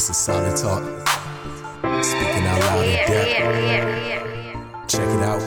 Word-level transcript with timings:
This 0.00 0.08
is 0.08 0.16
solid 0.16 0.56
talk. 0.56 0.82
Speaking 2.02 2.46
out 2.46 2.60
loud 2.60 2.84
in 2.86 2.96
depth. 3.06 3.28
Check 4.88 5.06
it 5.06 5.22
out. 5.22 5.42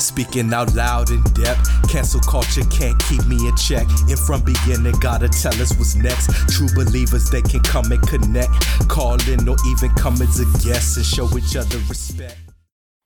Speaking 0.00 0.54
out 0.54 0.72
loud 0.76 1.10
in 1.10 1.20
depth. 1.34 1.68
Cancel 1.90 2.20
culture 2.20 2.62
can't 2.70 2.96
keep 3.08 3.26
me 3.26 3.48
in 3.48 3.56
check. 3.56 3.88
And 4.08 4.20
from 4.20 4.44
beginning, 4.44 4.94
gotta 5.00 5.28
tell 5.28 5.60
us 5.60 5.76
what's 5.76 5.96
next. 5.96 6.30
True 6.48 6.68
believers, 6.76 7.28
they 7.28 7.42
can 7.42 7.58
come 7.62 7.90
and 7.90 8.00
connect. 8.06 8.52
Call 8.88 9.20
in 9.28 9.48
or 9.48 9.56
even 9.66 9.90
come 9.96 10.14
as 10.22 10.38
a 10.38 10.44
guest 10.64 10.96
and 10.96 11.04
show 11.04 11.28
each 11.36 11.56
other 11.56 11.78
respect. 11.88 12.38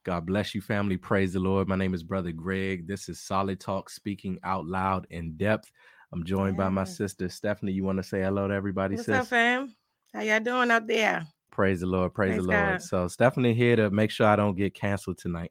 God 0.05 0.27
bless 0.27 0.55
you, 0.55 0.61
family. 0.61 0.98
Praise 0.98 1.32
the 1.32 1.41
Lord. 1.41 1.68
My 1.68 1.77
name 1.77 1.95
is 1.95 2.02
Brother 2.02 2.32
Greg. 2.32 2.86
This 2.86 3.09
is 3.09 3.23
Solid 3.23 3.61
Talk, 3.61 3.89
speaking 3.89 4.39
out 4.45 4.66
loud 4.66 5.07
in 5.09 5.39
depth. 5.39 5.73
I'm 6.14 6.24
joined 6.24 6.56
by 6.56 6.68
my 6.68 6.84
sister 6.84 7.28
Stephanie. 7.28 7.73
You 7.73 7.82
want 7.82 7.98
to 7.98 8.04
say 8.04 8.22
hello 8.22 8.46
to 8.46 8.55
everybody, 8.55 8.95
What's 8.95 9.09
sis? 9.09 9.18
up, 9.18 9.27
fam? 9.27 9.74
How 10.14 10.20
y'all 10.20 10.38
doing 10.38 10.70
out 10.70 10.86
there? 10.86 11.27
Praise 11.50 11.80
the 11.80 11.86
Lord. 11.86 12.14
Praise, 12.14 12.30
Praise 12.34 12.42
the 12.46 12.52
Lord. 12.52 12.78
God. 12.78 12.82
So 12.82 13.09
Stephanie 13.09 13.52
here 13.52 13.74
to 13.74 13.91
make 13.91 14.12
sure 14.12 14.28
I 14.28 14.36
don't 14.36 14.56
get 14.56 14.74
canceled 14.74 15.19
tonight. 15.19 15.50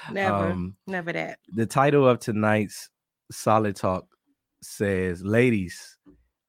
Never, 0.09 0.51
Um, 0.51 0.75
never 0.87 1.13
that. 1.13 1.39
the 1.53 1.67
title 1.67 2.07
of 2.07 2.19
tonight's 2.19 2.89
Solid 3.31 3.75
Talk 3.75 4.05
says, 4.63 5.23
Ladies, 5.23 5.97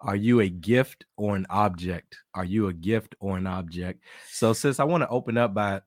are 0.01 0.16
you 0.16 0.40
a 0.40 0.48
gift 0.48 1.04
or 1.18 1.37
an 1.37 1.46
object? 1.51 2.16
Are 2.34 2.45
you 2.45 2.68
a 2.68 2.73
gift 2.73 3.15
or 3.20 3.37
an 3.37 3.46
object? 3.46 4.02
So, 4.30 4.54
sis, 4.54 4.80
I 4.80 4.84
want 4.84 5.02
to 5.02 5.09
open 5.09 5.37
up 5.37 5.52
by 5.52 5.82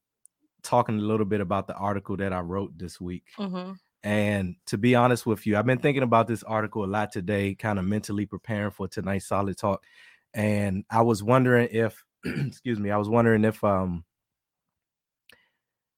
talking 0.61 0.99
a 0.99 1.01
little 1.01 1.25
bit 1.25 1.41
about 1.41 1.67
the 1.67 1.75
article 1.75 2.15
that 2.17 2.31
I 2.31 2.41
wrote 2.41 2.77
this 2.77 3.01
week. 3.01 3.23
hmm 3.37 3.71
And 4.03 4.55
to 4.67 4.77
be 4.77 4.95
honest 4.95 5.25
with 5.25 5.47
you, 5.47 5.57
I've 5.57 5.65
been 5.65 5.79
thinking 5.79 6.03
about 6.03 6.27
this 6.27 6.43
article 6.43 6.83
a 6.83 6.87
lot 6.87 7.11
today, 7.11 7.55
kind 7.55 7.79
of 7.79 7.85
mentally 7.85 8.25
preparing 8.25 8.71
for 8.71 8.87
tonight's 8.87 9.27
solid 9.27 9.57
talk. 9.57 9.85
And 10.33 10.83
I 10.89 11.01
was 11.03 11.23
wondering 11.23 11.69
if, 11.71 12.03
excuse 12.25 12.79
me, 12.79 12.91
I 12.91 12.97
was 12.97 13.07
wondering 13.09 13.45
if 13.45 13.63
um 13.63 14.03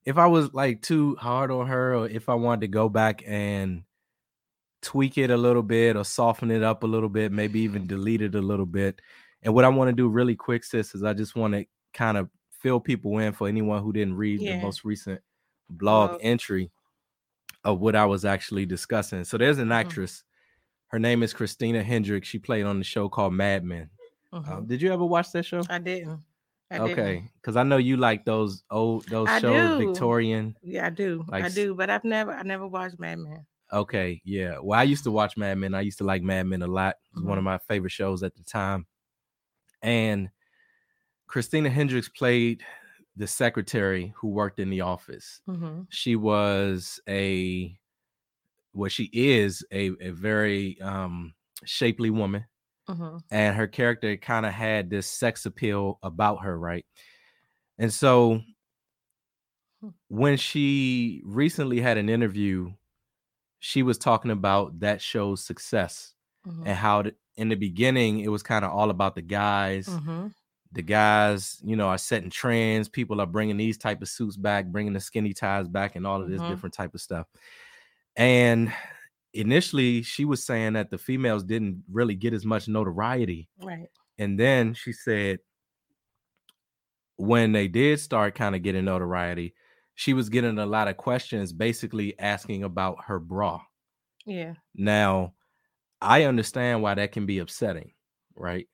if 0.05 0.17
I 0.17 0.27
was 0.27 0.53
like 0.53 0.81
too 0.81 1.15
hard 1.15 1.49
on 1.49 1.67
her 1.67 1.95
or 1.95 2.07
if 2.07 2.29
I 2.29 2.35
wanted 2.35 2.61
to 2.61 2.67
go 2.67 2.89
back 2.89 3.23
and 3.25 3.83
tweak 4.81 5.17
it 5.17 5.31
a 5.31 5.37
little 5.37 5.63
bit 5.63 5.95
or 5.95 6.05
soften 6.05 6.51
it 6.51 6.61
up 6.61 6.83
a 6.83 6.87
little 6.87 7.09
bit, 7.09 7.31
maybe 7.31 7.61
even 7.61 7.87
delete 7.87 8.21
it 8.21 8.35
a 8.35 8.41
little 8.41 8.67
bit. 8.67 9.01
And 9.41 9.53
what 9.53 9.65
I 9.65 9.69
want 9.69 9.89
to 9.89 9.95
do 9.95 10.07
really 10.07 10.35
quick, 10.35 10.63
sis, 10.63 10.93
is 10.93 11.03
I 11.03 11.13
just 11.13 11.35
want 11.35 11.55
to 11.55 11.65
kind 11.93 12.17
of 12.17 12.29
fill 12.51 12.79
people 12.79 13.17
in 13.17 13.33
for 13.33 13.47
anyone 13.47 13.81
who 13.81 13.93
didn't 13.93 14.15
read 14.15 14.45
the 14.45 14.53
most 14.53 14.83
recent 14.85 15.21
blog 15.69 16.11
Blog. 16.11 16.21
entry 16.23 16.71
of 17.65 17.81
what 17.81 17.95
I 17.95 18.05
was 18.05 18.23
actually 18.23 18.65
discussing. 18.65 19.23
So 19.25 19.37
there's 19.37 19.57
an 19.57 19.69
Mhm. 19.69 19.73
actress. 19.73 20.23
Her 20.87 20.99
name 20.99 21.23
is 21.23 21.33
Christina 21.33 21.83
Hendricks. 21.83 22.27
She 22.27 22.39
played 22.39 22.65
on 22.65 22.77
the 22.77 22.85
show 22.85 23.09
called 23.09 23.33
Mad 23.33 23.63
Men. 23.63 23.89
hmm 24.31 24.51
Um, 24.51 24.65
did 24.67 24.81
you 24.81 24.93
ever 24.93 25.03
watch 25.05 25.31
that 25.33 25.45
show? 25.45 25.61
I 25.69 25.79
didn't. 25.79 26.23
I. 26.71 26.79
Okay, 26.79 27.29
because 27.41 27.55
I 27.57 27.63
know 27.63 27.77
you 27.77 27.97
like 27.97 28.25
those 28.25 28.63
old 28.71 29.05
those 29.09 29.29
I 29.29 29.39
shows, 29.39 29.77
do. 29.77 29.87
Victorian. 29.87 30.55
Yeah, 30.61 30.87
I 30.87 30.89
do. 30.89 31.25
Like 31.27 31.45
I 31.45 31.49
do, 31.49 31.75
but 31.75 31.89
I've 31.89 32.03
never, 32.03 32.31
I 32.31 32.43
never 32.43 32.67
watched 32.67 32.99
Mad 32.99 33.19
Men. 33.19 33.45
Okay, 33.71 34.21
yeah. 34.23 34.57
Well, 34.61 34.79
I 34.79 34.83
used 34.83 35.03
to 35.05 35.11
watch 35.11 35.37
Mad 35.37 35.57
Men. 35.57 35.73
I 35.73 35.81
used 35.81 35.97
to 35.99 36.03
like 36.03 36.21
Mad 36.21 36.43
Men 36.47 36.61
a 36.61 36.67
lot. 36.67 36.95
It 37.11 37.15
was 37.15 37.23
one 37.23 37.37
of 37.37 37.43
Mm-hmm. 37.43 37.45
my 37.45 37.57
favorite 37.59 37.91
shows 37.91 38.23
at 38.23 38.35
the 38.35 38.43
time. 38.43 38.85
And 39.81 40.29
Christina 41.27 41.69
Hendricks 41.69 42.09
played 42.09 42.63
the 43.15 43.27
secretary 43.27 44.13
who 44.17 44.29
worked 44.29 44.59
in 44.59 44.69
the 44.69 44.81
office. 44.81 45.41
hmm 45.47 45.87
She 45.89 46.15
was 46.15 46.99
a 47.07 47.77
well, 48.73 48.89
she 48.89 49.09
is 49.13 49.65
a, 49.71 49.91
a 50.01 50.11
very 50.11 50.79
um 50.81 51.33
shapely 51.65 52.09
woman. 52.09 52.45
hmm 52.87 53.17
and 53.31 53.55
her 53.57 53.67
character 53.67 54.17
kind 54.17 54.45
of 54.45 54.53
had 54.53 54.89
this 54.89 55.07
sex 55.07 55.45
appeal 55.45 55.99
about 56.03 56.43
her, 56.43 56.57
right? 56.59 56.85
And 57.79 57.93
so 57.93 58.41
Hmm. 59.81 59.89
when 60.07 60.37
she 60.37 61.21
recently 61.25 61.79
had 61.81 61.97
an 61.97 62.09
interview, 62.09 62.73
she 63.59 63.83
was 63.83 63.97
talking 63.97 64.31
about 64.31 64.79
that 64.81 65.01
show's 65.01 65.43
success 65.45 66.15
hmm 66.45 66.65
and 66.65 66.77
how 66.77 67.03
th- 67.03 67.15
in 67.37 67.49
the 67.49 67.55
beginning 67.55 68.21
it 68.21 68.29
was 68.29 68.43
kind 68.43 68.65
of 68.65 68.71
all 68.71 68.89
about 68.89 69.15
the 69.15 69.23
guys. 69.23 69.99
hmm 69.99 70.27
The 70.75 70.83
guys, 70.83 71.61
you 71.65 71.75
know, 71.77 71.87
are 71.89 71.97
setting 71.97 72.29
trends. 72.29 72.89
People 72.89 73.21
are 73.21 73.27
bringing 73.27 73.57
these 73.57 73.77
type 73.77 74.01
of 74.03 74.09
suits 74.09 74.37
back, 74.37 74.67
bringing 74.67 74.93
the 74.93 74.99
skinny 75.01 75.33
ties 75.33 75.69
back, 75.69 75.95
and 75.95 76.05
all 76.07 76.21
of 76.21 76.29
this 76.29 76.41
Mhm. 76.41 76.47
different 76.49 76.75
type 76.75 76.93
of 76.95 77.01
stuff. 77.01 77.27
And 78.15 78.73
initially, 79.33 80.01
she 80.03 80.25
was 80.25 80.43
saying 80.45 80.73
that 80.73 80.89
the 80.91 80.97
females 80.97 81.43
didn't 81.43 81.83
really 81.91 82.15
get 82.15 82.33
as 82.33 82.45
much 82.45 82.67
notoriety 82.67 83.49
Right. 83.57 83.89
and 84.17 84.39
then 84.39 84.73
she 84.73 84.93
said 84.93 85.39
when 87.17 87.51
they 87.51 87.67
did 87.67 87.99
start 87.99 88.35
kind 88.35 88.55
of 88.55 88.61
getting 88.61 88.85
notoriety, 88.85 89.55
she 89.95 90.13
was 90.13 90.29
getting 90.29 90.57
a 90.59 90.65
lot 90.65 90.87
of 90.87 90.97
questions 90.97 91.53
basically 91.53 92.17
asking 92.19 92.63
about 92.63 93.05
her 93.05 93.19
bra. 93.19 93.61
Yeah. 94.25 94.55
Now, 94.73 95.35
I 96.01 96.23
understand 96.25 96.83
why 96.83 96.95
that 96.95 97.11
can 97.13 97.25
be 97.25 97.39
upsetting, 97.39 97.93
right? 98.35 98.67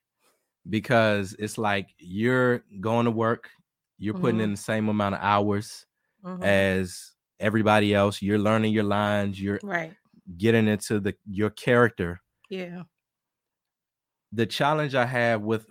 Because 0.70 1.36
it's 1.40 1.58
like 1.58 1.90
you're 1.98 2.60
going 2.80 3.06
to 3.06 3.12
work, 3.12 3.50
you're 3.98 4.14
putting 4.14 4.40
Mhm. 4.40 4.42
in 4.42 4.52
the 4.52 4.58
same 4.58 4.90
amount 4.90 5.16
of 5.16 5.22
hours 5.22 5.86
hmm 6.24 6.42
as 6.42 7.14
everybody 7.40 7.94
else, 7.96 8.22
you're 8.22 8.40
learning 8.40 8.74
your 8.74 8.84
lines, 8.86 9.42
you're 9.42 9.62
Right. 9.62 9.98
getting 10.38 10.68
into 10.68 11.00
the 11.00 11.16
your 11.26 11.50
character 11.52 12.22
Yeah. 12.50 12.84
the 14.34 14.46
challenge 14.46 14.96
I 14.96 15.06
have 15.06 15.42
with 15.42 15.68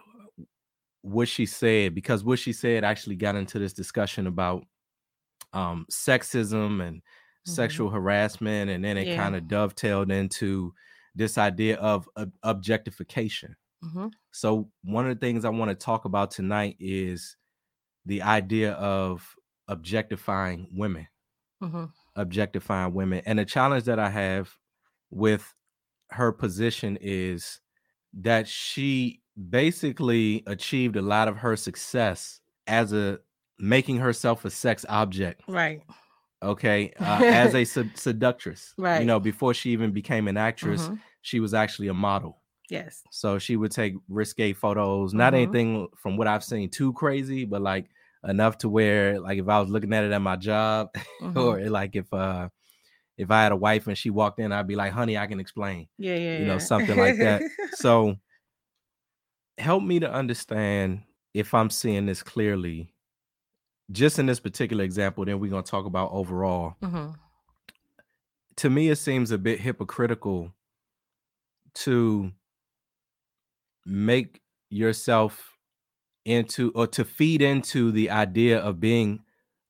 what 1.02 1.28
she 1.28 1.46
said, 1.46 1.94
because 1.94 2.24
what 2.24 2.38
she 2.38 2.52
said 2.52 2.84
actually 2.84 3.16
got 3.16 3.36
into 3.36 3.58
this 3.58 3.72
discussion 3.72 4.26
about 4.26 4.64
um 5.54 5.86
sexism 5.90 6.86
and 6.86 7.02
Mhm. 7.46 7.80
sexual 7.80 7.90
harassment, 7.90 8.70
and 8.70 8.84
then 8.84 8.98
it 8.98 9.06
Yeah. 9.06 9.10
kind 9.10 9.36
of 9.36 9.48
dovetailed 9.48 10.12
into 10.12 10.74
this 11.14 11.38
idea 11.38 11.76
of 11.78 12.08
ob- 12.16 12.32
objectification. 12.44 13.56
hmm 13.82 14.10
So 14.32 14.70
one 14.82 15.08
of 15.08 15.14
the 15.18 15.20
things 15.26 15.44
I 15.44 15.50
want 15.50 15.70
to 15.70 15.74
talk 15.74 16.04
about 16.04 16.30
tonight 16.30 16.76
is 16.80 17.36
the 18.06 18.22
idea 18.22 18.72
of 18.74 19.34
objectifying 19.68 20.68
women 20.76 21.08
hmm 21.60 21.86
objectifying 22.16 22.92
women. 22.92 23.22
And 23.26 23.38
the 23.38 23.44
challenge 23.44 23.84
that 23.84 23.98
I 23.98 24.10
have 24.10 24.50
with 25.10 25.54
her 26.10 26.32
position 26.32 26.98
is 27.00 27.60
that 28.14 28.48
she 28.48 29.22
basically 29.50 30.42
achieved 30.46 30.96
a 30.96 31.02
lot 31.02 31.28
of 31.28 31.38
her 31.38 31.56
success 31.56 32.40
as 32.66 32.92
a 32.92 33.20
making 33.58 33.98
herself 33.98 34.44
a 34.44 34.50
sex 34.50 34.84
object, 34.88 35.42
Right. 35.48 35.82
okay, 36.42 36.92
uh, 36.98 37.22
as 37.26 37.54
a 37.54 37.64
sed- 37.66 37.96
seductress. 37.96 38.74
Right. 38.78 39.00
You 39.00 39.06
know, 39.06 39.20
before 39.20 39.54
she 39.54 39.70
even 39.70 39.92
became 39.92 40.28
an 40.28 40.36
actress, 40.36 40.88
Mhm. 40.88 41.00
she 41.22 41.40
was 41.40 41.54
actually 41.54 41.88
a 41.88 41.94
model. 41.94 42.39
Yes. 42.70 43.02
So 43.10 43.38
she 43.38 43.56
would 43.56 43.72
take 43.72 43.94
risque 44.08 44.52
photos, 44.52 45.12
not 45.12 45.32
Mhm. 45.32 45.36
anything 45.36 45.88
from 45.96 46.16
what 46.16 46.28
I've 46.28 46.44
seen 46.44 46.70
too 46.70 46.92
crazy, 46.92 47.44
but 47.44 47.60
like 47.62 47.90
enough 48.24 48.58
to 48.58 48.68
where 48.68 49.18
like 49.20 49.38
if 49.38 49.48
I 49.48 49.60
was 49.60 49.70
looking 49.70 49.92
at 49.92 50.04
it 50.04 50.12
at 50.12 50.22
my 50.22 50.36
job 50.36 50.90
Mhm. 51.20 51.36
or 51.36 51.70
like 51.70 51.96
if 51.96 52.12
uh 52.12 52.48
if 53.16 53.30
I 53.30 53.42
had 53.42 53.52
a 53.52 53.56
wife 53.56 53.86
and 53.86 53.98
she 53.98 54.10
walked 54.10 54.38
in, 54.40 54.52
I'd 54.52 54.66
be 54.66 54.76
like, 54.76 54.92
honey, 54.92 55.18
I 55.18 55.26
can 55.26 55.40
explain, 55.40 55.88
Yeah. 55.98 56.14
Yeah. 56.16 56.38
you 56.38 56.44
know, 56.46 56.54
yeah. 56.54 56.58
something 56.58 56.96
like 56.96 57.18
that. 57.18 57.42
so 57.74 58.16
help 59.58 59.82
me 59.82 60.00
to 60.00 60.10
understand 60.10 61.02
if 61.34 61.52
I'm 61.54 61.70
seeing 61.70 62.06
this 62.06 62.22
clearly, 62.22 62.94
just 63.92 64.18
in 64.18 64.26
this 64.26 64.40
particular 64.40 64.84
example, 64.84 65.24
then 65.24 65.38
we're 65.40 65.50
gonna 65.50 65.62
talk 65.62 65.84
about 65.86 66.10
overall. 66.12 66.76
hmm 66.82 67.10
To 68.56 68.70
me, 68.70 68.88
it 68.88 68.96
seems 68.96 69.30
a 69.30 69.38
bit 69.38 69.60
hypocritical 69.60 70.52
to 71.74 72.32
make 73.90 74.40
yourself 74.70 75.56
into 76.24 76.70
or 76.74 76.86
to 76.86 77.04
feed 77.04 77.42
into 77.42 77.90
the 77.90 78.10
idea 78.10 78.58
of 78.58 78.78
being 78.80 79.20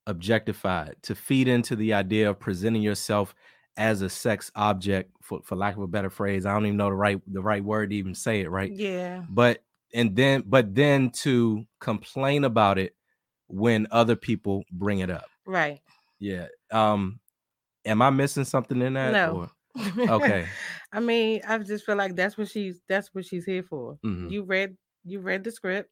objectified, 0.06 0.96
to 1.02 1.14
feed 1.14 1.48
into 1.48 1.76
the 1.76 1.94
idea 1.94 2.28
of 2.28 2.38
presenting 2.38 2.82
yourself 2.82 3.34
as 3.76 4.02
a 4.02 4.10
sex 4.10 4.50
object, 4.54 5.10
for, 5.22 5.40
for 5.44 5.56
lack 5.56 5.76
of 5.76 5.82
a 5.82 5.86
better 5.86 6.10
phrase. 6.10 6.44
I 6.44 6.52
don't 6.52 6.66
even 6.66 6.76
know 6.76 6.90
the 6.90 6.94
right 6.94 7.20
the 7.26 7.40
right 7.40 7.64
word 7.64 7.90
to 7.90 7.96
even 7.96 8.14
say 8.14 8.40
it, 8.40 8.50
right? 8.50 8.70
Yeah. 8.70 9.22
But 9.28 9.62
and 9.94 10.14
then 10.14 10.42
but 10.46 10.74
then 10.74 11.10
to 11.10 11.64
complain 11.80 12.44
about 12.44 12.78
it 12.78 12.94
when 13.46 13.86
other 13.90 14.16
people 14.16 14.64
bring 14.72 15.00
it 15.00 15.10
up. 15.10 15.26
Right. 15.46 15.80
Yeah. 16.18 16.46
Um 16.70 17.20
am 17.84 18.02
I 18.02 18.10
missing 18.10 18.44
something 18.44 18.82
in 18.82 18.94
that? 18.94 19.12
No. 19.12 19.36
or- 19.36 19.50
Okay. 19.76 20.46
I 20.92 21.00
mean, 21.00 21.42
I 21.46 21.58
just 21.58 21.84
feel 21.86 21.96
like 21.96 22.16
that's 22.16 22.36
what 22.36 22.48
she's 22.48 22.80
that's 22.88 23.14
what 23.14 23.24
she's 23.24 23.44
here 23.44 23.62
for. 23.62 23.98
Mhm, 24.04 24.30
You 24.30 24.42
read 24.44 24.76
you 25.04 25.20
read 25.20 25.44
the 25.44 25.50
script, 25.52 25.90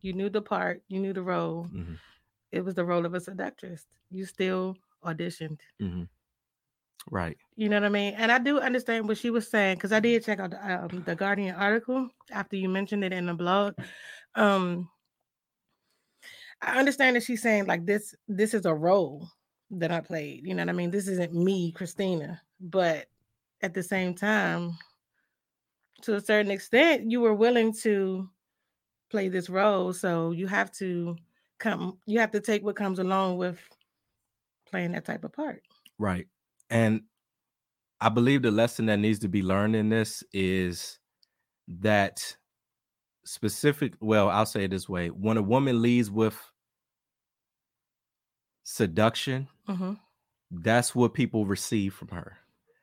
you 0.00 0.12
knew 0.12 0.28
the 0.30 0.42
part, 0.42 0.82
you 0.88 1.00
knew 1.00 1.12
the 1.12 1.22
role. 1.22 1.64
mhm, 1.64 1.98
It 2.52 2.62
was 2.64 2.74
the 2.74 2.84
role 2.84 3.06
of 3.06 3.14
a 3.14 3.20
seductress. 3.20 3.86
You 4.10 4.24
still 4.26 4.76
auditioned. 5.04 5.60
mhm. 5.80 6.08
Right. 7.10 7.38
You 7.56 7.68
know 7.68 7.76
what 7.76 7.84
I 7.86 7.88
mean? 7.90 8.14
And 8.14 8.30
I 8.32 8.38
do 8.38 8.58
understand 8.60 9.08
what 9.08 9.18
she 9.18 9.30
was 9.30 9.48
saying 9.48 9.76
because 9.76 9.92
I 9.92 10.00
did 10.00 10.24
check 10.24 10.38
out 10.40 10.50
the, 10.50 10.84
um, 10.84 11.02
the 11.04 11.14
Guardian 11.16 11.54
article 11.54 12.08
after 12.30 12.56
you 12.56 12.68
mentioned 12.68 13.04
it 13.04 13.12
in 13.12 13.26
the 13.26 13.34
blog. 13.34 13.74
Um, 14.34 14.88
I 16.62 16.78
understand 16.78 17.16
that 17.16 17.22
she's 17.22 17.42
saying 17.42 17.66
like 17.66 17.86
this. 17.86 18.14
This 18.28 18.54
is 18.54 18.66
a 18.66 18.74
role 18.74 19.28
that 19.72 19.90
I 19.90 20.00
played. 20.00 20.46
You 20.46 20.54
know 20.54 20.62
what 20.62 20.68
I 20.70 20.72
mean? 20.72 20.90
This 20.90 21.08
isn't 21.08 21.32
me, 21.34 21.72
Christina. 21.72 22.40
But 22.60 23.06
at 23.62 23.74
the 23.74 23.82
same 23.82 24.14
time, 24.14 24.78
to 26.02 26.14
a 26.14 26.20
certain 26.20 26.50
extent, 26.50 27.10
you 27.10 27.20
were 27.20 27.34
willing 27.34 27.72
to 27.82 28.28
play 29.10 29.28
this 29.28 29.50
role. 29.50 29.92
So 29.92 30.30
you 30.30 30.46
have 30.46 30.70
to 30.72 31.16
come. 31.58 31.98
You 32.06 32.20
have 32.20 32.30
to 32.32 32.40
take 32.40 32.64
what 32.64 32.76
comes 32.76 32.98
along 32.98 33.36
with 33.36 33.58
playing 34.66 34.92
that 34.92 35.04
type 35.04 35.24
of 35.24 35.32
part. 35.32 35.62
Right. 35.98 36.26
And 36.70 37.02
I 38.00 38.08
believe 38.08 38.42
the 38.42 38.50
lesson 38.50 38.86
that 38.86 38.98
needs 38.98 39.18
to 39.20 39.28
be 39.28 39.42
learned 39.42 39.76
in 39.76 39.90
this 39.90 40.24
is 40.32 40.98
that 41.68 42.36
specific, 43.26 43.94
well, 44.00 44.30
I'll 44.30 44.46
say 44.46 44.64
it 44.64 44.70
this 44.70 44.88
way 44.88 45.08
when 45.08 45.36
a 45.36 45.42
woman 45.42 45.82
leads 45.82 46.10
with 46.10 46.36
seduction, 48.62 49.48
Mm-hmm. 49.68 49.92
that's 50.50 50.94
what 50.94 51.14
people 51.14 51.46
receive 51.46 51.94
from 51.94 52.08
her. 52.08 52.38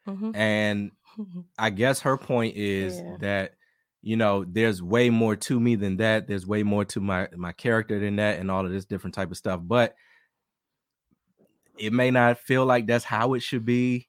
Mm-hmm. 0.07 0.35
And 0.35 0.91
I 1.57 1.69
guess 1.69 2.01
her 2.01 2.17
point 2.17 2.55
is 2.55 2.97
Yeah. 2.97 3.17
that 3.21 3.53
you 4.01 4.15
know 4.15 4.45
there's 4.45 4.81
way 4.81 5.09
more 5.09 5.35
to 5.35 5.59
me 5.59 5.75
than 5.75 5.97
that. 5.97 6.27
There's 6.27 6.47
way 6.47 6.63
more 6.63 6.85
to 6.85 6.99
my 7.01 7.27
my 7.35 7.51
character 7.51 7.99
than 7.99 8.17
that, 8.17 8.39
and 8.39 8.49
all 8.51 8.65
of 8.65 8.71
this 8.71 8.85
different 8.85 9.15
type 9.15 9.31
of 9.31 9.37
stuff. 9.37 9.61
But 9.63 9.95
it 11.77 11.93
may 11.93 12.11
not 12.11 12.39
feel 12.39 12.65
like 12.65 12.87
that's 12.87 13.05
how 13.05 13.33
it 13.33 13.41
should 13.41 13.65
be. 13.65 14.07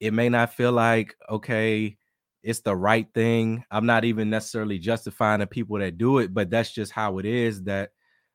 It 0.00 0.12
may 0.12 0.28
not 0.28 0.54
feel 0.54 0.72
like 0.72 1.14
okay, 1.30 1.96
it's 2.42 2.60
the 2.60 2.76
right 2.76 3.08
thing. 3.14 3.64
I'm 3.70 3.86
not 3.86 4.04
even 4.04 4.30
necessarily 4.30 4.78
justifying 4.78 5.40
the 5.40 5.46
people 5.46 5.78
that 5.78 5.98
do 5.98 6.18
it, 6.18 6.34
but 6.34 6.50
that's 6.50 6.72
just 6.72 6.92
how 6.92 7.18
it 7.18 7.26
is. 7.26 7.62
That 7.64 7.92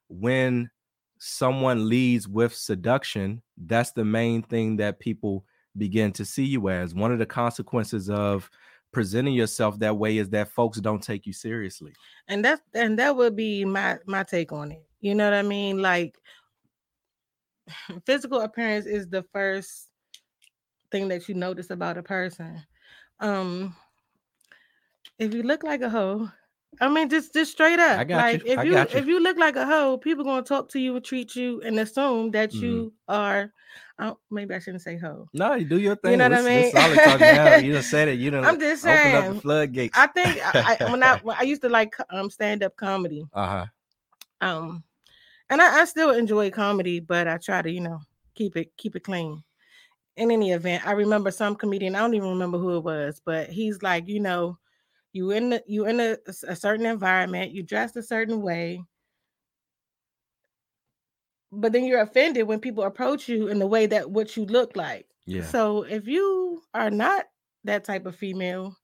when 0.07 0.71
someone 1.19 1.89
leads 1.89 2.27
with 2.27 2.55
seduction, 2.55 3.41
that's 3.57 3.91
the 3.91 4.05
main 4.05 4.41
thing 4.43 4.77
that 4.77 4.99
people 4.99 5.45
begin 5.77 6.11
to 6.13 6.25
see 6.25 6.45
you 6.45 6.69
as. 6.69 6.93
One 6.93 7.11
of 7.11 7.19
the 7.19 7.25
consequences 7.25 8.09
of 8.09 8.49
presenting 8.91 9.33
yourself 9.33 9.77
that 9.79 9.97
way 9.97 10.17
is 10.17 10.29
that 10.29 10.51
folks 10.51 10.79
don't 10.79 11.03
take 11.03 11.25
you 11.25 11.33
seriously. 11.33 11.93
and 12.27 12.43
that's 12.43 12.61
and 12.73 12.97
that 12.97 13.15
would 13.15 13.35
be 13.35 13.63
my 13.65 13.97
my 14.05 14.23
take 14.23 14.51
on 14.51 14.71
it 14.71 14.83
you 14.99 15.13
know 15.13 15.25
what 15.25 15.33
i 15.33 15.41
mean 15.41 15.81
like 15.81 16.17
physical 18.05 18.41
appearance 18.41 18.85
is 18.85 19.07
the 19.07 19.23
first 19.31 19.89
thing 20.91 21.07
that 21.07 21.29
you 21.29 21.35
notice 21.35 21.69
about 21.69 21.97
a 21.97 22.03
person 22.03 22.63
um 23.19 23.75
if 25.19 25.33
you 25.33 25.43
look 25.43 25.63
like 25.63 25.81
a 25.81 25.89
hoe 25.89 26.29
i 26.81 26.87
mean 26.87 27.09
just 27.09 27.33
just 27.33 27.51
straight 27.51 27.79
up 27.79 27.99
I 27.99 28.03
got 28.03 28.15
you. 28.33 28.37
like 28.39 28.45
if 28.45 28.59
I 28.59 28.63
you 28.63 28.71
you. 28.73 28.87
if 28.93 29.07
you 29.07 29.19
look 29.19 29.37
like 29.37 29.55
a 29.55 29.65
hoe 29.65 29.97
people 29.97 30.23
gonna 30.23 30.43
talk 30.43 30.69
to 30.69 30.79
you 30.79 30.95
and 30.95 31.03
treat 31.03 31.35
you 31.35 31.61
and 31.61 31.79
assume 31.79 32.31
that 32.31 32.51
Mhm. 32.51 32.61
you 32.61 32.93
are 33.07 33.51
uh, 33.97 34.13
maybe 34.31 34.53
i 34.53 34.59
shouldn't 34.59 34.81
say 34.83 34.97
hoe 34.97 35.27
No, 35.33 35.55
you 35.55 35.65
do 35.65 35.79
your 35.79 35.95
thing. 35.97 36.11
You 36.11 36.17
know 36.17 36.29
what 36.29 36.39
I 36.39 36.41
mean? 36.41 36.71
solid 36.71 36.95
talk 36.99 37.19
now. 37.19 37.55
You 37.57 37.73
done 37.73 37.83
said 37.95 38.07
it. 38.07 38.19
You 38.19 38.31
done 38.31 38.45
i'm 38.45 38.59
just 38.59 38.85
opened 38.85 39.15
up 39.15 39.23
saying 39.23 39.33
the 39.35 39.41
floodgates. 39.41 39.97
i 39.97 40.07
think 40.07 40.37
I, 40.55 40.77
I, 40.79 40.91
when 40.91 41.03
i 41.03 41.17
when 41.23 41.35
i 41.37 41.43
used 41.43 41.61
to 41.63 41.69
like 41.69 41.95
um 42.11 42.29
stand-up 42.29 42.75
comedy 42.77 43.25
uh-huh. 43.33 43.65
um 44.41 44.83
and 45.49 45.61
I, 45.61 45.81
I 45.81 45.85
still 45.85 46.11
enjoy 46.11 46.51
comedy 46.51 46.99
but 46.99 47.27
i 47.27 47.37
try 47.37 47.61
to 47.61 47.69
you 47.71 47.81
know 47.81 47.99
keep 48.35 48.55
it 48.55 48.71
keep 48.77 48.95
it 48.95 49.03
clean 49.03 49.43
in 50.15 50.31
any 50.31 50.51
event 50.51 50.85
i 50.87 50.91
remember 50.91 51.31
some 51.31 51.55
comedian 51.55 51.95
i 51.95 51.99
don't 51.99 52.13
even 52.13 52.29
remember 52.29 52.57
who 52.57 52.77
it 52.77 52.83
was 52.83 53.21
but 53.25 53.49
he's 53.49 53.81
like 53.81 54.07
you 54.07 54.19
know 54.19 54.57
you 55.13 55.31
in 55.31 55.49
the 55.51 55.63
you 55.67 55.85
in 55.85 55.99
a, 55.99 56.17
a 56.47 56.55
certain 56.55 56.85
environment 56.85 57.51
you 57.51 57.63
dress 57.63 57.95
a 57.95 58.03
certain 58.03 58.41
way 58.41 58.79
but 61.51 61.71
then 61.71 61.85
you're 61.85 62.01
offended 62.01 62.47
when 62.47 62.59
people 62.59 62.83
approach 62.83 63.27
you 63.27 63.47
in 63.47 63.59
the 63.59 63.67
way 63.67 63.85
that 63.87 64.09
what 64.11 64.35
you 64.37 64.45
look 64.45 64.75
like 64.75 65.07
Yeah. 65.25 65.43
so 65.45 65.83
if 65.83 66.07
you 66.07 66.61
are 66.73 66.91
not 66.91 67.25
that 67.63 67.83
type 67.83 68.05
of 68.05 68.15
female 68.15 68.75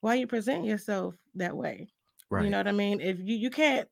why 0.00 0.14
you 0.16 0.26
present 0.26 0.64
yourself 0.64 1.16
that 1.34 1.56
way 1.56 1.88
right. 2.30 2.44
you 2.44 2.50
know 2.50 2.58
what 2.58 2.68
I 2.68 2.72
mean? 2.72 3.00
If 3.00 3.18
you 3.20 3.36
you 3.36 3.50
can't 3.50 3.88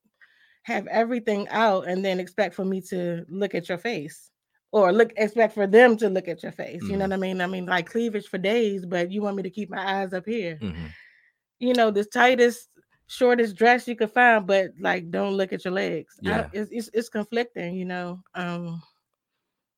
have 0.64 0.86
everything 0.88 1.48
out 1.50 1.88
and 1.88 2.04
then 2.04 2.20
expect 2.20 2.54
for 2.54 2.64
me 2.64 2.80
to 2.82 3.24
look 3.28 3.54
at 3.54 3.68
your 3.68 3.78
face 3.78 4.30
or 4.72 4.92
look 4.92 5.12
expect 5.16 5.54
for 5.54 5.66
them 5.66 5.96
to 5.98 6.08
look 6.10 6.28
at 6.28 6.42
your 6.42 6.52
face. 6.52 6.82
You 6.88 6.96
know 6.96 7.06
Mhm. 7.06 7.10
what 7.10 7.14
I 7.14 7.18
mean? 7.18 7.40
I 7.42 7.46
mean 7.46 7.66
like 7.66 7.86
cleavage 7.86 8.28
for 8.28 8.38
days, 8.38 8.86
but 8.86 9.12
you 9.12 9.22
want 9.22 9.36
me 9.36 9.42
to 9.44 9.50
keep 9.50 9.70
my 9.70 10.02
eyes 10.02 10.12
up 10.12 10.26
here. 10.26 10.58
Mhm. 10.60 10.96
You 11.58 11.74
know, 11.74 11.90
the 11.90 12.04
tightest, 12.04 12.68
shortest 13.06 13.56
dress 13.56 13.88
you 13.88 13.96
could 13.96 14.10
find, 14.12 14.46
but 14.46 14.72
like 14.80 15.10
don't 15.10 15.34
look 15.34 15.52
at 15.52 15.64
your 15.64 15.74
legs. 15.74 16.14
Yeah. 16.20 16.42
don't- 16.42 16.54
it's, 16.54 16.70
it's 16.72 16.90
it's 16.92 17.08
conflicting, 17.08 17.74
you 17.76 17.84
know. 17.84 18.22
Um 18.34 18.82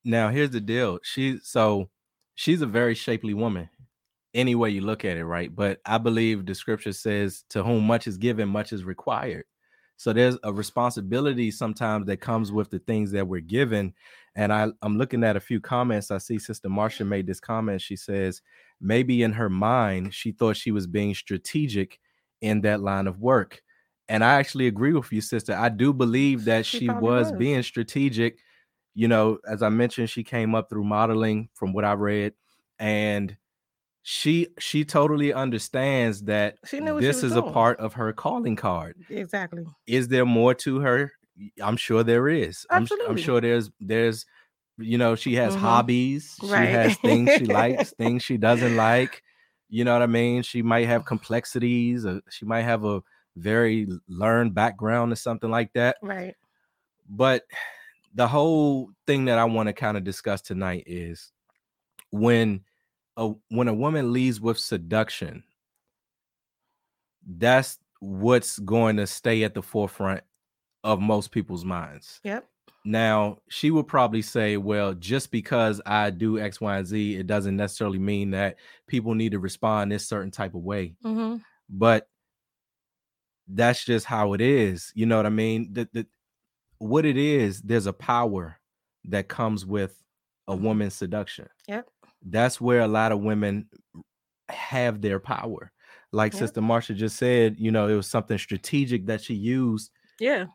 Now 0.05 0.31
here's 0.31 0.51
the 0.51 0.61
deal. 0.61 0.99
She 1.03 1.39
so 1.43 1.91
she's 2.35 2.63
a 2.63 2.67
very 2.67 2.95
shapely 2.95 3.35
woman. 3.35 3.69
Any 4.35 4.55
way 4.55 4.71
you 4.71 4.83
look 4.83 5.05
at 5.05 5.17
it, 5.17 5.25
right? 5.25 5.55
But 5.55 5.81
I 5.87 5.99
believe 5.99 6.47
the 6.47 6.55
scripture 6.55 6.93
says, 6.93 7.45
"To 7.51 7.63
whom 7.63 7.85
much 7.87 8.07
is 8.07 8.19
given, 8.19 8.49
much 8.49 8.73
is 8.73 8.85
required." 8.85 9.45
So 9.97 10.13
there's 10.13 10.37
a 10.45 10.53
responsibility 10.53 11.51
sometimes 11.51 12.07
that 12.07 12.21
comes 12.21 12.53
with 12.53 12.71
the 12.71 12.79
things 12.79 13.11
that 13.13 13.27
we're 13.27 13.41
given. 13.41 13.95
And 14.37 14.53
I, 14.53 14.69
I'm 14.83 14.97
looking 14.97 15.25
at 15.25 15.37
a 15.37 15.41
few 15.41 15.61
comments. 15.61 16.13
I 16.13 16.19
see 16.19 16.39
Sister 16.39 16.69
Marcia 16.69 17.05
made 17.05 17.27
this 17.27 17.41
comment. 17.41 17.83
She 17.83 17.97
says, 17.97 18.41
maybe 18.81 19.23
in 19.23 19.33
her 19.33 19.49
mind, 19.51 20.15
she 20.15 20.33
thought 20.33 20.57
she 20.57 20.71
was 20.71 20.87
being 20.87 21.15
strategic 21.15 21.99
in 22.41 22.61
that 22.63 22.81
line 22.81 23.07
of 23.07 23.21
work. 23.21 23.63
And 24.09 24.25
I 24.25 24.35
actually 24.35 24.67
agree 24.69 24.93
with 24.95 25.13
you, 25.13 25.21
sister. 25.21 25.55
I 25.55 25.69
do 25.69 25.93
believe 25.93 26.45
that 26.47 26.65
She 26.65 26.79
she, 26.81 26.89
was, 26.89 27.31
was. 27.31 27.33
being 27.33 27.63
strategic. 27.63 28.39
You 28.95 29.09
know, 29.09 29.39
as 29.49 29.63
I 29.63 29.69
mentioned, 29.69 30.11
she 30.11 30.25
came 30.25 30.55
up 30.55 30.71
through 30.71 30.85
modeling 30.85 31.49
from 31.55 31.73
what 31.73 31.85
I 31.85 31.93
read. 31.93 32.33
And 32.79 33.37
she 34.03 34.49
she 34.59 34.85
totally 34.85 35.33
understands 35.35 36.23
that 36.23 36.57
She 36.65 36.81
knew 36.81 36.95
what 36.95 37.03
she 37.03 37.07
this 37.09 37.23
is 37.23 37.37
a 37.37 37.43
part 37.43 37.79
of 37.79 37.93
her 37.95 38.13
calling 38.13 38.57
card 38.57 38.97
exactly. 39.11 39.65
is 39.87 40.09
there 40.09 40.25
more 40.25 40.55
to 40.55 40.79
her 40.81 41.13
i'm 41.63 41.77
sure 41.77 42.03
there 42.03 42.29
is 42.29 42.65
I'm, 42.71 42.87
I'm 43.07 43.17
sure 43.19 43.41
there's 43.41 43.71
there's 43.81 44.25
you 44.79 44.99
know 44.99 45.15
she 45.15 45.35
has 45.35 45.55
Mhm. 45.55 45.61
hobbies 45.61 46.37
she 46.55 46.67
has 46.69 46.97
things 46.99 47.31
she 47.33 47.47
likes 47.47 47.93
things 47.99 48.23
she 48.23 48.37
doesn't 48.37 48.77
like 48.77 49.23
you 49.69 49.85
know 49.85 49.93
what 49.93 50.03
i 50.03 50.07
mean 50.07 50.43
she 50.43 50.63
might 50.63 50.87
have 50.87 51.05
complexities 51.05 52.07
or 52.07 52.21
she 52.31 52.45
might 52.47 52.63
have 52.63 52.85
a 52.85 53.03
very 53.37 53.87
learned 54.09 54.55
background 54.55 55.13
or 55.13 55.17
something 55.17 55.51
like 55.51 55.73
that 55.75 55.97
Right. 56.03 56.35
but 57.09 57.45
the 58.15 58.27
whole 58.29 58.91
thing 59.07 59.27
that 59.27 59.39
i 59.39 59.45
want 59.45 59.69
to 59.69 59.73
kind 59.73 59.97
of 59.97 60.05
discuss 60.05 60.41
tonight 60.43 60.85
is 60.87 61.33
when 62.11 62.65
a 63.17 63.33
when 63.51 63.69
a 63.69 63.75
woman 63.75 64.13
leads 64.13 64.41
with 64.41 64.59
seduction 64.59 65.45
that's 67.27 67.79
what's 68.01 68.59
going 68.61 68.97
to 68.97 69.07
stay 69.07 69.43
at 69.43 69.55
the 69.55 69.63
forefront 69.63 70.23
of 70.85 71.01
most 71.01 71.31
people's 71.33 71.65
minds 71.65 72.21
Yep. 72.25 72.49
Now 72.89 73.39
she 73.49 73.71
would 73.71 73.87
probably 73.87 74.23
say 74.23 74.57
well 74.57 74.95
just 74.95 75.31
because 75.31 75.81
i 75.87 76.11
do 76.11 76.39
x 76.39 76.61
y 76.61 76.79
and 76.79 76.87
z 76.87 77.17
it 77.17 77.27
doesn't 77.27 77.57
necessarily 77.57 77.99
mean 77.99 78.31
that 78.33 78.57
people 78.89 79.15
need 79.15 79.33
to 79.33 79.39
respond 79.41 79.93
this 79.93 80.09
certain 80.09 80.31
type 80.31 80.55
of 80.55 80.63
way 80.63 80.95
hmm 81.03 81.43
but 81.69 82.09
that's 83.47 83.85
just 83.85 84.07
how 84.07 84.33
it 84.35 84.41
is 84.41 84.93
you 84.95 85.07
know 85.07 85.17
what 85.17 85.27
i 85.27 85.31
mean 85.31 85.73
the, 85.73 85.89
the 85.93 86.07
what 86.79 87.07
it 87.07 87.17
is 87.17 87.63
there's 87.63 87.87
a 87.87 87.93
power 87.93 88.59
that 89.05 89.29
comes 89.29 89.67
with 89.67 90.05
a 90.49 90.55
Mhm. 90.55 90.63
woman's 90.63 90.95
seduction 90.95 91.49
Yep. 91.69 91.89
that's 92.23 92.61
where 92.61 92.81
a 92.81 92.89
lot 92.89 93.13
of 93.13 93.21
women 93.21 93.69
have 94.51 95.03
their 95.03 95.21
power 95.21 95.73
like 96.13 96.33
Yep. 96.33 96.53
sister 96.53 96.61
marsha 96.63 96.95
just 96.97 97.17
said 97.17 97.57
you 97.59 97.71
know 97.73 97.89
it 97.89 97.95
was 97.97 98.09
something 98.09 98.39
strategic 98.39 99.07
that 99.07 99.21
she 99.23 99.35
used 99.35 99.91
Yeah. 100.19 100.47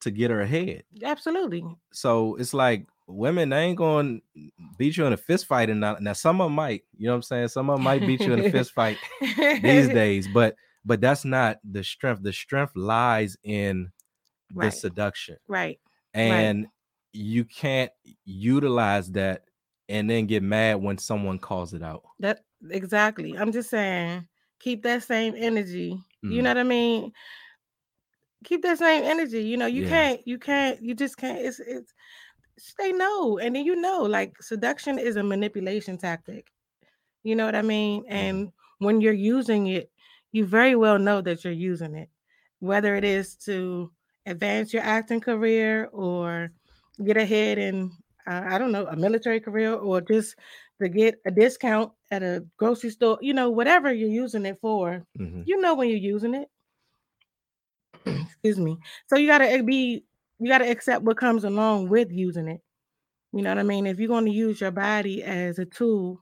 To 0.00 0.10
get 0.10 0.30
her 0.30 0.40
ahead 0.40 0.84
Absolutely. 1.02 1.64
so 1.92 2.36
it's 2.36 2.54
like 2.54 2.86
women 3.06 3.48
they 3.48 3.58
ain't 3.60 3.78
going 3.78 4.20
to 4.34 4.50
beat 4.76 4.96
you 4.96 5.06
in 5.06 5.12
a 5.12 5.16
fist 5.16 5.46
fight 5.46 5.70
and 5.70 5.80
not 5.80 6.02
now 6.02 6.12
some 6.12 6.40
of 6.40 6.46
'em 6.46 6.52
might 6.54 6.84
you 6.96 7.06
know 7.06 7.12
what 7.12 7.16
i'm 7.16 7.22
saying 7.22 7.48
some 7.48 7.70
of 7.70 7.74
'em 7.76 7.82
might 7.82 8.04
beat 8.04 8.26
you 8.26 8.32
in 8.32 8.40
a 8.40 8.44
fist 8.44 8.72
fight 8.72 9.00
these 9.58 9.90
days 9.90 10.28
but 10.28 10.56
but 10.84 11.00
that's 11.00 11.24
not 11.24 11.58
the 11.64 11.82
strength 11.82 12.22
the 12.22 12.32
strength 12.32 12.76
lies 12.76 13.36
in 13.44 13.90
the 14.54 14.54
Right. 14.56 14.72
seduction 14.72 15.36
Right. 15.48 15.80
and 16.14 16.66
you 17.12 17.44
can't 17.44 17.92
utilize 18.24 19.10
that 19.12 19.44
and 19.88 20.10
then 20.10 20.26
get 20.26 20.42
mad 20.42 20.76
when 20.82 20.98
someone 20.98 21.38
calls 21.38 21.74
it 21.74 21.82
out 21.82 22.02
That 22.20 22.44
exactly. 22.70 23.36
I'm 23.36 23.52
just 23.52 23.70
saying, 23.70 24.28
keep 24.60 24.82
that 24.82 25.02
same 25.02 25.34
energy. 25.36 26.00
You 26.26 26.42
Mhm. 26.42 26.42
know 26.42 26.50
what 26.50 26.58
I 26.58 26.62
mean? 26.64 27.12
Keep 28.44 28.62
that 28.62 28.78
same 28.78 29.04
energy. 29.04 29.42
You 29.42 29.56
know, 29.56 29.66
you 29.66 29.82
Yeah. 29.82 29.88
can't, 29.88 30.26
you 30.26 30.38
can't, 30.38 30.80
you 30.82 30.94
just 30.94 31.16
can't. 31.16 31.38
It's 31.38 31.58
it's 31.60 31.92
they 32.78 32.92
know, 32.92 33.38
and 33.38 33.56
then 33.56 33.64
you 33.64 33.76
know, 33.76 34.02
like 34.02 34.42
seduction 34.42 34.98
is 34.98 35.16
a 35.16 35.22
manipulation 35.24 35.98
tactic. 35.98 36.48
You 37.24 37.36
know 37.36 37.46
what 37.46 37.56
I 37.56 37.62
mean? 37.62 38.04
And 38.08 38.52
when 38.78 39.00
you're 39.00 39.12
using 39.14 39.68
it, 39.68 39.90
you 40.32 40.46
very 40.46 40.76
well 40.76 40.98
know 40.98 41.20
that 41.22 41.44
you're 41.44 41.52
using 41.52 41.94
it, 41.94 42.10
whether 42.60 42.96
it 42.96 43.04
is 43.04 43.36
to 43.46 43.92
advance 44.26 44.72
your 44.72 44.82
acting 44.82 45.20
career 45.20 45.86
or 45.92 46.50
get 47.04 47.16
ahead 47.16 47.58
in, 47.58 47.92
uh, 48.26 48.42
I 48.46 48.58
don't 48.58 48.72
know, 48.72 48.86
a 48.86 48.96
military 48.96 49.40
career 49.40 49.74
or 49.74 50.00
just 50.02 50.36
to 50.82 50.88
get 50.88 51.16
a 51.26 51.30
discount 51.30 51.92
at 52.10 52.22
a 52.22 52.46
grocery 52.58 52.90
store, 52.90 53.18
you 53.22 53.34
know, 53.34 53.50
whatever 53.50 53.92
you're 53.92 54.08
using 54.10 54.46
it 54.46 54.58
for, 54.60 55.04
Mhm. 55.14 55.44
you 55.44 55.60
know 55.60 55.74
when 55.74 55.88
you're 55.90 55.98
using 55.98 56.34
it. 56.34 56.48
Excuse 58.42 58.58
me. 58.58 58.78
So 59.06 59.16
you 59.16 59.26
gotta 59.26 59.62
be, 59.62 60.04
you 60.38 60.48
gotta 60.48 60.70
accept 60.70 61.04
what 61.04 61.16
comes 61.16 61.44
along 61.44 61.88
with 61.88 62.10
using 62.10 62.48
it. 62.48 62.60
You 63.32 63.42
know 63.42 63.50
what 63.50 63.58
I 63.58 63.62
mean? 63.62 63.86
If 63.86 63.98
you're 63.98 64.08
going 64.08 64.24
to 64.24 64.30
use 64.30 64.60
your 64.60 64.70
body 64.70 65.22
as 65.22 65.58
a 65.58 65.66
tool 65.66 66.18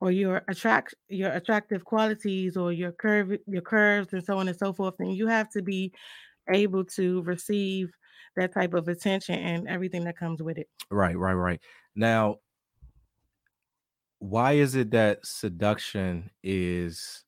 or 0.00 0.10
your 0.10 0.42
attract 0.48 0.94
your 1.08 1.30
attractive 1.30 1.84
qualities 1.84 2.56
or 2.56 2.72
your 2.72 2.92
curve 2.92 3.38
your 3.46 3.62
curves 3.62 4.12
and 4.12 4.24
so 4.24 4.38
on 4.38 4.48
and 4.48 4.56
so 4.56 4.72
forth, 4.72 4.94
then 4.98 5.10
you 5.10 5.28
have 5.28 5.48
to 5.50 5.62
be 5.62 5.92
able 6.50 6.84
to 6.84 7.22
receive 7.22 7.90
that 8.36 8.52
type 8.52 8.74
of 8.74 8.88
attention 8.88 9.38
and 9.38 9.68
everything 9.68 10.04
that 10.04 10.18
comes 10.18 10.42
with 10.42 10.58
it. 10.58 10.68
Right, 10.90 11.16
right, 11.16 11.34
right. 11.34 11.60
Now, 11.94 12.38
why 14.18 14.54
is 14.54 14.74
it 14.74 14.90
that 14.90 15.24
seduction 15.24 16.30
is 16.42 17.24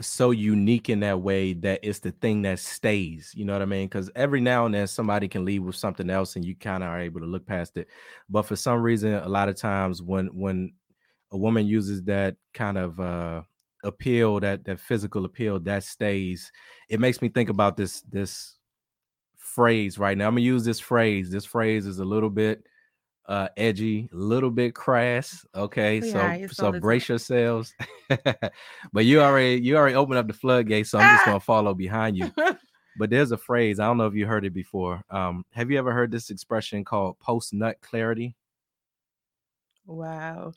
so 0.00 0.32
unique 0.32 0.88
in 0.88 1.00
that 1.00 1.20
way 1.20 1.52
that 1.52 1.80
it's 1.82 2.00
the 2.00 2.10
thing 2.10 2.42
that 2.42 2.58
stays? 2.58 3.32
You 3.34 3.44
know 3.44 3.52
what 3.52 3.62
I 3.62 3.66
mean? 3.66 3.86
Because 3.86 4.10
every 4.16 4.40
now 4.40 4.66
and 4.66 4.74
then 4.74 4.86
somebody 4.86 5.28
can 5.28 5.44
leave 5.44 5.62
with 5.62 5.76
something 5.76 6.10
else 6.10 6.36
and 6.36 6.44
you 6.44 6.56
kind 6.56 6.82
of 6.82 6.90
are 6.90 7.00
able 7.00 7.20
to 7.20 7.26
look 7.26 7.46
past 7.46 7.76
it. 7.76 7.88
But 8.28 8.42
for 8.42 8.56
some 8.56 8.80
reason, 8.80 9.14
a 9.14 9.28
lot 9.28 9.48
of 9.48 9.56
times 9.56 10.02
when 10.02 10.26
when 10.28 10.72
a 11.30 11.36
woman 11.36 11.66
uses 11.66 12.02
that 12.04 12.36
kind 12.52 12.78
of 12.78 13.00
uh 13.00 13.42
appeal, 13.84 14.40
that 14.40 14.64
that 14.64 14.80
physical 14.80 15.24
appeal, 15.24 15.60
that 15.60 15.84
stays, 15.84 16.50
it 16.88 17.00
makes 17.00 17.22
me 17.22 17.28
think 17.28 17.48
about 17.48 17.76
this 17.76 18.00
this 18.02 18.58
phrase 19.36 19.98
right 19.98 20.18
now. 20.18 20.26
I'm 20.26 20.34
gonna 20.34 20.42
use 20.42 20.64
this 20.64 20.80
phrase. 20.80 21.30
This 21.30 21.44
phrase 21.44 21.86
is 21.86 21.98
a 22.00 22.04
little 22.04 22.30
bit 22.30 22.64
uh 23.26 23.48
edgy, 23.56 24.08
a 24.12 24.16
little 24.16 24.50
bit 24.50 24.74
crass. 24.74 25.46
Okay, 25.54 25.98
Yeah, 25.98 26.46
so 26.48 26.72
so 26.72 26.80
brace 26.80 27.08
yourselves. 27.08 27.74
but 28.92 29.04
you 29.04 29.20
already 29.20 29.60
you 29.60 29.76
already 29.76 29.94
opened 29.94 30.18
up 30.18 30.26
the 30.26 30.32
floodgate, 30.32 30.86
so 30.86 30.98
I'm 30.98 31.16
just 31.16 31.26
gonna 31.26 31.40
follow 31.52 31.74
behind 31.74 32.16
you. 32.16 32.32
But 32.96 33.10
there's 33.10 33.32
a 33.32 33.36
phrase, 33.36 33.80
I 33.80 33.86
don't 33.86 33.98
know 33.98 34.06
if 34.06 34.14
you 34.14 34.24
heard 34.24 34.44
it 34.44 34.54
before. 34.54 35.02
Um, 35.10 35.44
have 35.50 35.68
you 35.68 35.78
ever 35.78 35.92
heard 35.92 36.12
this 36.12 36.30
expression 36.30 36.84
called 36.84 37.18
post 37.18 37.52
nut 37.52 37.76
clarity? 37.80 38.36
wow. 39.86 40.52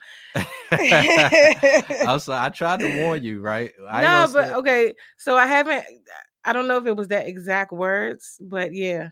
also, 2.07 2.33
I 2.33 2.49
tried 2.53 2.79
to 2.79 3.01
warn 3.01 3.23
you, 3.23 3.41
right? 3.41 3.71
I 3.89 4.01
no, 4.01 4.27
but 4.31 4.47
say- 4.47 4.53
okay. 4.53 4.93
So 5.17 5.35
I 5.35 5.47
haven't. 5.47 5.85
I 6.45 6.53
don't 6.53 6.67
know 6.67 6.77
if 6.77 6.85
it 6.85 6.95
was 6.95 7.09
that 7.09 7.27
exact 7.27 7.71
words, 7.71 8.37
but 8.39 8.73
yeah, 8.73 9.09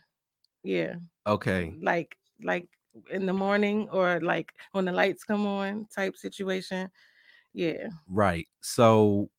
yeah, 0.64 0.96
okay. 1.28 1.74
like 1.82 2.16
like 2.42 2.68
in 3.12 3.26
the 3.26 3.34
morning 3.34 3.90
or 3.92 4.20
like 4.22 4.54
when 4.72 4.86
the 4.86 4.92
lights 4.92 5.24
come 5.24 5.46
on 5.46 5.88
type 5.94 6.16
situation. 6.16 6.90
Yeah. 7.54 7.88
Right. 8.08 8.48
So 8.62 9.30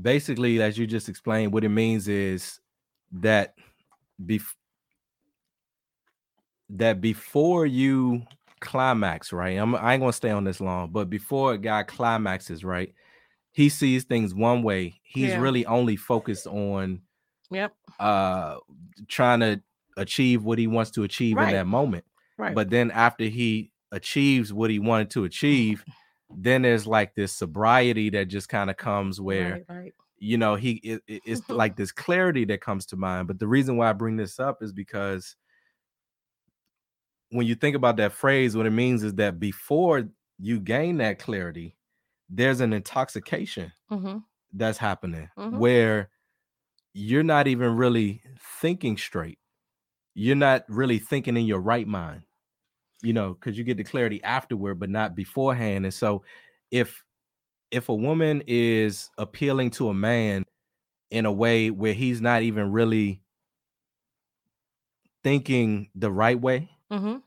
basically, 0.00 0.60
as 0.62 0.78
you 0.78 0.86
just 0.86 1.08
explained, 1.08 1.52
what 1.52 1.64
it 1.64 1.68
means 1.68 2.08
is 2.08 2.60
that 3.12 3.54
bef- 4.24 4.54
that 6.70 7.00
before 7.00 7.66
you 7.66 8.22
climax, 8.60 9.32
right? 9.32 9.56
I'm 9.56 9.74
I 9.74 9.94
ain't 9.94 10.00
gonna 10.02 10.12
stay 10.12 10.30
on 10.30 10.44
this 10.44 10.60
long, 10.60 10.90
but 10.90 11.10
before 11.10 11.54
a 11.54 11.58
guy 11.58 11.82
climaxes, 11.82 12.64
right? 12.64 12.94
He 13.52 13.68
sees 13.68 14.04
things 14.04 14.34
one 14.34 14.62
way. 14.62 15.00
He's 15.02 15.30
Yeah. 15.32 15.40
really 15.40 15.66
only 15.66 15.96
focused 15.96 16.46
on 16.46 17.02
Yep. 17.50 17.74
uh 17.98 18.58
trying 19.08 19.40
to 19.40 19.62
achieve 19.96 20.44
what 20.44 20.58
he 20.58 20.66
wants 20.66 20.90
to 20.92 21.02
achieve 21.04 21.40
in 21.40 21.50
that 21.50 21.66
moment. 21.66 22.04
Right. 22.38 22.54
But 22.54 22.70
then 22.70 22.90
after 22.90 23.24
he 23.24 23.72
achieves 23.92 24.52
what 24.52 24.70
he 24.70 24.78
wanted 24.78 25.10
to 25.10 25.24
achieve, 25.24 25.84
then 26.30 26.62
there's 26.62 26.86
like 26.86 27.14
this 27.14 27.32
sobriety 27.32 28.10
that 28.10 28.26
just 28.28 28.48
kind 28.48 28.70
of 28.70 28.76
comes 28.76 29.20
where 29.20 29.52
right, 29.52 29.64
right. 29.68 29.94
you 30.18 30.38
know 30.38 30.54
he 30.54 30.72
it, 30.84 31.02
it- 31.08 31.22
it's 31.26 31.48
like 31.48 31.76
this 31.76 31.92
clarity 31.92 32.44
that 32.44 32.60
comes 32.60 32.86
to 32.86 32.96
mind 32.96 33.26
but 33.26 33.38
the 33.38 33.48
reason 33.48 33.76
why 33.76 33.90
i 33.90 33.92
bring 33.92 34.16
this 34.16 34.38
up 34.38 34.62
is 34.62 34.72
because 34.72 35.36
when 37.30 37.46
you 37.46 37.54
think 37.54 37.76
about 37.76 37.96
that 37.96 38.12
phrase 38.12 38.56
what 38.56 38.66
it 38.66 38.70
means 38.70 39.02
is 39.02 39.14
that 39.14 39.38
before 39.38 40.08
you 40.38 40.60
gain 40.60 40.98
that 40.98 41.18
clarity 41.18 41.76
there's 42.28 42.60
an 42.60 42.72
intoxication 42.72 43.72
hmm 43.88 44.18
that's 44.52 44.78
happening 44.78 45.28
Mhm. 45.36 45.58
where 45.58 46.10
you're 46.94 47.22
not 47.24 47.48
even 47.48 47.76
really 47.76 48.22
thinking 48.60 48.96
straight 48.98 49.38
you're 50.20 50.36
not 50.36 50.64
really 50.68 50.98
thinking 50.98 51.36
in 51.36 51.46
your 51.46 51.60
right 51.60 51.86
mind 51.88 52.22
you 53.02 53.12
know 53.12 53.34
because 53.34 53.56
you 53.58 53.64
get 53.64 53.76
the 53.76 53.84
clarity 53.84 54.22
afterward 54.24 54.76
but 54.76 54.90
not 54.90 55.14
beforehand 55.14 55.84
and 55.84 55.94
so 55.94 56.22
if 56.70 57.04
if 57.70 57.88
a 57.88 57.94
woman 57.94 58.42
is 58.46 59.10
appealing 59.18 59.70
to 59.70 59.88
a 59.88 59.94
man 59.94 60.44
in 61.10 61.26
a 61.26 61.32
way 61.32 61.70
where 61.70 61.94
he's 61.94 62.20
not 62.20 62.42
even 62.42 62.72
really 62.72 63.22
thinking 65.22 65.90
the 65.94 66.10
right 66.10 66.40
way 66.40 66.70
hmm 66.90 67.22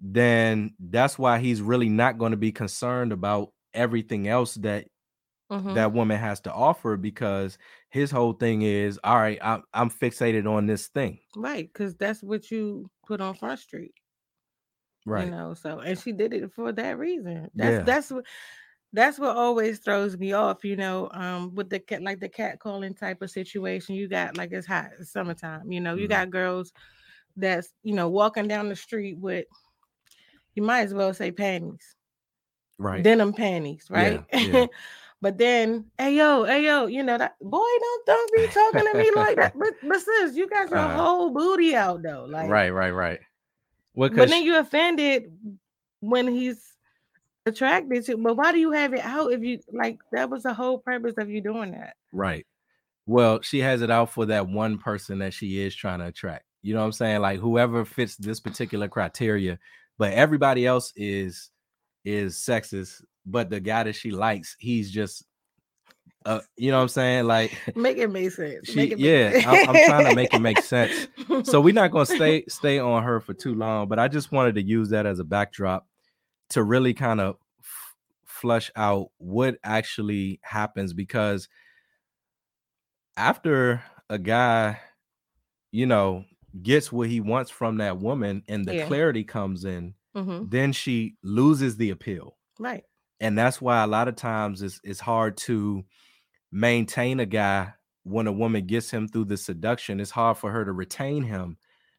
then 0.00 0.74
that's 0.78 1.18
why 1.18 1.38
he's 1.38 1.62
really 1.62 1.88
not 1.88 2.18
going 2.18 2.32
to 2.32 2.36
be 2.36 2.52
concerned 2.52 3.12
about 3.12 3.52
everything 3.74 4.28
else 4.28 4.54
that 4.56 4.86
hmm 5.50 5.76
that 5.76 5.92
woman 5.92 6.18
has 6.18 6.40
to 6.40 6.52
offer 6.52 6.96
because 6.96 7.58
his 7.96 8.10
whole 8.10 8.32
thing 8.32 8.62
is 8.62 8.98
all 9.04 9.16
right 9.16 9.38
I'm, 9.42 9.62
I'm 9.74 9.90
fixated 9.90 10.50
on 10.50 10.66
this 10.66 10.88
thing 10.88 11.20
Right, 11.36 11.72
because 11.72 11.94
that's 11.94 12.20
what 12.22 12.50
you 12.50 12.90
put 13.06 13.20
on 13.20 13.34
Front 13.36 13.60
Street. 13.60 13.94
right 15.06 15.30
You 15.30 15.30
know, 15.30 15.54
so 15.54 15.78
and 15.80 15.98
she 15.98 16.12
did 16.12 16.32
it 16.34 16.52
for 16.52 16.72
that 16.72 16.98
reason. 16.98 17.48
That's 17.54 17.78
Yeah. 17.78 17.82
that's 17.82 18.10
what 18.10 18.26
that's 18.92 19.18
what 19.18 19.36
always 19.36 19.80
throws 19.80 20.18
me 20.18 20.32
off, 20.32 20.64
you 20.64 20.76
know, 20.76 21.10
um, 21.12 21.54
with 21.54 21.70
the 21.70 21.80
cat 21.80 22.02
like 22.02 22.20
the 22.20 22.28
cat 22.28 22.60
calling 22.60 22.94
type 22.94 23.22
of 23.22 23.30
situation. 23.30 23.94
You 23.96 24.08
got 24.08 24.36
like 24.36 24.52
it's 24.52 24.66
hot, 24.66 24.90
it's 24.98 25.12
summertime, 25.12 25.72
you 25.72 25.80
know, 25.80 25.96
you 25.96 26.08
Mhm. 26.08 26.08
got 26.08 26.30
girls 26.30 26.72
that's 27.36 27.74
you 27.84 27.94
know 27.94 28.08
walking 28.10 28.48
down 28.48 28.68
the 28.70 28.76
street 28.76 29.18
with 29.18 29.46
you 30.54 30.62
might 30.62 30.80
as 30.82 30.94
well 30.94 31.14
say 31.14 31.30
panties, 31.30 31.94
right 32.78 33.08
denim 33.08 33.32
panties, 33.32 33.86
right? 33.90 34.20
Yeah, 34.20 34.24
yeah. 34.40 34.64
but 35.26 35.38
then, 35.38 35.86
hey 35.98 36.14
yo, 36.14 36.44
hey 36.44 36.64
yo, 36.64 36.86
you 36.86 37.02
know 37.02 37.18
that 37.18 37.34
boy, 37.40 37.58
don't 37.58 38.06
don't 38.06 38.32
be 38.32 38.46
talking 38.46 38.84
to 38.84 38.94
me 38.96 39.10
like 39.10 39.36
that. 39.36 39.54
But 39.58 39.72
but 39.82 39.98
sis, 40.00 40.36
you 40.36 40.48
got 40.48 40.70
your 40.70 40.78
Uh-huh. 40.78 40.96
whole 41.02 41.30
booty 41.30 41.74
out 41.74 42.00
though, 42.04 42.26
like 42.28 42.48
right 42.48 42.70
right 42.70 42.92
right 42.92 43.18
well 43.96 44.08
but 44.08 44.28
then 44.28 44.44
you 44.44 44.56
offended 44.56 45.36
when 45.98 46.28
he's 46.28 46.62
attracted 47.44 48.04
to. 48.04 48.16
But 48.18 48.36
why 48.36 48.52
do 48.52 48.58
you 48.58 48.70
have 48.70 48.94
it 48.94 49.00
out 49.00 49.32
if 49.32 49.42
you 49.42 49.58
like? 49.72 49.98
That 50.12 50.30
was 50.30 50.44
the 50.44 50.54
whole 50.54 50.78
purpose 50.78 51.14
of 51.18 51.28
you 51.28 51.40
doing 51.40 51.72
that. 51.72 51.96
Right. 52.12 52.46
Well, 53.06 53.40
she 53.42 53.58
has 53.62 53.82
it 53.82 53.90
out 53.90 54.12
for 54.12 54.26
that 54.26 54.48
one 54.48 54.78
person 54.78 55.18
that 55.18 55.34
she 55.34 55.58
is 55.58 55.74
trying 55.74 55.98
to 55.98 56.06
attract. 56.06 56.44
You 56.62 56.74
know 56.74 56.80
what 56.82 56.86
I'm 56.86 56.92
saying? 56.92 57.20
Like 57.20 57.40
whoever 57.40 57.84
fits 57.84 58.16
this 58.16 58.38
particular 58.38 58.86
criteria, 58.86 59.58
but 59.98 60.12
everybody 60.12 60.66
else 60.66 60.92
is 60.94 61.50
is 62.04 62.36
sexist, 62.36 63.02
but 63.26 63.50
the 63.50 63.60
guy 63.60 63.82
that 63.82 63.94
she 63.94 64.10
likes, 64.12 64.56
he's 64.58 64.90
just 64.90 65.24
uh 66.24 66.40
you 66.56 66.70
know 66.70 66.78
what 66.78 66.82
I'm 66.82 66.88
saying? 66.88 67.24
Like 67.26 67.52
Make 67.76 67.98
it 67.98 68.08
make 68.10 68.30
sense. 68.32 68.68
She- 68.68 68.74
make 68.76 68.92
it 68.92 68.98
yeah, 68.98 69.32
I'm- 69.46 69.68
I'm 69.68 69.86
trying 69.86 70.06
to 70.06 70.14
make 70.14 70.32
it 70.34 70.40
make 70.40 70.60
sense. 70.60 71.08
so 71.44 71.60
we're 71.60 71.74
not 71.74 71.90
gonna 71.90 72.06
stay 72.06 72.44
stay 72.48 72.78
on 72.78 73.02
her 73.02 73.20
for 73.20 73.34
too 73.34 73.54
long, 73.54 73.88
but 73.88 73.98
I 73.98 74.08
just 74.08 74.32
wanted 74.32 74.54
to 74.56 74.62
use 74.62 74.88
that 74.90 75.06
as 75.06 75.18
a 75.20 75.24
backdrop 75.24 75.86
to 76.50 76.62
really 76.62 76.94
kind 76.94 77.20
of 77.20 77.36
f- 77.60 77.94
flush 78.24 78.70
out 78.76 79.08
what 79.18 79.56
actually 79.64 80.40
happens 80.42 80.92
because 80.92 81.48
after 83.16 83.82
a 84.08 84.18
guy, 84.18 84.78
you 85.72 85.86
know, 85.86 86.24
gets 86.62 86.90
what 86.92 87.08
he 87.08 87.20
wants 87.20 87.50
from 87.50 87.78
that 87.78 87.98
woman 87.98 88.42
and 88.48 88.64
the 88.64 88.74
Yeah. 88.76 88.86
clarity 88.86 89.24
comes 89.24 89.64
in, 89.64 89.94
Mhm. 90.14 90.50
then 90.50 90.72
she 90.72 91.16
loses 91.22 91.76
the 91.76 91.90
appeal 91.90 92.36
Right. 92.58 92.84
And 93.20 93.38
that's 93.38 93.60
why 93.60 93.82
a 93.82 93.86
lot 93.86 94.08
of 94.08 94.16
times 94.16 94.62
it's 94.62 94.80
it's 94.84 95.00
hard 95.00 95.36
to 95.36 95.84
maintain 96.52 97.20
a 97.20 97.26
guy 97.26 97.72
when 98.04 98.26
a 98.26 98.32
woman 98.32 98.66
gets 98.66 98.90
him 98.90 99.08
through 99.08 99.24
the 99.26 99.36
seduction 99.36 100.00
it's 100.00 100.10
hard 100.12 100.38
for 100.38 100.50
her 100.52 100.64
to 100.64 100.72
retain 100.72 101.22
him 101.24 101.58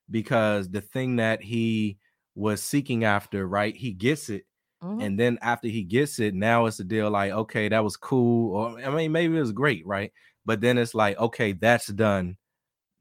because 0.09 0.69
the 0.69 0.81
thing 0.81 1.17
that 1.17 1.41
he 1.43 1.97
was 2.35 2.61
seeking 2.63 3.03
after 3.03 3.47
right 3.47 3.75
he 3.75 3.91
gets 3.93 4.29
it 4.29 4.45
Mhm. 4.81 5.05
and 5.05 5.19
then 5.19 5.37
after 5.41 5.67
he 5.67 5.83
gets 5.83 6.19
it 6.19 6.33
now 6.35 6.65
it's 6.65 6.79
a 6.79 6.83
deal 6.83 7.09
like 7.11 7.31
okay 7.31 7.69
that 7.69 7.83
was 7.83 7.97
cool 7.97 8.55
or 8.55 8.79
i 8.81 8.89
mean 8.89 9.11
maybe 9.11 9.35
it 9.37 9.39
was 9.41 9.51
great 9.51 9.85
right 9.87 10.13
but 10.45 10.61
then 10.61 10.77
it's 10.77 10.95
like 10.95 11.17
okay 11.19 11.53
that's 11.53 11.87
done 11.87 12.37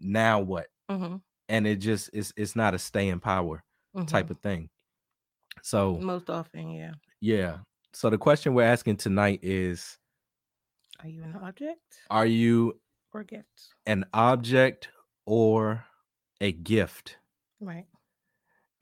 now 0.00 0.40
what 0.40 0.68
Mhm. 0.88 1.20
and 1.48 1.66
it 1.66 1.76
just 1.76 2.10
it's 2.12 2.32
it's 2.36 2.56
not 2.56 2.74
a 2.74 2.78
stay 2.78 3.08
in 3.08 3.20
power 3.20 3.64
type 4.06 4.30
Mhm. 4.30 4.30
of 4.30 4.40
thing 4.40 4.70
so 5.62 6.06
Most 6.06 6.30
often, 6.30 6.70
yeah. 6.70 6.94
Yeah. 7.20 7.58
So 7.96 8.10
the 8.10 8.18
question 8.18 8.52
we're 8.52 8.62
asking 8.64 8.98
tonight 8.98 9.40
is 9.42 9.96
Are 11.02 11.08
you 11.08 11.22
an 11.22 11.34
object 11.42 11.80
Are 12.10 12.26
you 12.26 12.78
or 13.14 13.24
gift? 13.24 13.72
an 13.86 14.04
object 14.12 14.90
or 15.24 15.82
a 16.42 16.52
gift? 16.52 17.16
Right. 17.58 17.86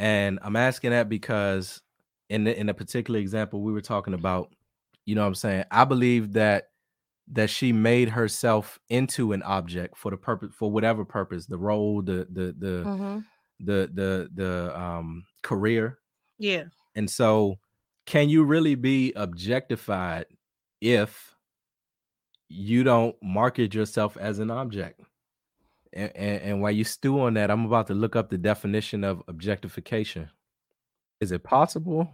And 0.00 0.40
I'm 0.42 0.56
asking 0.56 0.90
that 0.90 1.08
because 1.08 1.80
in 2.28 2.42
the, 2.42 2.58
in 2.58 2.68
a 2.68 2.74
particular 2.74 3.20
example 3.20 3.62
we 3.62 3.70
were 3.70 3.80
talking 3.80 4.14
about, 4.14 4.52
you 5.06 5.14
know 5.14 5.20
what 5.20 5.28
I'm 5.28 5.34
saying? 5.36 5.64
I 5.70 5.84
believe 5.84 6.32
that 6.32 6.70
that 7.30 7.50
she 7.50 7.72
made 7.72 8.08
herself 8.08 8.80
into 8.88 9.32
an 9.32 9.44
object 9.44 9.96
for 9.96 10.10
the 10.10 10.16
purpose 10.16 10.50
for 10.58 10.72
whatever 10.72 11.04
purpose, 11.04 11.46
the 11.46 11.56
role, 11.56 12.02
the 12.02 12.26
the 12.32 12.52
the 12.58 12.82
hmm 12.82 13.18
the 13.60 13.88
the 13.94 14.28
the 14.34 14.76
um 14.76 15.24
career. 15.44 16.00
Yeah. 16.36 16.64
And 16.96 17.08
so 17.08 17.60
can 18.06 18.28
you 18.28 18.44
really 18.44 18.74
be 18.74 19.12
objectified 19.14 20.26
if 20.80 21.36
you 22.48 22.84
don't 22.84 23.16
market 23.22 23.74
yourself 23.74 24.16
as 24.16 24.38
an 24.38 24.50
object? 24.50 25.00
And, 25.92 26.12
and, 26.16 26.42
and 26.42 26.62
while 26.62 26.72
you 26.72 26.84
stew 26.84 27.20
on 27.20 27.34
that, 27.34 27.50
I'm 27.50 27.66
about 27.66 27.88
to 27.88 27.94
look 27.94 28.16
up 28.16 28.30
the 28.30 28.38
definition 28.38 29.04
of 29.04 29.22
objectification. 29.28 30.30
Is 31.20 31.32
it 31.32 31.44
possible? 31.44 32.12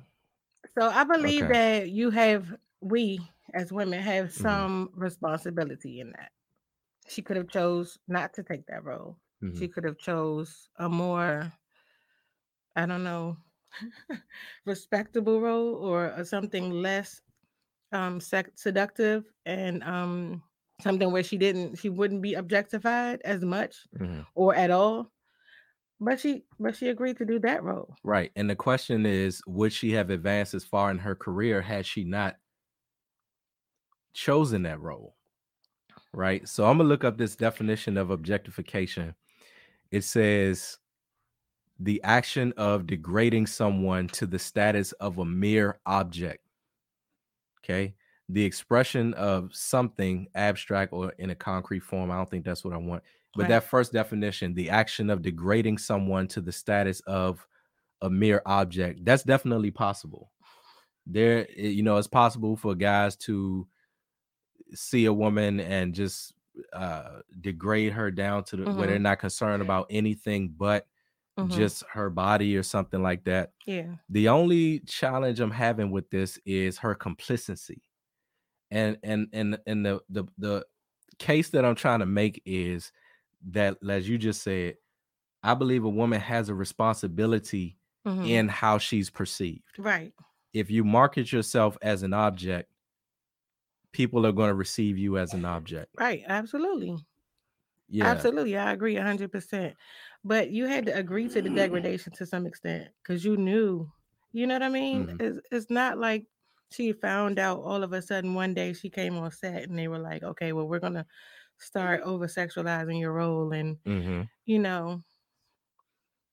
So 0.78 0.88
I 0.88 1.04
believe 1.04 1.48
Okay. 1.48 1.48
that 1.48 1.90
you 1.90 2.10
have 2.10 2.56
we 2.80 3.30
as 3.52 3.72
women 3.72 4.00
have 4.00 4.32
Mhm. 4.36 4.70
some 4.72 4.90
responsibility 4.94 6.00
in 6.00 6.12
that. 6.12 6.32
She 7.08 7.22
could 7.22 7.36
have 7.38 7.48
chose 7.48 7.98
not 8.08 8.34
to 8.34 8.44
take 8.44 8.66
that 8.66 8.84
role. 8.84 9.18
Mhm. 9.40 9.64
She 9.64 9.68
could 9.68 9.84
have 9.84 9.98
chose 9.98 10.70
a 10.76 10.88
more, 10.88 11.52
I 12.76 12.86
don't 12.86 13.04
know, 13.04 13.36
respectable 14.66 15.40
role 15.40 15.74
or 15.76 16.24
something 16.24 16.70
less 16.70 17.20
um 17.92 18.20
sec- 18.20 18.52
seductive 18.56 19.24
and 19.46 19.82
um 19.82 20.42
something 20.80 21.10
where 21.12 21.22
she 21.22 21.36
didn't 21.36 21.76
she 21.76 21.88
wouldn't 21.88 22.22
be 22.22 22.34
objectified 22.34 23.20
as 23.24 23.42
much 23.44 23.86
Mhm. 23.98 24.26
or 24.34 24.54
at 24.54 24.70
all. 24.70 25.10
But 26.00 26.18
she 26.18 26.44
but 26.58 26.74
she 26.76 26.88
agreed 26.88 27.18
to 27.18 27.26
do 27.26 27.38
that 27.40 27.62
role. 27.62 27.94
Right. 28.02 28.32
And 28.34 28.48
the 28.48 28.56
question 28.56 29.04
is, 29.04 29.42
would 29.46 29.72
she 29.72 29.92
have 29.92 30.08
advanced 30.08 30.54
as 30.54 30.64
far 30.64 30.90
in 30.90 30.98
her 30.98 31.14
career 31.14 31.60
had 31.60 31.84
she 31.84 32.04
not 32.04 32.36
chosen 34.14 34.62
that 34.62 34.80
role? 34.80 35.16
Right. 36.14 36.48
So 36.48 36.64
I'm 36.66 36.78
gonna 36.78 36.88
look 36.88 37.04
up 37.04 37.18
this 37.18 37.36
definition 37.36 37.96
of 37.96 38.10
objectification. 38.10 39.14
It 39.90 40.02
says 40.02 40.78
the 41.80 42.02
action 42.04 42.54
of 42.58 42.86
degrading 42.86 43.48
someone 43.48 44.08
to 44.10 44.26
the 44.26 44.38
status 44.40 44.92
of 44.94 45.18
a 45.18 45.26
mere 45.26 45.80
object. 45.86 46.46
Okay. 47.58 47.94
The 48.28 48.44
expression 48.44 49.12
of 49.14 49.54
something 49.54 50.28
abstract 50.34 50.92
or 50.92 51.10
in 51.18 51.30
a 51.30 51.34
concrete 51.34 51.80
form. 51.80 52.10
I 52.10 52.16
don't 52.16 52.30
think 52.30 52.44
that's 52.44 52.64
what 52.64 52.74
I 52.74 52.76
want. 52.78 53.02
But 53.34 53.46
Right. 53.46 53.48
that 53.48 53.64
first 53.64 53.92
definition, 53.92 54.54
the 54.54 54.70
action 54.70 55.10
of 55.10 55.22
degrading 55.22 55.78
someone 55.78 56.28
to 56.28 56.40
the 56.40 56.52
status 56.52 57.00
of 57.00 57.46
a 58.02 58.10
mere 58.10 58.42
object, 58.46 59.04
that's 59.04 59.24
definitely 59.24 59.70
possible. 59.72 60.32
There, 61.06 61.50
you 61.52 61.82
know, 61.82 61.98
it's 61.98 62.08
possible 62.08 62.56
for 62.56 62.74
guys 62.74 63.16
to 63.18 63.68
see 64.74 65.04
a 65.06 65.12
woman 65.12 65.60
and 65.60 65.94
just 65.94 66.34
uh 66.72 67.20
degrade 67.40 67.92
her 67.92 68.10
down 68.10 68.44
to 68.44 68.56
the 68.56 68.66
where 68.72 68.86
they're 68.86 68.98
Mhm. 68.98 69.00
not 69.00 69.18
concerned 69.18 69.62
about 69.62 69.86
anything 69.88 70.48
but 70.48 70.86
Mhm. 71.46 71.56
just 71.56 71.84
her 71.92 72.10
body 72.10 72.56
or 72.56 72.62
something 72.62 73.02
like 73.02 73.24
that. 73.24 73.52
yeah. 73.66 73.96
The 74.08 74.28
only 74.28 74.80
challenge 74.80 75.40
I'm 75.40 75.50
having 75.52 75.90
with 75.90 76.10
this 76.10 76.38
is 76.46 76.78
her 76.78 76.94
complicity. 76.94 77.82
And 78.70 78.98
and 79.02 79.28
and 79.32 79.58
and 79.66 79.84
the 79.86 80.00
the 80.08 80.24
the 80.38 80.66
case 81.18 81.50
that 81.50 81.64
I'm 81.64 81.74
trying 81.76 82.00
to 82.00 82.06
make 82.06 82.42
is 82.46 82.92
that 83.50 83.78
as 83.88 84.08
you 84.08 84.18
just 84.18 84.42
said, 84.42 84.76
I 85.42 85.54
believe 85.54 85.84
a 85.84 85.90
woman 85.90 86.20
has 86.20 86.48
a 86.50 86.54
responsibility 86.54 87.78
Mhm. 88.06 88.28
in 88.28 88.48
how 88.48 88.78
she's 88.78 89.10
perceived. 89.10 89.64
Right. 89.78 90.14
If 90.54 90.70
you 90.70 90.84
market 90.84 91.32
yourself 91.32 91.78
as 91.82 92.02
an 92.04 92.14
object, 92.14 92.70
people 93.92 94.26
are 94.26 94.32
going 94.32 94.48
to 94.48 94.54
receive 94.54 94.98
you 94.98 95.18
as 95.18 95.34
an 95.34 95.44
object. 95.44 95.94
Right. 95.98 96.22
Absolutely. 96.26 96.96
Yeah. 97.90 98.28
Absolutely. 98.28 98.56
I 98.56 98.72
agree 98.72 98.96
a 98.96 99.02
hundred 99.02 99.32
percent. 99.32 99.76
But 100.24 100.50
you 100.50 100.66
had 100.66 100.86
to 100.86 100.96
agree 100.96 101.28
to 101.30 101.42
the 101.42 101.50
degradation 101.50 102.12
to 102.14 102.26
some 102.26 102.46
extent 102.46 102.90
because 103.02 103.24
you 103.24 103.36
knew, 103.36 103.92
you 104.32 104.46
know 104.46 104.54
what 104.54 104.62
I 104.62 104.68
mean? 104.70 105.08
Mhm. 105.08 105.18
It's 105.18 105.40
it's 105.50 105.70
not 105.70 105.98
like 105.98 106.26
she 106.72 106.92
found 106.92 107.38
out 107.38 107.60
all 107.62 107.82
of 107.82 107.92
a 107.92 108.00
sudden 108.02 108.34
one 108.34 108.54
day 108.54 108.72
she 108.72 108.90
came 108.90 109.16
on 109.18 109.30
set 109.30 109.64
and 109.64 109.78
they 109.78 109.88
were 109.88 109.98
like, 109.98 110.22
okay, 110.22 110.52
well, 110.52 110.68
we're 110.68 110.78
gonna 110.80 111.06
start 111.58 112.00
over 112.02 112.26
sexualizing 112.26 113.00
your 113.00 113.12
role 113.12 113.52
and 113.52 113.78
hmm 113.84 114.22
you 114.46 114.58
know. 114.58 115.04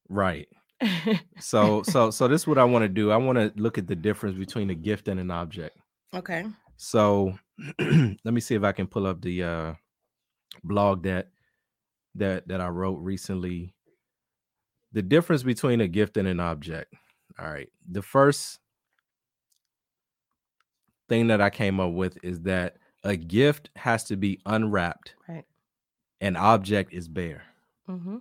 Right. 0.09 0.47
So 1.39 1.83
so 1.83 2.11
so 2.11 2.27
this 2.27 2.43
is 2.43 2.47
what 2.47 2.57
I 2.59 2.65
want 2.65 2.83
to 2.83 2.89
do. 2.89 3.11
I 3.11 3.17
want 3.17 3.37
to 3.37 3.53
look 3.61 3.77
at 3.77 3.87
the 3.87 3.95
difference 3.95 4.37
between 4.37 4.69
a 4.71 4.75
gift 4.75 5.07
and 5.07 5.19
an 5.19 5.31
object. 5.31 5.77
okay. 6.13 6.47
So 6.77 7.37
let 7.79 8.33
me 8.33 8.41
see 8.41 8.55
if 8.55 8.63
I 8.63 8.71
can 8.71 8.87
pull 8.87 9.07
up 9.07 9.21
the 9.21 9.43
uh 9.43 9.73
blog 10.63 11.03
that 11.03 11.31
that 12.17 12.47
that 12.47 12.61
I 12.61 12.67
wrote 12.69 12.99
recently. 12.99 13.73
The 14.93 15.01
difference 15.01 15.43
between 15.43 15.81
a 15.81 15.87
gift 15.87 16.17
and 16.17 16.27
an 16.27 16.39
object. 16.39 16.93
All 17.37 17.45
right. 17.49 17.69
The 17.89 18.01
first 18.01 18.59
thing 21.09 21.27
that 21.27 21.41
I 21.41 21.49
came 21.49 21.79
up 21.79 21.93
with 21.93 22.17
is 22.23 22.41
that 22.41 22.77
a 23.03 23.15
gift 23.15 23.69
has 23.75 24.03
to 24.05 24.15
be 24.17 24.39
unwrapped. 24.45 25.15
Right. 25.27 25.45
An 26.21 26.35
object 26.35 26.93
is 26.93 27.07
bare. 27.07 27.43
Mm-hmm. 27.89 28.17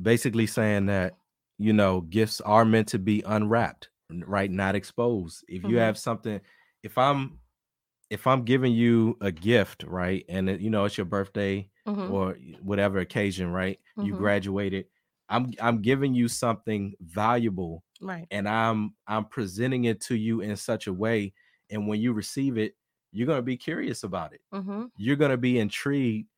Basically 0.00 0.46
saying 0.46 0.86
that 0.86 1.14
you 1.58 1.72
know 1.72 2.02
gifts 2.02 2.40
are 2.42 2.64
meant 2.64 2.88
to 2.88 2.98
be 2.98 3.22
unwrapped, 3.26 3.88
right? 4.10 4.50
Not 4.50 4.74
exposed. 4.74 5.44
If 5.48 5.62
you 5.64 5.76
Mhm. 5.76 5.78
have 5.78 5.98
something, 5.98 6.40
if 6.82 6.96
I'm 6.98 7.40
if 8.10 8.26
I'm 8.26 8.44
giving 8.44 8.72
you 8.72 9.16
a 9.20 9.32
gift, 9.32 9.82
right, 9.84 10.24
and 10.28 10.48
it, 10.50 10.60
you 10.60 10.70
know 10.70 10.84
it's 10.84 10.96
your 10.98 11.06
birthday 11.06 11.70
Mm-hmm. 11.86 12.12
or 12.12 12.34
whatever 12.62 12.98
occasion, 12.98 13.50
right? 13.50 13.80
You 13.98 14.14
Mhm. 14.14 14.14
graduated. 14.14 14.86
I'm 15.28 15.50
I'm 15.60 15.82
giving 15.82 16.14
you 16.14 16.28
something 16.28 16.94
valuable 17.00 17.84
Right. 18.00 18.28
and 18.30 18.48
I'm 18.48 18.94
I'm 19.08 19.24
presenting 19.26 19.84
it 19.84 20.00
to 20.02 20.14
you 20.16 20.40
in 20.40 20.56
such 20.56 20.86
a 20.86 20.92
way 20.92 21.34
and 21.70 21.88
when 21.88 22.00
you 22.00 22.12
receive 22.12 22.58
it, 22.58 22.76
you're 23.12 23.26
going 23.26 23.38
to 23.38 23.42
be 23.42 23.56
curious 23.56 24.04
about 24.04 24.32
it. 24.34 24.40
Mm-hmm. 24.52 24.86
You're 24.96 25.16
going 25.16 25.32
to 25.32 25.36
be 25.38 25.58
intrigued 25.58 26.28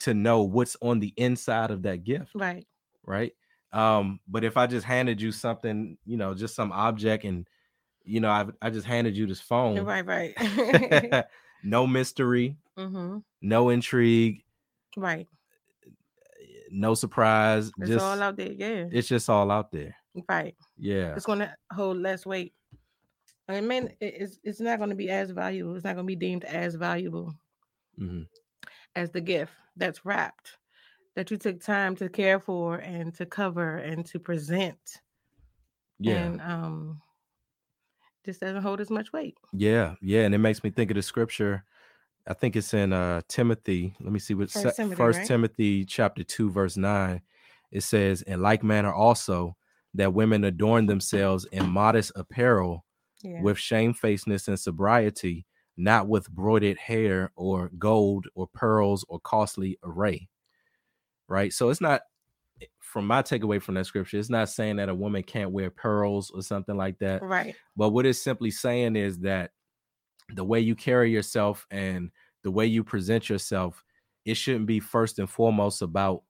to 0.00 0.14
know 0.14 0.42
what's 0.42 0.76
on 0.80 1.00
the 1.00 1.12
inside 1.16 1.70
of 1.70 1.82
that 1.82 2.04
gift, 2.04 2.34
Right. 2.34 2.66
right? 3.04 3.32
Um 3.72 4.20
but 4.28 4.44
if 4.44 4.56
I 4.56 4.66
just 4.66 4.86
handed 4.86 5.20
you 5.20 5.32
something, 5.32 5.98
you 6.04 6.16
know, 6.16 6.34
just 6.34 6.54
some 6.54 6.72
object 6.72 7.24
and 7.24 7.48
you 8.08 8.20
know, 8.20 8.30
I 8.30 8.46
I 8.62 8.70
just 8.70 8.86
handed 8.86 9.16
you 9.16 9.26
this 9.26 9.40
phone. 9.40 9.78
Right. 9.80 10.04
Right. 10.04 11.24
no 11.62 11.86
mystery, 11.86 12.56
mm-hmm. 12.78 13.18
no 13.42 13.68
intrigue, 13.68 14.44
Right. 14.96 15.28
no 16.70 16.94
surprise. 16.94 17.70
It's 17.78 17.90
just 17.90 18.04
all 18.04 18.22
out 18.22 18.36
there. 18.36 18.52
Yeah. 18.52 18.86
it's 18.90 19.08
just 19.08 19.28
all 19.28 19.50
out 19.50 19.70
there. 19.72 19.94
Right. 20.28 20.54
Yeah. 20.76 21.14
It's 21.14 21.26
going 21.26 21.40
to 21.40 21.54
hold 21.72 21.98
less 21.98 22.26
weight. 22.26 22.54
I 23.48 23.60
mean, 23.60 23.90
it's 24.00 24.38
it's 24.42 24.60
not 24.60 24.78
going 24.78 24.90
to 24.90 24.96
be 24.96 25.10
as 25.10 25.30
valuable. 25.30 25.74
It's 25.74 25.84
not 25.84 25.94
going 25.94 26.06
to 26.06 26.10
be 26.10 26.16
deemed 26.16 26.44
as 26.44 26.74
valuable 26.74 27.34
hmm 27.96 28.22
as 28.98 29.10
the 29.10 29.20
gift 29.20 29.52
that's 29.76 30.04
wrapped, 30.04 30.58
that 31.14 31.30
you 31.30 31.36
took 31.36 31.62
time 31.62 31.94
to 31.96 32.08
care 32.08 32.40
for 32.40 32.76
and 32.76 33.14
to 33.14 33.24
cover 33.26 33.76
and 33.76 34.04
to 34.06 34.18
present. 34.18 35.00
Yeah. 35.98 36.16
And 36.16 36.40
um, 36.40 37.00
just 38.28 38.40
doesn't 38.40 38.62
hold 38.62 38.80
as 38.80 38.90
much 38.90 39.12
weight. 39.12 39.38
Yeah, 39.52 39.94
yeah, 40.02 40.22
and 40.22 40.34
it 40.34 40.38
makes 40.38 40.62
me 40.62 40.70
think 40.70 40.90
of 40.90 40.94
the 40.96 41.02
scripture. 41.02 41.64
I 42.26 42.34
think 42.34 42.56
it's 42.56 42.74
in 42.74 42.92
uh 42.92 43.22
Timothy. 43.28 43.96
Let 44.00 44.12
me 44.12 44.20
see 44.20 44.34
what 44.34 44.50
First 44.52 44.76
First 44.76 44.76
Timothy, 44.76 45.04
Timothy, 45.06 45.26
right? 45.26 45.32
Timothy 45.34 45.84
chapter 45.86 46.24
2 46.24 46.50
verse 46.50 46.76
9. 46.76 47.22
It 47.72 47.82
says, 47.82 48.22
"In 48.22 48.42
like 48.42 48.64
manner 48.64 48.92
also 48.94 49.56
that 49.94 50.14
women 50.14 50.44
adorn 50.44 50.86
themselves 50.86 51.46
in 51.46 51.66
modest 51.66 52.12
apparel 52.16 52.84
Yeah. 53.22 53.48
with 53.48 53.58
shamefacedness 53.58 54.48
and 54.48 54.60
sobriety, 54.60 55.46
not 55.76 56.08
with 56.08 56.30
broidered 56.30 56.78
hair 56.78 57.32
or 57.36 57.70
gold 57.78 58.28
or 58.34 58.48
pearls 58.48 59.04
or 59.08 59.20
costly 59.20 59.78
array." 59.84 60.28
Right? 61.28 61.52
So 61.52 61.68
it's 61.70 61.80
not 61.80 62.02
from 62.80 63.06
my 63.06 63.22
takeaway 63.22 63.60
from 63.60 63.74
that 63.76 63.86
scripture, 63.86 64.18
it's 64.18 64.30
not 64.30 64.48
saying 64.48 64.76
that 64.76 64.88
a 64.88 64.94
woman 64.94 65.22
can't 65.22 65.50
wear 65.52 65.70
pearls 65.70 66.30
or 66.30 66.42
something 66.42 66.76
like 66.76 66.98
that. 66.98 67.22
right. 67.22 67.54
But 67.76 67.90
what 67.90 68.06
it's 68.06 68.20
simply 68.20 68.50
saying 68.50 68.96
is 68.96 69.18
that 69.20 69.52
the 70.34 70.44
way 70.44 70.60
you 70.60 70.74
carry 70.74 71.10
yourself 71.10 71.66
and 71.70 72.10
the 72.44 72.50
way 72.50 72.66
you 72.66 72.84
present 72.84 73.28
yourself, 73.28 73.84
it 74.24 74.34
shouldn't 74.34 74.66
be 74.66 74.80
first 74.80 75.18
and 75.18 75.28
foremost 75.28 75.82
about 75.82 76.22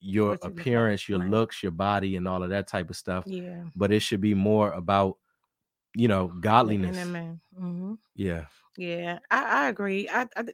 your 0.00 0.30
What 0.30 0.44
you 0.44 0.50
look 0.50 0.58
like, 0.58 0.60
appearance, 0.60 1.08
your 1.08 1.18
right. 1.20 1.30
looks, 1.30 1.62
your 1.62 1.72
body, 1.72 2.16
and 2.16 2.26
all 2.26 2.42
of 2.42 2.50
that 2.50 2.66
type 2.66 2.90
of 2.90 2.96
stuff. 2.96 3.24
Yeah. 3.26 3.64
But 3.76 3.92
it 3.92 4.00
should 4.00 4.20
be 4.20 4.34
more 4.34 4.72
about 4.72 5.18
you 5.94 6.08
know, 6.08 6.28
godliness. 6.28 6.96
inner 6.96 7.06
man. 7.06 7.40
hmm 7.56 7.94
Yeah. 8.14 8.46
Yeah, 8.76 9.18
I, 9.30 9.64
I 9.64 9.68
agree. 9.68 10.08
I, 10.08 10.26
I 10.36 10.44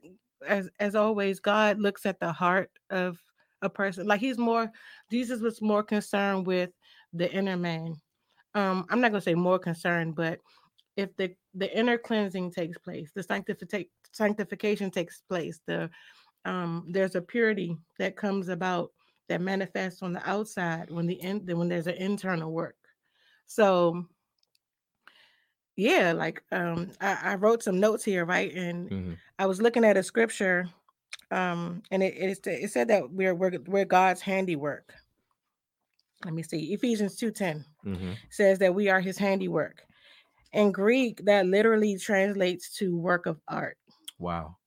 as 0.46 0.68
as 0.80 0.94
always, 0.94 1.40
God 1.40 1.78
looks 1.78 2.06
at 2.06 2.20
the 2.20 2.32
heart 2.32 2.70
of 2.90 3.20
a 3.62 3.68
person. 3.70 4.06
Like 4.06 4.20
he's 4.20 4.38
more 4.38 4.70
Jesus 5.10 5.40
was 5.40 5.60
more 5.62 5.82
concerned 5.82 6.46
with 6.46 6.70
the 7.12 7.30
inner 7.32 7.56
man. 7.56 7.94
Um, 8.54 8.86
I'm 8.90 9.00
not 9.00 9.10
gonna 9.12 9.20
say 9.20 9.34
more 9.34 9.58
concerned, 9.58 10.14
but 10.14 10.40
if 10.96 11.14
the 11.16 11.34
the 11.54 11.76
inner 11.76 11.98
cleansing 11.98 12.52
takes 12.52 12.78
place, 12.78 13.10
the 13.14 13.22
sanctification 13.22 13.88
sanctification 14.12 14.90
takes 14.90 15.22
place, 15.22 15.60
the 15.66 15.90
um 16.44 16.86
there's 16.90 17.14
a 17.14 17.22
purity 17.22 17.76
that 17.98 18.16
comes 18.16 18.48
about 18.48 18.92
that 19.28 19.40
manifests 19.40 20.02
on 20.02 20.12
the 20.12 20.28
outside 20.28 20.90
when 20.90 21.06
the 21.06 21.14
in 21.22 21.44
when 21.56 21.68
there's 21.68 21.86
an 21.86 21.94
internal 21.94 22.52
work. 22.52 22.76
So 23.46 24.06
yeah, 25.76 26.12
like 26.12 26.42
um 26.52 26.90
I, 27.00 27.32
I 27.32 27.34
wrote 27.36 27.62
some 27.62 27.80
notes 27.80 28.04
here, 28.04 28.24
right? 28.24 28.52
And 28.54 28.88
hmm 28.88 29.12
I 29.38 29.46
was 29.46 29.62
looking 29.62 29.84
at 29.84 29.96
a 29.96 30.02
scripture, 30.02 30.68
um, 31.30 31.82
and 31.90 32.02
it 32.02 32.14
it, 32.16 32.46
it 32.46 32.70
said 32.70 32.88
that 32.88 33.10
we're 33.10 33.34
we're 33.34 33.58
we're 33.66 33.84
God's 33.84 34.20
handiwork. 34.20 34.94
Let 36.24 36.32
me 36.34 36.42
see. 36.44 36.72
Ephesians 36.72 37.16
2:10 37.16 37.64
hmm 37.82 38.12
says 38.30 38.58
that 38.60 38.74
we 38.74 38.88
are 38.88 39.00
his 39.00 39.18
handiwork. 39.18 39.84
In 40.52 40.72
Greek, 40.72 41.24
that 41.26 41.46
literally 41.46 41.98
translates 41.98 42.70
to 42.78 42.96
work 42.96 43.26
of 43.26 43.40
art, 43.48 43.78
Wow. 44.18 44.58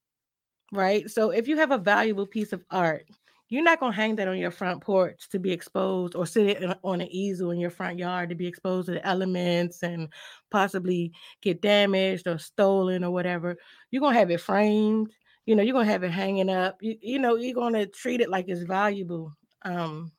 right? 0.71 1.09
So 1.09 1.31
if 1.31 1.47
you 1.47 1.57
have 1.57 1.71
a 1.71 1.77
valuable 1.77 2.25
piece 2.27 2.53
of 2.53 2.63
art, 2.71 3.05
you're 3.49 3.63
not 3.63 3.79
gonna 3.81 3.93
hang 3.95 4.15
that 4.15 4.29
on 4.29 4.37
your 4.37 4.51
front 4.51 4.81
porch 4.81 5.27
to 5.29 5.39
be 5.39 5.51
exposed 5.51 6.15
or 6.15 6.25
sit 6.25 6.47
it 6.47 6.79
on 6.83 7.01
an 7.01 7.07
easel 7.09 7.51
in 7.51 7.59
your 7.59 7.69
front 7.69 7.99
yard 7.99 8.29
to 8.29 8.35
be 8.35 8.47
exposed 8.47 8.85
to 8.87 8.93
the 8.93 9.05
elements 9.05 9.83
and 9.83 10.07
possibly 10.51 11.11
get 11.41 11.61
damaged 11.61 12.27
or 12.27 12.37
stolen 12.37 13.03
or 13.03 13.11
whatever. 13.11 13.57
You're 13.91 14.01
gonna 14.01 14.17
have 14.17 14.31
it 14.31 14.39
framed, 14.39 15.11
you 15.45 15.55
know, 15.55 15.63
you're 15.63 15.73
gonna 15.73 15.85
have 15.85 16.03
it 16.03 16.11
hanging 16.11 16.49
up, 16.49 16.77
you, 16.81 16.97
you 17.01 17.19
know, 17.19 17.35
you're 17.35 17.55
gonna 17.55 17.85
treat 17.85 18.21
it 18.21 18.29
like 18.29 18.45
it's 18.47 18.63
valuable. 18.63 19.33
Um, 19.63 20.11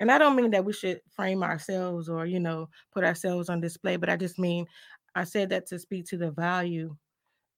and 0.00 0.10
I 0.10 0.18
don't 0.18 0.36
mean 0.36 0.50
that 0.52 0.64
we 0.64 0.72
should 0.72 1.00
frame 1.10 1.42
ourselves 1.42 2.08
or, 2.08 2.26
you 2.26 2.40
know, 2.40 2.68
put 2.92 3.04
ourselves 3.04 3.48
on 3.48 3.60
display, 3.60 3.96
but 3.96 4.08
I 4.10 4.16
just 4.16 4.38
mean 4.38 4.66
I 5.14 5.24
said 5.24 5.50
that 5.50 5.66
to 5.68 5.78
speak 5.78 6.06
to 6.06 6.16
the 6.16 6.30
value, 6.30 6.96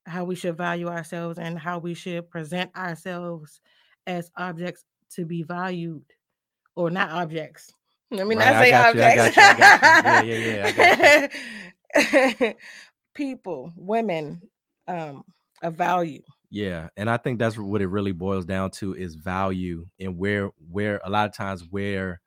how 0.07 0.25
we 0.25 0.35
should 0.35 0.57
value 0.57 0.89
ourselves 0.89 1.39
and 1.39 1.59
how 1.59 1.79
we 1.79 1.95
should 1.95 2.29
present 2.31 2.75
ourselves 2.77 3.61
as 4.07 4.31
objects 4.37 4.85
to 5.11 5.25
be 5.25 5.43
valued 5.43 6.05
or 6.77 6.91
not 6.91 7.11
objects. 7.11 7.73
Let 8.11 8.27
me 8.27 8.37
Right. 8.37 8.45
not 8.53 8.55
I 8.55 8.65
say. 8.65 8.73
I 8.73 8.91
objects. 8.91 9.37
you. 9.37 9.43
I 9.43 9.57
got 9.57 10.25
you. 10.25 10.31
Yeah, 10.31 10.37
yeah, 10.37 10.73
yeah. 10.77 11.29
I. 11.95 12.55
People, 13.15 13.73
women, 13.77 14.43
um, 14.87 15.25
of 15.63 15.75
value. 15.75 16.23
Yeah, 16.51 16.89
and 16.97 17.11
I 17.11 17.17
think 17.17 17.39
that's 17.39 17.59
what 17.59 17.83
it 17.83 17.89
really 17.89 18.13
boils 18.13 18.45
down 18.45 18.71
to 18.73 18.95
is 18.95 19.15
value 19.17 19.87
and 19.99 20.17
where 20.17 20.51
where 20.71 21.01
a 21.05 21.11
lot 21.11 21.29
of 21.29 21.35
times 21.35 21.65
where 21.69 22.21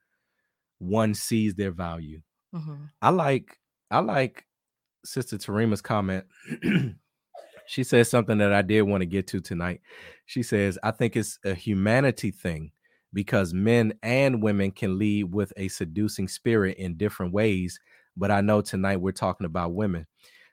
one 0.79 1.13
sees 1.13 1.55
their 1.55 1.71
value. 1.71 2.21
Mhm. 2.53 2.89
I 3.01 3.09
like 3.09 3.59
I 3.91 3.99
like 3.99 4.45
Sister 5.05 5.37
Tarima's 5.37 5.81
comment. 5.81 6.25
she 7.67 7.83
says 7.83 8.09
something 8.09 8.37
that 8.39 8.53
I 8.53 8.61
did 8.61 8.83
want 8.83 9.01
to 9.01 9.05
get 9.05 9.27
to 9.27 9.41
tonight. 9.41 9.81
She 10.25 10.43
says, 10.43 10.77
I 10.83 10.91
think 10.91 11.15
it's 11.15 11.39
a 11.45 11.53
humanity 11.53 12.31
thing 12.31 12.71
because 13.13 13.53
men 13.53 13.93
and 14.03 14.41
women 14.43 14.71
can 14.71 14.97
lead 14.97 15.33
with 15.33 15.53
a 15.57 15.67
seducing 15.67 16.27
spirit 16.27 16.77
in 16.77 16.97
different 16.97 17.33
ways. 17.33 17.79
But 18.17 18.31
I 18.31 18.41
know 18.41 18.61
tonight 18.61 18.97
we're 19.01 19.11
talking 19.11 19.45
about 19.45 19.73
women. 19.73 20.07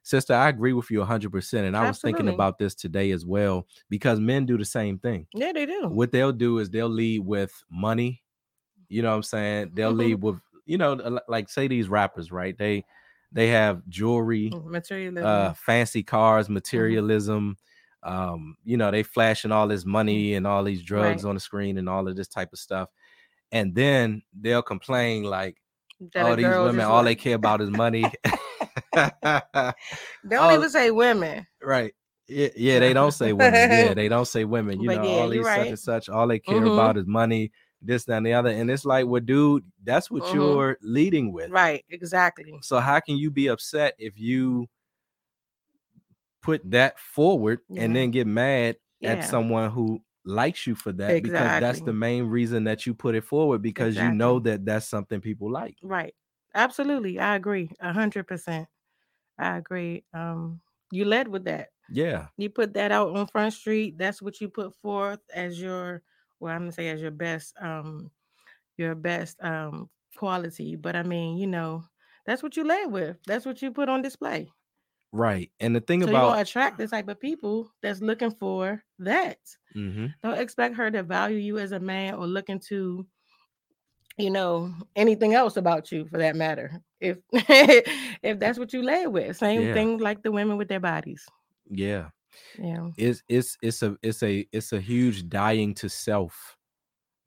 Sister, 0.06 0.34
I 0.34 0.48
agree 0.48 0.72
with 0.72 0.88
you 0.88 1.00
100%. 1.00 1.66
And 1.66 1.76
I 1.76 1.84
was 1.88 1.98
thinking 2.00 2.28
about 2.28 2.58
this 2.58 2.76
today 2.76 3.10
as 3.10 3.26
well 3.26 3.66
because 3.90 4.20
men 4.20 4.46
do 4.46 4.56
the 4.56 4.64
same 4.64 5.00
thing. 5.00 5.26
Yeah, 5.34 5.50
they 5.52 5.66
do. 5.66 5.88
What 5.88 6.12
they'll 6.12 6.30
do 6.30 6.60
is 6.60 6.70
they'll 6.70 6.88
lead 6.88 7.26
with 7.26 7.52
money. 7.68 8.22
You 8.88 9.02
know 9.02 9.10
what 9.10 9.16
I'm 9.16 9.22
saying? 9.24 9.72
They'll 9.74 9.90
Mm-hmm. 9.90 9.98
lead 9.98 10.22
with, 10.22 10.36
you 10.64 10.78
know, 10.78 11.18
like 11.26 11.48
say 11.48 11.66
these 11.66 11.88
rappers, 11.88 12.30
right? 12.30 12.56
They 12.56 12.84
they 13.32 13.48
have 13.48 13.82
jewelry, 13.88 14.52
Materialism. 14.64 15.26
uh 15.28 15.54
fancy 15.54 16.04
cars 16.04 16.44
Mm-hmm. 16.46 16.54
materialism 16.54 17.56
um 18.04 18.56
you 18.62 18.76
know 18.76 18.92
they 18.92 19.02
flashing 19.02 19.50
all 19.50 19.66
this 19.66 19.84
money 19.84 20.34
and 20.34 20.46
all 20.46 20.62
these 20.62 20.82
drugs 20.84 21.24
Right. 21.24 21.28
on 21.30 21.34
the 21.34 21.40
screen 21.40 21.78
and 21.78 21.88
all 21.88 22.06
of 22.06 22.14
this 22.14 22.28
type 22.28 22.52
of 22.52 22.60
stuff 22.60 22.88
and 23.50 23.74
then 23.74 24.22
they'll 24.40 24.62
complain 24.62 25.24
like 25.24 25.56
that 26.14 26.24
oh 26.26 26.36
these 26.36 26.46
women 26.46 26.84
all 26.84 26.96
like- 26.98 27.06
they 27.06 27.14
care 27.16 27.34
about 27.34 27.60
is 27.60 27.70
money 27.70 28.04
Don't 28.94 29.74
all- 30.38 30.52
even 30.54 30.70
say 30.70 30.90
women. 30.90 31.46
right 31.62 31.92
yeah, 32.28 32.48
yeah 32.56 32.78
they 32.80 32.92
don't 32.92 33.12
say 33.12 33.32
women 33.32 33.54
yeah 33.70 33.94
they 34.00 34.08
don't 34.08 34.26
say 34.26 34.44
women 34.44 34.80
you 34.80 34.88
But 34.88 34.96
know 34.96 35.04
yeah, 35.04 35.10
all 35.22 35.28
these 35.28 35.44
such 35.46 35.56
right. 35.58 35.68
and 35.68 35.78
such 35.78 36.08
all 36.08 36.26
they 36.26 36.40
care 36.40 36.60
Mhm. 36.60 36.72
about 36.74 36.96
is 36.98 37.06
money 37.06 37.52
this 37.80 38.04
that, 38.06 38.16
and 38.16 38.26
the 38.26 38.32
other 38.32 38.50
and 38.50 38.68
it's 38.70 38.84
like 38.84 39.06
well 39.06 39.20
dude 39.20 39.62
that's 39.84 40.10
what 40.10 40.24
Mhm. 40.24 40.34
you're 40.34 40.78
leading 40.82 41.32
with 41.32 41.50
Right, 41.50 41.84
exactly. 41.88 42.58
So 42.62 42.80
how 42.80 42.98
can 43.00 43.16
you 43.16 43.30
be 43.30 43.46
upset 43.46 43.94
if 43.98 44.18
you 44.18 44.66
put 46.42 46.68
that 46.70 46.98
forward 46.98 47.60
Yeah. 47.68 47.82
and 47.82 47.94
then 47.96 48.10
get 48.10 48.26
mad 48.26 48.76
Yeah. 49.00 49.12
at 49.12 49.24
someone 49.24 49.70
who 49.70 50.02
likes 50.24 50.66
you 50.66 50.74
for 50.74 50.90
that 50.92 51.22
because 51.22 51.60
that's 51.60 51.80
the 51.82 51.92
main 51.92 52.24
reason 52.24 52.64
that 52.64 52.86
you 52.86 52.94
put 52.94 53.14
it 53.14 53.22
forward 53.24 53.62
because 53.62 53.94
you 53.96 54.10
know 54.10 54.40
that 54.40 54.64
that's 54.64 54.88
something 54.88 55.20
people 55.20 55.50
like. 55.50 55.76
Right. 55.82 56.14
Absolutely. 56.56 57.20
I 57.20 57.36
agree. 57.36 57.72
A 57.80 57.94
hundred 57.94 58.26
percent. 58.28 58.68
I 59.38 59.58
agree. 59.58 60.04
Um, 60.14 60.62
you 60.92 61.04
led 61.06 61.28
with 61.28 61.44
that. 61.46 61.70
Yeah. 61.88 62.28
You 62.38 62.50
put 62.50 62.74
that 62.74 62.92
out 62.92 63.16
on 63.16 63.28
Front 63.28 63.54
Street. 63.54 63.98
That's 63.98 64.22
what 64.22 64.40
you 64.40 64.48
put 64.50 64.74
forth 64.82 65.20
as 65.34 65.60
your 65.60 66.02
well, 66.40 66.54
I'm 66.54 66.62
gonna 66.62 66.72
say 66.72 66.90
as 66.90 67.02
your 67.02 67.12
best 67.12 67.54
um 67.60 68.12
your 68.78 68.94
best 68.96 69.42
um 69.42 69.90
quality. 70.16 70.76
But 70.76 70.96
I 70.96 71.04
mean, 71.04 71.38
you 71.38 71.48
know, 71.48 71.84
that's 72.26 72.42
what 72.42 72.56
you 72.56 72.64
led 72.64 72.92
with. 72.92 73.18
That's 73.26 73.46
what 73.46 73.62
you 73.62 73.72
put 73.72 73.90
on 73.90 74.02
display. 74.02 74.50
Right. 75.12 75.50
And 75.60 75.74
the 75.74 75.80
thing 75.80 76.02
So 76.02 76.12
you're 76.12 76.34
about 76.34 76.38
attract 76.38 76.78
the 76.78 76.86
type 76.88 77.08
of 77.08 77.20
people 77.20 77.72
that's 77.82 78.00
looking 78.00 78.30
for 78.32 78.82
that. 78.98 79.38
Mhm. 79.74 80.14
Don't 80.22 80.38
expect 80.38 80.76
her 80.76 80.90
to 80.90 81.02
value 81.02 81.38
you 81.38 81.58
as 81.58 81.72
a 81.72 81.80
man 81.80 82.14
or 82.14 82.26
look 82.26 82.48
into, 82.50 83.08
you 84.18 84.30
know, 84.30 84.72
anything 84.94 85.34
else 85.34 85.56
about 85.56 85.92
you 85.92 86.06
for 86.06 86.18
that 86.18 86.36
matter. 86.36 86.80
If 87.00 87.18
if 87.32 88.38
that's 88.38 88.58
what 88.58 88.72
you 88.72 88.82
led 88.82 89.08
with, 89.08 89.36
same 89.36 89.62
Yeah. 89.62 89.74
thing 89.74 89.98
like 89.98 90.22
the 90.22 90.32
women 90.32 90.56
with 90.56 90.68
their 90.68 90.80
bodies. 90.80 91.26
yeah, 91.70 92.08
Yeah. 92.58 92.88
it's 92.96 93.22
it's 93.28 93.56
it's 93.62 93.82
a 93.82 93.96
it's 94.02 94.22
a 94.22 94.46
it's 94.52 94.72
a 94.72 94.80
huge 94.80 95.28
dying 95.28 95.74
to 95.76 95.88
self 95.88 96.56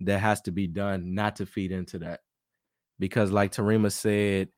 that 0.02 0.20
has 0.20 0.42
to 0.42 0.52
be 0.52 0.68
done 0.68 1.14
not 1.14 1.36
to 1.38 1.46
feed 1.46 1.72
into 1.72 2.00
that. 2.00 2.22
Because 3.00 3.32
like 3.32 3.52
Tarima 3.52 3.92
said, 3.92 4.50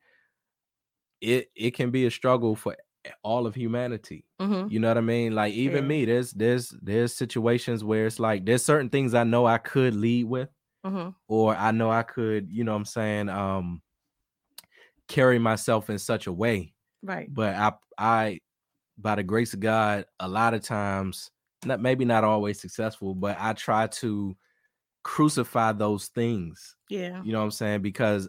it 1.20 1.50
it 1.54 1.72
can 1.74 1.90
be 1.90 2.06
a 2.06 2.10
struggle 2.10 2.56
for 2.56 2.76
all 3.22 3.46
of 3.46 3.54
humanity. 3.54 4.24
hmm 4.40 4.66
You 4.68 4.80
know 4.80 4.88
what 4.88 4.98
I 4.98 5.02
mean? 5.02 5.34
Like 5.34 5.52
even 5.54 5.84
Yeah. 5.84 5.88
me, 5.88 6.04
there's 6.06 6.32
there's 6.32 6.74
there's 6.82 7.14
situations 7.14 7.84
where 7.84 8.06
it's 8.06 8.18
like 8.20 8.44
there's 8.46 8.64
certain 8.64 8.88
things 8.90 9.14
I 9.14 9.24
know 9.24 9.46
I 9.46 9.58
could 9.58 9.94
lead 9.94 10.24
with, 10.24 10.48
hmm 10.84 11.14
or 11.28 11.54
I 11.56 11.70
know 11.72 11.90
I 11.90 12.02
could, 12.02 12.50
you 12.52 12.64
know 12.64 12.72
what 12.72 12.78
I'm 12.78 12.84
saying, 12.86 13.28
um 13.28 13.82
carry 15.08 15.38
myself 15.38 15.90
in 15.90 15.98
such 15.98 16.26
a 16.26 16.32
way. 16.32 16.74
Right. 17.02 17.32
But 17.32 17.54
I 17.56 17.72
I 17.98 18.40
by 18.98 19.16
the 19.16 19.24
grace 19.24 19.54
of 19.54 19.60
God, 19.60 20.06
a 20.20 20.28
lot 20.28 20.54
of 20.54 20.62
times, 20.62 21.30
not 21.64 21.80
maybe 21.80 22.06
not 22.06 22.24
always 22.24 22.60
successful, 22.60 23.14
but 23.14 23.36
I 23.40 23.54
try 23.54 23.88
to 23.88 24.36
crucify 25.04 25.72
those 25.72 26.08
things. 26.08 26.76
Yeah. 26.88 27.24
You 27.24 27.32
know 27.32 27.40
what 27.40 27.46
I'm 27.46 27.52
saying? 27.52 27.82
Because 27.82 28.28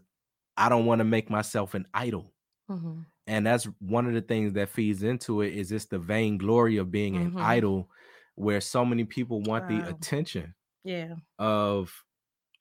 I 0.57 0.69
don't 0.69 0.85
want 0.87 0.99
to 0.99 1.05
make 1.05 1.29
myself 1.29 1.73
an 1.75 1.87
idol 1.93 2.33
hmm 2.67 3.05
and 3.27 3.45
that's 3.45 3.65
one 3.79 4.07
of 4.07 4.13
the 4.13 4.21
things 4.21 4.53
that 4.53 4.69
feeds 4.69 5.03
into 5.03 5.41
it 5.41 5.53
is 5.53 5.71
it's 5.71 5.85
the 5.85 5.99
vainglory 5.99 6.77
of 6.77 6.91
being 6.91 7.15
Mhm. 7.15 7.17
an 7.17 7.31
idol 7.37 7.89
where 8.35 8.61
so 8.61 8.85
many 8.85 9.05
people 9.05 9.41
want 9.41 9.67
the 9.67 9.83
attention 9.83 10.55
Yeah. 10.83 11.15
of 11.39 11.93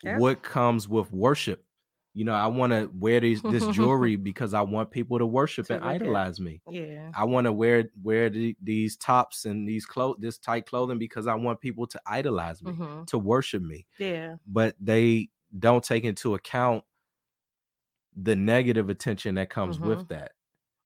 Yep. 0.02 0.22
what 0.22 0.42
comes 0.42 0.88
with 0.88 1.12
worship 1.12 1.64
you 2.14 2.24
know 2.24 2.34
i 2.34 2.46
want 2.46 2.72
to 2.72 2.90
wear 2.94 3.20
these 3.20 3.42
this 3.44 3.66
jewelry 3.68 4.16
because 4.16 4.54
i 4.54 4.60
want 4.60 4.90
people 4.90 5.18
to 5.18 5.26
worship 5.26 5.70
To 5.70 5.78
and 5.80 5.82
idolize 5.84 6.40
me 6.40 6.62
Yeah. 6.66 7.12
i 7.14 7.24
want 7.24 7.46
to 7.46 7.52
wear 7.52 7.90
wear 8.02 8.30
the, 8.30 8.56
these 8.62 8.96
tops 8.96 9.44
and 9.44 9.68
these 9.68 9.86
clothes 9.86 10.18
this 10.20 10.38
tight 10.38 10.66
clothing 10.66 10.98
because 10.98 11.26
i 11.26 11.34
want 11.34 11.60
people 11.60 11.86
to 11.88 12.00
idolize 12.06 12.62
me 12.62 12.76
hmm 12.76 13.04
to 13.06 13.18
worship 13.18 13.62
me 13.62 13.86
Yeah. 13.98 14.36
but 14.46 14.76
they 14.80 15.30
don't 15.58 15.84
take 15.84 16.04
into 16.04 16.34
account 16.34 16.84
the 18.14 18.36
negative 18.36 18.88
attention 18.90 19.34
that 19.36 19.50
comes 19.50 19.78
Mhm. 19.78 19.80
with 19.80 20.06
that 20.08 20.32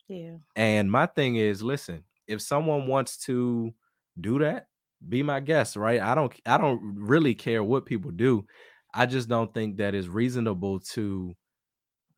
Yeah. 0.09 0.38
and 0.55 0.90
my 0.90 1.07
thing 1.07 1.37
is, 1.37 1.62
listen, 1.62 2.05
if 2.26 2.40
someone 2.40 2.87
wants 2.87 3.16
to 3.18 3.72
do 4.20 4.38
that, 4.40 4.68
be 5.09 5.22
my 5.22 5.40
guest, 5.40 5.76
right? 5.76 6.00
I 6.00 6.14
don't 6.14 6.33
I 6.46 6.57
don't 6.59 6.81
really 6.96 7.35
care 7.35 7.62
what 7.62 7.87
people 7.87 8.11
do. 8.11 8.46
I 8.96 9.06
just 9.06 9.28
don't 9.28 9.52
think 9.54 9.78
that 9.78 9.94
it's 9.94 10.09
reasonable 10.09 10.80
to 10.80 11.37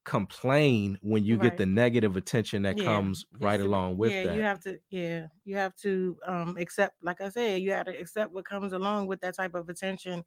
complain 0.05 0.99
when 1.03 1.25
you 1.25 1.39
get 1.39 1.57
the 1.57 1.67
negative 1.67 2.17
attention 2.17 2.63
that 2.63 2.77
Yeah, 2.77 2.85
comes 2.85 3.27
right 3.41 3.61
along 3.61 3.99
with 3.99 4.13
that. 4.15 4.23
yeah, 4.23 4.23
that. 4.23 4.37
you 4.37 4.43
have 4.43 4.61
to. 4.61 4.81
Yeah, 4.91 5.27
you 5.45 5.57
have 5.57 5.75
to 5.77 6.19
um 6.27 6.57
accept. 6.59 6.97
Like 7.03 7.21
I 7.21 7.31
said, 7.31 7.63
you 7.63 7.73
have 7.73 7.87
to 7.87 7.99
accept 7.99 8.33
what 8.33 8.45
comes 8.45 8.73
along 8.73 9.07
with 9.07 9.21
that 9.23 9.35
type 9.37 9.55
of 9.55 9.69
attention, 9.69 10.25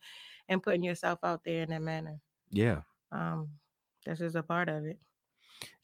and 0.50 0.62
putting 0.64 0.84
yourself 0.84 1.20
out 1.24 1.44
there 1.44 1.64
in 1.64 1.70
that 1.70 1.82
manner. 1.82 2.22
yeah. 2.52 2.82
Um, 3.12 3.60
that's 4.06 4.20
just 4.20 4.36
a 4.36 4.44
part 4.44 4.70
of 4.70 4.86
it. 4.86 5.00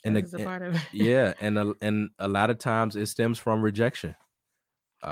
And 0.04 0.16
the- 0.16 0.22
just 0.22 0.34
a 0.34 0.40
part 0.40 0.62
of 0.62 0.76
it. 0.76 0.82
yeah 0.92 1.34
and 1.42 1.58
a, 1.58 1.74
and 1.82 2.10
a 2.20 2.28
lot 2.28 2.50
of 2.50 2.58
times 2.60 2.96
it 2.96 3.08
stems 3.08 3.40
from 3.40 3.62
rejection 3.62 4.16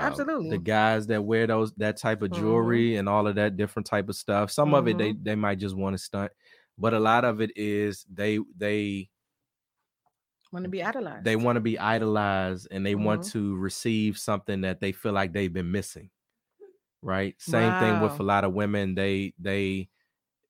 Absolutely. 0.02 0.50
the 0.50 0.58
guys 0.58 1.06
that 1.06 1.22
wear 1.24 1.46
those 1.46 1.72
that 1.74 1.96
type 1.96 2.22
of 2.22 2.30
Mhm. 2.30 2.34
jewelry 2.34 2.96
and 2.96 3.08
all 3.08 3.26
of 3.26 3.36
that 3.36 3.56
different 3.56 3.86
type 3.86 4.08
of 4.08 4.16
stuff 4.16 4.50
some 4.50 4.74
of 4.74 4.86
it 4.88 4.98
they 4.98 5.12
Mm-hmm. 5.12 5.22
they 5.22 5.34
might 5.34 5.58
just 5.58 5.76
want 5.76 5.94
to 5.94 5.98
stunt 5.98 6.32
but 6.78 6.92
a 6.94 7.00
lot 7.00 7.24
of 7.24 7.40
it 7.40 7.52
is 7.56 8.04
they 8.12 8.38
they 8.56 9.08
Want 10.52 10.64
to 10.64 10.68
be 10.70 10.82
idolized? 10.82 11.24
they 11.24 11.36
want 11.36 11.56
to 11.56 11.60
be 11.60 11.78
idolized 11.78 12.68
and 12.70 12.86
they 12.86 12.94
want 12.94 13.22
Mhm. 13.22 13.30
to 13.32 13.56
receive 13.56 14.16
something 14.18 14.60
that 14.62 14.80
they 14.80 14.92
feel 14.92 15.12
like 15.12 15.32
they've 15.32 15.52
been 15.52 15.70
missing 15.72 16.10
right 17.02 17.40
same 17.40 17.72
thing 17.80 18.00
with 18.00 18.18
a 18.20 18.22
lot 18.22 18.44
of 18.44 18.52
women 18.54 18.94
they 18.94 19.34
they 19.38 19.88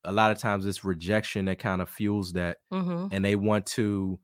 a 0.05 0.13
lot 0.13 0.33
of 0.33 0.39
times 0.39 0.67
it's 0.67 0.85
rejection 0.85 1.47
that 1.47 1.59
kind 1.59 1.83
of 1.83 1.89
fuels 1.91 2.35
that 2.35 2.59
Mm-hmm. 2.73 3.09
and 3.15 3.25
they 3.25 3.37
want 3.37 3.67
to 3.67 4.21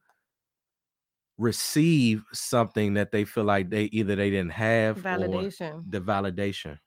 receive 1.42 2.24
something 2.33 2.94
that 2.94 3.12
they 3.12 3.24
feel 3.24 3.44
like 3.44 3.70
they 3.70 3.85
either 3.87 4.16
they 4.16 4.31
didn't 4.31 4.52
have 4.52 5.05
Validation. 5.07 5.85
the 5.85 6.00
validation 6.00 6.78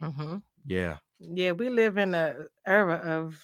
Mm-hmm. 0.00 0.36
yeah 0.64 0.98
Yeah, 1.20 1.52
we 1.52 1.70
live 1.70 1.98
in 1.98 2.14
a 2.14 2.46
era 2.66 2.96
of 2.96 3.42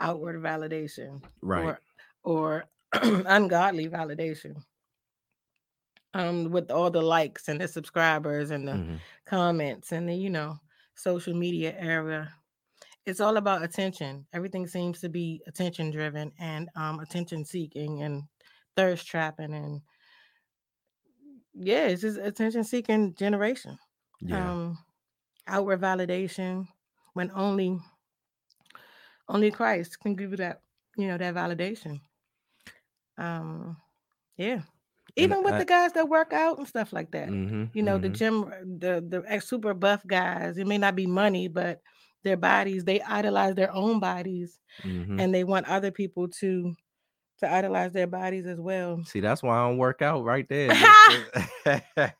outward 0.00 0.36
validation, 0.42 1.24
right 1.42 1.74
or, 1.74 1.80
or 2.24 2.66
ungodly 2.92 3.88
validation. 3.88 4.64
Um, 6.14 6.50
with 6.50 6.70
all 6.70 6.90
the 6.90 7.00
likes 7.00 7.48
and 7.48 7.58
the 7.60 7.66
subscribers 7.68 8.50
and 8.50 8.68
the 8.68 8.82
Mhm. 8.82 9.02
comments 9.24 9.92
and 9.92 10.06
the 10.08 10.14
you 10.14 10.28
know 10.28 10.58
social 10.94 11.32
media 11.34 11.74
era 11.78 12.34
it's 13.06 13.20
all 13.20 13.36
about 13.38 13.62
attention 13.64 14.26
everything 14.32 14.66
seems 14.66 15.00
to 15.00 15.08
be 15.10 15.42
attention 15.46 15.90
driven 15.90 16.32
and 16.38 16.70
um 16.76 17.00
attention 17.00 17.44
seeking 17.44 18.02
and 18.02 18.24
thirst 18.76 19.06
trapping 19.06 19.54
and 19.54 19.82
yeah 21.54 21.86
it's 21.86 22.02
just 22.02 22.18
attention 22.18 22.64
seeking 22.64 23.14
generation 23.14 23.78
yeah 24.20 24.52
um 24.52 24.78
outward 25.46 25.80
validation 25.80 26.66
when 27.14 27.30
only 27.34 27.78
only 29.28 29.50
christ 29.50 29.98
can 30.00 30.14
give 30.14 30.30
you 30.30 30.36
that 30.36 30.60
you 30.96 31.06
know 31.08 31.16
that 31.18 31.34
validation 31.34 32.00
um 33.18 33.76
yeah 34.36 34.60
even 35.16 35.42
with 35.44 35.56
I- 35.56 35.58
the 35.58 35.64
guys 35.64 35.92
that 35.92 36.08
work 36.08 36.32
out 36.32 36.58
and 36.58 36.66
stuff 36.68 36.92
like 36.92 37.10
that 37.12 37.34
Mhm, 37.34 37.70
you 37.72 37.82
know 37.82 37.98
the 37.98 38.08
mhm. 38.08 38.10
gym 38.10 38.42
the 38.80 39.04
the 39.06 39.22
ex- 39.26 39.48
super 39.48 39.74
buff 39.74 40.06
guys 40.06 40.56
it 40.58 40.66
may 40.66 40.78
not 40.78 40.96
be 40.96 41.06
money 41.06 41.48
but 41.48 41.80
their 42.24 42.36
bodies 42.36 42.84
they 42.84 43.00
idolize 43.02 43.54
their 43.54 43.72
own 43.72 44.00
bodies 44.00 44.60
Mhm. 44.84 45.18
and 45.18 45.34
they 45.34 45.44
want 45.44 45.66
other 45.68 45.90
people 45.90 46.28
to 46.28 46.74
to 47.42 47.52
idolize 47.52 47.92
their 47.92 48.06
bodies 48.06 48.46
as 48.46 48.58
well 48.58 49.02
see 49.04 49.20
that's 49.20 49.42
why 49.42 49.56
i 49.58 49.68
don't 49.68 49.78
work 49.78 50.00
out 50.02 50.24
right 50.24 50.48
there 50.50 50.68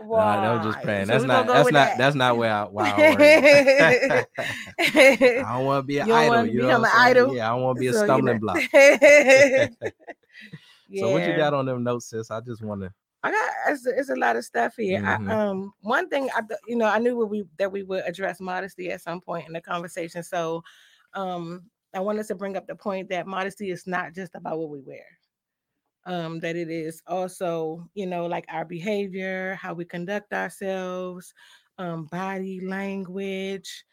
Nah, 0.00 0.60
I'm 0.60 0.62
just 0.62 0.80
playing. 0.82 1.08
That's 1.08 1.24
not. 1.24 1.46
That's 1.48 1.72
not. 1.72 1.72
that. 1.72 1.98
That's 1.98 2.14
not 2.14 2.36
where 2.36 2.52
I. 2.52 2.62
Why 2.64 2.84
I. 3.18 4.24
I 4.78 5.54
don't 5.56 5.64
want 5.64 5.82
to 5.82 5.86
be 5.86 5.98
an 5.98 6.10
idol. 6.10 6.46
You 6.46 6.62
know 6.62 6.78
an 6.84 6.90
idol? 6.94 7.34
Yeah, 7.34 7.48
I 7.50 7.54
don't 7.56 7.62
want 7.64 7.76
to 7.78 7.80
be 7.80 7.86
a 7.88 7.92
So, 7.92 8.04
stumbling 8.04 8.38
block. 8.38 8.58
yeah. 8.72 9.68
So 11.00 11.10
what 11.10 11.26
you 11.26 11.36
got 11.36 11.52
on 11.52 11.66
them 11.66 11.82
notes, 11.82 12.06
sis? 12.10 12.30
I 12.30 12.40
just 12.40 12.62
want 12.62 12.82
to. 12.82 12.92
I 13.24 13.32
got 13.32 13.50
it's, 13.68 13.86
a- 13.86 13.98
it's 13.98 14.10
a 14.10 14.14
lot 14.16 14.36
of 14.36 14.44
stuff 14.44 14.74
here. 14.76 15.00
Mhm. 15.00 15.28
I, 15.28 15.34
um, 15.48 15.72
one 15.80 16.08
thing 16.08 16.30
I 16.34 16.42
you 16.68 16.76
know 16.76 16.86
I 16.86 16.98
knew 16.98 17.16
we 17.26 17.44
that 17.58 17.72
we 17.72 17.82
would 17.82 18.04
address 18.06 18.38
modesty 18.40 18.90
at 18.92 19.00
some 19.02 19.20
point 19.20 19.48
in 19.48 19.52
the 19.52 19.60
conversation. 19.60 20.22
So, 20.22 20.62
um, 21.14 21.64
I 21.98 22.00
wanted 22.00 22.26
to 22.28 22.36
bring 22.36 22.56
up 22.56 22.68
the 22.68 22.76
point 22.76 23.08
that 23.10 23.26
modesty 23.26 23.70
is 23.72 23.86
not 23.86 24.14
just 24.14 24.36
about 24.36 24.58
what 24.58 24.70
we 24.70 24.80
wear. 24.80 25.06
Um, 26.06 26.40
that 26.40 26.56
it 26.56 26.70
is 26.70 27.02
also 27.06 27.90
you 27.94 28.06
know 28.06 28.26
like 28.26 28.46
our 28.48 28.64
behavior, 28.64 29.56
how 29.56 29.74
we 29.74 29.84
conduct 29.84 30.32
ourselves, 30.32 31.34
um, 31.78 32.06
body 32.06 32.60
language, 32.60 33.84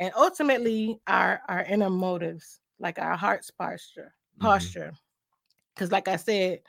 and 0.00 0.12
ultimately 0.16 1.00
our 1.08 1.42
our 1.48 1.64
inner 1.64 1.90
motives, 1.90 2.60
like 2.80 2.98
our 2.98 3.16
heart's 3.16 3.50
posture 3.50 4.14
Mhm. 4.36 4.72
posture. 4.72 4.92
Because, 5.74 5.92
like 5.92 6.08
I 6.08 6.16
said, 6.16 6.60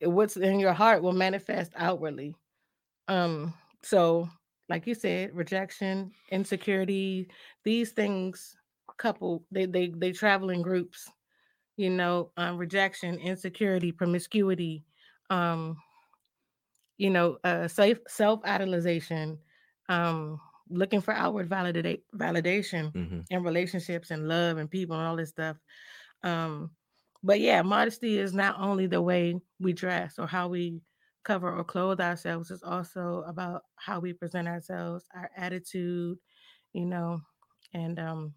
what's 0.00 0.36
in 0.36 0.60
your 0.60 0.72
heart 0.72 1.02
will 1.02 1.12
manifest 1.12 1.72
outwardly. 1.76 2.34
Um, 3.08 3.54
so 3.82 4.28
like 4.68 4.86
you 4.86 4.94
said, 4.94 5.34
rejection, 5.34 6.12
insecurity, 6.30 7.30
these 7.64 7.92
things 7.92 8.56
couple 8.98 9.46
they 9.50 9.66
they 9.66 9.88
they 9.90 10.12
travel 10.12 10.50
in 10.50 10.62
groups, 10.62 11.10
you 11.76 11.90
know, 11.90 12.32
um, 12.36 12.58
rejection, 12.58 13.18
insecurity, 13.20 13.92
promiscuity, 13.92 14.84
um, 15.30 15.78
you 16.98 17.10
know, 17.10 17.38
uh 17.44 17.68
self 17.68 17.98
self 18.08 18.42
idolization, 18.42 19.38
um, 19.88 20.40
looking 20.68 21.00
for 21.00 21.12
outward 21.14 21.48
validate 21.48 22.04
validation 22.14 22.94
Mhm. 22.94 23.26
in 23.30 23.42
relationships 23.42 24.10
and 24.10 24.28
love 24.28 24.56
and 24.58 24.70
people 24.70 24.96
and 24.96 25.06
all 25.06 25.16
this 25.16 25.30
stuff. 25.30 25.56
Um, 26.22 26.72
but 27.22 27.40
yeah, 27.40 27.62
modesty 27.62 28.18
is 28.18 28.34
not 28.34 28.60
only 28.60 28.86
the 28.86 29.02
way 29.02 29.40
we 29.60 29.72
dress 29.72 30.18
or 30.18 30.26
how 30.26 30.48
we 30.48 30.82
cover 31.24 31.52
or 31.54 31.64
clothe 31.64 32.00
ourselves, 32.00 32.50
it's 32.50 32.62
also 32.62 33.22
about 33.26 33.64
how 33.76 34.00
we 34.00 34.12
present 34.12 34.48
ourselves, 34.48 35.06
our 35.14 35.30
attitude, 35.36 36.18
you 36.72 36.86
know, 36.86 37.20
and 37.74 37.98
um, 37.98 38.34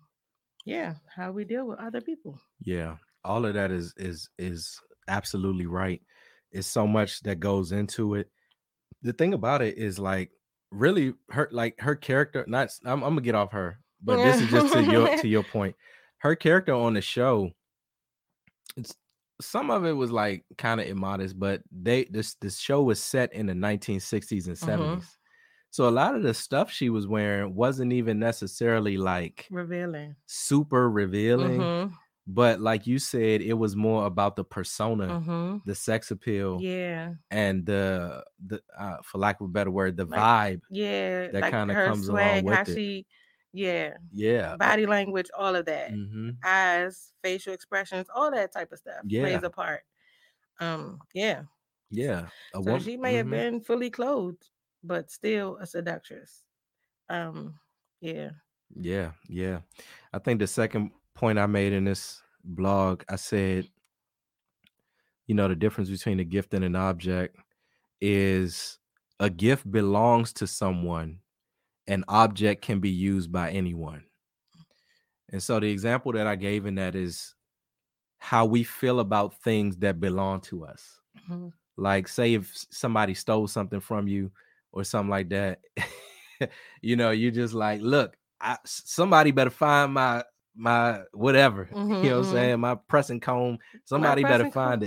yeah, 0.69 0.95
how 1.15 1.31
we 1.31 1.45
deal 1.45 1.67
with 1.67 1.79
other 1.79 2.01
people. 2.01 2.39
Yeah, 2.61 2.97
all 3.23 3.45
of 3.45 3.53
that 3.55 3.71
is 3.71 3.93
is 3.97 4.29
is 4.37 4.79
absolutely 5.07 5.65
right. 5.65 6.01
It's 6.51 6.67
so 6.67 6.87
much 6.87 7.21
that 7.21 7.39
goes 7.39 7.71
into 7.71 8.15
it. 8.15 8.29
The 9.01 9.13
thing 9.13 9.33
about 9.33 9.61
it 9.61 9.77
is 9.77 9.99
like 9.99 10.31
really 10.71 11.13
her 11.31 11.49
like 11.51 11.79
her 11.81 11.95
character. 11.95 12.45
Not 12.47 12.69
I'm, 12.85 13.03
I'm 13.03 13.11
gonna 13.11 13.21
get 13.21 13.35
off 13.35 13.51
her, 13.53 13.79
but 14.01 14.21
this 14.21 14.41
is 14.41 14.49
just 14.49 14.73
to 14.73 14.83
your 14.83 15.09
to 15.21 15.27
your 15.27 15.43
point. 15.43 15.75
Her 16.19 16.35
character 16.35 16.73
on 16.73 16.93
the 16.95 17.01
show. 17.01 17.51
It's 18.77 18.95
some 19.41 19.71
of 19.71 19.85
it 19.85 19.93
was 19.93 20.11
like 20.11 20.45
kind 20.57 20.81
of 20.81 20.87
immodest, 20.87 21.39
but 21.39 21.63
they 21.71 22.05
this 22.05 22.35
this 22.35 22.59
show 22.59 22.83
was 22.83 23.01
set 23.01 23.33
in 23.33 23.45
the 23.45 23.53
1960s 23.53 24.47
and 24.47 24.57
70s. 24.57 25.03
Mhm. 25.03 25.18
So 25.71 25.87
a 25.87 25.91
lot 25.91 26.15
of 26.15 26.23
the 26.23 26.33
stuff 26.33 26.71
she 26.71 26.89
was 26.89 27.07
wearing 27.07 27.53
wasn't 27.55 27.93
even 27.93 28.19
necessarily 28.19 28.97
like 28.97 29.51
Revealing. 29.51 30.15
super 30.27 30.89
revealing 30.89 31.73
Mhm, 31.77 31.97
but 32.27 32.61
like 32.61 32.87
you 32.87 32.99
said 32.99 33.41
it 33.41 33.53
was 33.55 33.75
more 33.75 34.05
about 34.07 34.35
the 34.37 34.43
persona 34.45 35.19
mhm. 35.19 35.61
the 35.65 35.75
sex 35.75 36.11
appeal 36.11 36.65
Yeah, 36.65 37.15
and 37.31 37.65
the 37.65 38.25
the 38.45 38.61
uh, 38.77 38.97
for 39.03 39.19
lack 39.19 39.41
of 39.41 39.47
a 39.47 39.51
better 39.51 39.71
word 39.71 39.97
the 39.97 40.07
Like, 40.07 40.29
vibe 40.29 40.61
yeah. 40.69 41.29
That 41.31 41.47
like 41.47 41.59
kinda 41.59 41.75
her 41.75 41.93
comes 41.93 42.09
along 42.09 42.43
swag, 42.43 42.45
with 42.45 42.61
how 42.61 42.63
it. 42.69 42.81
she, 42.81 43.07
yeah, 43.53 43.97
yeah 44.11 44.57
body 44.57 44.85
language, 44.85 45.29
all 45.37 45.55
of 45.55 45.65
that. 45.67 45.95
hmm 45.95 46.39
eyes, 46.45 47.13
facial 47.23 47.53
expressions, 47.53 48.07
all 48.13 48.31
that 48.31 48.51
type 48.53 48.71
of 48.73 48.79
stuff 48.79 49.03
Yeah. 49.03 49.19
plays 49.19 49.43
a 49.43 49.49
part. 49.49 49.83
Um, 50.59 51.03
yeah. 51.13 51.43
yeah 51.89 52.29
a 52.53 52.61
So 52.61 52.61
woman- 52.61 52.79
she 52.79 52.95
may 52.95 53.15
have 53.15 53.29
mhm. 53.29 53.29
been 53.29 53.59
fully 53.61 53.89
clothed, 53.89 54.49
but 54.83 55.11
still 55.11 55.57
a 55.57 55.67
seductress. 55.67 56.45
Um, 57.09 57.59
yeah. 58.01 58.31
yeah 58.75 59.11
yeah 59.27 59.61
i 60.13 60.19
think 60.19 60.39
the 60.39 60.47
second 60.47 60.91
point 61.15 61.39
i 61.39 61.45
made 61.45 61.73
in 61.73 61.85
this 61.85 62.21
blog 62.43 63.03
i 63.09 63.15
said 63.15 63.67
you 65.27 65.35
know 65.35 65.47
the 65.47 65.55
difference 65.55 65.89
between 65.89 66.19
a 66.19 66.23
gift 66.23 66.53
and 66.53 66.63
an 66.63 66.75
object 66.75 67.37
is 68.01 68.79
a 69.19 69.29
gift 69.29 69.69
belongs 69.71 70.33
to 70.33 70.47
someone 70.47 71.19
an 71.87 72.05
object 72.09 72.63
can 72.63 72.79
be 72.79 72.89
used 72.91 73.31
by 73.31 73.51
anyone 73.51 74.05
and 75.31 75.41
so 75.41 75.59
the 75.59 75.69
example 75.69 76.11
that 76.11 76.27
i 76.27 76.35
gave 76.35 76.65
in 76.65 76.75
that 76.75 76.95
is 76.95 77.35
how 78.19 78.45
we 78.45 78.63
feel 78.63 78.99
about 78.99 79.41
things 79.41 79.77
that 79.77 79.99
belong 79.99 80.41
to 80.41 80.65
us 80.65 81.01
Mhm. 81.15 81.53
like 81.77 82.07
say 82.07 82.33
if 82.35 82.55
somebody 82.71 83.13
stole 83.13 83.47
something 83.47 83.79
from 83.81 84.07
you 84.07 84.31
or 84.71 84.83
something 84.83 85.09
like 85.09 85.29
that 85.29 85.59
you 86.81 86.95
know 86.95 87.11
you 87.11 87.31
just 87.31 87.53
like 87.53 87.81
look 87.81 88.15
I, 88.41 88.57
somebody 88.65 89.31
better 89.31 89.49
find 89.49 89.93
my 89.93 90.23
my 90.55 91.01
whatever 91.13 91.69
Mhm, 91.73 92.03
you 92.03 92.09
know 92.09 92.19
what 92.19 92.25
i'm 92.27 92.31
mhm. 92.31 92.33
saying 92.33 92.59
my 92.59 92.75
pressing 92.87 93.19
comb 93.19 93.59
somebody 93.85 94.23
better 94.23 94.49
pressing 94.49 94.51
comb. 94.51 94.69
find 94.69 94.83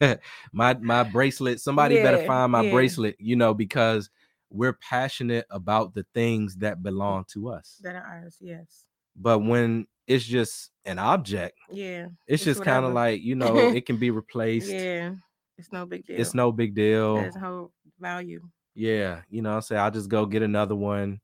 it 0.00 0.20
my 0.52 0.74
my 0.74 1.02
bracelet 1.02 1.60
somebody 1.60 1.96
better 2.02 2.24
find 2.26 2.52
my 2.52 2.62
yeah. 2.62 2.70
bracelet 2.70 3.16
you 3.18 3.36
know 3.36 3.52
because 3.54 4.10
we're 4.50 4.72
passionate 4.74 5.44
about 5.50 5.92
the 5.94 6.06
things 6.14 6.56
that 6.56 6.82
belong 6.82 7.24
to 7.32 7.50
us 7.50 7.78
That 7.82 7.94
are 7.96 8.02
ours, 8.04 8.36
yes. 8.40 8.84
but 9.14 9.40
when 9.40 9.86
it's 10.06 10.24
just 10.24 10.70
an 10.86 10.98
object. 10.98 11.58
Yeah. 11.70 12.06
It's, 12.26 12.42
It's 12.42 12.44
just 12.44 12.62
kind 12.62 12.86
of 12.86 12.94
like 12.94 13.20
you 13.20 13.34
know 13.34 13.54
it 13.58 13.84
can 13.84 13.98
be 13.98 14.10
replaced. 14.10 14.70
Yeah. 14.70 15.16
It's 15.58 15.70
no 15.70 15.84
big 15.84 16.06
deal. 16.06 16.18
It's 16.18 16.32
no 16.32 16.50
big 16.50 16.74
deal. 16.74 17.16
There's 17.16 17.36
no 17.36 17.72
value. 18.00 18.40
Yeah, 18.78 19.22
you 19.28 19.42
know, 19.42 19.56
I 19.56 19.60
say 19.60 19.76
I'll 19.76 19.90
just 19.90 20.08
go 20.08 20.24
get 20.24 20.42
another 20.42 20.76
one. 20.76 21.20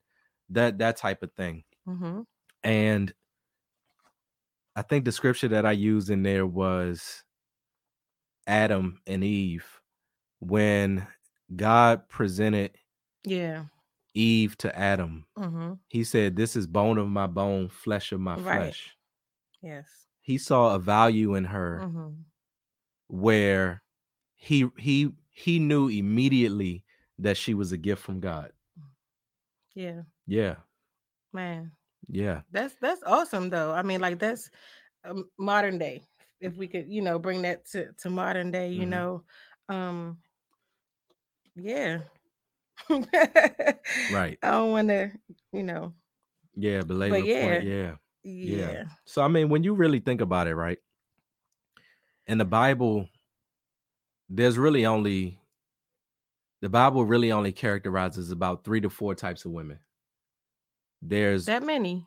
That 0.50 0.78
that 0.78 0.96
type 0.96 1.22
of 1.22 1.32
thing. 1.34 1.62
Mm-hmm. 1.88 2.22
And 2.64 3.14
I 4.74 4.82
think 4.82 5.04
the 5.04 5.12
scripture 5.12 5.48
that 5.48 5.64
I 5.64 5.70
used 5.72 6.10
in 6.10 6.24
there 6.24 6.46
was 6.46 7.22
Adam 8.48 9.00
and 9.06 9.22
Eve 9.22 9.64
when 10.40 11.06
God 11.54 12.08
presented 12.08 12.72
Yeah. 13.24 13.66
Eve 14.14 14.56
to 14.58 14.76
Adam. 14.78 15.26
Mm-hmm. 15.38 15.74
He 15.88 16.02
said, 16.04 16.34
"This 16.36 16.56
is 16.56 16.66
bone 16.66 16.98
of 16.98 17.08
my 17.08 17.26
bone, 17.28 17.68
flesh 17.68 18.10
of 18.12 18.20
my 18.20 18.34
Right. 18.34 18.42
flesh." 18.42 18.96
Yes. 19.62 19.86
He 20.22 20.38
saw 20.38 20.74
a 20.74 20.78
value 20.80 21.34
in 21.36 21.44
her 21.44 21.82
Mm-hmm. 21.84 22.08
where 23.08 23.82
he 24.34 24.66
he 24.78 25.12
he 25.30 25.58
knew 25.58 25.88
immediately 25.88 26.83
that 27.18 27.36
she 27.36 27.54
was 27.54 27.72
a 27.72 27.78
gift 27.78 28.02
from 28.02 28.20
God. 28.20 28.52
Yeah. 29.74 30.02
Yeah. 30.26 30.56
Man. 31.32 31.72
Yeah. 32.08 32.42
That's 32.50 32.74
that's 32.80 33.02
awesome 33.04 33.50
though. 33.50 33.72
I 33.72 33.82
mean, 33.82 34.00
like 34.00 34.18
that's 34.18 34.50
um, 35.04 35.30
modern 35.38 35.78
day. 35.78 36.04
If 36.40 36.56
we 36.56 36.68
could, 36.68 36.90
you 36.90 37.02
know, 37.02 37.18
bring 37.18 37.42
that 37.42 37.66
to 37.70 37.92
to 38.02 38.10
modern 38.10 38.50
day, 38.50 38.70
you 38.72 38.86
Mhm. 38.86 38.90
know, 38.90 39.24
um, 39.68 40.18
yeah. 41.56 42.02
Right. 44.08 44.38
I 44.42 44.50
don't 44.50 44.70
want 44.72 44.88
to, 44.88 45.10
you 45.52 45.62
know, 45.62 45.94
Yeah, 46.54 46.82
belabor 46.82 47.16
the 47.16 47.26
yeah. 47.26 47.40
point. 47.40 47.64
Yeah. 47.64 47.96
yeah. 48.24 48.84
So 49.06 49.22
I 49.22 49.28
mean, 49.28 49.48
when 49.48 49.64
you 49.64 49.74
really 49.74 50.00
think 50.00 50.20
about 50.20 50.46
it, 50.46 50.54
right? 50.54 50.78
In 52.26 52.38
the 52.38 52.44
Bible, 52.44 53.08
there's 54.28 54.58
really 54.58 54.86
only 54.86 55.38
the 56.64 56.70
Bible 56.70 57.04
really 57.04 57.30
only 57.30 57.52
characterizes 57.52 58.30
about 58.30 58.64
three 58.64 58.80
to 58.80 58.88
four 58.88 59.14
types 59.14 59.44
of 59.44 59.50
women. 59.52 59.78
There's 61.02 61.44
That 61.44 61.62
many. 61.62 62.06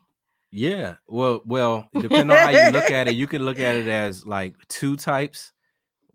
yeah, 0.50 0.96
well, 1.06 1.42
well, 1.44 1.88
depending 2.00 2.36
on 2.36 2.36
how 2.36 2.50
you 2.50 2.72
look 2.72 2.90
at 2.90 3.06
it, 3.06 3.14
you 3.14 3.28
can 3.28 3.44
look 3.44 3.60
at 3.60 3.76
it 3.76 3.86
as 3.86 4.26
like 4.26 4.56
two 4.66 4.96
types, 4.96 5.52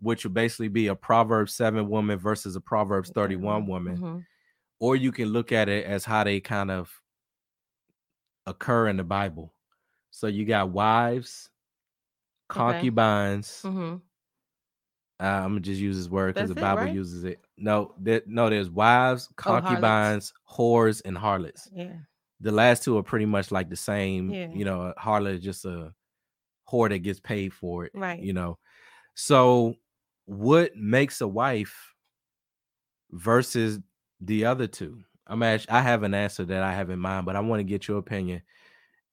which 0.00 0.24
would 0.24 0.34
basically 0.34 0.68
be 0.68 0.88
a 0.88 0.94
Proverbs 0.94 1.54
7 1.54 1.88
woman 1.88 2.18
versus 2.18 2.54
a 2.54 2.60
Proverbs 2.60 3.10
31 3.14 3.66
woman. 3.66 3.96
Mhm. 3.96 4.26
Or 4.78 4.94
you 4.94 5.10
can 5.10 5.28
look 5.28 5.50
at 5.50 5.70
it 5.70 5.86
as 5.86 6.04
how 6.04 6.24
they 6.24 6.40
kind 6.40 6.70
of 6.70 7.00
occur 8.44 8.88
in 8.88 8.98
the 8.98 9.04
Bible. 9.04 9.54
So 10.10 10.26
you 10.26 10.44
got 10.44 10.68
wives, 10.68 11.48
Okay. 12.50 12.60
concubines. 12.60 13.64
Uh, 15.20 15.26
I'm 15.26 15.50
gonna 15.50 15.60
just 15.60 15.80
use 15.80 15.96
this 15.96 16.08
word 16.08 16.34
because 16.34 16.50
the 16.50 16.58
it, 16.58 16.60
Bible 16.60 16.82
right? 16.82 16.94
uses 16.94 17.24
it. 17.24 17.40
No, 17.56 17.94
there, 17.98 18.22
no, 18.26 18.50
there's 18.50 18.70
wives, 18.70 19.28
Oh, 19.30 19.34
concubines, 19.36 20.32
whores, 20.50 21.02
and 21.04 21.16
harlots. 21.16 21.68
Yeah. 21.72 21.92
The 22.40 22.50
last 22.52 22.82
two 22.82 22.98
are 22.98 23.02
pretty 23.02 23.26
much 23.26 23.52
like 23.52 23.70
the 23.70 23.76
same. 23.76 24.30
Yeah. 24.30 24.48
You 24.52 24.64
know, 24.64 24.82
a 24.82 24.94
harlot 24.94 25.34
is 25.34 25.40
just 25.44 25.64
a 25.64 25.94
whore 26.68 26.88
that 26.88 26.98
gets 26.98 27.20
paid 27.20 27.54
for 27.54 27.84
it. 27.84 27.92
Right. 27.94 28.20
You 28.20 28.32
know, 28.32 28.58
so 29.14 29.76
what 30.26 30.74
makes 30.76 31.20
a 31.20 31.28
wife 31.28 31.94
versus 33.12 33.78
the 34.20 34.46
other 34.46 34.66
two? 34.66 35.00
I'm 35.26 35.42
actually, 35.42 35.70
I 35.70 35.80
have 35.80 36.02
an 36.02 36.12
answer 36.12 36.44
that 36.44 36.62
I 36.62 36.74
have 36.74 36.90
in 36.90 36.98
mind, 36.98 37.24
but 37.24 37.36
I 37.36 37.40
want 37.40 37.60
to 37.60 37.64
get 37.64 37.88
your 37.88 37.98
opinion. 37.98 38.42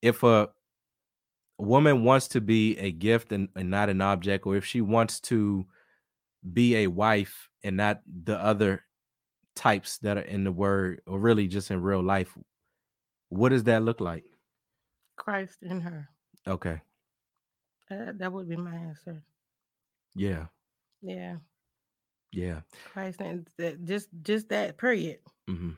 If 0.01 0.23
a 0.23 0.49
woman 1.57 2.03
wants 2.03 2.27
to 2.29 2.41
be 2.41 2.77
a 2.79 2.91
gift 2.91 3.31
and, 3.31 3.49
and 3.55 3.69
not 3.69 3.89
an 3.89 4.01
object, 4.01 4.45
or 4.45 4.55
if 4.55 4.65
she 4.65 4.81
wants 4.81 5.19
to 5.21 5.65
be 6.53 6.75
a 6.77 6.87
wife 6.87 7.49
and 7.63 7.77
not 7.77 8.01
the 8.23 8.37
other 8.37 8.83
types 9.55 9.97
that 9.99 10.17
are 10.17 10.21
in 10.21 10.43
the 10.43 10.51
word, 10.51 11.01
or 11.05 11.19
really 11.19 11.47
just 11.47 11.71
in 11.71 11.81
real 11.81 12.01
life, 12.03 12.37
what 13.29 13.49
does 13.49 13.63
that 13.65 13.83
look 13.83 13.99
like? 14.01 14.25
Christ 15.17 15.57
in 15.61 15.81
her. 15.81 16.09
Okay. 16.47 16.81
Uh, 17.89 18.13
that 18.15 18.31
would 18.31 18.47
be 18.49 18.55
my 18.55 18.73
answer. 18.75 19.21
Yeah. 20.15 20.45
Yeah. 21.01 21.37
Yeah. 22.31 22.61
Christ 22.85 23.21
and 23.21 23.47
that, 23.57 23.83
just 23.85 24.07
just 24.23 24.49
that 24.49 24.77
period. 24.77 25.19
hmm 25.47 25.71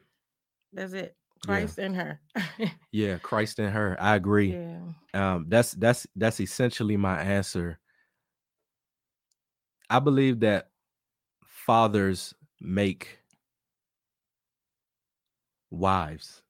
That's 0.72 0.94
it. 0.94 1.16
Yeah. 1.48 1.48
Christ 1.48 1.80
in 1.80 1.94
her. 1.96 2.22
Yeah. 2.92 3.18
Christ 3.18 3.60
in 3.60 3.72
her. 3.72 3.98
I 4.00 4.16
agree. 4.16 4.54
yeah. 4.54 4.80
um 5.14 5.46
that's 5.50 5.72
that's 5.74 6.06
that's 6.16 6.40
essentially 6.40 6.96
my 6.96 7.20
answer 7.22 7.80
i 9.94 10.00
believe 10.00 10.40
that 10.42 10.72
fathers 11.46 12.34
make 12.62 13.20
wives 15.72 16.42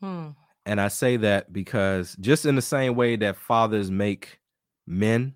Hmm. 0.00 0.36
and 0.66 0.80
i 0.80 0.88
say 0.88 1.16
that 1.16 1.52
because 1.52 2.16
just 2.16 2.46
in 2.46 2.54
the 2.56 2.62
same 2.62 2.94
way 2.94 3.16
that 3.16 3.36
fathers 3.36 3.90
make 3.90 4.40
men 4.86 5.34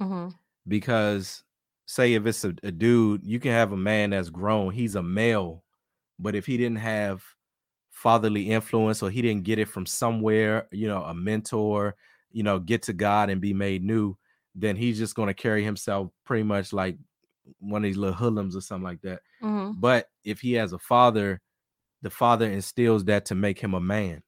hmm 0.00 0.28
because 0.66 1.44
say 1.86 2.14
if 2.14 2.26
it's 2.26 2.44
a, 2.44 2.54
a 2.62 2.72
dude 2.72 3.22
you 3.24 3.38
can 3.38 3.50
have 3.52 3.72
a 3.72 3.76
man 3.76 4.10
that's 4.10 4.30
grown 4.30 4.72
he's 4.72 4.94
a 4.94 5.02
male 5.02 5.64
but 6.18 6.34
if 6.34 6.46
he 6.46 6.56
didn't 6.56 6.78
have 6.78 7.24
fatherly 7.90 8.50
influence 8.50 9.02
or 9.02 9.10
he 9.10 9.22
didn't 9.22 9.44
get 9.44 9.58
it 9.58 9.68
from 9.68 9.86
somewhere 9.86 10.68
you 10.72 10.88
know 10.88 11.04
a 11.04 11.14
mentor 11.14 11.96
you 12.32 12.42
know 12.42 12.58
get 12.58 12.82
to 12.82 12.92
god 12.94 13.30
and 13.30 13.40
be 13.40 13.54
made 13.54 13.84
new 13.84 14.16
then 14.54 14.76
he's 14.76 14.98
just 14.98 15.14
going 15.14 15.28
to 15.28 15.34
carry 15.34 15.64
himself 15.64 16.10
pretty 16.24 16.44
much 16.44 16.72
like 16.72 16.98
one 17.58 17.82
of 17.84 17.88
these 17.88 17.96
little 17.96 18.16
hoodlums 18.16 18.56
or 18.56 18.60
something 18.60 18.84
like 18.84 19.02
that. 19.02 19.22
Hmm 19.40 19.72
but 19.76 20.10
if 20.24 20.40
he 20.40 20.52
has 20.54 20.72
a 20.72 20.78
father 20.78 21.40
the 22.02 22.10
father 22.10 22.50
instills 22.50 23.04
that 23.06 23.26
to 23.26 23.34
make 23.34 23.58
him 23.60 23.74
a 23.74 23.80
man. 23.80 24.22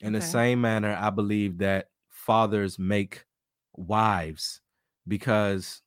In 0.00 0.12
the 0.14 0.22
same 0.22 0.60
manner 0.60 0.96
i 1.00 1.10
believe 1.10 1.58
that 1.58 1.90
fathers 2.10 2.78
make 2.78 3.26
wives 3.74 4.60
because 5.08 5.82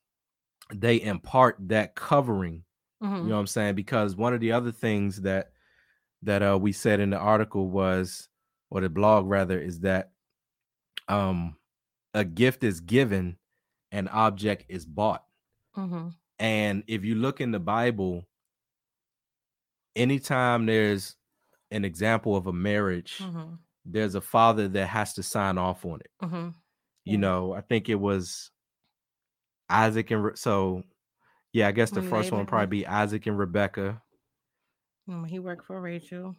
they 0.74 1.00
impart 1.02 1.56
that 1.68 1.94
covering 1.94 2.64
hmm 3.00 3.16
you 3.16 3.28
know 3.28 3.34
what 3.36 3.40
i'm 3.40 3.46
saying? 3.48 3.74
Because 3.76 4.16
one 4.16 4.34
of 4.34 4.40
the 4.40 4.52
other 4.52 4.72
things 4.72 5.22
that 5.22 5.52
that 6.22 6.42
uh 6.42 6.58
we 6.60 6.72
said 6.72 7.00
in 7.00 7.10
the 7.10 7.18
article 7.18 7.70
was 7.70 8.28
or 8.70 8.80
the 8.82 8.88
blog 8.90 9.26
rather 9.26 9.60
is 9.60 9.80
that 9.80 10.12
um 11.08 11.56
a 12.14 12.24
gift 12.24 12.64
is 12.64 12.80
given 12.80 13.38
an 13.94 14.08
object 14.08 14.66
is 14.68 14.84
bought. 14.84 15.24
Hmm 15.74 16.08
and 16.40 16.82
if 16.88 17.04
you 17.04 17.14
look 17.14 17.40
in 17.40 17.52
the 17.52 17.60
bible 17.60 18.24
anytime 19.96 20.66
there's 20.66 21.16
an 21.70 21.84
example 21.84 22.36
of 22.36 22.46
a 22.46 22.52
marriage 22.52 23.18
hmm 23.18 23.54
there's 23.86 24.14
a 24.14 24.20
father 24.20 24.66
that 24.66 24.86
has 24.86 25.12
to 25.12 25.22
sign 25.22 25.58
off 25.58 25.84
on 25.84 26.00
it. 26.00 26.10
Hmm 26.26 26.48
you 27.04 27.18
know 27.18 27.52
i 27.52 27.60
think 27.60 27.88
it 27.90 27.96
was 27.96 28.50
isaac 29.68 30.10
and 30.10 30.24
Re- 30.24 30.36
so 30.36 30.82
yeah 31.52 31.68
i 31.68 31.72
guess 31.72 31.90
the 31.90 32.02
first 32.02 32.32
one 32.32 32.40
would 32.40 32.48
probably 32.48 32.66
be 32.78 32.86
isaac 32.86 33.26
and 33.26 33.38
rebecca. 33.38 34.02
Mm, 35.08 35.26
He 35.28 35.38
worked 35.38 35.66
for 35.66 35.80
Rachel. 35.80 36.34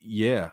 Yeah. 0.00 0.50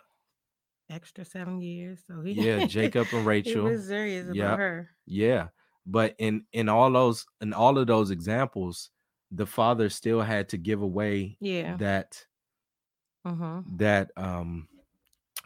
Extra 0.89 1.25
seven 1.25 1.61
years. 1.61 2.03
So 2.05 2.21
he 2.21 2.33
yeah 2.33 2.65
jacob 2.67 3.07
and 3.13 3.21
he 3.21 3.27
rachel. 3.27 3.65
was 3.65 3.87
serious 3.87 4.25
about 4.29 4.35
Yep. 4.35 4.57
her. 4.59 4.89
yeah 5.05 5.47
but 5.85 6.15
in 6.19 6.45
in 6.53 6.69
all 6.69 6.91
those 6.91 7.25
in 7.41 7.53
all 7.53 7.77
of 7.77 7.87
those 7.87 8.11
examples 8.11 8.91
the 9.31 9.45
father 9.45 9.89
still 9.89 10.21
had 10.21 10.49
to 10.49 10.57
give 10.57 10.81
away 10.81 11.37
Yeah. 11.39 11.77
that 11.77 12.25
hmm 13.25 13.65
that 13.77 14.11
um 14.17 14.67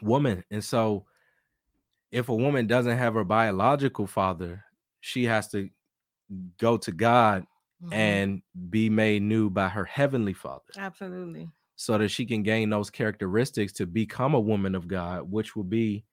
woman 0.01 0.43
and 0.51 0.63
so 0.63 1.05
if 2.11 2.29
a 2.29 2.35
woman 2.35 2.67
doesn't 2.67 2.97
have 2.97 3.13
her 3.13 3.23
biological 3.23 4.07
father 4.07 4.63
she 4.99 5.25
has 5.25 5.47
to 5.49 5.69
go 6.57 6.77
to 6.77 6.91
god 6.91 7.45
Mm-hmm. 7.81 7.93
and 7.93 8.41
be 8.69 8.89
made 8.89 9.21
new 9.21 9.49
by 9.49 9.69
her 9.69 9.85
heavenly 9.85 10.33
father 10.33 10.73
absolutely. 10.75 11.49
so 11.75 11.97
that 11.97 12.09
she 12.09 12.25
can 12.25 12.43
gain 12.43 12.69
those 12.69 12.89
characteristics 12.89 13.73
to 13.73 13.85
become 13.85 14.33
a 14.33 14.39
woman 14.39 14.75
of 14.75 14.87
god 14.87 15.31
which 15.31 15.55
will 15.55 15.63
be 15.63 16.05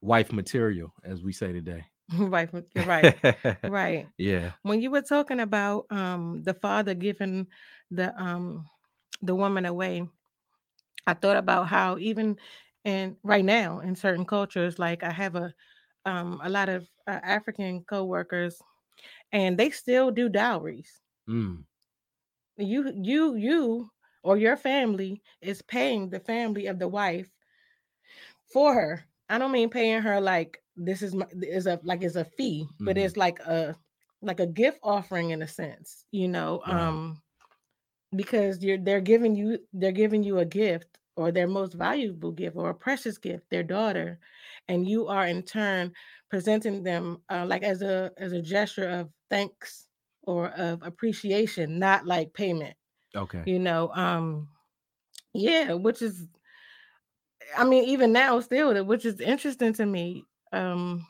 wife 0.00 0.32
material 0.32 0.92
as 1.04 1.22
we 1.22 1.32
say 1.32 1.52
today 1.52 1.84
right. 2.18 2.50
You're 2.74 2.84
right. 2.84 3.14
right. 3.66 4.08
yeah 4.18 4.52
When 4.62 4.80
you 4.80 4.90
were 4.90 5.02
talking 5.02 5.40
about 5.40 5.86
um 5.90 6.42
the 6.44 6.54
father 6.54 6.94
giving 6.94 7.46
the 7.90 8.14
um 8.20 8.66
the 9.22 9.34
woman 9.34 9.64
away, 9.66 10.06
I 11.06 11.14
thought 11.14 11.36
about 11.36 11.68
how 11.68 11.98
even 11.98 12.36
and 12.84 13.16
right 13.22 13.44
now 13.44 13.80
in 13.80 13.94
certain 13.96 14.24
cultures, 14.24 14.78
like 14.78 15.02
I 15.02 15.10
have 15.12 15.34
a 15.36 15.52
um 16.04 16.40
a 16.42 16.48
lot 16.50 16.68
of 16.68 16.86
uh, 17.06 17.20
African 17.22 17.84
co-workers 17.84 18.60
and 19.32 19.58
they 19.58 19.70
still 19.70 20.10
do 20.10 20.28
dowries. 20.28 21.00
Mm, 21.28 21.64
You 22.58 22.92
you 23.02 23.34
you 23.34 23.90
or 24.22 24.36
your 24.36 24.56
family 24.56 25.22
is 25.40 25.62
paying 25.62 26.10
the 26.10 26.20
family 26.20 26.66
of 26.66 26.78
the 26.78 26.88
wife 26.88 27.30
for 28.52 28.74
her. 28.74 29.04
I 29.28 29.38
don't 29.38 29.52
mean 29.52 29.70
paying 29.70 30.02
her 30.02 30.20
like 30.20 30.62
this 30.76 31.02
is 31.02 31.14
my 31.14 31.26
is 31.42 31.66
a 31.66 31.80
like 31.84 32.02
it's 32.02 32.16
a 32.16 32.24
fee, 32.24 32.68
but 32.84 32.98
Mhm. 32.98 32.98
it's 32.98 33.16
like 33.16 33.38
a 33.40 33.76
like 34.22 34.40
a 34.40 34.46
gift 34.46 34.78
offering 34.82 35.30
in 35.30 35.42
a 35.42 35.48
sense, 35.48 36.06
you 36.12 36.28
know, 36.28 36.62
Right. 36.66 37.02
um 37.04 37.22
because 38.14 38.62
you're 38.64 38.78
they're 38.78 39.00
giving 39.00 39.34
you 39.34 39.58
they're 39.72 39.92
giving 39.92 40.22
you 40.22 40.38
a 40.38 40.44
gift 40.44 40.98
or 41.16 41.32
their 41.32 41.48
most 41.48 41.74
valuable 41.74 42.30
gift 42.32 42.56
or 42.56 42.70
a 42.70 42.74
precious 42.74 43.18
gift, 43.18 43.48
their 43.50 43.62
daughter, 43.62 44.20
and 44.68 44.88
you 44.88 45.08
are 45.08 45.26
in 45.26 45.42
turn 45.42 45.92
presenting 46.30 46.82
them 46.82 47.22
uh, 47.30 47.44
like 47.46 47.62
as 47.62 47.82
a 47.82 48.12
as 48.18 48.32
a 48.32 48.42
gesture 48.42 48.88
of 48.88 49.10
thanks 49.30 49.88
or 50.22 50.50
of 50.50 50.82
appreciation, 50.82 51.78
not 51.78 52.06
like 52.06 52.34
payment, 52.34 52.76
Okay. 53.14 53.46
you 53.46 53.58
know. 53.58 53.90
Um 53.94 54.50
yeah, 55.34 55.74
which 55.74 56.02
is 56.02 56.28
I 57.56 57.64
mean, 57.64 57.84
even 57.84 58.12
now, 58.12 58.40
still, 58.40 58.84
which 58.84 59.04
is 59.04 59.20
interesting 59.20 59.72
to 59.74 59.86
me, 59.86 60.24
um, 60.56 61.06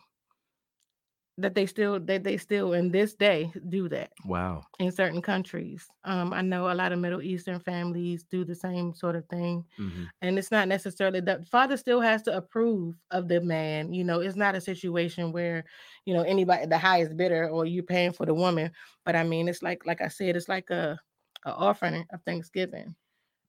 that 1.39 1.55
they 1.55 1.67
still 1.67 2.01
that 2.01 2.25
they 2.25 2.37
still 2.37 2.73
in 2.73 2.91
this 2.91 3.15
day 3.15 3.53
do 3.69 3.89
that 3.89 4.13
Wow. 4.25 4.67
in 4.79 4.93
certain 4.93 5.23
countries. 5.23 5.89
Um, 6.05 6.33
I 6.33 6.43
know 6.43 6.71
a 6.71 6.75
lot 6.75 6.93
of 6.93 6.99
Middle 7.01 7.23
Eastern 7.23 7.61
families 7.61 8.25
do 8.25 8.45
the 8.45 8.55
same 8.55 8.95
sort 8.95 9.17
of 9.17 9.27
thing, 9.29 9.65
hmm 9.79 10.07
and 10.23 10.39
it's 10.39 10.51
not 10.53 10.69
necessarily 10.69 11.21
that 11.23 11.49
father 11.49 11.77
still 11.77 12.01
has 12.01 12.23
to 12.25 12.37
approve 12.37 12.97
of 13.13 13.29
the 13.29 13.41
man. 13.41 13.93
You 13.95 14.05
know, 14.05 14.21
it's 14.21 14.37
not 14.37 14.57
a 14.57 14.63
situation 14.63 15.33
where 15.33 15.65
you 16.07 16.15
know 16.15 16.23
anybody 16.23 16.67
the 16.67 16.79
highest 16.79 17.17
bidder 17.17 17.49
or 17.51 17.67
you 17.67 17.83
paying 17.83 18.13
for 18.13 18.27
the 18.27 18.35
woman. 18.35 18.73
But 19.05 19.17
I 19.17 19.25
mean, 19.25 19.49
it's 19.49 19.63
like 19.63 19.87
like 19.87 20.03
I 20.03 20.09
said, 20.09 20.37
it's 20.37 20.49
like 20.51 20.71
a, 20.71 21.01
a 21.47 21.53
offering 21.55 22.07
of 22.13 22.23
Thanksgiving. 22.25 22.97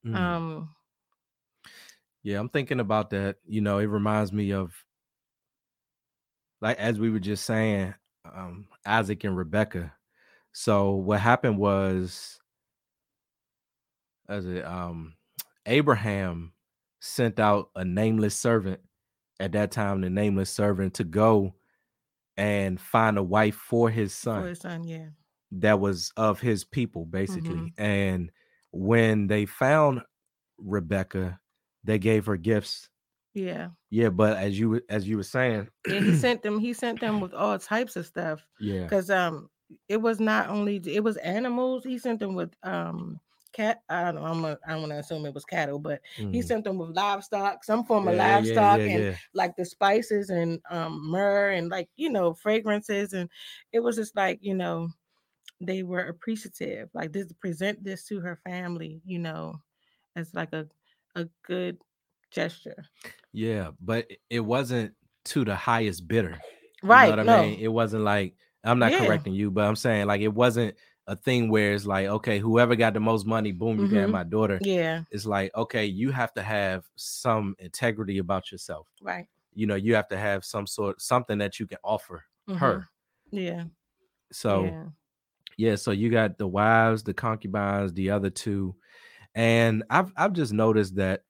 Mhm. 0.04 0.38
Um, 0.38 0.74
Yeah, 2.22 2.40
I'm 2.40 2.48
thinking 2.48 2.80
about 2.80 3.10
that. 3.10 3.38
You 3.46 3.60
know, 3.60 3.78
it 3.78 3.86
reminds 3.86 4.32
me 4.32 4.52
of 4.52 4.84
like 6.60 6.78
as 6.78 6.98
we 6.98 7.10
were 7.10 7.18
just 7.20 7.44
saying, 7.44 7.94
um, 8.24 8.66
Isaac 8.86 9.24
and 9.24 9.36
Rebecca. 9.36 9.94
So 10.52 10.92
what 10.92 11.20
happened 11.20 11.58
was 11.58 12.40
as 14.28 14.46
it 14.46 14.64
um 14.64 15.14
Abraham 15.66 16.52
sent 17.00 17.38
out 17.38 17.70
a 17.76 17.84
nameless 17.84 18.34
servant 18.36 18.80
at 19.40 19.52
that 19.52 19.70
time, 19.70 20.00
the 20.00 20.10
nameless 20.10 20.50
servant 20.50 20.94
to 20.94 21.04
go 21.04 21.54
and 22.36 22.80
find 22.80 23.18
a 23.18 23.22
wife 23.22 23.54
for 23.56 23.90
his 23.90 24.14
son 24.14 24.42
for 24.42 24.48
his 24.48 24.60
son, 24.60 24.84
yeah. 24.84 25.08
that 25.52 25.80
was 25.80 26.12
of 26.16 26.40
his 26.40 26.64
people 26.64 27.04
basically 27.06 27.54
Mhm. 27.56 27.72
and 27.78 28.32
when 28.72 29.26
they 29.28 29.46
found 29.46 30.02
rebecca 30.58 31.40
they 31.84 31.98
gave 31.98 32.26
her 32.26 32.36
gifts 32.36 32.88
Yeah. 33.44 33.70
yeah 33.90 34.08
but 34.10 34.36
as 34.36 34.58
you 34.58 34.70
were- 34.70 34.84
as 34.88 35.08
you 35.08 35.16
were 35.16 35.22
saying 35.22 35.68
Yeah, 35.84 36.00
he 36.00 36.14
sent 36.14 36.42
them, 36.42 36.58
he 36.58 36.72
sent 36.72 37.00
them 37.00 37.20
with 37.20 37.32
all 37.32 37.58
types 37.58 37.96
of 37.96 38.06
stuff. 38.06 38.46
yeah 38.58 38.90
Because 38.90 39.10
um 39.10 39.50
it 39.88 39.98
was 39.98 40.20
not 40.20 40.48
only 40.48 40.76
it 40.86 41.02
was 41.04 41.16
animals, 41.18 41.84
he 41.84 41.98
sent 41.98 42.20
them 42.20 42.34
with 42.34 42.52
um 42.62 43.20
cat 43.52 43.82
I 43.88 44.04
don't 44.04 44.16
know, 44.16 44.24
I'm 44.24 44.44
a, 44.44 44.58
I 44.66 44.72
don't 44.72 44.82
want 44.82 44.92
to 44.92 44.98
assume 44.98 45.24
it 45.26 45.34
was 45.34 45.44
cattle, 45.44 45.78
but 45.78 46.02
he 46.30 46.42
mhm. 46.42 46.42
sent 46.42 46.64
them 46.64 46.78
with 46.78 46.94
livestock, 46.96 47.64
some 47.64 47.84
form 47.84 48.08
of 48.08 48.14
Yeah, 48.14 48.36
yeah, 48.36 48.56
livestock 48.56 48.82
yeah, 48.86 48.86
and 48.86 49.06
like 49.34 49.56
the 49.56 49.64
spices 49.64 50.30
and 50.30 50.60
um 50.70 51.10
myrrh 51.10 51.50
and 51.52 51.70
like 51.70 51.88
you 51.96 52.10
know 52.10 52.34
fragrances 52.34 53.12
and 53.14 53.30
it 53.72 53.80
was 53.80 53.96
just 53.96 54.14
like 54.16 54.38
you 54.42 54.54
know 54.54 54.88
they 55.60 55.82
were 55.82 56.06
appreciative 56.06 56.90
like 56.94 57.12
this 57.12 57.32
present 57.34 57.82
this 57.84 58.04
to 58.06 58.20
her 58.20 58.36
family 58.44 59.02
you 59.04 59.18
know 59.18 59.56
as 60.16 60.34
like 60.34 60.52
a 60.52 60.68
a 61.16 61.26
good 61.44 61.78
gesture 62.30 62.84
yeah 63.32 63.70
but 63.80 64.06
it- 64.30 64.40
wasn't 64.40 64.94
to 65.24 65.44
the 65.44 65.54
highest 65.56 66.08
bidder 66.08 66.44
Right. 66.82 66.88
You 66.90 67.02
know 67.02 67.10
what 67.12 67.18
no 67.18 67.20
I 67.20 67.24
mean? 67.24 67.58
It 67.60 67.68
wasn't 67.68 68.04
like 68.04 68.36
I'm 68.64 68.78
not 68.78 68.94
Yeah. 68.94 68.94
correcting 68.94 69.34
you, 69.34 69.50
but 69.50 69.64
I'm 69.66 69.76
saying 69.76 70.06
like 70.06 70.22
it 70.22 70.34
wasn't 70.34 70.76
a 71.06 71.16
thing 71.16 71.50
where 71.50 71.74
it's 71.74 71.86
like, 71.86 72.06
okay, 72.08 72.38
whoever 72.40 72.76
got 72.76 72.94
the 72.94 73.00
most 73.00 73.26
money, 73.26 73.52
boom, 73.52 73.80
you 73.80 73.98
have 73.98 74.08
Mhm. 74.08 74.10
my 74.10 74.24
daughter. 74.24 74.64
yeah 74.64 75.04
It's 75.10 75.26
like, 75.26 75.54
okay, 75.54 75.86
you 75.86 76.12
have 76.12 76.32
to 76.34 76.42
have 76.42 76.86
some 76.96 77.56
integrity 77.58 78.18
about 78.18 78.50
yourself. 78.52 78.88
right 79.00 79.28
You 79.54 79.66
know, 79.68 79.76
you 79.76 79.94
have 79.96 80.08
to 80.08 80.18
have 80.18 80.44
some 80.44 80.66
sort 80.66 81.00
something 81.02 81.38
that 81.38 81.60
you 81.60 81.66
can 81.66 81.78
offer 81.84 82.24
mhm, 82.46 82.82
her. 82.82 82.90
yeah 83.30 83.66
So 84.32 84.78
yeah 84.78 84.90
yeah, 85.58 85.76
so 85.76 85.92
you 85.92 86.10
got 86.10 86.38
the 86.38 86.48
wives, 86.48 87.02
the 87.04 87.14
concubines, 87.14 87.92
the 87.94 88.10
other 88.10 88.30
two. 88.30 88.76
And 89.34 89.84
I've 89.90 90.12
I've 90.16 90.34
just 90.34 90.52
noticed 90.52 90.96
that 90.96 91.24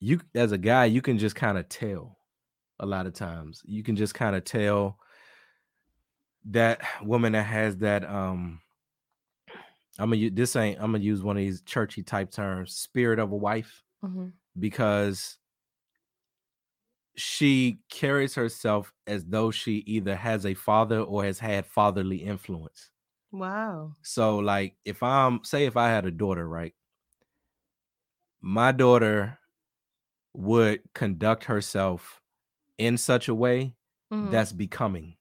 you 0.00 0.20
as 0.34 0.52
a 0.52 0.58
guy, 0.58 0.86
you 0.86 1.02
can 1.02 1.18
just 1.18 1.36
kind 1.36 1.58
of 1.58 1.68
tell 1.68 2.18
a 2.80 2.86
lot 2.86 3.06
of 3.06 3.14
times. 3.14 3.62
You 3.66 3.82
can 3.82 3.96
just 3.96 4.14
kind 4.14 4.36
of 4.36 4.44
tell 4.44 4.98
that 6.46 6.80
woman 7.02 7.32
that 7.32 7.42
has 7.44 7.76
that 7.78 8.04
um 8.04 8.60
I'm 9.98 10.10
gonna 10.10 10.16
use 10.16 10.32
this 10.34 10.56
ain't 10.56 10.78
I'm 10.80 10.92
gonna 10.92 11.04
use 11.04 11.22
one 11.22 11.36
of 11.36 11.40
these 11.42 11.62
churchy 11.62 12.02
type 12.02 12.30
terms, 12.30 12.74
spirit 12.74 13.18
of 13.18 13.32
a 13.32 13.36
wife, 13.36 13.82
mhm, 14.02 14.32
because 14.58 15.38
she 17.16 17.80
carries 17.88 18.34
herself 18.34 18.92
as 19.06 19.24
though 19.26 19.50
she 19.50 19.76
either 19.86 20.16
has 20.16 20.44
a 20.44 20.54
father 20.54 21.00
or 21.00 21.24
has 21.24 21.38
had 21.38 21.66
fatherly 21.66 22.18
influence. 22.18 22.90
wow 23.30 23.96
So, 24.02 24.38
like, 24.38 24.76
if 24.84 25.02
I'm 25.02 25.44
say 25.44 25.66
if 25.66 25.76
I 25.76 25.88
had 25.88 26.06
a 26.06 26.10
daughter, 26.10 26.46
right? 26.48 26.74
My 28.40 28.72
daughter 28.72 29.38
would 30.38 30.82
conduct 30.94 31.44
herself 31.44 32.20
in 32.78 32.98
such 32.98 33.28
a 33.28 33.34
way 33.34 33.76
mhm, 34.10 34.30
that's 34.30 34.52
becoming. 34.52 35.16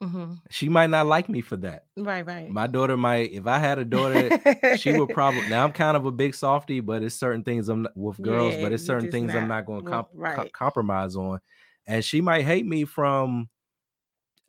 mhm, 0.00 0.42
She 0.50 0.68
might 0.68 0.90
not 0.90 1.06
like 1.06 1.28
me 1.28 1.40
for 1.40 1.56
that. 1.58 1.86
right 1.96 2.26
right 2.26 2.48
My 2.48 2.66
daughter 2.66 2.96
might, 2.96 3.32
if 3.32 3.46
I 3.46 3.58
had 3.58 3.78
a 3.78 3.84
daughter, 3.84 4.34
she 4.70 4.92
would 4.92 5.12
probably. 5.12 5.48
Now 5.48 5.64
I'm 5.64 5.72
kind 5.72 5.96
of 5.96 6.06
a 6.06 6.12
big 6.12 6.34
softy, 6.34 6.80
but 6.80 7.02
it's 7.02 7.14
certain 7.16 7.44
things 7.44 7.68
I'm 7.68 7.82
not, 7.82 7.96
with 7.96 8.22
girls, 8.22 8.56
Yeah, 8.56 8.62
but 8.62 8.72
it's 8.72 8.84
certain 8.84 9.08
things 9.08 9.34
I'm 9.34 9.48
not 9.48 9.48
not 9.48 9.66
going 9.66 9.80
to 9.80 9.84
comp- 9.84 10.10
co- 10.30 10.46
right. 10.46 10.52
compromise 10.52 11.16
on. 11.16 11.40
And 11.86 12.04
she 12.04 12.20
might 12.20 12.44
hate 12.44 12.66
me 12.66 12.84
from 12.84 13.50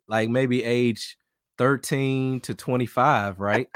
like 0.08 0.28
maybe 0.28 0.62
age 0.62 1.16
13 1.58 2.40
to 2.42 2.54
25, 2.54 3.40
right? 3.40 3.68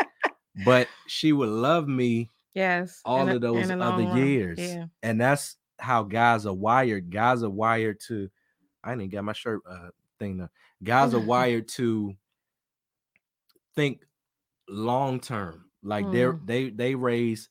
but 0.57 0.91
she 1.07 1.32
would 1.32 1.49
love 1.51 1.89
me 1.89 2.30
yes 2.55 3.05
all 3.05 3.30
a- 3.30 3.36
of 3.36 3.43
those 3.43 3.74
other 3.80 4.03
run, 4.05 4.05
years. 4.05 4.78
yeah 4.78 4.86
And 5.03 5.20
that's 5.20 5.57
how 5.79 6.03
guys 6.05 6.47
are 6.47 6.55
wired. 6.55 7.11
Guys 7.11 7.43
are 7.43 7.51
wired 7.51 8.01
to 8.09 8.31
I 8.85 8.95
didn't 8.97 9.11
get 9.11 9.24
my 9.24 9.35
shirt 9.35 9.62
uh 9.68 9.91
thing 10.18 10.39
though. 10.39 10.51
Guys 10.83 11.14
are 11.14 11.20
wired 11.20 11.68
to 11.70 12.14
think 13.74 14.05
long 14.68 15.20
term. 15.20 15.70
Like 15.83 16.11
they're 16.11 16.39
Mm. 16.39 16.43
they 16.43 16.70
they 16.70 16.95
raise 16.95 17.51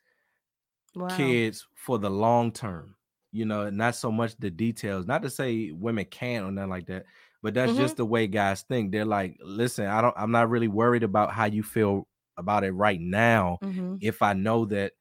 wow 0.95 1.37
kids 1.37 1.67
for 1.75 1.97
the 1.99 2.09
long 2.09 2.51
term, 2.51 2.95
you 3.31 3.45
know, 3.45 3.69
not 3.69 3.95
so 3.95 4.11
much 4.11 4.35
the 4.37 4.49
details. 4.51 5.05
Not 5.05 5.21
to 5.23 5.29
say 5.29 5.71
women 5.71 6.05
can't 6.05 6.45
or 6.45 6.51
nothing 6.51 6.69
like 6.69 6.87
that, 6.87 7.05
but 7.41 7.53
that's 7.53 7.73
Mhm. 7.73 7.75
just 7.75 7.97
the 7.97 8.05
way 8.05 8.27
guys 8.27 8.63
think. 8.63 8.91
They're 8.91 9.05
like, 9.05 9.37
listen, 9.41 9.85
I 9.87 10.01
don't 10.01 10.15
I'm 10.17 10.31
not 10.31 10.49
really 10.49 10.67
worried 10.67 11.03
about 11.03 11.31
how 11.33 11.45
you 11.45 11.63
feel 11.63 12.07
about 12.37 12.63
it 12.63 12.71
right 12.71 12.99
now 12.99 13.59
mhm, 13.61 13.99
if 13.99 14.21
I 14.21 14.33
know 14.33 14.65
that 14.65 14.93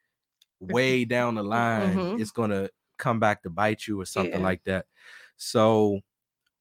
way 0.60 1.04
down 1.04 1.36
the 1.36 1.44
line 1.44 2.06
Mhm. 2.06 2.18
it's 2.18 2.32
gonna 2.32 2.70
come 2.98 3.20
back 3.20 3.42
to 3.42 3.50
bite 3.50 3.86
you 3.86 4.00
or 4.00 4.06
something 4.06 4.40
Yeah. 4.40 4.42
like 4.42 4.64
that. 4.64 4.86
So 5.36 6.00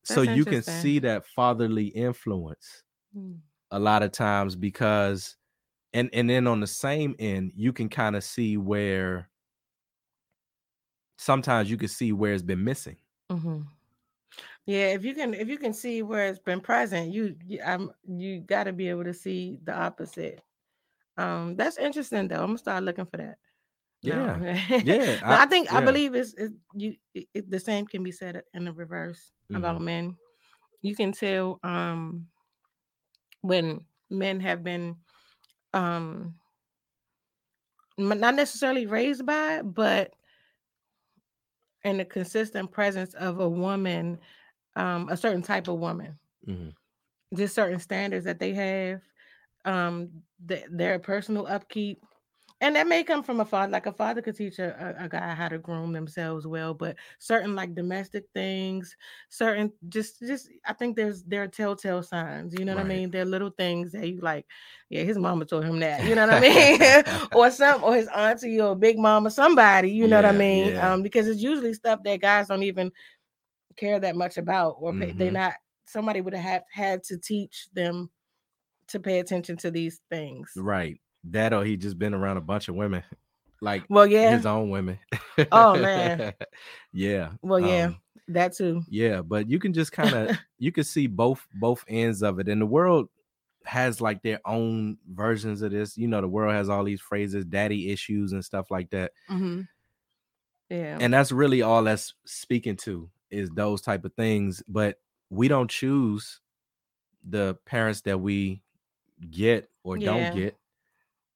so 0.04 0.22
you 0.24 0.46
can 0.46 0.64
see 0.64 1.00
that 1.00 1.26
fatherly 1.26 1.88
influence 1.88 2.84
mm, 3.14 3.42
a 3.72 3.80
lot 3.80 4.04
of 4.04 4.12
times 4.12 4.56
because 4.56 5.38
and 5.94 6.10
and 6.14 6.30
then 6.30 6.48
on 6.48 6.62
the 6.62 6.68
same 6.68 7.16
end 7.20 7.54
you 7.56 7.74
can 7.74 7.90
kind 7.90 8.16
of 8.16 8.24
see 8.24 8.58
where 8.58 9.30
sometimes 11.18 11.70
you 11.70 11.78
can 11.78 11.88
see 11.88 12.12
where 12.12 12.34
it's 12.34 12.44
been 12.44 12.64
missing 12.64 12.98
mhm. 13.30 13.68
Yeah, 14.66 14.88
if 14.94 15.06
you 15.06 15.14
can 15.16 15.34
if 15.34 15.48
you 15.48 15.58
can 15.58 15.74
see 15.74 16.02
where 16.04 16.28
it's 16.28 16.40
been 16.40 16.62
present, 16.62 17.14
you 17.14 17.38
you 17.46 17.62
I'm 17.64 17.92
you 18.08 18.42
got 18.42 18.66
to 18.66 18.74
be 18.74 18.90
able 18.90 19.04
to 19.06 19.14
see 19.14 19.60
the 19.64 19.74
opposite. 19.76 20.42
Um, 21.18 21.56
that's 21.58 21.78
interesting 21.78 22.28
though. 22.30 22.42
I'm 22.42 22.48
gonna 22.50 22.58
start 22.60 22.84
looking 22.84 23.06
for 23.08 23.18
that. 23.18 23.40
No. 24.06 24.36
yeah 24.84 25.18
No, 25.22 25.36
I, 25.36 25.46
think 25.46 25.72
I 25.72 25.82
believe 25.82 26.16
it's, 26.16 26.34
it's 26.36 26.54
you. 26.74 26.96
It, 27.14 27.50
the 27.50 27.60
same 27.60 27.86
can 27.88 28.04
be 28.04 28.12
said 28.12 28.42
in 28.54 28.66
the 28.66 28.74
reverse 28.74 29.32
about 29.54 29.82
men. 29.82 30.16
You 30.82 30.96
can 30.96 31.12
tell 31.12 31.60
um 31.64 32.28
when 33.42 33.86
men 34.10 34.40
have 34.40 34.64
been 34.64 34.98
um 35.74 36.36
not 37.98 38.36
necessarily 38.36 38.86
raised 38.88 39.26
by, 39.26 39.62
but 39.62 40.14
in 41.84 41.98
the 41.98 42.06
consistent 42.06 42.72
presence 42.72 43.14
of 43.14 43.40
a 43.40 43.48
woman, 43.48 44.20
um, 44.76 45.08
a 45.10 45.16
certain 45.18 45.42
type 45.42 45.68
of 45.68 45.80
woman, 45.80 46.20
Mhm. 46.48 46.76
just 47.36 47.56
certain 47.56 47.80
standards 47.80 48.26
that 48.26 48.40
they 48.40 48.54
have, 48.54 49.02
um, 49.66 50.24
th- 50.48 50.66
their 50.70 51.00
personal 51.00 51.48
upkeep, 51.48 52.04
and 52.62 52.76
that 52.76 52.88
may 52.88 53.04
come 53.04 53.22
from 53.22 53.42
a 53.42 53.46
father 53.46 53.72
like 53.72 53.86
a 53.86 53.92
father 53.92 54.22
could 54.22 54.36
teach 54.36 54.60
a, 54.60 54.96
a, 55.00 55.10
guy 55.10 55.34
how 55.34 55.48
to 55.48 55.58
groom 55.58 55.92
themselves 55.92 56.48
well 56.48 56.74
but 56.74 56.96
certain 57.20 57.56
like 57.56 57.76
domestic 57.76 58.26
things 58.34 58.96
certain 59.30 59.72
just 59.90 60.20
just 60.22 60.50
i 60.66 60.74
think 60.74 60.96
there's 60.96 61.24
there 61.24 61.44
are 61.44 61.48
telltale 61.48 62.02
signs 62.02 62.54
you 62.58 62.66
know 62.66 62.74
right. 62.74 62.84
what 62.84 62.92
i 62.92 62.96
mean 62.96 63.12
there 63.12 63.24
are 63.24 63.26
little 63.26 63.50
things 63.52 63.92
that 63.92 64.08
you 64.08 64.20
like 64.22 64.46
yeah 64.90 65.04
his 65.04 65.18
mama 65.18 65.46
told 65.46 65.66
him 65.66 65.80
that 65.80 66.04
you 66.06 66.16
know 66.16 66.26
what 66.28 66.36
i 66.36 66.40
mean 66.40 66.80
or 67.34 67.52
some 67.52 67.84
or 67.84 67.96
his 67.96 68.08
auntie 68.16 68.62
or 68.62 68.76
big 68.76 68.98
mama 68.98 69.30
somebody 69.30 69.92
you 69.92 70.08
know 70.08 70.20
yeah, 70.20 70.28
what 70.28 70.36
i 70.36 70.38
mean 70.38 70.70
yeah. 70.70 70.94
um 70.94 71.04
because 71.04 71.28
it's 71.28 71.42
usually 71.42 71.74
stuff 71.74 72.00
that 72.04 72.22
guys 72.22 72.48
don't 72.48 72.64
even 72.64 72.92
care 73.76 74.00
that 74.00 74.16
much 74.16 74.38
about 74.38 74.78
or 74.80 74.94
mm-hmm. 74.94 75.18
they're 75.18 75.32
not 75.32 75.54
somebody 75.88 76.22
would 76.22 76.34
have 76.34 76.64
had 76.72 77.04
to 77.04 77.18
teach 77.18 77.68
them 77.74 78.10
to 78.88 79.00
pay 79.00 79.20
attention 79.20 79.58
to 79.58 79.70
these 79.70 80.00
things 80.10 80.52
right 80.56 81.00
that 81.32 81.54
or 81.54 81.64
he 81.64 81.78
just 81.78 81.98
been 81.98 82.14
around 82.14 82.38
a 82.38 82.42
bunch 82.42 82.68
of 82.68 82.76
women, 82.76 83.04
like 83.62 83.84
well, 83.90 84.06
yeah, 84.06 84.36
his 84.36 84.46
own 84.46 84.70
women. 84.70 85.00
oh 85.52 85.78
man, 85.78 86.34
yeah. 86.94 87.32
Well, 87.42 87.60
yeah, 87.60 87.88
um, 87.88 87.98
that 88.30 88.54
too. 88.54 88.84
Yeah, 88.90 89.22
but 89.22 89.50
you 89.50 89.60
can 89.60 89.74
just 89.74 89.92
kind 89.92 90.14
of 90.14 90.38
you 90.60 90.72
can 90.72 90.84
see 90.84 91.08
both 91.08 91.46
both 91.54 91.84
ends 91.88 92.24
of 92.24 92.40
it, 92.40 92.48
and 92.48 92.62
the 92.62 92.66
world 92.66 93.10
has 93.66 94.00
like 94.00 94.22
their 94.22 94.40
own 94.46 94.98
versions 95.12 95.62
of 95.62 95.72
this. 95.72 95.98
You 95.98 96.08
know, 96.08 96.22
the 96.22 96.28
world 96.28 96.54
has 96.54 96.70
all 96.70 96.84
these 96.84 97.02
phrases, 97.02 97.46
daddy 97.46 97.92
issues, 97.92 98.32
and 98.32 98.44
stuff 98.46 98.72
like 98.72 98.90
that. 98.92 99.12
Mm-hmm. 99.30 99.62
Yeah, 100.70 100.98
and 101.00 101.14
that's 101.14 101.32
really 101.32 101.62
all 101.62 101.84
that's 101.84 102.14
speaking 102.26 102.76
to 102.78 103.10
is 103.30 103.50
those 103.50 103.82
type 103.82 104.06
of 104.06 104.14
things. 104.14 104.64
But 104.68 105.00
we 105.30 105.48
don't 105.48 105.70
choose 105.70 106.40
the 107.28 107.58
parents 107.66 108.02
that 108.02 108.20
we 108.20 108.62
get 109.32 109.70
or 109.84 109.98
yeah. 109.98 110.06
don't 110.06 110.36
get 110.36 110.56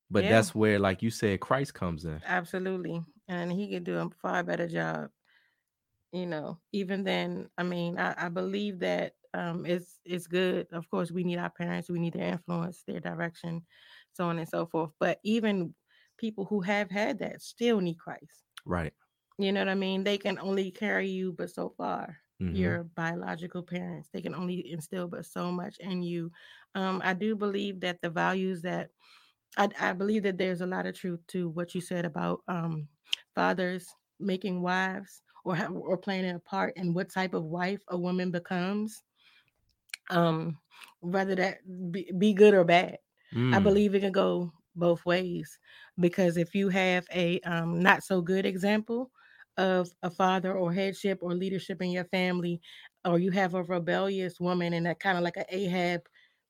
but 0.10 0.24
yeah. 0.24 0.32
that's 0.32 0.56
where, 0.56 0.80
like 0.80 1.02
you 1.02 1.12
said, 1.12 1.40
Christ 1.40 1.74
comes 1.74 2.06
in. 2.06 2.22
Absolutely. 2.26 3.02
And 3.28 3.52
he 3.52 3.70
can 3.70 3.84
do 3.84 3.98
a 3.98 4.10
far 4.22 4.44
better 4.44 4.68
job. 4.68 5.10
You 6.12 6.26
know, 6.26 6.58
even 6.72 7.04
then, 7.04 7.50
I 7.58 7.64
mean, 7.64 8.00
I, 8.00 8.16
I 8.18 8.30
believe 8.30 8.80
that 8.80 9.14
um 9.36 9.66
it's 9.66 10.00
it's 10.06 10.26
good. 10.26 10.68
Of 10.72 10.90
course, 10.90 11.12
we 11.12 11.24
need 11.24 11.38
our 11.38 11.52
parents, 11.52 11.90
we 11.90 12.00
need 12.00 12.14
their 12.14 12.34
influence, 12.34 12.84
their 12.88 13.00
direction, 13.00 13.64
so 14.14 14.26
on 14.26 14.40
and 14.40 14.50
so 14.50 14.66
forth. 14.66 14.92
But 15.00 15.20
even 15.24 15.76
people 16.18 16.46
who 16.46 16.62
have 16.62 16.90
had 16.90 17.20
that 17.20 17.42
still 17.42 17.80
need 17.80 18.00
Christ. 18.00 18.44
Right. 18.66 18.94
You 19.38 19.52
know 19.52 19.62
what 19.62 19.70
I 19.70 19.76
mean? 19.76 20.04
They 20.04 20.18
can 20.18 20.38
only 20.40 20.72
carry 20.72 21.08
you 21.08 21.32
but 21.32 21.50
so 21.50 21.74
far. 21.78 22.18
Mm-hmm. 22.42 22.56
Your 22.56 22.84
biological 22.96 23.64
parents, 23.64 24.10
they 24.14 24.22
can 24.22 24.34
only 24.34 24.72
instill 24.72 25.08
but 25.08 25.26
so 25.26 25.52
much 25.52 25.78
in 25.80 26.02
you. 26.02 26.32
Um, 26.74 27.02
I 27.04 27.14
do 27.14 27.36
believe 27.36 27.82
that 27.82 28.02
the 28.02 28.10
values 28.10 28.62
that 28.62 28.90
I, 29.58 29.70
I 29.80 29.94
believe 29.94 30.24
that 30.24 30.38
there's 30.38 30.62
a 30.62 30.66
lot 30.68 30.86
of 30.86 30.96
truth 30.96 31.20
to 31.28 31.50
what 31.50 31.74
you 31.76 31.82
said 31.82 32.06
about 32.06 32.42
um, 32.48 32.88
fathers 33.36 33.88
making 34.20 34.62
wives 34.62 35.22
or 35.46 35.56
have, 35.56 35.72
or 35.74 35.98
playing 35.98 36.30
a 36.30 36.40
part 36.40 36.74
in 36.76 36.94
what 36.94 37.10
type 37.10 37.34
of 37.34 37.46
wife 37.46 37.82
a 37.88 37.98
woman 37.98 38.32
becomes, 38.32 39.04
um, 40.10 40.58
whether 41.00 41.36
that 41.36 41.60
be, 41.92 42.12
be 42.18 42.34
good 42.34 42.54
or 42.54 42.64
bad. 42.64 42.98
Mm. 43.34 43.56
I 43.56 43.60
believe 43.60 43.96
it 43.96 44.02
can 44.02 44.12
go 44.12 44.52
both 44.76 45.06
ways 45.06 45.58
because 46.00 46.38
if 46.38 46.56
you 46.56 46.70
have 46.70 47.06
a 47.14 47.40
um, 47.42 47.80
not 47.80 48.04
so 48.04 48.22
good 48.22 48.46
example 48.46 49.12
of 49.58 49.90
a 50.04 50.10
father 50.10 50.54
or 50.54 50.72
headship 50.72 51.20
or 51.22 51.34
leadership 51.34 51.82
in 51.82 51.92
your 51.92 52.06
family, 52.06 52.62
or 53.06 53.20
you 53.20 53.32
have 53.32 53.56
a 53.56 53.64
rebellious 53.64 54.40
woman 54.40 54.74
and 54.74 54.86
that 54.86 55.00
kind 55.00 55.18
of 55.18 55.24
like 55.24 55.38
an 55.38 55.46
Ahab 55.50 56.02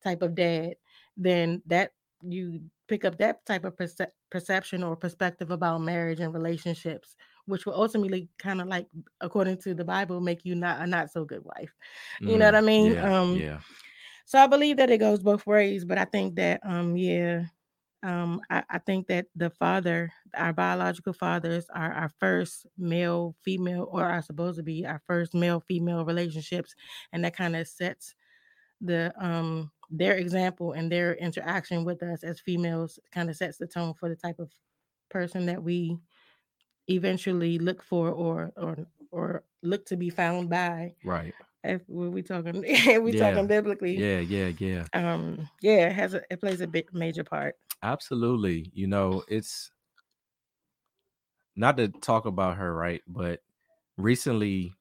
type 0.04 0.22
of 0.22 0.36
dad, 0.36 0.76
then 1.18 1.62
that 1.66 1.92
you 2.22 2.62
pick 2.90 3.06
up 3.06 3.18
that 3.20 3.46
type 3.46 3.66
of 3.66 3.78
perce- 3.78 4.12
perception 4.32 4.84
or 4.84 4.96
perspective 4.98 5.52
about 5.52 5.82
marriage 5.82 6.20
and 6.20 6.34
relationships 6.34 7.16
which 7.46 7.66
will 7.66 7.74
ultimately 7.74 8.30
kind 8.40 8.62
of 8.62 8.68
like 8.68 8.88
according 9.22 9.58
to 9.58 9.74
the 9.74 9.86
bible 9.86 10.22
make 10.22 10.46
you 10.46 10.56
not 10.56 10.82
a 10.82 10.88
not 10.88 11.12
so 11.12 11.26
good 11.26 11.44
wife. 11.44 11.74
You 12.26 12.38
mm, 12.38 12.40
know 12.40 12.46
what 12.48 12.56
i 12.56 12.62
mean? 12.62 12.96
yeah, 12.96 13.04
um 13.04 13.44
yeah. 13.44 13.62
so 14.26 14.40
i 14.40 14.48
believe 14.48 14.78
that 14.78 14.90
it 14.90 15.00
goes 15.00 15.22
both 15.24 15.46
ways 15.48 15.86
but 15.86 15.98
i 15.98 16.06
think 16.06 16.36
that 16.36 16.62
um 16.64 16.98
yeah 16.98 17.46
um 18.04 18.42
I, 18.50 18.64
I 18.70 18.80
think 18.80 19.08
that 19.08 19.28
the 19.36 19.50
father 19.50 20.12
our 20.36 20.54
biological 20.54 21.14
fathers 21.14 21.68
are 21.74 21.92
our 21.94 22.10
first 22.20 22.68
male 22.78 23.36
female 23.44 23.88
or 23.92 24.06
are 24.06 24.22
supposed 24.22 24.58
to 24.58 24.64
be 24.64 24.86
our 24.86 25.02
first 25.08 25.34
male 25.34 25.62
female 25.62 26.06
relationships 26.06 26.76
and 27.14 27.26
that 27.26 27.36
kind 27.36 27.56
of 27.56 27.68
sets 27.68 28.16
the 28.82 29.14
um 29.20 29.72
their 29.90 30.16
example 30.16 30.74
and 30.74 30.92
their 30.92 31.16
interaction 31.16 31.84
with 31.84 32.04
us 32.04 32.24
as 32.24 32.40
females 32.40 33.00
kind 33.12 33.30
of 33.30 33.36
sets 33.36 33.58
the 33.58 33.68
tone 33.68 33.94
for 33.94 34.10
the 34.10 34.16
type 34.16 34.40
of 34.40 34.52
person 35.10 35.46
that 35.48 35.62
we 35.62 35.98
eventually 36.88 37.58
look 37.60 37.84
for 37.84 38.10
or 38.10 38.52
or 38.56 38.78
or 39.12 39.44
look 39.64 39.86
to 39.86 39.98
be 39.98 40.10
found 40.10 40.50
by 40.50 40.94
right. 41.04 41.34
if 41.64 41.82
we 41.88 42.22
talking 42.22 42.62
we 43.04 43.12
yeah. 43.14 43.30
talking 43.30 43.48
biblically. 43.48 43.98
Yeah 43.98 44.20
yeah 44.20 44.52
yeah. 44.60 44.86
Um 44.94 45.50
yeah 45.62 45.90
it 45.90 45.94
has 45.94 46.14
a, 46.14 46.22
it 46.30 46.40
plays 46.40 46.62
a 46.62 46.68
big 46.68 46.94
major 46.94 47.24
part. 47.24 47.56
Absolutely 47.82 48.70
you 48.74 48.88
know 48.88 49.24
it's 49.28 49.72
not 51.56 51.78
to 51.78 51.88
talk 51.88 52.26
about 52.26 52.58
her 52.58 52.74
right 52.74 53.02
but 53.08 53.42
recently 53.98 54.74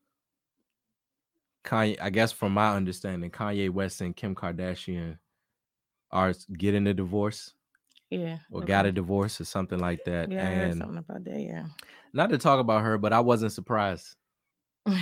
Kanye, 1.69 1.99
I 2.01 2.09
guess 2.11 2.33
from 2.33 2.53
my 2.55 2.75
understanding, 2.75 3.31
Kanye 3.31 3.71
West 3.71 4.01
and 4.01 4.17
Kim 4.17 4.35
Kardashian 4.35 5.19
are 6.11 6.33
getting 6.57 6.87
a 6.87 6.95
divorce. 6.95 7.53
Yeah. 8.11 8.39
Or 8.51 8.63
okay. 8.63 8.69
got 8.69 8.87
a 8.87 8.93
divorce 8.93 9.39
or 9.39 9.45
something 9.45 9.79
like 9.79 10.05
that. 10.07 10.31
Yeah, 10.31 10.49
and 10.49 10.79
something 10.79 10.97
about 10.97 11.25
that. 11.25 11.41
Yeah. 11.41 11.67
Not 12.15 12.31
to 12.31 12.39
talk 12.39 12.59
about 12.59 12.83
her, 12.83 12.97
but 12.97 13.13
I 13.13 13.21
wasn't 13.21 13.53
surprised 13.53 14.17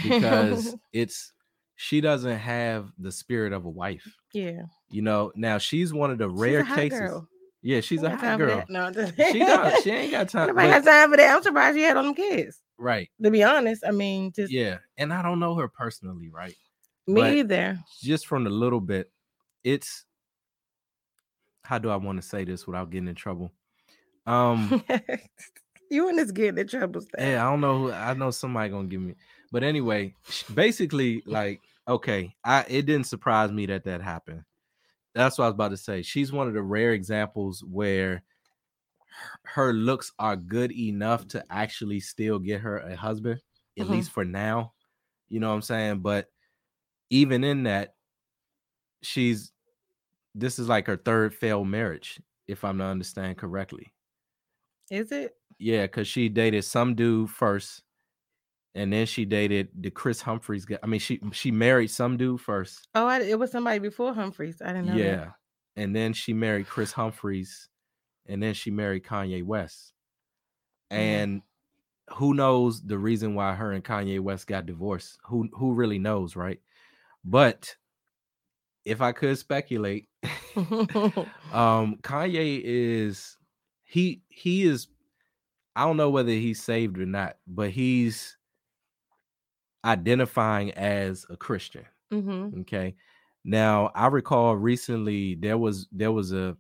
because 0.03 0.75
it's 0.93 1.33
she 1.77 2.01
doesn't 2.01 2.39
have 2.39 2.91
the 2.99 3.13
spirit 3.13 3.53
of 3.53 3.65
a 3.65 3.71
wife. 3.71 4.17
Yeah. 4.33 4.63
You 4.91 5.03
know, 5.03 5.31
now 5.37 5.59
she's 5.59 5.93
one 5.93 6.11
of 6.11 6.19
the 6.19 6.29
rare 6.29 6.65
cases. 6.65 6.99
Girl. 6.99 7.29
Yeah, 7.63 7.81
she's 7.81 8.03
a 8.03 8.15
hot 8.15 8.39
girl. 8.39 8.65
No, 8.69 8.93
she 8.93 9.39
does. 9.41 9.73
She 9.83 9.91
ain't 9.91 10.13
got 10.13 10.29
time. 10.29 10.49
Nobody 10.49 10.69
but, 10.69 10.75
has 10.75 10.85
time 10.85 11.11
for 11.11 11.17
that. 11.17 11.37
I'm 11.37 11.43
surprised 11.43 11.77
she 11.77 11.83
had 11.83 11.97
on 11.97 12.05
them 12.05 12.15
kids. 12.15 12.61
Right. 12.79 13.09
To 13.23 13.31
be 13.31 13.43
honest, 13.43 13.83
I 13.87 13.91
mean, 13.91 14.33
just 14.33 14.53
yeah. 14.53 14.79
And 14.99 15.13
I 15.13 15.23
don't 15.23 15.41
know 15.41 15.55
her 15.57 15.69
personally, 15.69 16.29
right? 16.29 16.55
Me 17.07 17.21
but 17.21 17.33
either. 17.33 17.79
Just 18.03 18.27
from 18.27 18.47
a 18.47 18.51
little 18.51 18.81
bit, 18.81 19.11
it's 19.65 20.05
how 21.63 21.79
do 21.79 21.91
I 21.91 21.97
want 21.97 22.21
to 22.21 22.27
say 22.27 22.45
this 22.45 22.67
without 22.67 22.91
getting 22.91 23.09
in 23.09 23.15
trouble? 23.15 23.53
Um, 24.27 24.83
you 25.91 26.09
and 26.09 26.19
this 26.19 26.31
getting 26.31 26.59
in 26.59 26.69
trouble. 26.69 27.01
Stuff. 27.01 27.21
Yeah, 27.21 27.47
I 27.47 27.51
don't 27.51 27.61
know. 27.61 27.79
Who, 27.79 27.93
I 27.93 28.15
know 28.15 28.31
somebody 28.31 28.71
gonna 28.71 28.89
give 28.89 29.01
me, 29.01 29.15
but 29.51 29.63
anyway, 29.63 30.15
basically, 30.55 31.23
like, 31.27 31.61
okay, 31.89 32.35
I 32.45 32.65
it 32.69 32.87
didn't 32.87 33.07
surprise 33.07 33.51
me 33.51 33.67
that 33.67 33.85
that 33.85 34.03
happened. 34.03 34.43
That's 35.17 35.39
what 35.39 35.47
I 35.47 35.49
was 35.49 35.55
about 35.55 35.71
to 35.71 35.79
say. 35.79 36.03
She's 36.03 36.31
one 36.31 36.47
of 36.47 36.53
the 36.53 36.63
rare 36.63 36.93
examples 36.93 37.65
where 37.65 38.23
her 39.45 39.73
looks 39.73 40.13
are 40.19 40.37
good 40.37 40.71
enough 40.71 41.27
to 41.29 41.43
actually 41.49 42.01
still 42.01 42.39
get 42.39 42.61
her 42.61 42.79
a 42.79 42.95
husband, 42.95 43.41
at 43.79 43.85
mm-hmm. 43.85 43.95
least 43.95 44.11
for 44.11 44.27
now. 44.27 44.75
You 45.31 45.41
know 45.41 45.49
what 45.49 45.55
I'm 45.55 45.63
saying? 45.63 46.01
But 46.01 46.29
even 47.09 47.45
in 47.45 47.63
that, 47.63 47.95
she's 49.03 49.53
this 50.35 50.59
is 50.59 50.69
like 50.69 50.87
her 50.87 50.99
third 50.99 51.35
failed 51.35 51.67
marriage, 51.67 52.21
if 52.47 52.63
I'm 52.63 52.77
not 52.77 52.91
understand 52.91 53.39
correctly. 53.39 53.95
Is 54.91 55.13
it? 55.13 55.35
Yeah, 55.59 55.83
because 55.83 56.07
she 56.07 56.29
dated 56.29 56.65
some 56.65 56.95
dude 56.95 57.31
first, 57.31 57.83
and 58.77 58.93
then 58.93 59.07
she 59.07 59.25
dated 59.25 59.69
the 59.75 59.91
Kris 59.91 60.21
Humphries 60.21 60.67
guy. 60.67 60.79
I 60.83 60.87
mean, 60.87 61.01
she 61.01 61.19
she 61.33 61.51
married 61.51 61.89
some 61.89 62.19
dude 62.19 62.43
first. 62.43 62.87
Oh, 62.95 63.07
I, 63.07 63.23
it 63.23 63.39
was 63.39 63.51
somebody 63.51 63.79
before 63.79 64.13
Humphries. 64.13 64.61
I 64.63 64.69
didn't 64.69 64.87
know. 64.87 64.97
Yeah, 64.97 65.17
that. 65.17 65.33
and 65.77 65.97
then 65.97 66.13
she 66.13 66.35
married 66.35 66.69
Kris 66.69 66.93
Humphries, 66.93 67.71
and 68.27 68.43
then 68.43 68.53
she 68.53 68.71
married 68.71 69.05
Kanye 69.05 69.43
West. 69.43 69.95
Mm-hmm. 70.93 71.03
And 71.03 71.43
who 72.17 72.35
knows 72.35 72.83
the 72.83 72.99
reason 72.99 73.35
why 73.35 73.55
her 73.55 73.73
and 73.73 73.83
Kanye 73.83 74.21
West 74.21 74.47
got 74.47 74.67
divorced? 74.67 75.19
Who 75.25 75.49
who 75.55 75.73
really 75.73 75.99
knows, 75.99 76.37
right? 76.37 76.61
But 77.25 77.75
if 78.85 79.01
I 79.01 79.13
could 79.13 79.39
speculate, 79.39 80.09
um, 80.57 81.97
Kanye 82.03 82.61
is 82.63 83.39
he 83.85 84.21
he 84.29 84.65
is 84.65 84.89
I 85.75 85.85
don't 85.85 85.97
know 85.97 86.11
whether 86.11 86.31
he's 86.31 86.63
saved 86.63 86.99
or 86.99 87.07
not, 87.07 87.37
but 87.47 87.71
he's 87.71 88.36
identifying 89.87 90.73
as 90.73 91.25
a 91.31 91.37
Christian. 91.37 91.85
Mm-hmm. 92.13 92.61
Okay. 92.61 92.95
Now 93.45 93.91
I 93.95 94.09
recall 94.09 94.57
recently 94.57 95.37
there 95.37 95.57
was 95.57 95.89
there 95.93 96.13
was 96.13 96.33
a 96.33 96.57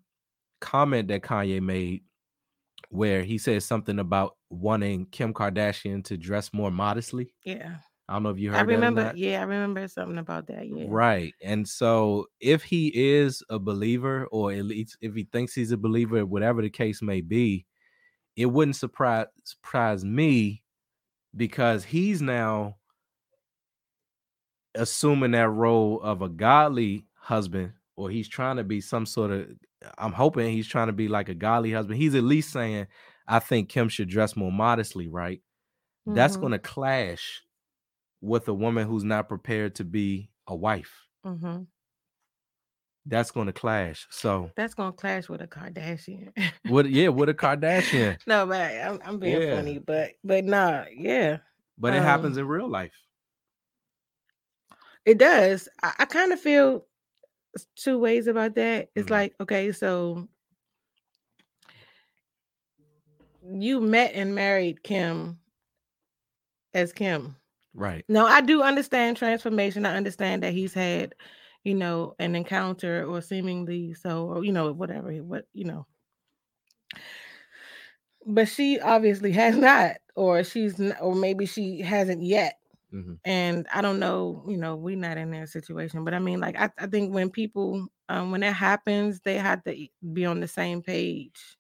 comment 0.60 1.08
that 1.08 1.22
Kanye 1.22 1.60
made 1.60 2.02
where 2.90 3.22
he 3.22 3.38
said 3.38 3.62
something 3.62 3.98
about 3.98 4.36
wanting 4.50 5.06
Kim 5.06 5.34
Kardashian 5.34 6.04
to 6.04 6.16
dress 6.16 6.52
more 6.52 6.70
modestly. 6.70 7.34
Yeah. 7.44 7.76
I 8.08 8.12
don't 8.12 8.22
know 8.22 8.30
if 8.30 8.38
you 8.38 8.50
heard. 8.52 8.58
I 8.58 8.62
remember. 8.62 9.12
Yeah, 9.16 9.40
I 9.40 9.42
remember 9.42 9.88
something 9.88 10.18
about 10.18 10.46
that. 10.46 10.68
Yeah. 10.68 10.84
Right. 10.88 11.34
And 11.42 11.66
so, 11.68 12.26
if 12.38 12.62
he 12.62 12.92
is 12.94 13.42
a 13.50 13.58
believer, 13.58 14.26
or 14.30 14.52
at 14.52 14.64
least 14.64 14.96
if 15.00 15.14
he 15.14 15.26
thinks 15.32 15.54
he's 15.54 15.72
a 15.72 15.76
believer, 15.76 16.24
whatever 16.24 16.62
the 16.62 16.70
case 16.70 17.02
may 17.02 17.20
be, 17.20 17.66
it 18.36 18.46
wouldn't 18.46 18.76
surprise 18.76 19.26
surprise 19.42 20.04
me 20.04 20.62
because 21.34 21.82
he's 21.82 22.22
now 22.22 22.76
assuming 24.76 25.32
that 25.32 25.48
role 25.50 26.00
of 26.02 26.22
a 26.22 26.28
godly 26.28 27.06
husband 27.16 27.72
or 27.96 28.10
he's 28.10 28.28
trying 28.28 28.56
to 28.56 28.64
be 28.64 28.80
some 28.80 29.06
sort 29.06 29.30
of 29.30 29.48
i'm 29.98 30.12
hoping 30.12 30.50
he's 30.52 30.68
trying 30.68 30.86
to 30.88 30.92
be 30.92 31.08
like 31.08 31.28
a 31.28 31.34
godly 31.34 31.72
husband 31.72 31.98
he's 32.00 32.14
at 32.14 32.22
least 32.24 32.52
saying 32.52 32.86
i 33.26 33.38
think 33.38 33.68
kim 33.68 33.88
should 33.88 34.08
dress 34.08 34.36
more 34.36 34.52
modestly 34.52 35.08
right 35.08 35.42
that's 36.06 36.36
Mhm, 36.36 36.36
going 36.36 36.52
to 36.52 36.58
clash 36.58 37.42
with 38.20 38.48
a 38.48 38.54
woman 38.54 38.86
who's 38.88 39.04
not 39.04 39.28
prepared 39.28 39.74
to 39.76 39.84
be 39.84 40.30
a 40.48 40.56
wife 40.56 41.06
mhm. 41.24 41.66
that's 43.06 43.30
going 43.30 43.46
to 43.46 43.52
clash 43.52 44.06
so 44.10 44.50
That's 44.56 44.74
gonna 44.74 44.92
clash 44.92 45.28
with 45.28 45.42
a 45.42 45.46
Kardashian. 45.46 46.32
what 46.64 46.88
yeah 46.90 47.08
with 47.08 47.28
a 47.28 47.34
kardashian 47.34 48.18
no, 48.26 48.46
but 48.46 48.60
I'm, 48.60 49.00
I'm 49.04 49.18
being 49.18 49.40
Yeah. 49.40 49.50
funny, 49.50 49.78
but 49.78 50.12
but 50.24 50.44
nah, 50.44 50.86
yeah, 50.92 51.38
but 51.78 51.94
it 51.94 52.02
Um, 52.02 52.02
happens 52.02 52.36
in 52.36 52.46
real 52.46 52.68
life 52.68 53.05
it 55.06 55.18
does. 55.18 55.68
I, 55.82 55.94
I 56.00 56.06
kind 56.06 56.32
of 56.32 56.40
feel 56.40 56.86
two 57.76 57.98
ways 57.98 58.26
about 58.26 58.54
that. 58.56 58.90
It's 58.96 59.08
Mhm. 59.08 59.12
like, 59.12 59.34
okay, 59.40 59.72
so 59.72 60.28
you 63.48 63.80
met 63.80 64.12
and 64.14 64.34
married 64.34 64.82
Kim 64.82 65.38
as 66.74 66.92
Kim. 66.92 67.36
right 67.74 68.04
No, 68.08 68.26
I 68.26 68.40
do 68.42 68.62
understand 68.62 69.16
transformation. 69.16 69.86
I 69.86 69.96
understand 69.96 70.42
that 70.42 70.52
he's 70.52 70.74
had, 70.74 71.14
you 71.64 71.74
know, 71.74 72.14
an 72.18 72.36
encounter 72.36 73.04
or 73.04 73.20
seemingly 73.22 73.94
so, 73.94 74.26
or 74.28 74.44
you 74.44 74.52
know, 74.52 74.72
whatever, 74.72 75.12
what 75.24 75.46
you 75.54 75.64
know. 75.64 75.86
But 78.26 78.48
she 78.48 78.80
obviously 78.80 79.32
has 79.34 79.56
not, 79.56 79.96
or 80.16 80.44
she's, 80.44 80.80
n- 80.80 80.96
or 81.00 81.14
maybe 81.14 81.46
she 81.46 81.80
hasn't 81.80 82.22
yet. 82.22 82.58
Mhm. 82.96 83.16
And 83.24 83.66
I 83.72 83.82
don't 83.82 83.98
know, 83.98 84.44
you 84.48 84.56
know, 84.56 84.76
we're 84.76 84.96
not 84.96 85.18
in 85.18 85.32
that 85.32 85.48
situation, 85.48 86.04
but 86.04 86.14
I 86.14 86.20
mean, 86.20 86.40
like, 86.40 86.56
I, 86.56 86.70
I 86.78 86.86
think 86.86 87.12
when 87.12 87.30
people, 87.30 87.88
um, 88.08 88.30
when 88.30 88.42
that 88.42 88.52
happens, 88.54 89.20
they 89.22 89.36
have 89.36 89.64
to 89.64 89.88
be 90.12 90.24
on 90.24 90.40
the 90.40 90.48
same 90.48 90.80
page. 90.82 91.58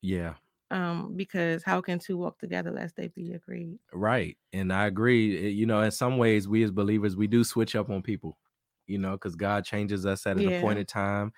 yeah 0.00 0.36
Um, 0.70 1.16
because 1.16 1.62
how 1.64 1.80
can 1.80 1.98
two 1.98 2.18
walk 2.18 2.38
together 2.38 2.70
lest 2.70 2.96
they 2.96 3.08
be 3.08 3.32
agreed? 3.32 3.78
Right. 3.92 4.36
And 4.52 4.72
I 4.72 4.86
agree. 4.86 5.50
You 5.50 5.66
know, 5.66 5.80
in 5.80 5.90
some 5.90 6.18
ways, 6.18 6.46
we 6.46 6.62
as 6.62 6.70
believers, 6.70 7.16
we 7.16 7.26
do 7.26 7.42
switch 7.42 7.74
up 7.74 7.88
on 7.88 8.02
people, 8.02 8.38
you 8.86 8.98
know, 8.98 9.12
because 9.12 9.34
God 9.34 9.64
changes 9.64 10.04
us 10.04 10.26
at 10.26 10.36
an 10.36 10.46
Yeah. 10.46 10.46
appointed 10.46 10.88
time. 10.88 11.32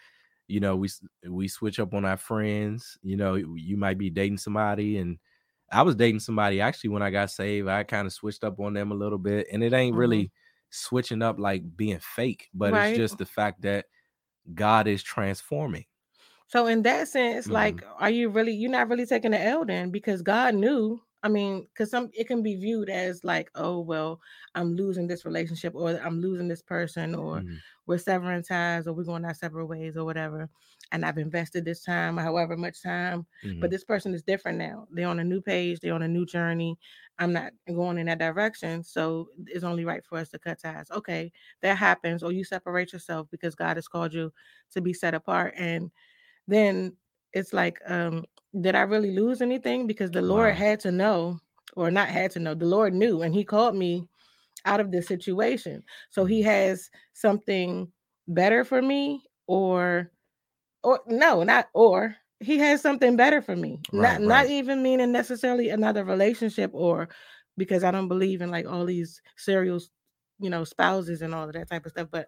You 0.48 0.60
know, 0.60 0.76
we 0.76 0.88
we 1.28 1.48
switch 1.48 1.80
up 1.80 1.94
on 1.94 2.04
our 2.06 2.16
friends. 2.18 2.98
You 3.02 3.16
know, 3.16 3.34
you 3.36 3.76
might 3.76 3.98
be 3.98 4.10
dating 4.10 4.38
somebody, 4.38 4.98
and 4.98 5.18
I 5.72 5.82
was 5.82 5.96
dating 5.96 6.20
somebody 6.20 6.60
actually 6.60 6.90
when 6.90 7.02
I 7.02 7.10
got 7.10 7.30
saved. 7.30 7.68
I 7.68 7.84
kind 7.84 8.06
of 8.06 8.12
switched 8.12 8.44
up 8.44 8.60
on 8.60 8.74
them 8.74 8.92
a 8.92 8.94
little 8.94 9.18
bit, 9.18 9.48
and 9.52 9.62
it 9.64 9.72
ain't 9.72 9.94
Mhm. 9.94 9.96
really 9.96 10.32
switching 10.70 11.22
up 11.22 11.38
like 11.38 11.76
being 11.76 12.00
fake, 12.00 12.48
but 12.54 12.74
Right. 12.74 12.76
it's 12.76 12.90
just 12.92 13.18
the 13.18 13.26
fact 13.26 13.62
that 13.62 13.86
God 14.54 14.88
is 14.88 15.02
transforming. 15.02 15.86
So 16.48 16.66
in 16.66 16.82
that 16.82 17.08
sense, 17.08 17.48
Mhm. 17.48 17.50
like, 17.50 17.82
are 17.98 18.10
you 18.10 18.28
really 18.28 18.52
you're 18.52 18.70
not 18.70 18.88
really 18.88 19.06
taking 19.06 19.30
the 19.32 19.40
L 19.40 19.64
then 19.64 19.90
because 19.90 20.22
God 20.22 20.54
knew. 20.54 21.00
I 21.22 21.28
mean, 21.28 21.62
because 21.64 21.90
some 21.90 22.10
it 22.14 22.26
can 22.26 22.42
be 22.42 22.56
viewed 22.56 22.88
as 22.88 23.24
like, 23.24 23.50
oh 23.54 23.80
well, 23.80 24.20
I'm 24.54 24.74
losing 24.74 25.06
this 25.06 25.24
relationship 25.26 25.74
or 25.74 25.90
I'm 26.00 26.20
losing 26.20 26.48
this 26.48 26.62
person 26.62 27.14
or 27.14 27.42
Mhm. 27.42 27.62
we're 27.86 27.98
severing 27.98 28.42
ties 28.42 28.86
or 28.86 28.94
we're 28.94 29.04
going 29.04 29.24
our 29.24 29.34
separate 29.34 29.66
ways 29.66 29.96
or 29.96 30.04
whatever. 30.04 30.48
And 30.92 31.04
I've 31.04 31.18
invested 31.18 31.64
this 31.64 31.82
time, 31.84 32.16
however 32.16 32.56
much 32.56 32.82
time, 32.82 33.26
Mhm. 33.42 33.60
but 33.60 33.70
this 33.70 33.84
person 33.84 34.14
is 34.14 34.22
different 34.22 34.58
now. 34.58 34.86
They're 34.90 35.08
on 35.08 35.20
a 35.20 35.24
new 35.24 35.40
page, 35.42 35.80
they're 35.80 35.94
on 35.94 36.02
a 36.02 36.08
new 36.08 36.24
journey. 36.26 36.78
I'm 37.18 37.32
not 37.32 37.52
going 37.66 37.98
in 37.98 38.06
that 38.06 38.18
direction. 38.18 38.82
So 38.82 39.28
it's 39.46 39.64
only 39.64 39.84
right 39.84 40.04
for 40.04 40.18
us 40.18 40.30
to 40.30 40.38
cut 40.38 40.60
ties. 40.60 40.90
Okay, 40.90 41.32
that 41.60 41.76
happens, 41.76 42.22
or 42.22 42.32
you 42.32 42.44
separate 42.44 42.92
yourself 42.92 43.28
because 43.30 43.54
God 43.54 43.76
has 43.76 43.88
called 43.88 44.14
you 44.14 44.32
to 44.70 44.80
be 44.80 44.92
set 44.94 45.14
apart. 45.14 45.54
And 45.56 45.90
then 46.48 46.96
it's 47.32 47.52
like, 47.52 47.80
um, 47.86 48.24
did 48.58 48.74
I 48.74 48.80
really 48.82 49.12
lose 49.12 49.40
anything? 49.40 49.86
Because 49.86 50.10
the 50.10 50.22
Lord 50.22 50.54
had 50.54 50.80
to 50.80 50.90
know, 50.90 51.38
or 51.76 51.90
not 51.90 52.08
had 52.08 52.30
to 52.32 52.40
know, 52.40 52.54
the 52.54 52.66
Lord 52.66 52.94
knew, 52.94 53.22
and 53.22 53.34
He 53.34 53.44
called 53.44 53.76
me 53.76 54.06
out 54.64 54.80
of 54.80 54.90
this 54.90 55.06
situation. 55.06 55.82
So 56.10 56.24
He 56.24 56.40
mm-hmm. 56.40 56.50
has 56.50 56.90
something 57.12 57.90
better 58.26 58.64
for 58.64 58.82
me, 58.82 59.22
or 59.46 60.10
or 60.82 61.00
no, 61.06 61.42
not 61.44 61.68
or 61.74 62.16
He 62.40 62.58
has 62.58 62.80
something 62.80 63.16
better 63.16 63.40
for 63.40 63.54
me. 63.54 63.78
Right, 63.92 64.20
not 64.20 64.22
not 64.22 64.46
even 64.50 64.82
meaning 64.82 65.12
necessarily 65.12 65.68
another 65.68 66.04
relationship, 66.04 66.70
or 66.74 67.08
because 67.56 67.84
I 67.84 67.90
don't 67.90 68.08
believe 68.08 68.40
in 68.40 68.50
like 68.50 68.66
all 68.66 68.84
these 68.84 69.20
serial, 69.36 69.80
you 70.40 70.50
know, 70.50 70.64
spouses 70.64 71.22
and 71.22 71.34
all 71.34 71.46
of 71.46 71.52
that 71.52 71.70
type 71.70 71.86
of 71.86 71.92
stuff. 71.92 72.08
But 72.10 72.26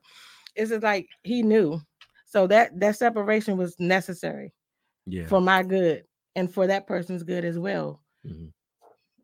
it's 0.54 0.70
just 0.70 0.84
like 0.84 1.08
He 1.24 1.42
knew. 1.42 1.80
So 2.26 2.46
that 2.46 2.78
that 2.78 2.96
separation 2.96 3.56
was 3.56 3.74
necessary 3.80 4.54
Yeah. 5.06 5.26
for 5.26 5.40
my 5.40 5.62
good 5.64 6.04
and 6.36 6.52
for 6.52 6.66
that 6.66 6.86
person's 6.86 7.22
good 7.22 7.44
as 7.44 7.58
well. 7.58 8.02
Mhm. 8.26 8.52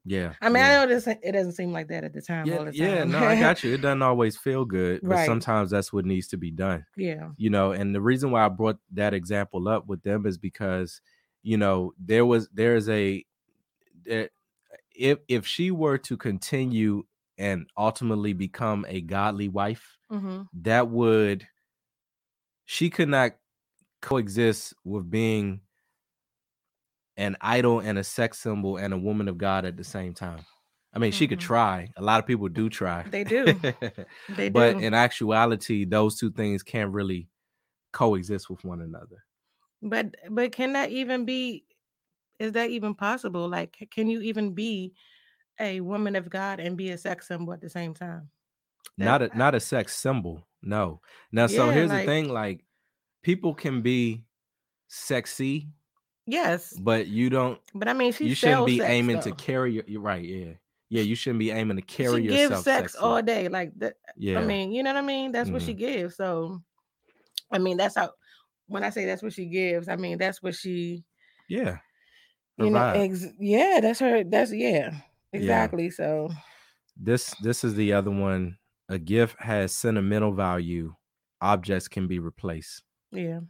Yeah. 0.04 0.34
I 0.40 0.48
mean, 0.48 0.62
yeah. 0.64 0.80
I 0.82 0.86
know 0.86 0.86
this 0.94 1.06
it 1.06 1.32
doesn't 1.32 1.52
seem 1.52 1.72
like 1.72 1.88
that 1.88 2.04
at 2.04 2.14
the 2.14 2.22
time. 2.22 2.46
Yeah, 2.46 2.64
the 2.64 2.74
yeah, 2.74 3.04
no, 3.04 3.18
I 3.18 3.38
got 3.38 3.62
you. 3.62 3.74
It 3.74 3.80
doesn't 3.82 4.02
always 4.02 4.36
feel 4.38 4.64
good, 4.64 5.00
but 5.02 5.10
Right. 5.10 5.26
sometimes 5.26 5.70
that's 5.70 5.92
what 5.92 6.06
needs 6.06 6.28
to 6.28 6.36
be 6.38 6.50
done. 6.50 6.86
yeah. 6.96 7.30
You 7.36 7.50
know, 7.50 7.72
and 7.72 7.94
the 7.94 8.00
reason 8.00 8.30
why 8.30 8.44
I 8.46 8.48
brought 8.48 8.78
that 8.92 9.12
example 9.14 9.68
up 9.68 9.86
with 9.86 10.02
them 10.02 10.24
is 10.26 10.38
because, 10.38 11.00
you 11.42 11.56
know, 11.58 11.92
there 11.98 12.24
was 12.24 12.48
there's 12.54 12.88
a 12.88 13.24
there, 14.04 14.30
if 14.94 15.18
if 15.28 15.46
she 15.46 15.70
were 15.70 15.98
to 15.98 16.16
continue 16.16 17.04
and 17.38 17.68
ultimately 17.76 18.32
become 18.32 18.86
a 18.88 19.00
godly 19.02 19.48
wife, 19.48 19.98
hmm 20.10 20.42
that 20.54 20.88
would 20.88 21.46
she 22.64 22.90
could 22.90 23.08
not 23.08 23.32
coexist 24.02 24.74
with 24.84 25.10
being 25.10 25.60
an 27.18 27.36
idol 27.42 27.80
and 27.80 27.98
a 27.98 28.04
sex 28.04 28.38
symbol 28.38 28.78
and 28.78 28.94
a 28.94 28.98
woman 28.98 29.28
of 29.28 29.36
God 29.36 29.66
at 29.66 29.76
the 29.76 29.84
same 29.84 30.14
time. 30.14 30.40
I 30.94 30.98
mean, 30.98 31.12
she 31.12 31.28
could 31.28 31.38
Mhm. 31.40 31.42
try. 31.42 31.88
A 31.96 32.02
lot 32.02 32.18
of 32.20 32.26
people 32.26 32.48
do 32.48 32.70
try. 32.70 33.02
They 33.02 33.24
do. 33.24 33.44
They 34.36 34.48
but 34.48 34.78
do. 34.78 34.78
in 34.78 34.94
actuality, 34.94 35.84
those 35.84 36.18
two 36.18 36.30
things 36.30 36.62
can't 36.62 36.90
really 36.92 37.28
coexist 37.92 38.48
with 38.48 38.64
one 38.64 38.80
another. 38.80 39.24
But 39.82 40.14
but 40.30 40.52
can 40.52 40.72
that 40.72 40.90
even 40.90 41.24
be? 41.26 41.64
Is 42.38 42.52
that 42.52 42.70
even 42.70 42.94
possible? 42.94 43.48
Like, 43.48 43.88
can 43.90 44.08
you 44.08 44.20
even 44.22 44.54
be 44.54 44.94
a 45.60 45.80
woman 45.80 46.14
of 46.16 46.30
God 46.30 46.60
and 46.60 46.76
be 46.76 46.90
a 46.90 46.98
sex 46.98 47.26
symbol 47.28 47.52
at 47.52 47.60
the 47.60 47.68
same 47.68 47.92
time? 47.94 48.30
That- 48.96 49.04
Not 49.04 49.22
a 49.22 49.38
not 49.38 49.54
a 49.54 49.60
sex 49.60 49.94
symbol. 49.96 50.46
No. 50.62 51.00
Now, 51.32 51.48
so 51.48 51.66
Yeah, 51.66 51.72
here's 51.72 51.90
like- 51.90 52.06
the 52.06 52.12
thing: 52.12 52.28
like 52.32 52.64
people 53.22 53.54
can 53.54 53.82
be 53.82 54.24
sexy, 54.88 55.68
Yes, 56.30 56.74
but 56.78 57.06
you 57.06 57.30
don't. 57.30 57.58
but 57.74 57.88
I 57.88 57.94
mean, 57.94 58.12
she 58.12 58.26
you 58.28 58.34
shouldn't 58.34 58.66
be 58.66 58.78
sex, 58.78 58.90
aiming 58.90 59.20
to 59.20 59.32
carry. 59.32 59.72
Your, 59.72 59.84
you're 59.86 60.02
right. 60.02 60.22
Yeah. 60.22 60.52
Yeah. 60.90 61.02
You 61.02 61.14
shouldn't 61.14 61.38
be 61.38 61.50
aiming 61.50 61.76
to 61.76 61.82
carry 61.82 62.20
she 62.22 62.28
yourself. 62.28 62.50
gives 62.50 62.64
sex 62.64 62.92
sexy. 62.92 62.98
all 62.98 63.22
day, 63.22 63.48
like 63.48 63.72
that. 63.78 63.94
Yeah. 64.16 64.38
I 64.38 64.44
mean, 64.44 64.72
you 64.72 64.82
know 64.82 64.92
what 64.92 65.02
I 65.02 65.06
mean? 65.06 65.32
That's 65.32 65.48
what 65.48 65.62
she 65.62 65.72
Mm-hmm. 65.72 65.78
gives. 65.78 66.16
So, 66.16 66.60
I 67.50 67.58
mean, 67.58 67.78
that's 67.78 67.96
how. 67.96 68.10
When 68.66 68.84
I 68.84 68.90
say 68.90 69.06
that's 69.06 69.22
what 69.22 69.32
she 69.32 69.46
gives, 69.46 69.88
I 69.88 69.96
mean 69.96 70.18
that's 70.18 70.42
what 70.42 70.54
she. 70.54 71.02
yeah. 71.48 71.78
You 72.58 72.70
know, 72.70 72.88
ex- 72.88 73.24
yeah, 73.40 73.78
that's 73.80 74.00
her. 74.00 74.22
That's 74.24 74.52
yeah, 74.52 74.90
exactly. 75.32 75.88
So, 75.90 76.28
this 76.96 77.34
this 77.42 77.64
is 77.64 77.74
the 77.76 77.92
other 77.94 78.10
one 78.10 78.58
a 78.90 78.98
gift 78.98 79.40
has 79.40 79.72
sentimental 79.72 80.32
value 80.32 80.94
objects 81.40 81.86
can 81.88 82.08
be 82.08 82.18
replaced 82.18 82.82
yeah, 83.12 83.40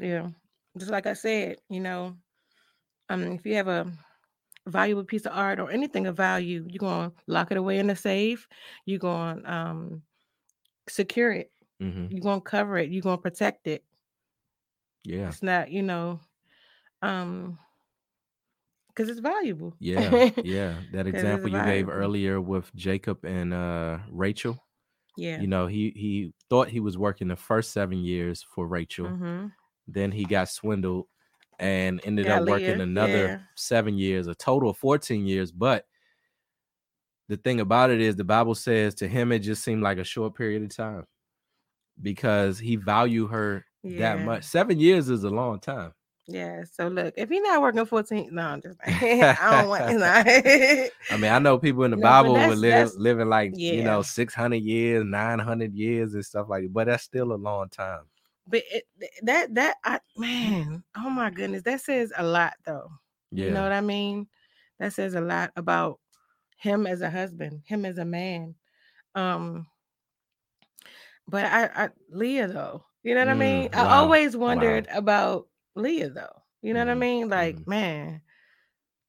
yeah. 0.00 0.28
Just 0.76 0.90
like 0.90 1.06
I 1.06 1.12
said, 1.14 1.58
you 1.68 1.80
know, 1.80 2.16
um, 3.10 3.24
if 3.32 3.46
you 3.46 3.54
have 3.56 3.68
a 3.68 3.92
valuable 4.66 5.04
piece 5.04 5.26
of 5.26 5.32
art 5.34 5.60
or 5.60 5.70
anything 5.70 6.06
of 6.06 6.16
value, 6.16 6.66
you're 6.68 6.78
gonna 6.80 7.12
lock 7.28 7.50
it 7.52 7.58
away 7.58 7.78
in 7.78 7.90
a 7.90 7.96
safe. 7.96 8.48
You're 8.86 9.00
gonna 9.00 9.42
um 9.50 10.02
secure 10.88 11.32
it. 11.32 11.52
Mhm. 11.80 12.08
You're 12.10 12.22
gonna 12.22 12.40
cover 12.42 12.78
it. 12.78 12.90
You're 12.90 13.02
gonna 13.02 13.18
protect 13.18 13.66
it. 13.68 13.84
yeah 15.04 15.28
It's 15.28 15.42
not, 15.42 15.70
you 15.70 15.82
know, 15.82 16.20
um, 17.02 17.58
because 18.88 19.08
it's 19.08 19.20
valuable. 19.20 19.74
yeah 19.78 20.18
yeah 20.40 20.82
That 20.90 21.06
example 21.06 21.50
you 21.50 21.62
gave 21.62 21.88
earlier 21.88 22.40
with 22.40 22.74
jacob 22.74 23.24
and 23.24 23.52
uh 23.52 23.98
rachel 24.10 24.58
yeah. 25.16 25.36
you 25.42 25.48
know 25.48 25.66
he 25.66 25.90
he 25.96 26.34
thought 26.50 26.68
he 26.68 26.80
was 26.80 26.98
working 26.98 27.28
the 27.28 27.36
first 27.36 27.72
seven 27.72 27.98
years 27.98 28.42
for 28.42 28.66
rachel 28.68 29.18
hmm 29.18 29.46
then 29.86 30.10
he 30.12 30.24
got 30.24 30.48
swindled 30.48 31.06
and 31.58 32.00
ended 32.04 32.26
Got 32.26 32.42
up 32.42 32.48
working 32.48 32.80
another 32.80 33.26
yeah. 33.26 33.38
seven 33.54 33.96
years 33.96 34.26
a 34.26 34.34
total 34.34 34.70
of 34.70 34.76
14 34.76 35.24
years 35.26 35.52
but 35.52 35.86
the 37.28 37.36
thing 37.36 37.60
about 37.60 37.90
it 37.90 38.00
is 38.00 38.16
the 38.16 38.24
bible 38.24 38.54
says 38.54 38.94
to 38.96 39.08
him 39.08 39.30
it 39.30 39.38
just 39.40 39.62
seemed 39.62 39.82
like 39.82 39.98
a 39.98 40.04
short 40.04 40.34
period 40.34 40.62
of 40.62 40.74
time 40.74 41.06
because 42.02 42.58
he 42.58 42.76
valued 42.76 43.30
her 43.30 43.64
that 43.84 44.18
much 44.20 44.42
seven 44.44 44.80
years 44.80 45.08
is 45.08 45.24
a 45.24 45.30
long 45.30 45.60
time 45.60 45.92
Yeah. 46.26 46.64
So 46.64 46.88
look, 46.88 47.14
if 47.16 47.30
you're 47.30 47.42
not 47.42 47.60
working 47.60 47.84
14, 47.84 48.30
no, 48.32 48.42
I'm 48.42 48.62
just 48.62 48.78
I 48.86 49.36
don't 49.50 49.68
want 49.68 49.84
I 51.10 51.16
mean, 51.18 51.30
I 51.30 51.38
know 51.38 51.58
people 51.58 51.84
in 51.84 51.90
the 51.90 51.98
No, 51.98 52.02
Bible 52.02 52.32
were 52.32 52.56
live, 52.56 52.92
living 52.96 53.28
like 53.28 53.52
you 53.54 53.82
know 53.82 54.00
600 54.02 54.56
years, 54.56 55.04
900 55.04 55.74
years, 55.74 56.14
and 56.14 56.24
stuff 56.24 56.48
like 56.48 56.62
that. 56.62 56.72
But 56.72 56.86
that's 56.86 57.04
still 57.04 57.32
a 57.32 57.36
long 57.36 57.68
time. 57.68 58.04
But 58.46 58.62
it, 58.70 58.84
that 59.22 59.54
that 59.54 59.76
I 59.84 60.00
man, 60.16 60.84
oh 60.96 61.10
my 61.10 61.30
goodness, 61.30 61.62
that 61.64 61.80
says 61.80 62.12
a 62.16 62.24
lot 62.24 62.54
though. 62.64 62.90
Yeah. 63.30 63.44
You 63.44 63.52
know 63.52 63.62
what 63.62 63.72
I 63.72 63.80
mean? 63.80 64.28
That 64.78 64.92
says 64.92 65.14
a 65.14 65.20
lot 65.20 65.52
about 65.56 66.00
him 66.58 66.86
as 66.86 67.00
a 67.02 67.10
husband, 67.10 67.62
him 67.66 67.84
as 67.84 67.98
a 67.98 68.04
man. 68.04 68.54
Um, 69.14 69.66
but 71.26 71.44
I, 71.44 71.84
I 71.86 71.88
Leah 72.10 72.48
though, 72.48 72.84
you 73.02 73.14
know 73.14 73.20
what 73.22 73.28
I 73.30 73.34
mean? 73.34 73.68
Mm, 73.68 73.74
I 73.74 73.84
wow, 73.84 73.98
always 73.98 74.36
wow. 74.46 74.84
wondered 74.84 74.86
about 74.92 75.48
Leah 75.74 76.10
though. 76.10 76.42
You 76.62 76.74
know 76.74 76.80
what 76.80 76.90
I 76.90 76.94
Mhm, 76.94 76.96
mean? 76.96 77.28
Like, 77.28 77.58
mhm. 77.58 77.66
man, 77.66 78.22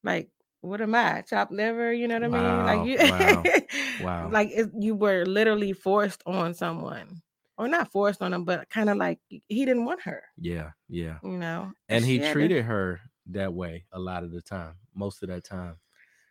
like 0.03 0.29
what 0.61 0.81
am 0.81 0.95
I? 0.95 1.21
Chopped 1.21 1.51
liver, 1.51 1.93
you 1.93 2.07
know 2.07 2.15
what 2.15 2.23
I 2.23 2.29
mean? 2.29 2.63
Like 2.65 2.81
you 2.81 2.97
wow, 2.99 3.51
wow. 3.97 4.33
like 4.33 4.49
it, 4.51 4.69
you 4.79 4.95
were 4.95 5.25
literally 5.25 5.73
forced 5.73 6.23
on 6.25 6.53
someone. 6.53 7.21
Or 7.57 7.67
not 7.69 7.91
forced 7.91 8.21
on 8.21 8.33
him, 8.33 8.43
but 8.45 8.69
kind 8.69 8.89
of 8.89 8.97
like 8.97 9.19
he 9.29 9.65
didn't 9.65 9.85
want 9.85 10.01
her, 10.01 10.23
Yeah, 10.37 10.71
yeah. 10.89 11.19
you 11.23 11.37
know. 11.37 11.73
And 11.89 12.05
he 12.05 12.19
had 12.19 12.39
to- 12.39 12.49
treated 12.49 12.65
her 12.65 13.01
that 13.27 13.53
way 13.53 13.85
a 13.91 13.99
lot 13.99 14.23
of 14.23 14.31
the 14.31 14.41
time, 14.41 14.75
most 14.93 15.23
of 15.23 15.29
that 15.29 15.43
time. 15.45 15.79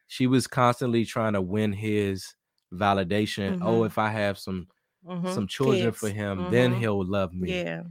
She 0.09 0.27
was 0.27 0.47
constantly 0.49 1.05
trying 1.05 1.35
to 1.35 1.43
win 1.43 1.73
his 1.75 2.35
validation. 2.73 3.57
Oh, 3.61 3.85
Mhm. 3.85 3.87
if 3.87 3.99
I 3.99 4.11
have 4.11 4.39
some 4.39 4.69
Mhm. 5.05 5.27
some 5.29 5.49
children 5.49 5.93
for 5.93 6.11
him, 6.11 6.49
then 6.51 6.73
Mhm. 6.73 6.75
he'll 6.75 7.05
love 7.05 7.35
me. 7.35 7.65
Yeah. 7.65 7.85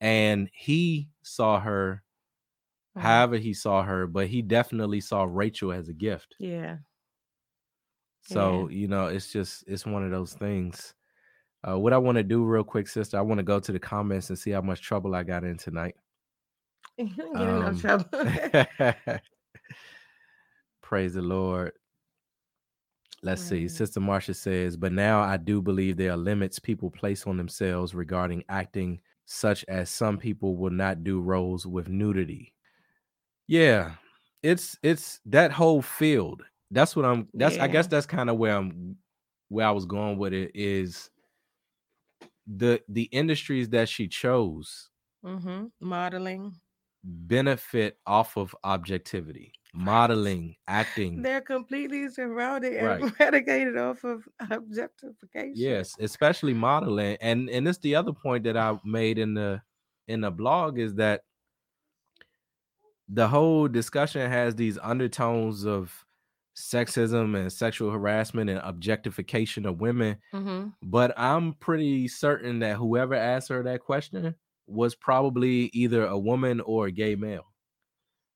And 0.00 0.50
he 0.54 1.10
saw 1.22 1.60
her 1.60 2.04
Mhm. 2.94 3.24
however 3.24 3.38
he 3.38 3.54
saw 3.54 3.84
her, 3.84 4.06
but 4.08 4.28
he 4.28 4.42
definitely 4.42 5.00
saw 5.00 5.24
Rachel 5.24 5.72
as 5.72 5.88
a 5.88 5.94
gift. 5.94 6.38
Yeah. 6.38 6.78
So, 8.22 8.68
you 8.68 8.88
know, 8.88 9.06
it's 9.06 9.30
just 9.32 9.64
it's 9.66 9.84
one 9.86 10.04
of 10.04 10.10
those 10.10 10.34
things. 10.34 10.94
Uh, 11.66 11.78
what 11.78 11.92
I 11.92 11.98
want 11.98 12.16
to 12.16 12.22
do 12.22 12.44
real 12.44 12.64
quick, 12.64 12.88
sister, 12.88 13.16
I 13.16 13.22
want 13.22 13.38
to 13.38 13.44
go 13.44 13.58
to 13.58 13.72
the 13.72 13.78
comments 13.78 14.28
and 14.28 14.38
see 14.38 14.50
how 14.50 14.60
much 14.60 14.82
trouble 14.82 15.14
I 15.14 15.22
got 15.22 15.44
in 15.44 15.56
tonight. 15.56 15.96
You 16.96 17.08
didn't 17.08 17.32
get 17.32 17.48
in 17.48 17.60
no 17.60 17.66
Um, 17.66 17.78
trouble. 17.78 18.04
Praise 20.82 21.14
the 21.14 21.22
Lord. 21.22 21.72
Let's 23.22 23.42
see. 23.42 23.68
Sister 23.68 24.00
Marcia 24.00 24.34
says, 24.34 24.76
but 24.76 24.92
now 24.92 25.20
I 25.20 25.38
do 25.38 25.62
believe 25.62 25.96
there 25.96 26.12
are 26.12 26.16
limits 26.16 26.58
people 26.58 26.90
place 26.90 27.26
on 27.26 27.36
themselves 27.36 27.94
regarding 27.94 28.44
acting, 28.48 29.00
such 29.24 29.64
as 29.66 29.88
some 29.88 30.18
people 30.18 30.56
will 30.56 30.70
not 30.70 31.02
do 31.02 31.20
roles 31.20 31.66
with 31.66 31.88
nudity. 31.88 32.52
Yeah, 33.48 33.92
it's 34.42 34.78
it's 34.82 35.20
that 35.26 35.50
whole 35.52 35.80
field. 35.82 36.42
That's 36.70 36.94
what 36.94 37.06
I'm 37.06 37.28
that's 37.34 37.56
I 37.56 37.66
guess 37.66 37.86
that's 37.86 38.06
kind 38.06 38.28
of 38.28 38.36
where 38.36 38.54
I'm 38.56 38.96
where 39.48 39.66
I 39.66 39.70
was 39.70 39.86
going 39.86 40.18
with 40.18 40.34
it 40.34 40.50
is 40.54 41.10
the 42.46 42.82
the 42.88 43.04
industries 43.04 43.70
that 43.70 43.88
she 43.88 44.08
chose 44.08 44.90
hmm 45.22 45.72
Modeling. 45.80 46.60
benefit 47.04 48.00
off 48.06 48.36
of 48.36 48.54
objectivity, 48.64 49.52
modeling, 49.72 50.56
acting. 50.66 51.24
They're 51.24 51.40
completely 51.40 52.08
surrounded 52.08 52.74
and 52.74 52.98
Right. 52.98 53.06
predicated 53.14 53.76
off 53.76 54.04
of 54.04 54.28
objectification. 54.50 55.52
Yes, 55.52 55.96
especially 56.00 56.54
modeling. 56.54 57.16
And 57.20 57.48
and 57.48 57.68
it's 57.68 57.78
the 57.78 57.94
other 57.94 58.12
point 58.12 58.44
that 58.44 58.56
I 58.56 58.78
made 58.84 59.18
in 59.18 59.34
the 59.34 59.62
in 60.08 60.20
the 60.22 60.30
blog 60.30 60.78
is 60.78 60.94
that 60.96 61.22
the 63.08 63.28
whole 63.28 63.68
discussion 63.68 64.30
has 64.30 64.54
these 64.56 64.78
undertones 64.78 65.64
of 65.64 66.06
sexism 66.56 67.36
and 67.38 67.52
sexual 67.52 67.90
harassment 67.90 68.50
and 68.50 68.60
objectification 68.60 69.66
of 69.66 69.80
women. 69.80 70.18
hmm 70.32 70.74
But 70.82 71.14
I'm 71.18 71.54
pretty 71.54 72.08
certain 72.08 72.60
that 72.60 72.76
whoever 72.76 73.14
asked 73.14 73.48
her 73.50 73.62
that 73.64 73.82
question 73.82 74.36
was 74.66 74.94
probably 74.94 75.66
either 75.74 76.06
a 76.06 76.18
woman 76.18 76.60
or 76.62 76.86
a 76.86 76.92
gay 76.92 77.16
male. 77.16 77.46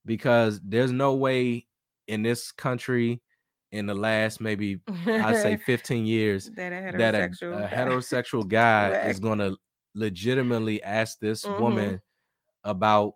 Because 0.05 0.61
there's 0.63 0.93
no 0.93 1.15
way 1.15 1.67
in 2.07 2.23
this 2.23 2.53
country 2.53 3.23
in 3.73 3.87
the 3.87 3.95
last 3.95 4.41
maybe 4.41 4.81
I'd 5.19 5.37
say 5.37 5.57
15 5.67 6.07
years 6.07 6.51
that 6.57 6.73
a 6.73 6.77
that 6.93 7.15
a, 7.15 7.31
heterosexual. 7.37 7.65
a 7.65 7.69
guy- 7.69 7.69
heterosexual 7.69 8.49
guy 8.49 8.97
is 9.03 9.21
going 9.21 9.39
to 9.41 9.57
legitimately 9.95 10.83
ask 10.83 11.19
this 11.21 11.49
Mhm. 11.49 11.51
woman 11.51 12.01
about 12.65 13.15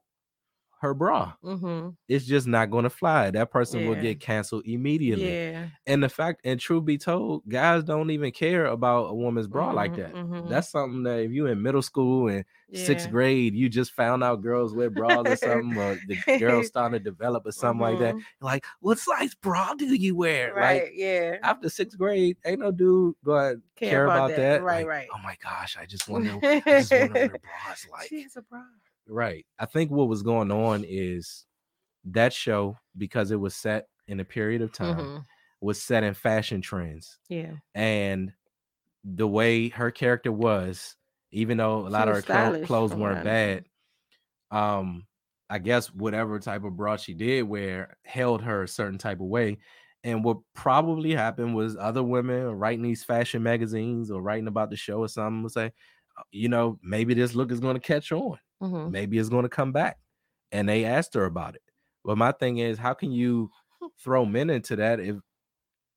her 0.82 0.94
bra. 0.94 1.32
Mhm. 1.44 1.94
It's 2.08 2.24
just 2.26 2.46
not 2.48 2.70
going 2.70 2.82
to 2.82 2.90
fly. 2.90 3.30
That 3.30 3.50
person 3.52 3.86
will 3.88 3.94
get 3.94 4.18
canceled 4.20 4.64
immediately. 4.66 5.32
Yeah. 5.32 5.68
And 5.86 6.02
the 6.02 6.08
fact, 6.08 6.40
and 6.44 6.58
truth 6.58 6.84
be 6.84 6.98
told, 6.98 7.48
guys 7.48 7.84
don't 7.84 8.10
even 8.10 8.32
care 8.32 8.66
about 8.66 9.06
a 9.10 9.14
woman's 9.14 9.46
bra 9.46 9.70
like 9.70 9.92
Mhm, 9.92 9.96
that. 9.96 10.12
mhm. 10.14 10.48
That's 10.48 10.68
something 10.68 11.04
that 11.04 11.20
if 11.20 11.30
you 11.30 11.46
in 11.46 11.62
middle 11.62 11.82
school 11.82 12.26
and 12.28 12.44
sixth 12.74 13.10
grade, 13.10 13.54
you 13.54 13.68
just 13.68 13.92
found 13.92 14.24
out 14.24 14.42
girls 14.42 14.74
wear 14.74 14.90
bras 14.90 15.24
or 15.26 15.36
something, 15.36 15.76
or 15.78 15.98
the 16.08 16.38
girls 16.38 16.66
starting 16.72 16.98
to 16.98 17.04
develop 17.04 17.46
or 17.46 17.52
something 17.52 17.80
like 17.80 17.98
that. 18.00 18.16
Mhm. 18.16 18.22
Like, 18.40 18.64
what 18.80 18.98
size 18.98 19.34
bra 19.36 19.74
do 19.74 19.86
you 19.94 20.16
wear? 20.16 20.52
Right. 20.52 20.82
Like 20.82 20.92
yeah. 20.96 21.36
after 21.44 21.68
sixth 21.70 21.96
grade, 21.96 22.36
ain't 22.44 22.58
no 22.60 22.72
dude 22.72 23.14
gonna 23.24 23.56
care, 23.76 24.06
about, 24.06 24.30
that. 24.30 24.62
Right. 24.62 24.78
Like, 24.78 24.86
right. 24.86 25.08
Oh 25.14 25.18
my 25.22 25.36
gosh, 25.42 25.76
I 25.80 25.86
just 25.86 26.08
wonder, 26.08 26.38
I 26.42 26.60
just 26.66 26.90
wonder 26.90 27.12
what 27.12 27.20
her 27.30 27.38
bra's 27.38 27.86
like. 27.92 28.08
she 28.08 28.22
has 28.22 28.36
a 28.36 28.42
bra. 28.42 28.62
Right. 29.12 29.46
I 29.58 29.66
think 29.66 29.90
what 29.90 30.08
was 30.08 30.22
going 30.22 30.50
on 30.50 30.84
is 30.86 31.46
that 32.04 32.32
show, 32.32 32.78
because 32.96 33.30
it 33.30 33.36
was 33.40 33.54
set 33.56 33.88
in 34.08 34.20
a 34.20 34.24
period 34.24 34.62
of 34.62 34.72
time, 34.72 34.96
Mhm. 34.98 35.24
was 35.60 35.82
set 35.82 36.04
in 36.04 36.14
fashion 36.14 36.60
trends. 36.62 37.18
Yeah. 37.28 37.56
And 37.74 38.32
the 39.04 39.28
way 39.28 39.68
her 39.70 39.90
character 39.90 40.32
was, 40.32 40.96
even 41.32 41.58
though 41.58 41.86
a 41.86 41.90
lot 41.90 42.08
of 42.08 42.16
her 42.16 42.22
clo- 42.22 42.66
clothes 42.66 42.94
weren't 42.94 43.24
bad, 43.24 43.66
um, 44.50 45.06
I 45.50 45.58
guess 45.58 45.92
whatever 45.92 46.38
type 46.40 46.64
of 46.64 46.76
bra 46.76 46.96
she 46.96 47.14
did 47.14 47.42
wear 47.44 47.96
held 48.04 48.42
her 48.42 48.62
a 48.64 48.68
certain 48.68 48.98
type 48.98 49.20
of 49.20 49.26
way. 49.26 49.58
And 50.04 50.24
what 50.24 50.38
probably 50.54 51.12
happened 51.12 51.54
was 51.54 51.76
other 51.76 52.02
women 52.02 52.46
writing 52.52 52.82
these 52.82 53.04
fashion 53.04 53.42
magazines 53.42 54.10
or 54.10 54.22
writing 54.22 54.48
about 54.48 54.70
the 54.70 54.76
show 54.76 55.00
or 55.00 55.08
something 55.08 55.42
would 55.44 55.52
say, 55.52 55.72
"Uh, 56.16 56.22
you 56.32 56.48
know, 56.48 56.78
maybe 56.82 57.14
this 57.14 57.34
look 57.34 57.52
is 57.52 57.60
going 57.60 57.74
to 57.76 57.80
catch 57.80 58.12
on. 58.12 58.38
Mhm. 58.62 58.90
Maybe 58.90 59.18
it's 59.18 59.28
going 59.28 59.42
to 59.44 59.48
come 59.48 59.72
back. 59.72 59.98
And 60.52 60.68
they 60.68 60.84
asked 60.84 61.14
her 61.14 61.24
about 61.24 61.54
it. 61.56 61.62
But 62.04 62.18
my 62.18 62.32
thing 62.32 62.58
is, 62.58 62.78
how 62.78 62.94
can 62.94 63.10
you 63.12 63.50
throw 64.02 64.24
men 64.24 64.50
into 64.50 64.76
that 64.76 65.00
if 65.00 65.16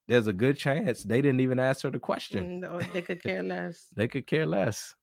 there's 0.08 0.28
a 0.28 0.34
good 0.34 0.58
chance 0.58 1.04
they 1.04 1.22
didn't 1.22 1.42
even 1.42 1.60
ask 1.60 1.84
her 1.84 1.92
the 1.92 2.00
question? 2.00 2.60
No, 2.62 2.80
they 2.94 3.02
could 3.02 3.22
care 3.24 3.44
less. 3.44 3.88
They 3.96 4.08
could 4.08 4.28
care 4.28 4.46
less. 4.46 4.96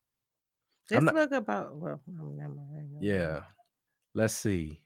This 0.89 1.01
not- 1.03 1.15
book 1.15 1.33
about 1.33 1.77
well, 1.77 2.01
no, 2.07 2.25
never 2.31 2.55
mind, 2.55 2.97
Yeah. 3.01 3.41
Let's 4.15 4.35
see. 4.35 4.81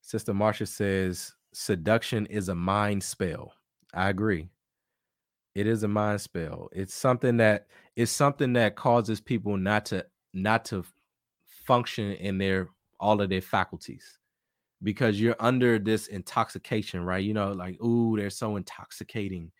Sister 0.00 0.32
Marcia 0.32 0.64
says 0.66 1.34
seduction 1.52 2.24
is 2.26 2.48
a 2.48 2.54
mind 2.54 3.02
spell. 3.02 3.52
I 3.92 4.08
agree. 4.08 4.48
It 5.54 5.66
is 5.66 5.82
a 5.82 5.88
mind 5.88 6.20
spell. 6.20 6.68
It's 6.72 6.94
something 6.94 7.36
that 7.38 7.66
it's 7.96 8.12
something 8.12 8.52
that 8.54 8.76
causes 8.76 9.20
people 9.20 9.56
not 9.56 9.84
to 9.86 10.06
not 10.32 10.64
to 10.66 10.84
function 11.70 12.14
in 12.14 12.36
their 12.36 12.68
all 12.98 13.20
of 13.20 13.30
their 13.30 13.40
faculties 13.40 14.18
because 14.82 15.20
you're 15.20 15.36
under 15.38 15.78
this 15.78 16.08
intoxication, 16.08 17.04
right? 17.04 17.24
You 17.24 17.32
know, 17.32 17.52
like, 17.52 17.80
ooh, 17.80 18.16
they're 18.16 18.28
so 18.28 18.56
intoxicating. 18.56 19.52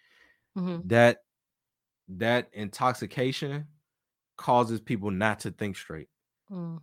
Mhm. 0.58 0.88
That 0.88 1.22
that 2.08 2.48
intoxication 2.52 3.68
causes 4.36 4.80
people 4.80 5.12
not 5.12 5.38
to 5.40 5.52
think 5.52 5.76
straight. 5.76 6.08
Mm. 6.50 6.82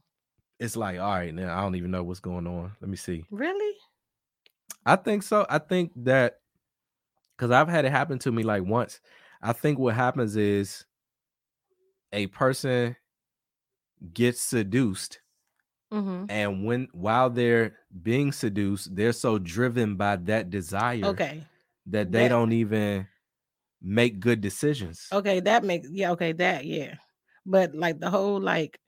It's 0.60 0.78
like, 0.78 0.98
all 0.98 1.12
right, 1.12 1.34
now 1.34 1.58
I 1.58 1.62
don't 1.62 1.76
even 1.76 1.92
know 1.92 2.06
what's 2.06 2.22
going 2.22 2.48
on. 2.48 2.72
Let 2.80 2.90
me 2.90 2.96
see. 2.96 3.26
Really? 3.30 3.78
I 4.86 4.96
think 4.96 5.24
so. 5.24 5.46
I 5.50 5.58
think 5.60 5.92
that 6.06 6.40
because 7.36 7.52
I've 7.52 7.68
had 7.68 7.84
it 7.84 7.92
happen 7.92 8.18
to 8.20 8.32
me 8.32 8.44
like 8.44 8.64
once. 8.64 9.02
I 9.42 9.52
think 9.52 9.78
what 9.78 9.94
happens 9.94 10.38
is 10.38 10.86
a 12.14 12.28
person 12.28 12.96
gets 14.14 14.41
seduced, 14.41 15.20
hmm 15.91 16.26
and 16.30 16.66
when 16.66 16.88
while 16.91 17.30
they're 17.30 17.78
being 18.04 18.32
seduced, 18.32 18.95
they're 18.95 19.14
so 19.14 19.39
driven 19.39 19.95
by 19.95 20.16
that 20.18 20.50
desire 20.50 21.06
Okay. 21.06 21.43
that 21.88 22.12
they 22.12 22.24
That- 22.24 22.30
don't 22.30 22.52
even 22.52 23.08
make 23.82 24.20
good 24.20 24.41
decisions. 24.41 25.08
Okay. 25.14 25.39
That 25.39 25.64
makes 25.64 25.88
yeah. 25.91 26.12
Okay. 26.12 26.34
That 26.34 26.66
yeah. 26.66 26.95
But 27.45 27.74
like 27.76 28.00
the 28.00 28.10
whole 28.10 28.41
like, 28.41 28.80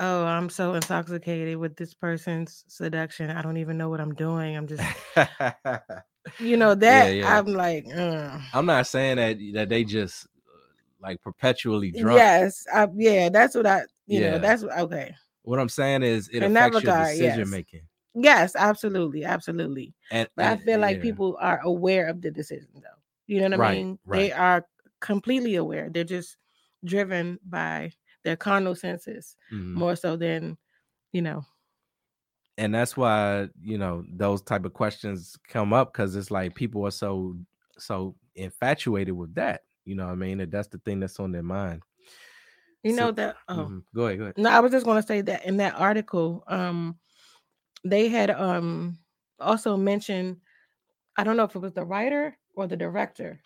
oh, 0.00 0.24
I'm 0.24 0.48
so 0.50 0.74
intoxicated 0.74 1.56
with 1.56 1.76
this 1.76 1.94
person's 1.94 2.62
seduction. 2.68 3.30
I 3.30 3.42
don't 3.42 3.56
even 3.56 3.76
know 3.78 3.88
what 3.88 4.00
I'm 4.00 4.14
doing. 4.14 4.56
I'm 4.56 4.66
just 4.68 4.84
you 6.38 6.56
know 6.56 6.74
that 6.74 7.14
yeah. 7.14 7.38
I'm 7.38 7.46
like, 7.46 7.86
uh. 7.94 8.38
I'm 8.52 8.66
not 8.66 8.86
saying 8.86 9.16
that 9.16 9.38
that 9.54 9.68
they 9.70 9.82
just 9.84 10.26
like 11.00 11.20
perpetually 11.22 11.90
drunk. 11.92 12.18
yes, 12.18 12.66
I, 12.72 12.88
yeah. 12.94 13.28
That's 13.28 13.54
what 13.54 13.66
I 13.66 13.82
you 14.06 14.20
Yeah. 14.20 14.30
know. 14.32 14.38
That's 14.38 14.62
what- 14.62 14.78
okay. 14.78 15.14
What 15.42 15.58
I'm 15.58 15.68
saying 15.68 16.02
is 16.02 16.28
it 16.28 16.42
In 16.42 16.56
affects 16.56 16.82
your 16.82 16.94
decision 16.96 17.38
yes. 17.40 17.48
making. 17.48 17.82
Yes, 18.14 18.54
absolutely, 18.56 19.24
absolutely. 19.24 19.94
And, 20.10 20.28
But 20.36 20.44
I 20.46 20.56
feel 20.58 20.78
like 20.80 20.96
yeah. 20.96 21.02
people 21.02 21.38
are 21.40 21.60
aware 21.62 22.06
of 22.08 22.20
the 22.20 22.30
decision, 22.30 22.68
though. 22.74 23.00
You 23.26 23.48
know 23.48 23.56
what 23.56 23.66
I 23.66 23.74
mean? 23.74 23.98
right. 24.04 24.18
They 24.18 24.32
are 24.32 24.66
completely 25.00 25.54
aware. 25.54 25.88
They're 25.90 26.04
just 26.04 26.36
driven 26.84 27.38
by 27.48 27.92
their 28.24 28.36
carnal 28.36 28.74
senses 28.74 29.36
Mhm. 29.52 29.74
more 29.74 29.94
so 29.96 30.16
than, 30.16 30.58
you 31.12 31.22
know. 31.22 31.44
and 32.58 32.74
that's 32.74 32.96
why 32.96 33.48
you 33.62 33.78
know 33.78 34.04
those 34.10 34.42
type 34.42 34.64
of 34.64 34.72
questions 34.74 35.36
come 35.48 35.72
up 35.72 35.92
because 35.92 36.16
it's 36.16 36.30
like 36.32 36.56
people 36.56 36.84
are 36.84 36.90
so 36.90 37.36
so 37.78 38.16
infatuated 38.34 39.14
with 39.14 39.32
that 39.36 39.60
you 39.88 39.94
know 39.94 40.06
what 40.06 40.12
i 40.12 40.16
mean 40.16 40.38
that 40.38 40.50
that's 40.50 40.68
the 40.68 40.78
thing 40.78 41.00
that's 41.00 41.18
on 41.18 41.32
their 41.32 41.42
mind 41.42 41.82
You 42.84 42.92
So- 42.94 43.06
know 43.06 43.10
that. 43.12 43.36
Oh, 43.48 43.54
Mhm. 43.66 43.82
go 43.94 44.06
ahead 44.06 44.18
go 44.18 44.24
ahead 44.24 44.38
no, 44.38 44.50
I 44.50 44.60
was 44.60 44.70
just 44.70 44.86
going 44.86 45.00
to 45.02 45.06
say 45.06 45.20
that 45.22 45.44
in 45.44 45.56
that 45.56 45.74
article, 45.74 46.44
um, 46.46 46.96
they 47.84 48.08
had 48.08 48.30
um 48.30 48.98
also 49.40 49.76
mentioned, 49.76 50.40
I 51.16 51.24
don't 51.24 51.36
know 51.36 51.42
if 51.44 51.56
it 51.56 51.60
was 51.60 51.72
the 51.74 51.84
writer 51.84 52.36
or 52.54 52.66
the 52.68 52.76
director, 52.76 53.40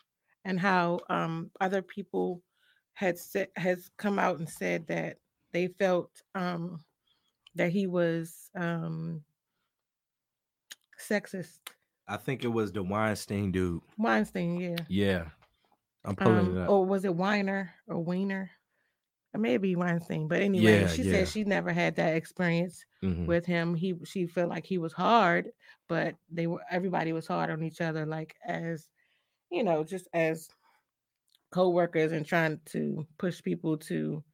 and 0.45 0.61
how 0.61 1.01
um 1.09 1.51
other 1.61 1.81
people 1.81 2.43
had 2.95 3.17
said 3.19 3.49
has 3.57 3.91
come 3.97 4.19
out 4.19 4.39
and 4.39 4.49
said 4.49 4.87
that 4.89 5.17
they 5.53 5.69
felt 5.69 6.11
um 6.35 6.85
that 7.55 7.71
he 7.73 7.87
was 7.87 8.51
um 8.55 9.25
sexist. 10.99 11.59
i 12.07 12.17
think 12.17 12.45
it 12.45 12.49
was 12.53 12.71
the 12.73 12.83
weinstein 12.83 13.51
dude 13.51 13.81
Weinstein, 13.97 14.61
yeah. 14.61 14.77
yeah 14.89 15.25
i'm 16.05 16.17
pulling 16.17 16.47
Um, 16.47 16.57
it 16.57 16.59
up 16.59 16.73
or 16.73 16.87
was 16.87 17.05
it 17.05 17.15
Weiner 17.17 17.75
or 17.89 18.01
Weiner? 18.01 18.51
Or 19.35 19.41
maybe 19.41 19.77
Weinstein, 19.77 20.29
but 20.29 20.43
anyway, 20.43 20.87
Yeah, 20.87 20.89
she 20.89 21.03
yeah. 21.03 21.05
said 21.05 21.29
she 21.29 21.45
never 21.45 21.73
had 21.73 21.97
that 21.97 22.17
experience 22.17 22.85
Mhm. 23.03 23.27
with 23.27 23.47
him. 23.47 23.75
He 23.75 23.95
she 24.05 24.27
felt 24.27 24.51
like 24.51 24.67
he 24.67 24.79
was 24.79 24.93
hard, 24.95 25.53
but 25.89 26.17
they 26.31 26.47
were 26.49 26.63
everybody 26.71 27.13
was 27.13 27.29
hard 27.29 27.51
on 27.51 27.63
each 27.63 27.81
other, 27.81 28.07
like 28.07 28.37
as 28.47 28.91
you 29.51 29.65
know, 29.65 29.85
just 29.85 30.09
as 30.15 30.49
co-workers 31.53 32.13
and 32.13 32.27
trying 32.27 32.61
to 32.67 33.07
push 33.19 33.43
people 33.43 33.77
to, 33.79 34.25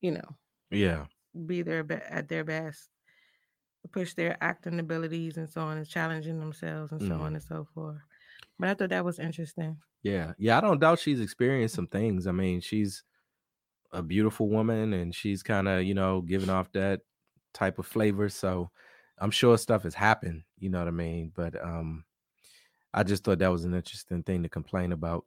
you 0.00 0.12
know, 0.12 0.36
yeah 0.70 1.06
be 1.46 1.62
their 1.62 1.82
be- 1.84 1.94
at 1.94 2.28
their 2.28 2.44
best, 2.44 2.90
push 3.92 4.14
their 4.14 4.36
acting 4.42 4.78
abilities 4.80 5.36
and 5.38 5.48
so 5.48 5.62
on, 5.62 5.76
and 5.78 5.88
challenging 5.88 6.38
themselves 6.40 6.92
and 6.92 7.02
so 7.02 7.14
Mhm. 7.14 7.20
on 7.20 7.34
and 7.34 7.42
so 7.42 7.64
forth. 7.74 8.00
But 8.58 8.70
I 8.70 8.74
thought 8.74 8.90
that 8.90 9.04
was 9.04 9.18
interesting. 9.18 9.80
Yeah 10.04 10.34
yeah 10.38 10.56
i 10.56 10.60
don't 10.60 10.80
doubt 10.80 11.00
she's 11.00 11.20
experienced 11.20 11.74
some 11.74 11.88
things 11.88 12.28
i 12.28 12.32
mean 12.32 12.60
she's 12.60 13.02
a 13.92 14.02
beautiful 14.02 14.48
woman 14.48 14.92
and 14.92 15.14
she's 15.14 15.42
kind 15.42 15.68
of 15.68 15.82
you 15.84 15.94
know 15.94 16.20
giving 16.20 16.50
off 16.50 16.70
that 16.72 17.00
type 17.52 17.78
of 17.78 17.86
flavor 17.86 18.28
so 18.28 18.70
i'm 19.18 19.30
sure 19.32 19.58
stuff 19.58 19.84
has 19.84 19.94
happened 19.94 20.42
you 20.58 20.70
know 20.70 20.78
what 20.80 20.88
i 20.88 20.92
mean 20.92 21.32
but 21.34 21.60
um 21.64 22.04
i 22.94 23.02
just 23.02 23.24
thought 23.24 23.38
that 23.40 23.52
was 23.52 23.64
an 23.64 23.74
interesting 23.74 24.22
thing 24.22 24.42
to 24.42 24.48
complain 24.48 24.92
about 24.92 25.26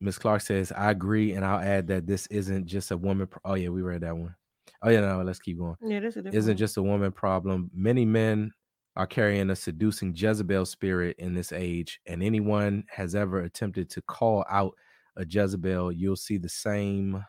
miss 0.00 0.18
clark 0.18 0.40
says 0.40 0.72
i 0.72 0.90
agree 0.90 1.32
and 1.32 1.44
i'll 1.44 1.60
add 1.60 1.86
that 1.86 2.06
this 2.06 2.26
isn't 2.28 2.66
just 2.66 2.90
a 2.90 2.96
woman 2.96 3.26
pro- 3.26 3.40
oh 3.44 3.54
yeah 3.54 3.68
we 3.68 3.82
read 3.82 4.00
that 4.00 4.16
one. 4.16 4.34
Oh 4.82 4.90
yeah 4.90 5.00
no 5.00 5.22
let's 5.22 5.38
keep 5.38 5.58
going 5.58 5.76
Yeah, 5.80 6.00
this 6.00 6.16
is 6.16 6.26
isn't 6.26 6.52
one. 6.52 6.56
just 6.56 6.76
a 6.76 6.82
woman 6.82 7.12
problem. 7.12 7.70
Many 7.72 8.04
men 8.04 8.52
are 8.96 9.06
carrying 9.06 9.50
a 9.50 9.56
seducing 9.56 10.14
Jezebel 10.16 10.66
spirit 10.66 11.16
in 11.18 11.34
this 11.34 11.52
age, 11.52 12.00
and 12.06 12.22
anyone 12.22 12.84
has 12.90 13.14
ever 13.14 13.40
attempted 13.40 13.90
to 13.90 14.02
call 14.02 14.44
out 14.48 14.74
a 15.16 15.24
Jezebel, 15.28 15.92
you'll 15.92 16.16
see 16.16 16.38
the 16.38 16.48
same 16.48 17.24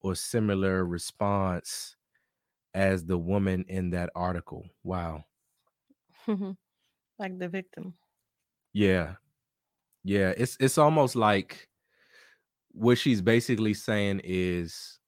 or 0.00 0.14
similar 0.14 0.84
response 0.84 1.96
as 2.74 3.04
the 3.04 3.18
woman 3.18 3.64
in 3.68 3.90
that 3.90 4.10
article. 4.14 4.64
Wow. 4.82 5.24
like 7.18 7.38
the 7.38 7.48
victim. 7.48 7.94
Yeah. 8.72 9.16
Yeah, 10.02 10.32
it's 10.36 10.56
it's 10.60 10.78
almost 10.78 11.14
like 11.14 11.68
what 12.72 12.96
she's 12.96 13.20
basically 13.20 13.74
saying 13.74 14.22
is 14.24 14.98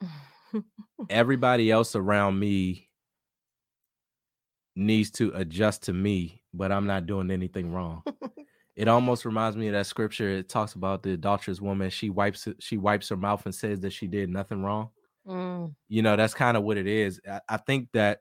everybody 1.10 1.70
else 1.70 1.94
around 1.94 2.38
me 2.38 2.88
needs 4.76 5.10
to 5.12 5.32
adjust 5.34 5.84
to 5.84 5.92
me, 5.92 6.42
but 6.52 6.72
I'm 6.72 6.86
not 6.86 7.06
doing 7.06 7.30
anything 7.30 7.72
wrong. 7.72 8.02
it 8.76 8.88
almost 8.88 9.24
reminds 9.24 9.56
me 9.56 9.68
of 9.68 9.72
that 9.74 9.86
scripture. 9.86 10.28
It 10.30 10.48
talks 10.48 10.74
about 10.74 11.02
the 11.02 11.12
adulterous 11.12 11.60
woman. 11.60 11.90
She 11.90 12.10
wipes 12.10 12.48
she 12.60 12.76
wipes 12.76 13.08
her 13.10 13.16
mouth 13.16 13.44
and 13.46 13.54
says 13.54 13.80
that 13.80 13.92
she 13.92 14.06
did 14.06 14.28
nothing 14.30 14.62
wrong. 14.62 14.90
Mm, 15.26 15.74
You 15.88 16.02
know, 16.02 16.16
that's 16.16 16.34
kind 16.34 16.56
of 16.56 16.64
what 16.64 16.76
it 16.76 16.86
is. 16.86 17.20
I, 17.28 17.40
I 17.48 17.56
think 17.58 17.88
that 17.92 18.20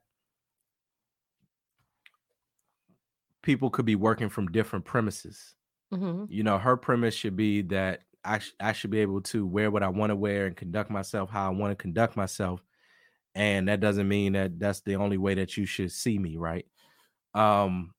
people 3.42 3.70
could 3.70 3.86
be 3.86 3.96
working 3.96 4.30
from 4.30 4.48
different 4.48 4.86
premises. 4.86 5.56
mhm. 5.94 6.28
You 6.30 6.44
know, 6.44 6.58
her 6.58 6.78
premise 6.78 7.14
should 7.16 7.36
be 7.36 7.62
that 7.64 8.02
I, 8.24 8.40
sh- 8.40 8.54
I 8.60 8.72
should 8.72 8.90
be 8.92 9.00
able 9.00 9.22
to 9.22 9.46
wear 9.46 9.70
what 9.70 9.84
I 9.84 9.90
want 9.90 10.12
to 10.12 10.16
wear 10.16 10.46
and 10.46 10.56
conduct 10.56 10.90
myself 10.90 11.30
how 11.30 11.48
I 11.48 11.50
want 11.50 11.72
to 11.72 11.76
conduct 11.76 12.16
myself. 12.16 12.64
And 13.36 13.68
that 13.68 13.80
doesn't 13.80 14.08
mean 14.08 14.34
that 14.34 14.60
that's 14.60 14.82
the 14.82 14.96
only 14.96 15.18
way 15.18 15.34
that 15.36 15.58
you 15.58 15.66
should 15.66 15.92
see 15.92 16.20
me, 16.20 16.38
right? 16.38 16.66
Um, 17.34 17.94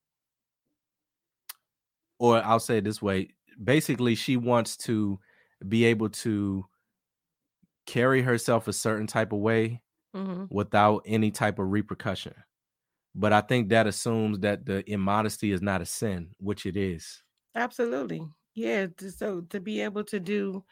or 2.19 2.39
I'll 2.45 2.61
say 2.61 2.79
it 2.79 2.85
this 2.85 3.03
way 3.03 3.31
basically, 3.63 4.15
she 4.17 4.37
wants 4.37 4.77
to 4.79 5.19
be 5.69 5.85
able 5.85 6.09
to 6.11 6.65
carry 7.87 8.23
herself 8.23 8.69
a 8.69 8.73
certain 8.73 9.07
type 9.07 9.33
of 9.33 9.39
way 9.41 9.83
Mhm. 10.15 10.49
without 10.51 11.03
any 11.07 11.33
type 11.33 11.59
of 11.59 11.69
repercussion. 11.71 12.35
But 13.15 13.33
I 13.33 13.43
think 13.43 13.71
that 13.71 13.87
assumes 13.87 14.41
that 14.41 14.67
the 14.67 14.89
immodesty 14.91 15.53
is 15.53 15.63
not 15.63 15.83
a 15.83 15.87
sin, 15.87 16.33
which 16.39 16.67
it 16.67 16.77
is. 16.77 17.23
Absolutely. 17.55 18.29
Yeah. 18.55 18.89
So 19.11 19.43
to 19.43 19.61
be 19.61 19.81
able 19.81 20.05
to 20.05 20.21
do 20.21 20.65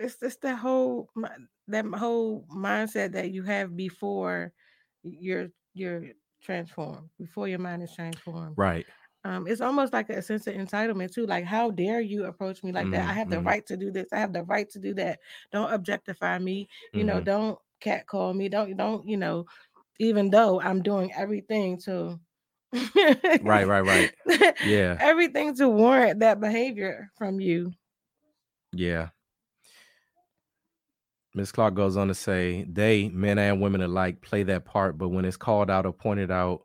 it's 0.00 0.18
just 0.20 0.42
that 0.42 0.56
whole 0.58 1.10
that 1.68 1.86
whole 1.86 2.46
mindset 2.54 3.12
that 3.12 3.32
you 3.32 3.44
have 3.44 3.76
before 3.76 4.52
you're 5.02 5.48
you're 5.74 6.04
transformed, 6.42 7.10
before 7.18 7.48
your 7.48 7.60
mind 7.60 7.82
is 7.84 7.94
transformed. 7.94 8.56
Right. 8.56 8.86
Um, 9.24 9.46
it's 9.46 9.60
almost 9.60 9.92
like 9.92 10.08
a 10.10 10.22
sense 10.22 10.46
of 10.46 10.54
entitlement 10.54 11.12
too. 11.12 11.26
Like, 11.26 11.44
how 11.44 11.70
dare 11.70 12.00
you 12.00 12.24
approach 12.24 12.62
me 12.64 12.72
like 12.72 12.90
that? 12.90 13.08
I 13.08 13.12
have 13.14 13.30
the 13.30 13.40
mhm. 13.40 13.44
right 13.44 13.66
to 13.66 13.76
do 13.76 13.90
this. 13.90 14.08
I 14.12 14.18
have 14.18 14.32
the 14.32 14.44
right 14.44 14.68
to 14.70 14.78
do 14.80 14.94
that. 14.94 15.20
Don't 15.52 15.72
objectify 15.72 16.38
me. 16.38 16.68
You 16.94 17.04
know, 17.04 17.20
Mhm. 17.20 17.24
don't 17.24 17.58
catcall 17.80 18.34
me. 18.34 18.48
Don't 18.48 18.76
don't 18.76 19.06
you 19.08 19.16
know? 19.18 19.46
Even 20.00 20.30
though 20.30 20.60
I'm 20.60 20.82
doing 20.82 21.12
everything 21.14 21.78
to 21.82 22.20
Right, 23.40 23.66
right, 23.66 23.80
right. 23.82 24.10
Yeah. 24.60 25.00
everything 25.00 25.54
to 25.56 25.68
warrant 25.68 26.20
that 26.20 26.40
behavior 26.40 27.10
from 27.16 27.40
you. 27.40 27.72
Yeah. 28.72 29.10
Miss 31.34 31.52
Clark 31.52 31.74
goes 31.74 31.96
on 31.96 32.08
to 32.08 32.14
say 32.14 32.64
they, 32.68 33.08
men 33.08 33.38
and 33.38 33.60
women 33.60 33.82
alike, 33.82 34.20
play 34.20 34.42
that 34.44 34.64
part, 34.64 34.98
but 34.98 35.10
when 35.10 35.24
it's 35.24 35.36
called 35.36 35.70
out 35.70 35.86
or 35.86 35.92
pointed 35.92 36.30
out 36.30 36.62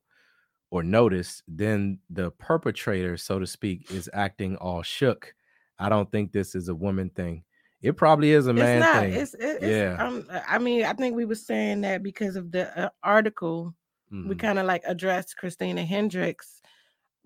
or 0.72 0.82
noticed, 0.82 1.43
then 1.47 1.99
the 2.09 2.32
perpetrator, 2.32 3.16
so 3.18 3.38
to 3.39 3.45
speak, 3.45 3.91
is 3.91 4.09
acting 4.13 4.55
all 4.57 4.82
shook. 4.82 5.34
I 5.78 5.89
don't 5.89 6.11
think 6.11 6.32
this 6.32 6.55
is 6.55 6.68
a 6.70 6.76
woman 6.76 7.09
thing. 7.11 7.43
It 7.82 7.97
probably 7.97 8.32
is 8.32 8.47
a 8.47 8.53
man 8.53 8.78
it's 8.82 8.86
not. 8.93 9.01
thing. 9.03 9.13
It's, 9.13 9.34
it- 9.36 9.63
it's 9.63 9.66
Yeah. 9.66 10.03
um. 10.03 10.28
I 10.47 10.57
mean, 10.57 10.84
I 10.86 10.93
think 10.93 11.16
we 11.16 11.26
were 11.26 11.36
saying 11.36 11.82
that 11.82 12.01
because 12.01 12.36
of 12.36 12.51
the 12.51 12.86
uh, 12.86 12.89
article. 13.03 13.76
We 14.11 14.36
Mhm. 14.36 14.39
kind 14.39 14.59
of 14.59 14.66
like 14.66 14.82
addressed 14.86 15.36
Christina 15.38 15.84
Hendricks 15.84 16.61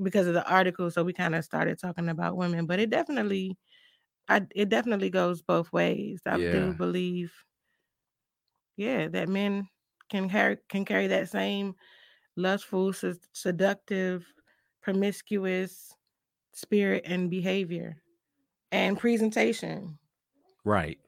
because 0.02 0.28
of 0.28 0.34
the 0.34 0.50
article, 0.50 0.90
so 0.92 1.04
we 1.04 1.14
kind 1.14 1.36
of 1.36 1.46
started 1.46 1.78
talking 1.80 2.10
about 2.10 2.36
women. 2.38 2.66
But 2.66 2.80
it 2.80 2.90
definitely, 2.90 3.58
I 4.30 4.46
it 4.56 4.70
definitely 4.70 5.10
goes 5.10 5.42
both 5.42 5.72
ways. 5.74 6.22
I 6.26 6.38
Yeah. 6.38 6.52
do 6.52 6.74
believe, 6.74 7.34
yeah, 8.78 9.08
that 9.10 9.28
men 9.28 9.68
can 10.10 10.30
carry 10.30 10.58
can 10.70 10.86
carry 10.86 11.08
that 11.08 11.30
same 11.30 11.76
lustful, 12.38 12.94
sed- 12.94 13.20
seductive, 13.34 14.26
promiscuous 14.82 15.92
spirit 16.54 17.04
and 17.06 17.30
behavior 17.30 18.02
and 18.72 18.98
presentation. 18.98 19.98
Right. 20.64 21.00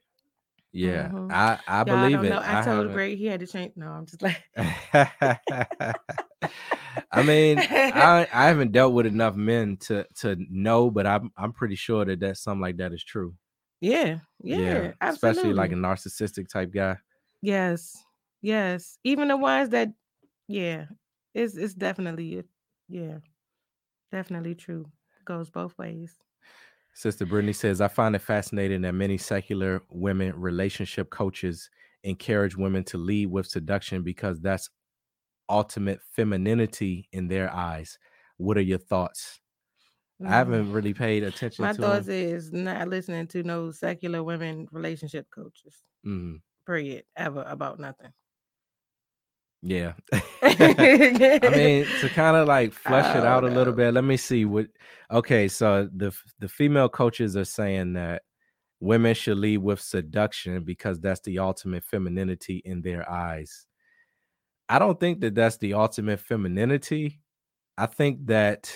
Yeah. 0.73 1.09
Mhm. 1.09 1.31
I 1.31 1.59
I 1.67 1.83
believe 1.83 2.23
it. 2.23 2.29
know. 2.29 2.39
I, 2.39 2.61
told 2.63 2.77
haven't- 2.77 2.93
Greg 2.93 3.17
he 3.17 3.25
had 3.27 3.39
to 3.41 3.47
change. 3.47 3.73
No, 3.75 3.87
I'm 3.87 4.05
just 4.05 4.21
like. 4.23 4.43
I 7.11 7.23
mean, 7.23 7.57
I 7.59 8.27
I 8.33 8.45
haven't 8.45 8.71
dealt 8.71 8.93
with 8.93 9.05
enough 9.05 9.35
men 9.35 9.77
to 9.81 10.05
to 10.19 10.37
know, 10.49 10.89
but 10.91 11.05
I'm 11.05 11.31
I'm 11.37 11.53
pretty 11.53 11.75
sure 11.75 12.05
that 12.05 12.19
that 12.19 12.37
something 12.37 12.61
like 12.61 12.77
that 12.77 12.93
is 12.93 13.03
true. 13.03 13.35
Yeah, 13.79 14.19
yeah, 14.43 14.91
especially 15.01 15.53
like 15.53 15.71
a 15.71 15.75
narcissistic 15.75 16.47
type 16.47 16.71
guy. 16.71 16.97
Yes, 17.41 18.03
yes. 18.41 18.99
Even 19.03 19.29
the 19.29 19.37
ones 19.37 19.69
that, 19.69 19.89
yeah, 20.47 20.85
it's 21.33 21.55
it's 21.55 21.73
definitely 21.73 22.35
it. 22.35 22.45
Yeah, 22.87 23.17
definitely 24.11 24.55
true. 24.55 24.85
It 25.19 25.25
goes 25.25 25.49
both 25.49 25.77
ways. 25.77 26.13
Sister 26.93 27.25
Brittany 27.25 27.53
says, 27.53 27.81
I 27.81 27.87
find 27.87 28.15
it 28.15 28.19
fascinating 28.19 28.81
that 28.81 28.93
many 28.93 29.17
secular 29.17 29.81
women 29.89 30.33
relationship 30.35 31.09
coaches 31.09 31.69
encourage 32.03 32.57
women 32.57 32.83
to 32.83 32.97
lead 32.97 33.27
with 33.27 33.47
seduction 33.47 34.03
because 34.03 34.41
that's 34.41 34.69
ultimate 35.49 36.01
femininity 36.15 37.07
in 37.11 37.27
their 37.27 37.53
eyes. 37.53 37.97
What 38.37 38.57
are 38.57 38.61
your 38.61 38.79
thoughts? 38.79 39.39
I 40.23 40.29
haven't 40.29 40.67
Mm. 40.67 40.73
really 40.75 40.93
paid 40.93 41.23
attention 41.23 41.63
My 41.63 41.73
thoughts 41.73 42.05
them. 42.07 42.15
is 42.15 42.51
not 42.51 42.87
listening 42.89 43.27
to 43.29 43.43
no 43.43 43.71
secular 43.71 44.23
women 44.23 44.67
relationship 44.71 45.27
coaches. 45.31 45.83
Mhm. 46.05 46.41
Period. 46.65 47.05
Ever 47.17 47.43
about 47.47 47.79
nothing. 47.79 48.13
Yeah. 49.61 49.93
I 50.41 51.53
mean, 51.55 51.85
to 52.01 52.09
kind 52.09 52.35
of 52.35 52.47
like 52.47 52.73
flesh 52.73 53.15
it 53.15 53.23
Oh, 53.23 53.27
out 53.27 53.43
a 53.43 53.47
little 53.47 53.73
bit, 53.73 53.93
let 53.93 54.03
me 54.03 54.17
see 54.17 54.45
what 54.45 54.67
okay, 55.11 55.47
so 55.47 55.87
the 55.95 56.11
the 56.39 56.49
female 56.49 56.89
coaches 56.89 57.37
are 57.37 57.45
saying 57.45 57.93
that 57.93 58.23
women 58.79 59.13
should 59.13 59.37
lead 59.37 59.59
with 59.59 59.79
seduction 59.81 60.63
because 60.63 60.99
that's 60.99 61.21
the 61.21 61.39
ultimate 61.39 61.83
femininity 61.85 62.61
in 62.65 62.81
their 62.81 63.09
eyes. 63.09 63.67
I 64.71 64.79
don't 64.79 64.99
think 64.99 65.19
that 65.21 65.35
that's 65.35 65.57
the 65.57 65.73
ultimate 65.73 66.21
femininity. 66.21 67.19
I 67.77 67.87
think 67.87 68.27
that 68.27 68.73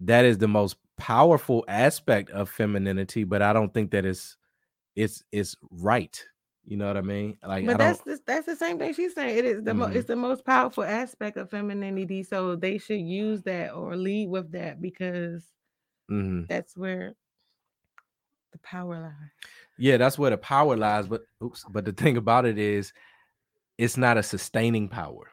that 0.00 0.24
is 0.24 0.38
the 0.38 0.48
most 0.48 0.76
powerful 0.96 1.64
aspect 1.68 2.30
of 2.30 2.48
femininity, 2.48 3.24
but 3.24 3.42
I 3.42 3.52
don't 3.52 3.74
think 3.74 3.90
that 3.92 4.06
it's 4.06 4.38
it's 4.96 5.22
it's 5.32 5.56
right. 5.70 6.22
You 6.64 6.78
know 6.78 6.86
what 6.88 6.96
I 6.96 7.02
mean? 7.02 7.38
Like 7.46 7.66
but 7.66 7.78
that's 7.78 8.00
the, 8.02 8.18
that's 8.26 8.46
the 8.46 8.56
same 8.56 8.78
thing 8.78 8.94
she's 8.94 9.14
saying. 9.14 9.38
It 9.38 9.44
is 9.44 9.62
the 9.64 9.74
mo- 9.74 9.88
Mhm. 9.88 9.96
it's 9.96 10.08
the 10.08 10.16
most 10.16 10.44
powerful 10.46 10.84
aspect 10.84 11.36
of 11.36 11.50
femininity. 11.50 12.22
So 12.22 12.56
they 12.56 12.78
should 12.78 13.00
use 13.00 13.42
that 13.42 13.74
or 13.74 13.96
lead 13.96 14.30
with 14.30 14.52
that 14.52 14.80
because 14.80 15.44
mhm. 16.10 16.46
that's 16.48 16.76
where 16.76 17.14
the 18.52 18.58
power 18.60 19.00
lies. 19.00 19.30
Yeah, 19.78 19.98
that's 19.98 20.18
where 20.18 20.30
the 20.30 20.38
power 20.38 20.76
lies. 20.76 21.06
But 21.06 21.22
oops, 21.42 21.64
but 21.70 21.84
the 21.84 21.92
thing 21.92 22.16
about 22.16 22.46
it 22.46 22.58
is, 22.58 22.92
it's 23.78 23.96
not 23.96 24.18
a 24.18 24.22
sustaining 24.22 24.88
power. 24.88 25.28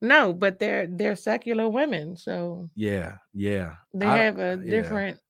No, 0.00 0.32
but 0.32 0.58
they're 0.58 0.86
they're 0.88 1.16
secular 1.16 1.68
women, 1.68 2.16
so 2.16 2.68
Yeah, 2.74 3.18
yeah. 3.32 3.76
they 3.94 4.06
I- 4.06 4.18
have 4.18 4.38
a 4.38 4.60
yeah. 4.64 4.70
different 4.70 5.20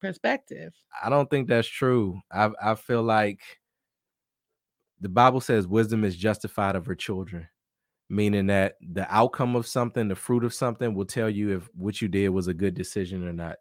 perspective. 0.00 0.74
I 1.02 1.10
don't 1.10 1.28
think 1.30 1.48
that's 1.48 1.68
true. 1.68 2.20
I 2.30 2.50
I 2.62 2.74
feel 2.74 3.02
like 3.02 3.40
the 5.00 5.08
Bible 5.08 5.40
says 5.40 5.66
wisdom 5.66 6.04
is 6.04 6.16
justified 6.16 6.76
of 6.76 6.86
her 6.86 6.94
children, 6.94 7.48
meaning 8.08 8.46
that 8.46 8.76
the 8.80 9.12
outcome 9.14 9.56
of 9.56 9.66
something, 9.66 10.08
the 10.08 10.14
fruit 10.14 10.44
of 10.44 10.54
something, 10.54 10.94
will 10.94 11.04
tell 11.06 11.28
you 11.28 11.56
if 11.56 11.68
what 11.74 12.00
you 12.00 12.08
did 12.08 12.28
was 12.30 12.46
a 12.48 12.54
good 12.54 12.74
decision 12.74 13.26
or 13.26 13.32
not. 13.32 13.56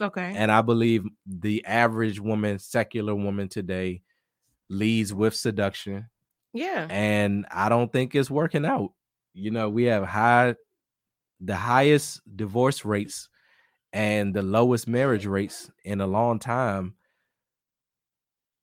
Okay. 0.00 0.32
And 0.34 0.50
I 0.50 0.62
believe 0.62 1.04
the 1.26 1.64
average 1.64 2.18
woman, 2.20 2.58
secular 2.58 3.14
woman 3.14 3.48
today, 3.48 4.02
leads 4.68 5.12
with 5.14 5.34
seduction. 5.34 6.08
Yeah. 6.52 6.86
and 6.90 7.46
I 7.50 7.68
don't 7.68 7.92
think 7.92 8.14
it's 8.14 8.30
working 8.30 8.64
out. 8.64 8.92
You 9.34 9.50
know, 9.50 9.68
we 9.68 9.84
have 9.84 10.04
high, 10.04 10.56
the 11.40 11.56
highest 11.56 12.20
divorce 12.36 12.84
rates 12.84 13.28
and 13.92 14.34
the 14.34 14.42
lowest 14.42 14.88
marriage 14.88 15.26
rates 15.26 15.70
in 15.84 16.00
a 16.00 16.06
long 16.06 16.38
time. 16.38 16.94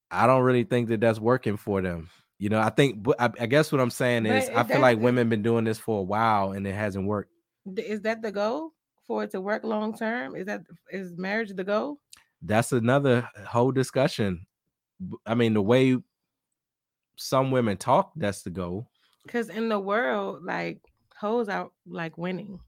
I 0.09 0.27
don't 0.27 0.43
really 0.43 0.63
think 0.63 0.89
that 0.89 1.01
that's 1.01 1.19
working 1.19 1.57
for 1.57 1.81
them. 1.81 2.09
You 2.39 2.49
know, 2.49 2.59
I 2.59 2.69
think, 2.69 3.05
I, 3.19 3.29
I 3.39 3.45
guess 3.47 3.71
what 3.71 3.81
I'm 3.81 3.89
saying 3.89 4.25
is, 4.25 4.47
But 4.49 4.57
I 4.57 4.63
feel 4.63 4.81
like 4.81 4.99
women 4.99 5.27
been 5.27 5.41
doing 5.41 5.63
this 5.63 5.79
for 5.79 5.99
a 5.99 6.03
while 6.03 6.51
and 6.51 6.67
it 6.67 6.75
hasn't 6.75 7.07
worked. 7.07 7.31
Is 7.75 8.01
that 8.01 8.21
the 8.21 8.31
goal 8.31 8.73
for 9.05 9.23
it 9.23 9.31
to 9.31 9.41
work 9.41 9.63
long 9.63 9.97
term? 9.97 10.35
Is 10.35 10.45
that 10.45 10.61
is 10.91 11.17
marriage 11.17 11.53
the 11.53 11.63
goal? 11.63 11.99
That's 12.41 12.71
another 12.71 13.27
whole 13.47 13.71
discussion. 13.71 14.45
I 15.25 15.33
mean, 15.33 15.53
the 15.53 15.61
way 15.61 15.97
some 17.17 17.51
women 17.51 17.77
talk, 17.77 18.13
that's 18.15 18.43
the 18.43 18.49
goal. 18.51 18.89
Because 19.23 19.49
in 19.49 19.69
the 19.69 19.79
world, 19.79 20.43
like 20.43 20.81
hoes 21.19 21.49
out 21.49 21.73
like 21.85 22.17
winning. 22.17 22.61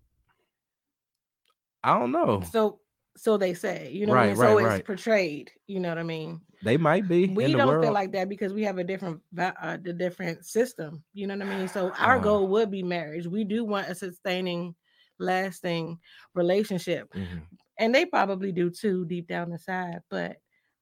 I 1.83 1.97
don't 1.99 2.11
know. 2.11 2.51
So 2.51 2.81
so 3.17 3.37
they 3.37 3.53
say, 3.53 3.91
you 3.91 4.05
know 4.05 4.15
what 4.15 4.29
I 4.29 4.31
Right. 4.31 4.37
So 4.37 4.57
right, 4.57 4.59
it's 4.59 4.79
right. 4.79 4.85
portrayed, 4.85 5.51
you 5.67 5.79
know 5.79 5.89
what 5.89 5.97
I 5.97 6.03
mean? 6.03 6.41
They 6.61 6.77
might 6.77 7.07
be. 7.07 7.35
We 7.35 7.43
in 7.45 7.51
don't 7.55 7.67
world. 7.67 7.79
feel 7.79 7.93
like 7.93 8.13
that 8.13 8.29
because 8.29 8.53
we 8.53 8.63
have 8.63 8.77
a 8.79 8.83
different 8.83 9.21
uh, 9.37 9.77
the 9.81 9.93
different 9.93 10.45
system, 10.45 11.03
you 11.13 11.27
know 11.27 11.35
what 11.35 11.43
I 11.43 11.45
mean? 11.45 11.67
So 11.69 11.93
our 11.99 12.19
Uh-huh. 12.19 12.21
goal 12.21 12.49
would 12.49 12.71
be 12.71 12.83
marriage. 12.83 13.27
We 13.27 13.43
do 13.45 13.65
want 13.65 13.89
a 13.89 13.95
sustaining, 13.95 14.75
lasting 15.19 15.99
relationship. 16.35 17.09
Mhm. 17.13 17.49
And 17.79 17.95
they 17.95 18.05
probably 18.05 18.51
do 18.51 18.69
too 18.69 19.05
deep 19.05 19.27
down 19.27 19.51
inside, 19.51 20.01
but 20.09 20.37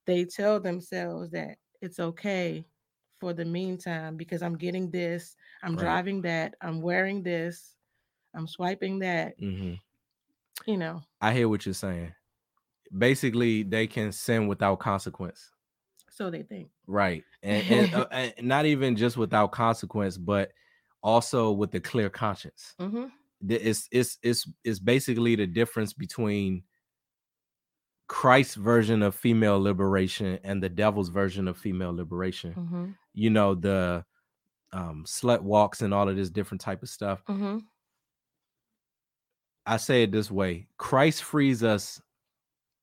they 0.05 0.25
tell 0.25 0.59
themselves 0.59 1.31
that 1.31 1.57
it's 1.81 1.99
okay 1.99 2.65
for 3.19 3.33
the 3.33 3.45
meantime 3.45 4.17
because 4.17 4.41
I'm 4.41 4.57
getting 4.57 4.91
this, 4.91 5.35
I'm 5.63 5.75
Right. 5.75 5.77
driving 5.77 6.21
that, 6.23 6.55
I'm 6.61 6.81
wearing 6.81 7.23
this, 7.23 7.75
I'm 8.35 8.47
swiping 8.47 8.99
that, 8.99 9.35
Mhm. 9.39 9.77
you 10.65 10.77
know. 10.77 11.01
I 11.21 11.33
hear 11.33 11.49
what 11.49 11.65
you're 11.65 11.73
saying. 11.73 12.13
Basically, 12.97 13.63
they 13.63 13.87
can 13.87 14.11
sin 14.11 14.47
without 14.47 14.79
consequence, 14.79 15.51
So 16.09 16.29
they 16.29 16.43
think. 16.43 16.71
right? 16.87 17.25
And, 17.43 17.65
and, 17.69 17.93
uh, 17.93 18.07
and 18.11 18.33
not 18.47 18.65
even 18.65 18.95
just 18.95 19.17
without 19.17 19.51
consequence, 19.51 20.17
but 20.17 20.51
also 21.03 21.51
with 21.51 21.73
a 21.75 21.79
clear 21.79 22.09
conscience. 22.09 22.75
hmm 22.79 23.11
It's 23.47 23.87
it's 23.91 24.17
it's 24.23 24.49
it's 24.63 24.79
basically 24.79 25.35
the 25.35 25.47
difference 25.47 25.93
between 25.93 26.63
Christ's 28.07 28.55
version 28.55 29.01
of 29.01 29.15
female 29.15 29.59
liberation 29.61 30.39
and 30.43 30.61
the 30.61 30.67
devil's 30.69 31.07
version 31.09 31.47
of 31.47 31.57
female 31.57 31.93
liberation. 31.93 32.55
hmm 32.55 32.91
You 33.17 33.31
know 33.31 33.55
the 33.55 34.05
um, 34.73 35.05
slut 35.07 35.41
walks 35.41 35.81
and 35.81 35.93
all 35.93 36.09
of 36.09 36.15
this 36.15 36.29
different 36.29 36.61
type 36.61 36.83
of 36.83 36.89
stuff. 36.89 37.23
hmm 37.27 37.57
I 39.65 39.77
say 39.77 40.03
it 40.03 40.11
this 40.11 40.31
way: 40.31 40.67
Christ 40.77 41.23
frees 41.23 41.63
us 41.63 42.01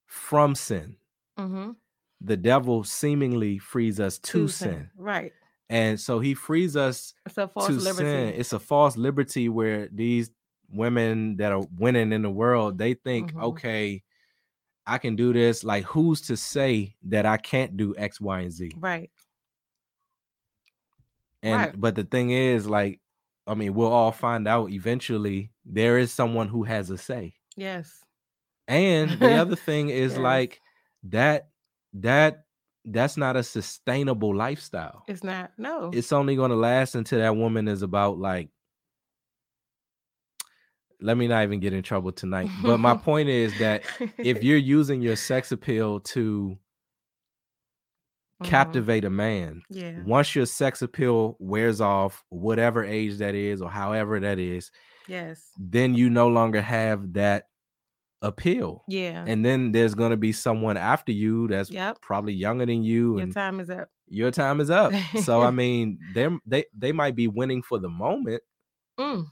from 0.07 0.55
sin. 0.55 0.97
hmm 1.39 1.72
the 2.20 2.37
devil 2.37 2.85
seemingly 2.85 3.59
frees 3.59 4.01
us 4.01 4.18
to, 4.18 4.49
sin. 4.49 4.91
Right. 4.97 5.32
And 5.68 6.01
so 6.01 6.20
he 6.20 6.35
frees 6.35 6.76
us 6.76 7.12
It's 7.26 7.37
a 7.39 7.49
false 7.49 7.66
to 7.68 7.72
liberty. 7.74 8.09
sin. 8.09 8.35
It's 8.41 8.53
a 8.53 8.59
false 8.61 8.97
liberty 8.97 9.49
where 9.49 9.89
these 9.89 10.30
women 10.70 11.37
that 11.37 11.53
are 11.53 11.66
winning 11.76 12.12
in 12.12 12.22
the 12.22 12.30
world, 12.30 12.78
they 12.78 12.95
think, 12.95 13.32
Mhm. 13.32 13.43
okay, 13.43 14.03
I 14.87 14.99
can 14.99 15.16
do 15.16 15.32
this. 15.32 15.64
Like, 15.64 15.85
who's 15.85 16.20
to 16.22 16.37
say 16.37 16.97
that 17.05 17.26
I 17.26 17.37
can't 17.39 17.76
do 17.76 17.95
X, 17.97 18.20
Y, 18.20 18.41
and 18.41 18.53
Z? 18.53 18.72
Right. 18.76 19.11
And 21.45 21.61
Right. 21.61 21.80
but 21.80 21.95
the 21.95 22.03
thing 22.05 22.30
is, 22.30 22.66
like, 22.66 23.01
I 23.47 23.55
mean, 23.55 23.74
we'll 23.74 23.92
all 23.92 24.11
find 24.12 24.49
out 24.49 24.70
eventually 24.70 25.51
there 25.64 25.99
is 25.99 26.11
someone 26.11 26.49
who 26.49 26.64
has 26.64 26.88
a 26.90 26.97
say. 26.99 27.34
Yes. 27.57 28.03
And 28.66 29.11
the 29.20 29.34
other 29.34 29.57
thing 29.68 29.90
is 29.90 30.12
Yes. 30.14 30.20
like 30.20 30.61
that 31.05 31.49
that 31.92 32.47
that's 32.86 33.16
not 33.16 33.36
a 33.36 33.42
sustainable 33.42 34.34
lifestyle. 34.34 35.05
It's 35.07 35.22
not. 35.22 35.53
No. 35.59 35.90
It's 35.92 36.12
only 36.12 36.34
going 36.36 36.51
to 36.51 36.57
last 36.57 36.95
until 36.95 37.18
that 37.20 37.36
woman 37.36 37.68
is 37.68 37.82
about 37.82 38.18
like 38.18 38.49
let 41.01 41.16
me 41.18 41.28
not 41.28 41.42
even 41.42 41.61
get 41.61 41.72
in 41.74 41.82
trouble 41.82 42.12
tonight. 42.12 42.49
But 42.62 42.78
my 42.78 42.95
point 43.11 43.28
is 43.28 43.57
that 43.59 43.82
if 44.16 44.42
you're 44.42 44.57
using 44.57 45.03
your 45.03 45.16
sex 45.16 45.53
appeal 45.53 46.01
to 46.01 46.57
Mhm. 48.43 48.47
captivate 48.47 49.05
a 49.05 49.11
man, 49.11 49.62
Yeah. 49.70 50.03
once 50.05 50.35
your 50.35 50.47
sex 50.47 50.82
appeal 50.82 51.37
wears 51.39 51.80
off, 51.80 52.24
whatever 52.30 52.85
age 52.85 53.18
that 53.18 53.35
is 53.35 53.62
or 53.62 53.70
however 53.70 54.18
that 54.20 54.39
is, 54.39 54.70
Yes. 55.07 55.53
then 55.59 55.95
you 55.95 56.11
no 56.11 56.28
longer 56.28 56.61
have 56.61 57.12
that 57.14 57.45
appeal. 58.22 58.82
Yeah. 58.89 59.24
And 59.26 59.45
then 59.45 59.70
there's 59.72 59.95
going 59.95 60.11
to 60.11 60.16
be 60.16 60.32
someone 60.32 60.76
after 60.76 61.12
you 61.12 61.47
that's 61.49 61.70
Yep. 61.70 62.01
probably 62.01 62.32
younger 62.32 62.66
than 62.66 62.82
you 62.82 63.18
Your 63.18 63.26
time 63.28 63.61
is 63.61 63.68
up. 63.70 63.89
your 64.09 64.30
time 64.30 64.61
is 64.61 64.70
up. 64.70 64.93
so 65.22 65.43
I 65.43 65.51
mean, 65.62 65.99
they 66.14 66.28
they 66.47 66.64
they 66.76 66.91
might 66.93 67.14
be 67.14 67.28
winning 67.28 67.62
for 67.62 67.78
the 67.78 67.89
moment. 67.91 68.43
Mm. 68.99 69.26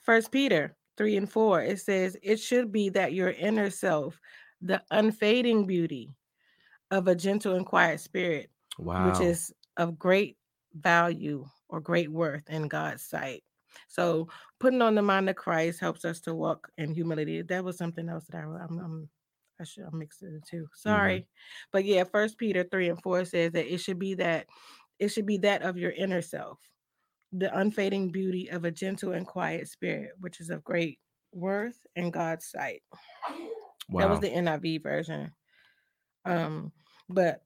First 0.00 0.32
Peter 0.32 0.76
three 0.96 1.16
and 1.16 1.30
four. 1.30 1.62
It 1.62 1.80
says 1.80 2.16
it 2.22 2.36
should 2.40 2.72
be 2.72 2.88
that 2.90 3.12
your 3.14 3.30
inner 3.30 3.70
self, 3.70 4.20
the 4.60 4.82
unfading 4.90 5.66
beauty 5.66 6.14
of 6.90 7.08
a 7.08 7.14
gentle 7.14 7.54
and 7.54 7.66
quiet 7.66 8.00
spirit, 8.00 8.50
Wow. 8.78 9.10
which 9.10 9.20
is 9.20 9.52
of 9.76 9.98
great 9.98 10.36
value 10.74 11.46
or 11.68 11.80
great 11.80 12.10
worth 12.10 12.48
in 12.48 12.68
God's 12.68 13.02
sight. 13.02 13.42
So 13.88 14.28
putting 14.58 14.82
on 14.82 14.94
the 14.94 15.02
mind 15.02 15.28
of 15.30 15.36
Christ 15.36 15.80
helps 15.80 16.04
us 16.04 16.20
to 16.22 16.34
walk 16.34 16.68
in 16.78 16.92
humility. 16.94 17.42
That 17.42 17.64
was 17.64 17.78
something 17.78 18.08
else 18.08 18.24
that 18.30 18.38
I 18.38 18.40
I'm, 18.42 18.78
I'm 18.78 19.08
I 19.60 19.64
should 19.64 19.84
I 19.84 19.94
mixed 19.94 20.22
it 20.22 20.32
too. 20.48 20.62
Mm-hmm. 20.62 20.66
Sorry. 20.88 21.26
But 21.72 21.84
yeah, 21.84 22.04
first 22.04 22.38
Peter 22.38 22.64
3 22.64 22.88
and 22.90 23.02
4 23.02 23.24
says 23.24 23.52
that 23.52 23.72
it 23.72 23.78
should 23.78 23.98
be 23.98 24.14
that 24.14 24.46
it 24.98 25.08
should 25.08 25.26
be 25.26 25.38
that 25.38 25.62
of 25.62 25.76
your 25.76 25.92
inner 25.92 26.22
self, 26.22 26.58
the 27.32 27.56
unfading 27.56 28.10
beauty 28.10 28.48
of 28.50 28.64
a 28.64 28.70
gentle 28.70 29.12
and 29.12 29.26
quiet 29.26 29.68
spirit, 29.68 30.10
which 30.20 30.40
is 30.40 30.50
of 30.50 30.64
great 30.64 30.98
worth 31.32 31.78
in 31.96 32.10
God's 32.10 32.46
sight. 32.46 32.82
wow. 33.88 34.00
That 34.00 34.10
was 34.10 34.20
the 34.20 34.30
NIV 34.30 34.82
version. 34.82 35.32
Um, 36.24 36.72
but 37.08 37.42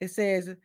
it 0.00 0.10
says 0.10 0.56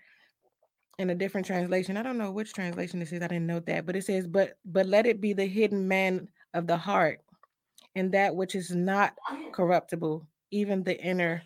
in 0.99 1.09
a 1.09 1.15
different 1.15 1.47
translation. 1.47 1.97
I 1.97 2.03
don't 2.03 2.17
know 2.17 2.31
which 2.31 2.53
translation 2.53 2.99
this 2.99 3.11
is. 3.11 3.21
I 3.21 3.27
didn't 3.27 3.47
note 3.47 3.65
that, 3.65 3.85
but 3.85 3.95
it 3.95 4.05
says, 4.05 4.27
"But 4.27 4.57
but 4.65 4.85
let 4.85 5.05
it 5.05 5.21
be 5.21 5.33
the 5.33 5.45
hidden 5.45 5.87
man 5.87 6.29
of 6.53 6.67
the 6.67 6.77
heart, 6.77 7.21
and 7.95 8.11
that 8.13 8.35
which 8.35 8.55
is 8.55 8.71
not 8.71 9.15
corruptible, 9.51 10.25
even 10.51 10.83
the 10.83 10.99
inner 10.99 11.43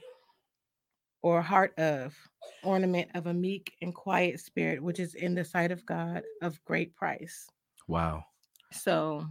or 1.22 1.42
heart 1.42 1.78
of 1.80 2.16
ornament 2.64 3.10
of 3.16 3.28
a 3.28 3.34
meek 3.34 3.74
and 3.82 3.94
quiet 3.96 4.40
spirit, 4.40 4.82
which 4.82 5.00
is 5.00 5.16
in 5.16 5.34
the 5.34 5.46
sight 5.46 5.72
of 5.72 5.86
God 5.86 6.24
of 6.42 6.64
great 6.66 6.94
price." 6.96 7.48
Wow. 7.88 8.26
So 8.72 9.26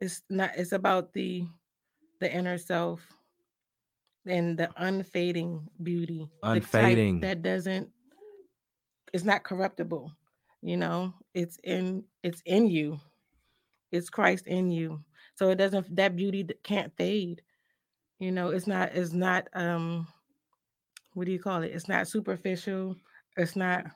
it's 0.00 0.22
not. 0.28 0.50
It's 0.56 0.72
about 0.72 1.12
the 1.12 1.46
the 2.18 2.32
inner 2.32 2.58
self 2.58 3.00
and 4.26 4.58
the 4.58 4.68
unfading 4.76 5.68
beauty, 5.82 6.28
Unfading. 6.42 7.20
that 7.20 7.42
doesn't 7.42 7.90
it's 9.12 9.24
not 9.24 9.44
corruptible 9.44 10.12
you 10.62 10.76
know? 10.76 11.14
It's 11.34 11.58
in 11.62 12.02
it's 12.24 12.42
in 12.44 12.66
you. 12.66 12.98
It's 13.92 14.10
christ 14.10 14.46
in 14.48 14.70
you. 14.70 15.00
So 15.36 15.50
it 15.50 15.56
doesn't 15.56 15.94
that 15.94 16.16
beauty 16.16 16.46
can't 16.64 16.92
fade 16.96 17.42
you 18.18 18.32
know? 18.32 18.48
It's 18.50 18.66
not 18.66 18.94
it's 18.94 19.12
not 19.12 19.48
um 19.54 20.06
what 21.14 21.26
do 21.26 21.32
you 21.32 21.38
call 21.38 21.62
it? 21.62 21.72
It's 21.72 21.88
not 21.88 22.08
superficial. 22.08 22.96
It's 23.36 23.56
not 23.56 23.86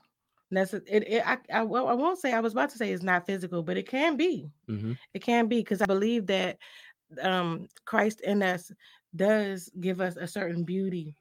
necessary 0.49 0.85
it, 0.89 1.03
it 1.07 1.23
I, 1.27 1.37
I 1.53 1.63
well, 1.63 1.87
I 1.87 1.93
won't 1.93 2.19
say 2.19 2.33
i 2.33 2.41
was 2.41 2.51
about 2.51 2.69
to 2.71 2.77
say 2.77 2.91
it's 2.91 3.03
not 3.03 3.25
physical 3.25 3.63
but 3.63 3.77
it 3.77 3.87
can 3.87 4.17
be. 4.17 4.51
Mhm. 4.69 4.97
it 5.13 5.19
can 5.23 5.47
be 5.47 5.59
because 5.59 5.81
i 5.81 5.85
believe 5.85 6.27
that 6.27 6.57
um 7.21 7.67
christ 7.85 8.19
in 8.21 8.43
us 8.43 8.69
does 9.15 9.69
give 9.79 10.01
us 10.01 10.15
a 10.17 10.27
certain 10.27 10.63
beauty 10.63 11.15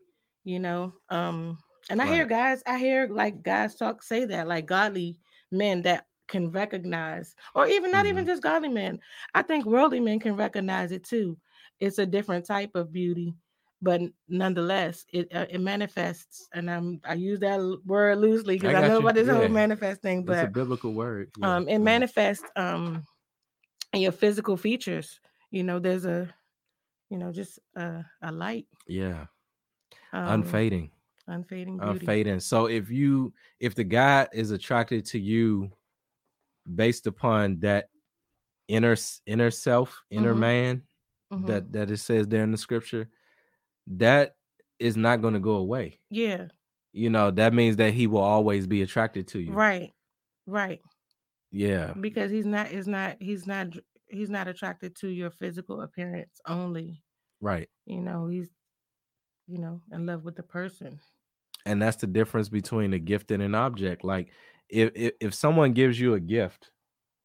you 0.45 0.59
know 0.59 0.93
um 1.11 1.59
and 1.91 2.01
i 2.01 2.07
hear 2.07 2.25
guys 2.25 2.63
i 2.67 2.79
hear 2.79 3.09
like 3.09 3.43
guys 3.43 3.75
talk 3.75 4.03
say 4.03 4.25
that 4.25 4.47
like 4.49 4.67
godly 4.67 5.19
men 5.51 5.83
that 5.83 6.07
can 6.29 6.51
recognize 6.51 7.35
or 7.55 7.67
even 7.67 7.91
not 7.91 8.07
even 8.07 8.25
Mhm. 8.25 8.29
just 8.29 8.43
godly 8.43 8.69
men 8.69 8.99
i 9.35 9.43
think 9.43 9.65
worldly 9.67 10.01
men 10.01 10.21
can 10.21 10.37
recognize 10.37 10.93
it 10.93 11.05
too 11.05 11.37
it's 11.81 11.99
a 11.99 12.07
different 12.07 12.47
type 12.47 12.71
of 12.75 12.93
beauty 12.93 13.35
but 13.83 14.01
nonetheless 14.29 15.05
it 15.13 15.29
uh, 15.35 15.47
it 15.51 15.61
manifests 15.61 16.49
and 16.55 16.71
i'm 16.71 17.01
i 17.05 17.15
use 17.15 17.41
that 17.41 17.61
word 17.87 18.19
loosely 18.19 18.57
because 18.59 18.75
I 18.77 18.79
i, 18.79 18.89
know 18.89 19.01
you. 19.01 19.01
about 19.01 19.15
this 19.15 19.29
whole 19.29 19.43
Yeah. 19.43 19.49
manifest 19.49 20.03
thing 20.03 20.25
That's 20.25 20.43
a 20.43 20.47
but 20.47 20.53
biblical 20.55 20.93
word. 20.93 21.31
Yeah. 21.37 21.57
um 21.57 21.69
it 21.69 21.79
Mhm. 21.79 21.85
manifests 21.85 22.45
um 22.57 23.05
in 23.93 24.01
your 24.03 24.13
physical 24.13 24.57
features 24.57 25.21
you 25.51 25.63
know 25.65 25.79
there's 25.79 26.05
a 26.07 26.33
you 27.11 27.19
know 27.19 27.31
just 27.33 27.59
a, 27.77 28.05
a 28.23 28.33
light 28.33 28.67
Yeah. 28.87 29.27
um 30.13 30.41
Unfading. 30.43 30.91
unfading 31.27 31.79
beauty 31.79 31.99
Unfading. 32.07 32.41
So 32.41 32.67
if 32.67 32.91
you 32.91 33.33
if 33.61 33.75
the 33.75 33.85
guy 33.85 34.29
is 34.33 34.51
attracted 34.53 35.05
to 35.07 35.19
you 35.19 35.71
based 36.75 37.07
upon 37.07 37.61
that 37.61 37.89
inner 38.69 38.97
inner 39.27 39.51
self, 39.51 40.03
inner 40.11 40.35
Mhm. 40.35 40.39
man 40.39 40.83
Mhm. 41.33 41.47
that 41.47 41.73
that 41.73 41.91
it 41.91 41.99
says 41.99 42.27
there 42.29 42.43
in 42.45 42.53
the 42.53 42.59
scripture, 42.59 43.09
that 43.87 44.37
is 44.79 44.97
not 44.97 45.21
going 45.21 45.35
to 45.35 45.41
go 45.41 45.57
away. 45.57 46.01
yeah 46.11 46.49
You 46.93 47.11
know, 47.11 47.31
that 47.33 47.55
means 47.55 47.77
that 47.77 47.93
he 47.95 48.07
will 48.09 48.21
always 48.23 48.67
be 48.67 48.83
attracted 48.83 49.29
to 49.29 49.41
you. 49.41 49.53
right 49.53 49.93
right 50.47 50.81
Yeah. 51.53 51.93
because 51.95 52.31
he's 52.31 52.47
not 52.47 52.71
is 52.73 52.87
not 52.89 53.17
he's 53.21 53.47
not 53.47 53.77
he's 54.11 54.31
not 54.31 54.49
attracted 54.49 54.95
to 54.97 55.09
your 55.09 55.31
physical 55.31 55.83
appearance 55.83 56.41
only 56.47 57.03
Right. 57.41 57.69
you 57.87 58.01
know 58.01 58.27
he's 58.29 58.51
you 59.47 59.59
know 59.59 59.81
in 59.93 60.07
love 60.07 60.25
with 60.25 60.37
the 60.37 60.43
person. 60.43 61.01
And 61.67 61.81
that's 61.81 61.97
the 61.97 62.07
difference 62.07 62.49
between 62.49 62.93
a 62.95 62.99
gift 62.99 63.31
and 63.31 63.43
an 63.43 63.55
object 63.55 64.05
like 64.05 64.29
if, 64.69 64.91
if 64.95 65.13
if 65.21 65.35
someone 65.35 65.73
gives 65.73 65.99
you 66.01 66.15
a 66.15 66.21
gift 66.21 66.71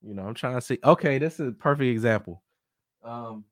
you 0.01 0.13
know 0.13 0.23
i'm 0.23 0.33
trying 0.33 0.55
to 0.55 0.61
see 0.61 0.77
okay 0.83 1.17
this 1.17 1.39
is 1.39 1.49
a 1.49 1.51
perfect 1.51 1.87
example. 1.89 2.41
Um 3.03 3.45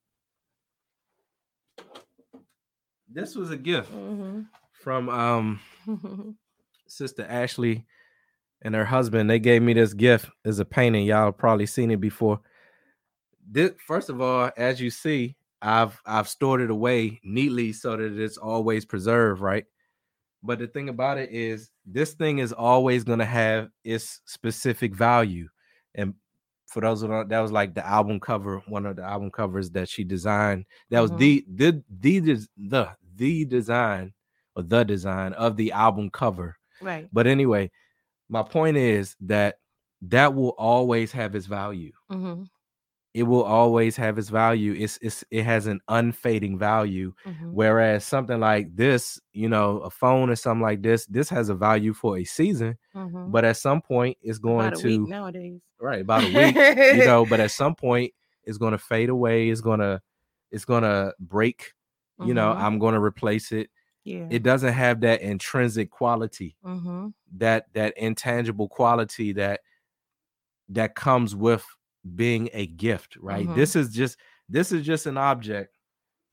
this 3.10 3.36
was 3.36 3.52
a 3.52 3.58
gift 3.58 3.90
hmm 3.92 4.42
from 4.82 5.08
um 5.10 5.60
sister 6.88 7.26
ashley 7.30 7.86
and 8.64 8.76
her 8.76 8.86
husband. 8.86 9.30
They 9.30 9.40
gave 9.40 9.62
me 9.62 9.74
this 9.74 9.94
gift 9.94 10.30
as 10.46 10.60
a 10.60 10.66
painting. 10.66 11.06
Y'all 11.06 11.26
have 11.26 11.38
probably 11.38 11.66
seen 11.66 11.92
it 11.92 12.00
before 12.02 12.40
this 13.50 13.72
first 13.86 14.10
of 14.10 14.22
all 14.22 14.52
as 14.58 14.80
you 14.82 14.90
see 14.90 15.36
i've 15.62 16.02
i've 16.06 16.28
stored 16.30 16.62
it 16.62 16.70
away 16.70 17.20
neatly 17.24 17.74
so 17.74 17.96
that 17.98 18.20
it's 18.20 18.38
always 18.38 18.86
preserved 18.86 19.42
right? 19.42 19.66
But 20.44 20.60
the 20.60 20.68
thing 20.68 20.90
about 20.90 21.18
it 21.18 21.32
is 21.32 21.72
this 21.86 22.14
thing 22.14 22.40
is 22.40 22.54
always 22.54 23.04
going 23.04 23.20
to 23.20 23.26
have 23.26 23.72
its 23.84 24.22
specific 24.26 24.94
value. 24.96 25.50
And 25.96 26.16
for 26.68 26.82
those 26.82 27.02
who 27.02 27.08
don't 27.08 27.30
that 27.30 27.40
was 27.40 27.52
like 27.52 27.76
the 27.76 27.86
album 27.86 28.20
cover 28.20 28.60
one 28.68 28.86
of 28.86 28.96
the 28.98 29.04
album 29.04 29.32
covers 29.32 29.72
that 29.72 29.90
she 29.90 30.04
designed. 30.04 30.66
That 30.90 31.02
was 31.02 31.12
Mhm. 31.12 31.18
the 31.18 31.46
the 31.56 31.84
the 31.90 32.20
the 32.58 32.98
the 33.16 33.46
design 33.46 34.14
or 34.56 34.64
the 34.64 34.84
design 34.84 35.34
of 35.34 35.58
the 35.58 35.72
album 35.72 36.10
cover. 36.10 36.58
Right. 36.80 37.10
But 37.14 37.28
anyway 37.28 37.72
my 38.30 38.44
point 38.44 38.78
is 38.78 39.16
that 39.22 39.60
that 40.04 40.34
will 40.36 40.56
always 40.58 41.12
have 41.14 41.36
its 41.36 41.46
value. 41.48 41.94
Hmm 42.10 42.44
it 43.14 43.24
will 43.24 43.44
always 43.44 43.96
have 43.96 44.18
its 44.18 44.30
value 44.30 44.74
it's, 44.74 44.98
it's 45.02 45.24
it 45.32 45.44
has 45.44 45.68
an 45.68 45.80
unfading 45.88 46.58
value 46.58 47.14
hmm 47.26 47.56
Whereas 47.56 48.04
something 48.04 48.40
like 48.40 48.76
this, 48.76 49.20
you 49.32 49.48
know, 49.48 49.78
a 49.82 49.92
phone 49.92 50.32
or 50.32 50.36
something 50.36 50.64
like 50.64 50.82
this, 50.82 51.06
this 51.06 51.30
has 51.30 51.50
a 51.50 51.54
value 51.56 51.94
for 51.94 52.18
a 52.18 52.24
season, 52.24 52.78
hmm 52.94 53.32
but 53.32 53.46
at 53.46 53.58
some 53.58 53.80
point 53.82 54.18
it's 54.22 54.40
going 54.40 54.70
about 54.70 54.74
a 54.74 54.80
week 54.80 55.02
to 55.02 55.08
nowadays. 55.08 55.62
Right 55.80 56.02
about 56.02 56.24
a 56.24 56.30
week, 56.30 56.58
you 56.90 57.02
know, 57.04 57.26
but 57.26 57.40
at 57.40 57.52
some 57.52 57.76
point 57.76 58.14
it's 58.44 58.58
going 58.58 58.72
to 58.72 58.78
fade 58.78 59.10
away, 59.10 59.50
it's 59.50 59.62
going 59.62 59.80
to 59.82 60.02
it's 60.52 60.66
going 60.66 60.84
to 60.84 61.14
break, 61.20 61.74
you 62.20 62.34
know, 62.34 62.54
Mhm. 62.54 62.58
I'm 62.58 62.80
going 62.80 62.94
to 62.94 63.02
replace 63.02 63.52
it. 63.52 63.70
yeah. 64.04 64.26
It 64.30 64.44
doesn't 64.44 64.74
have 64.74 65.02
that 65.02 65.22
intrinsic 65.22 65.92
quality, 65.92 66.58
hmm 66.64 67.08
that 67.38 67.74
that 67.74 67.98
intangible 67.98 68.70
quality 68.70 69.34
that 69.34 69.62
that 70.70 70.96
comes 70.96 71.36
with 71.36 71.66
being 72.16 72.50
a 72.54 72.66
gift, 72.68 73.16
right? 73.18 73.48
Mhm. 73.48 73.56
This 73.56 73.76
is 73.76 73.90
just 73.94 74.18
this 74.50 74.72
is 74.72 74.86
just 74.86 75.06
an 75.06 75.18
object, 75.18 75.78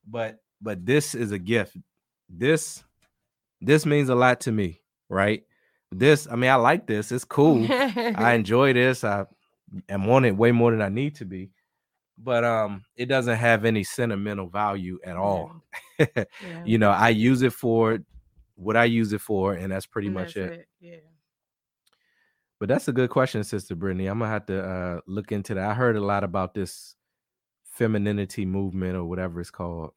but 0.07 0.39
but 0.61 0.85
this 0.85 1.15
is 1.15 1.33
a 1.33 1.39
gift. 1.39 1.77
This 2.29 2.83
this 3.61 3.87
means 3.87 4.09
a 4.09 4.15
lot 4.15 4.41
to 4.43 4.53
me, 4.53 4.83
right? 5.09 5.45
This, 5.93 6.29
I 6.31 6.37
mean, 6.37 6.51
I 6.51 6.55
like 6.55 6.87
this. 6.87 7.11
It's 7.13 7.25
cool. 7.25 7.67
I 7.71 8.33
enjoy 8.35 8.73
this. 8.73 9.03
I 9.05 9.27
am 9.89 10.09
on 10.09 10.25
it 10.25 10.37
way 10.37 10.53
more 10.53 10.71
than 10.71 10.81
I 10.83 10.89
need 10.89 11.17
to 11.17 11.25
be. 11.25 11.51
But 12.17 12.45
um, 12.45 12.85
it 12.97 13.07
doesn't 13.07 13.37
have 13.37 13.65
any 13.65 13.83
sentimental 13.85 14.49
value 14.49 14.99
at 15.05 15.17
all. 15.17 15.53
Yeah. 15.99 16.25
you 16.65 16.79
know, 16.79 16.91
I 16.91 17.11
use 17.11 17.43
it 17.43 17.53
for 17.53 17.99
what 18.55 18.75
I 18.77 18.85
use 18.85 19.13
it 19.13 19.21
for, 19.21 19.53
and 19.53 19.71
that's 19.71 19.85
pretty 19.87 20.09
And 20.09 20.15
much 20.15 20.35
that's 20.35 20.53
it. 20.55 20.69
Yeah. 20.81 20.97
But 22.61 22.69
that's 22.69 22.89
a 22.89 22.93
good 22.93 23.11
question, 23.11 23.43
Sister 23.43 23.75
Brittany. 23.75 24.07
I'm 24.07 24.21
gonna 24.21 24.31
have 24.31 24.47
to 24.47 24.63
uh 24.65 25.01
look 25.07 25.33
into 25.33 25.55
that. 25.55 25.71
I 25.71 25.75
heard 25.75 25.97
a 25.97 26.05
lot 26.05 26.25
about 26.25 26.55
this 26.55 26.95
femininity 27.65 28.47
movement 28.47 28.97
or 28.97 29.05
whatever 29.05 29.41
it's 29.41 29.51
called. 29.51 29.93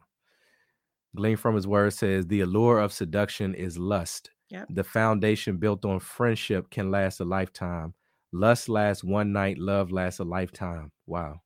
Glean 1.15 1.37
from 1.37 1.55
his 1.55 1.67
word 1.67 1.93
says 1.93 2.27
the 2.27 2.41
allure 2.41 2.79
of 2.79 2.93
seduction 2.93 3.53
is 3.53 3.77
lust. 3.77 4.31
Yep. 4.49 4.69
The 4.71 4.83
foundation 4.83 5.57
built 5.57 5.85
on 5.85 5.99
friendship 5.99 6.69
can 6.69 6.91
last 6.91 7.19
a 7.19 7.25
lifetime. 7.25 7.93
Lust 8.31 8.69
lasts 8.69 9.03
one 9.03 9.31
night, 9.33 9.57
love 9.57 9.91
lasts 9.91 10.19
a 10.19 10.23
lifetime. 10.23 10.91
Wow. 11.05 11.41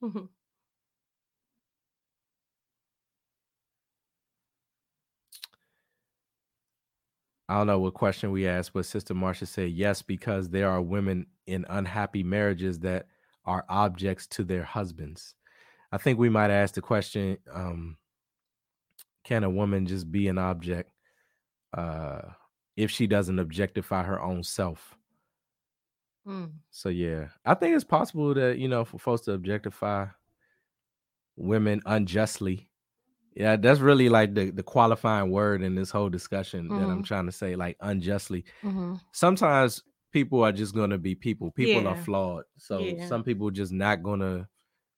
I 7.48 7.56
don't 7.56 7.66
know 7.66 7.78
what 7.78 7.94
question 7.94 8.30
we 8.30 8.46
asked, 8.46 8.74
but 8.74 8.84
Sister 8.84 9.14
Marcia 9.14 9.46
said 9.46 9.70
yes, 9.70 10.02
because 10.02 10.50
there 10.50 10.68
are 10.68 10.82
women 10.82 11.26
in 11.46 11.64
unhappy 11.70 12.22
marriages 12.22 12.78
that 12.80 13.06
are 13.46 13.64
objects 13.68 14.26
to 14.26 14.44
their 14.44 14.64
husbands. 14.64 15.34
I 15.90 15.96
think 15.96 16.18
we 16.18 16.28
might 16.28 16.50
ask 16.50 16.74
the 16.74 16.82
question 16.82 17.38
um, 17.52 17.96
can 19.24 19.44
a 19.44 19.50
woman 19.50 19.86
just 19.86 20.10
be 20.10 20.28
an 20.28 20.36
object 20.36 20.90
uh, 21.76 22.20
if 22.76 22.90
she 22.90 23.06
doesn't 23.06 23.38
objectify 23.38 24.02
her 24.02 24.22
own 24.22 24.42
self? 24.42 24.94
Mm. 26.26 26.52
So, 26.70 26.90
yeah, 26.90 27.28
I 27.46 27.54
think 27.54 27.74
it's 27.74 27.84
possible 27.84 28.34
that, 28.34 28.58
you 28.58 28.68
know, 28.68 28.84
for 28.84 28.98
folks 28.98 29.22
to 29.22 29.32
objectify 29.32 30.06
women 31.36 31.80
unjustly. 31.86 32.68
Yeah, 33.38 33.56
that's 33.56 33.78
really 33.80 34.08
like 34.08 34.34
the, 34.34 34.50
the 34.50 34.64
qualifying 34.64 35.30
word 35.30 35.62
in 35.62 35.76
this 35.76 35.92
whole 35.92 36.08
discussion 36.10 36.74
that 36.74 36.90
I'm 36.90 37.02
Mhm. 37.02 37.06
trying 37.06 37.26
to 37.26 37.32
say, 37.32 37.56
like 37.56 37.76
unjustly. 37.80 38.44
hmm 38.62 38.96
sometimes 39.12 39.82
people 40.12 40.42
are 40.44 40.52
just 40.52 40.74
going 40.74 40.90
to 40.90 40.98
be 40.98 41.14
people 41.14 41.50
people 41.52 41.86
are 41.88 41.96
flawed 41.96 42.44
so 42.58 42.80
Yeah. 42.80 43.06
some 43.06 43.24
people 43.24 43.50
just 43.50 43.72
not 43.72 44.02
going 44.02 44.20
to 44.20 44.48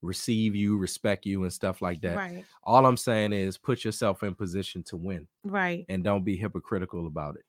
receive 0.02 0.56
you 0.56 0.78
respect 0.78 1.26
you 1.26 1.44
and 1.44 1.52
stuff 1.52 1.82
like 1.82 2.00
that 2.02 2.16
Right. 2.16 2.46
all 2.64 2.86
i'm 2.86 2.96
saying 2.96 3.32
is 3.32 3.58
put 3.58 3.84
yourself 3.84 4.22
in 4.24 4.34
position 4.34 4.82
to 4.84 4.96
win 4.96 5.28
Right. 5.44 5.86
and 5.88 6.04
don't 6.04 6.24
be 6.24 6.36
hypocritical 6.36 7.06
about 7.06 7.36
it 7.36 7.44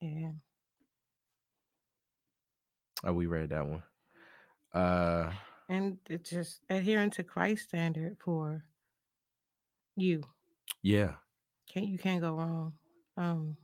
Yeah. 0.00 0.32
Oh, 3.04 3.12
we 3.12 3.26
read 3.26 3.50
that 3.50 3.66
one. 3.66 3.82
Uh 4.72 5.32
And 5.68 5.98
it's 6.08 6.30
just 6.30 6.62
adhering 6.68 7.10
to 7.12 7.22
Christ's 7.22 7.68
standard 7.68 8.18
for 8.18 8.64
you. 10.00 10.22
yeah. 10.82 11.14
Can't 11.72 11.86
you 11.88 11.98
can't 11.98 12.20
go 12.20 12.34
wrong. 12.34 12.72
Um 13.16 13.56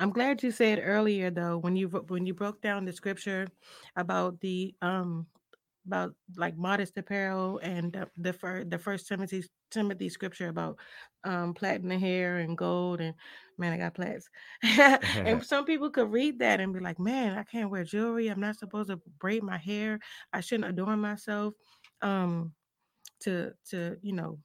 I'm 0.00 0.10
glad 0.10 0.42
you 0.42 0.50
said 0.52 0.80
earlier 0.82 1.30
though 1.30 1.58
when 1.58 1.76
you 1.76 1.88
when 1.88 2.26
you 2.26 2.34
broke 2.34 2.62
down 2.62 2.84
the 2.84 2.92
scripture 2.92 3.48
about 3.96 4.40
the 4.40 4.74
um 4.82 5.26
about 5.86 6.14
like 6.36 6.56
modest 6.56 6.96
apparel 6.98 7.58
and 7.62 7.92
the 7.92 8.08
the, 8.18 8.32
fir- 8.32 8.64
the 8.64 8.78
first 8.78 9.08
Timothy 9.08 9.44
Timothy 9.70 10.08
scripture 10.08 10.48
about 10.48 10.78
um 11.24 11.54
plaiting 11.54 11.88
the 11.88 11.98
hair 11.98 12.38
and 12.38 12.56
gold 12.56 13.00
and 13.00 13.14
man 13.58 13.72
I 13.72 13.78
got 13.78 13.94
plaits 13.94 14.28
and 14.62 15.42
some 15.44 15.64
people 15.64 15.90
could 15.90 16.12
read 16.12 16.38
that 16.40 16.60
and 16.60 16.72
be 16.72 16.80
like 16.80 17.00
man 17.00 17.36
I 17.36 17.42
can't 17.42 17.70
wear 17.70 17.84
jewelry 17.84 18.28
I'm 18.28 18.40
not 18.40 18.56
supposed 18.58 18.90
to 18.90 19.00
braid 19.18 19.42
my 19.42 19.58
hair 19.58 19.98
I 20.32 20.40
shouldn't 20.40 20.70
adorn 20.70 21.00
myself 21.00 21.54
um 22.02 22.52
to 23.20 23.52
to 23.70 23.96
you 24.02 24.12
know 24.12 24.38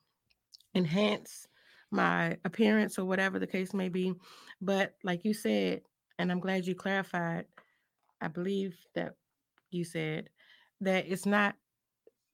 enhance 0.76 1.48
my 1.92 2.38
appearance 2.44 2.98
or 2.98 3.06
whatever 3.06 3.40
the 3.40 3.48
case 3.48 3.74
may 3.74 3.90
be. 3.90 4.14
But 4.62 4.96
like 5.04 5.24
you 5.24 5.34
said, 5.34 5.82
and 6.18 6.32
I'm 6.32 6.40
glad 6.40 6.66
you 6.66 6.76
clarified, 6.76 7.46
I 8.22 8.28
believe 8.28 8.78
that 8.96 9.16
you 9.72 9.84
said 9.84 10.30
that 10.82 11.06
it's 11.08 11.26
not 11.26 11.56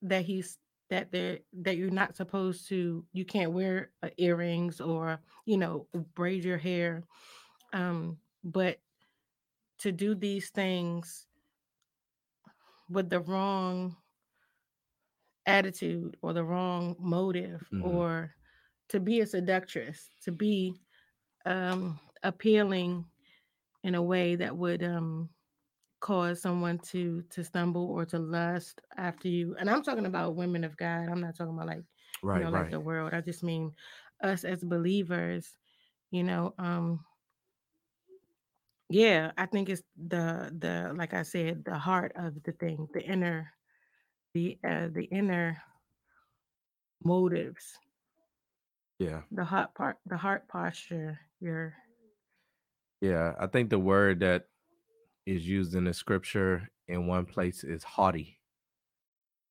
that 0.01 0.23
he's 0.23 0.57
that 0.89 1.11
there 1.11 1.39
that 1.61 1.77
you're 1.77 1.89
not 1.89 2.15
supposed 2.15 2.67
to 2.69 3.05
you 3.13 3.25
can't 3.25 3.51
wear 3.51 3.91
uh, 4.03 4.09
earrings 4.17 4.81
or 4.81 5.19
you 5.45 5.57
know 5.57 5.87
braid 6.15 6.43
your 6.43 6.57
hair 6.57 7.03
um 7.73 8.17
but 8.43 8.79
to 9.77 9.91
do 9.91 10.15
these 10.15 10.49
things 10.49 11.27
with 12.89 13.09
the 13.09 13.19
wrong 13.19 13.95
attitude 15.49 16.17
or 16.23 16.33
the 16.33 16.45
wrong 16.45 16.95
motive 16.99 17.69
Mhm. 17.71 17.81
or 17.81 18.35
to 18.89 19.01
be 19.01 19.21
a 19.21 19.27
seductress 19.27 20.11
to 20.21 20.31
be 20.31 20.75
um 21.45 21.99
appealing 22.23 23.05
in 23.83 23.95
a 23.95 24.03
way 24.03 24.35
that 24.35 24.57
would 24.57 24.83
um 24.83 25.29
cause 26.01 26.41
someone 26.41 26.79
to 26.79 27.23
to 27.23 27.43
stumble 27.43 27.87
or 27.91 28.05
to 28.05 28.19
lust 28.19 28.81
after 28.97 29.27
you 29.27 29.55
and 29.59 29.69
i'm 29.69 29.83
talking 29.83 30.05
about 30.05 30.35
women 30.35 30.63
of 30.63 30.77
god 30.77 31.09
i'm 31.09 31.21
not 31.21 31.35
talking 31.35 31.53
about 31.53 31.67
like 31.67 31.83
Right, 32.21 32.33
you 32.33 32.39
know 32.39 32.49
right. 32.49 32.63
like 32.63 32.69
the 32.69 32.79
world 32.79 33.13
i 33.13 33.21
just 33.21 33.43
mean 33.43 33.73
us 34.23 34.43
as 34.45 34.63
believers 34.63 35.57
you 36.11 36.23
know 36.23 36.53
um 36.59 37.05
yeah 38.89 39.31
i 39.37 39.45
think 39.45 39.69
it's 39.69 39.83
the 39.95 40.51
the 40.57 40.93
like 40.95 41.13
i 41.13 41.21
said 41.23 41.63
the 41.65 41.77
heart 41.77 42.11
of 42.15 42.41
the 42.43 42.51
thing 42.53 42.87
the 42.93 43.01
inner 43.03 43.51
the 44.33 44.57
uh 44.67 44.87
the 44.93 45.07
inner 45.11 45.57
motives 47.03 47.77
yeah. 48.99 49.21
the 49.31 49.43
heart 49.45 49.73
part 49.73 49.97
the 50.05 50.17
heart 50.17 50.47
posture 50.47 51.17
your 51.39 51.73
Yeah. 53.01 53.33
I 53.39 53.47
think 53.47 53.69
the 53.69 53.79
word 53.79 54.19
that 54.19 54.47
is 55.25 55.47
used 55.47 55.73
in 55.75 55.85
the 55.85 55.93
scripture 55.93 56.69
in 56.87 57.07
one 57.07 57.25
place 57.25 57.63
is 57.63 57.83
haughty. 57.83 58.39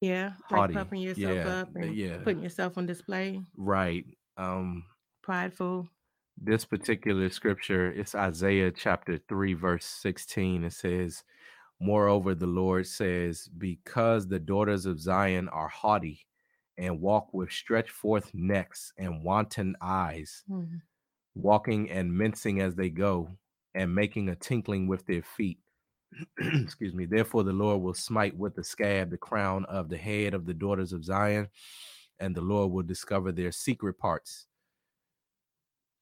yeah 0.01 0.33
Haughty, 0.51 0.75
like 0.75 0.85
puffing 0.85 1.01
yourself 1.01 1.35
yeah, 1.37 1.49
up 1.61 1.75
and 1.77 1.95
yeah. 1.97 2.19
putting 2.19 2.43
yourself 2.43 2.77
on 2.77 2.87
display 2.87 3.41
Right. 3.57 4.05
Um 4.37 4.85
prideful 5.23 5.89
this 6.41 6.65
particular 6.65 7.29
scripture 7.31 7.91
it's 7.91 8.15
isaiah 8.15 8.71
chapter 8.71 9.19
3 9.29 9.55
verse 9.55 9.85
16 9.85 10.65
it 10.65 10.73
says 10.73 11.25
moreover 11.81 12.35
the 12.35 12.47
lord 12.47 12.87
says 12.87 13.49
because 13.59 14.27
the 14.27 14.39
daughters 14.39 14.87
of 14.87 15.01
zion 15.01 15.49
are 15.51 15.69
haughty 15.69 16.27
and 16.79 17.01
walk 17.01 17.33
with 17.35 17.51
stretched 17.53 17.91
forth 17.91 18.33
necks 18.35 18.93
and 18.99 19.23
wanton 19.25 19.77
eyes 19.81 20.45
Mhm. 20.49 20.83
walking 21.35 21.91
and 21.91 22.17
mincing 22.17 22.61
as 22.61 22.75
they 22.77 22.91
go 22.91 23.29
and 23.75 23.95
making 23.95 24.29
a 24.29 24.37
tinkling 24.37 24.87
with 24.89 25.07
their 25.07 25.23
feet. 25.23 25.61
Excuse 26.39 26.95
me. 26.95 27.07
Therefore 27.07 27.45
the 27.45 27.53
lord 27.53 27.83
will 27.83 27.95
smite 27.95 28.37
with 28.37 28.55
the 28.55 28.65
scab 28.65 29.11
the 29.11 29.19
crown 29.19 29.65
of 29.67 29.89
the 29.89 29.99
head 29.99 30.35
of 30.35 30.47
the 30.47 30.55
daughters 30.55 30.93
of 30.93 31.05
zion 31.05 31.49
and 32.21 32.35
the 32.35 32.41
lord 32.41 32.73
will 32.73 32.83
discover 32.83 33.33
their 33.33 33.53
secret 33.53 33.99
parts. 33.99 34.47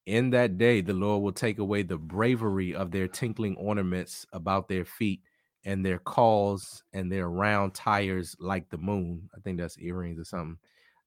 In 0.06 0.30
that 0.30 0.56
day, 0.56 0.80
the 0.82 0.92
Lord 0.94 1.22
will 1.22 1.32
take 1.32 1.58
away 1.58 1.82
the 1.82 1.98
bravery 1.98 2.72
of 2.74 2.92
their 2.92 3.08
tinkling 3.08 3.56
ornaments 3.56 4.24
about 4.32 4.68
their 4.68 4.84
feet 4.84 5.22
and 5.66 5.86
their 5.86 6.00
cauls 6.00 6.84
and 6.94 7.12
their 7.12 7.30
round 7.30 7.74
tires 7.74 8.36
like 8.40 8.70
the 8.70 8.78
moon. 8.78 9.30
I 9.36 9.40
think 9.42 9.58
that's 9.60 9.78
earrings 9.80 10.20
or 10.20 10.24
something. 10.24 10.60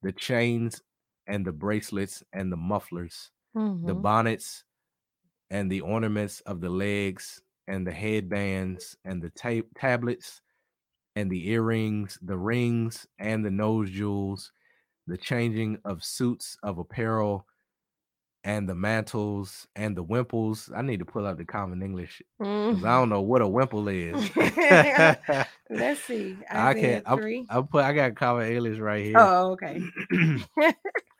The 0.04 0.14
chains 0.14 0.84
and 1.28 1.48
the 1.48 1.54
bracelets 1.54 2.24
and 2.34 2.52
the 2.54 2.58
mufflers, 2.58 3.32
the 3.84 3.96
Mhm. 3.96 3.96
bonnets 3.96 4.66
and 5.50 5.72
the 5.72 5.82
ornaments 5.82 6.42
of 6.42 6.62
the 6.62 6.70
legs 6.70 7.42
and 7.68 7.86
the 7.86 7.92
headbands 7.92 8.98
and 9.04 9.22
the 9.22 9.30
ta- 9.30 9.68
tablets 9.76 10.42
and 11.16 11.32
the 11.32 11.50
earrings, 11.50 12.20
the 12.22 12.38
rings 12.38 13.08
and 13.20 13.46
the 13.46 13.52
nose 13.52 13.92
jewels, 13.92 14.54
the 15.08 15.18
changing 15.18 15.80
of 15.86 16.04
suits 16.06 16.58
of 16.64 16.80
apparel 16.80 17.48
and 18.44 18.68
the 18.70 18.76
mantles 18.76 19.68
and 19.76 19.96
the 19.96 20.04
wimples. 20.04 20.70
I 20.76 20.82
need 20.82 21.00
to 21.00 21.06
pull 21.06 21.26
out 21.28 21.38
the 21.38 21.46
common 21.46 21.82
English 21.82 22.22
because 22.70 22.86
I 22.86 22.90
Mhm. 22.92 23.00
don't 23.00 23.10
know 23.10 23.22
what 23.22 23.42
a 23.42 23.48
wimple 23.48 23.88
is. 23.90 24.30
let's 25.70 26.02
see 26.04 26.38
I 26.54 26.56
Isaiah 26.74 26.74
can't. 26.74 27.04
I'm, 27.08 27.46
I'm 27.50 27.68
put. 27.68 27.84
I 27.84 27.94
got 27.94 28.16
common 28.16 28.52
English 28.52 28.80
right 28.80 29.04
here. 29.04 29.16
oh 29.18 29.52
okay 29.52 29.82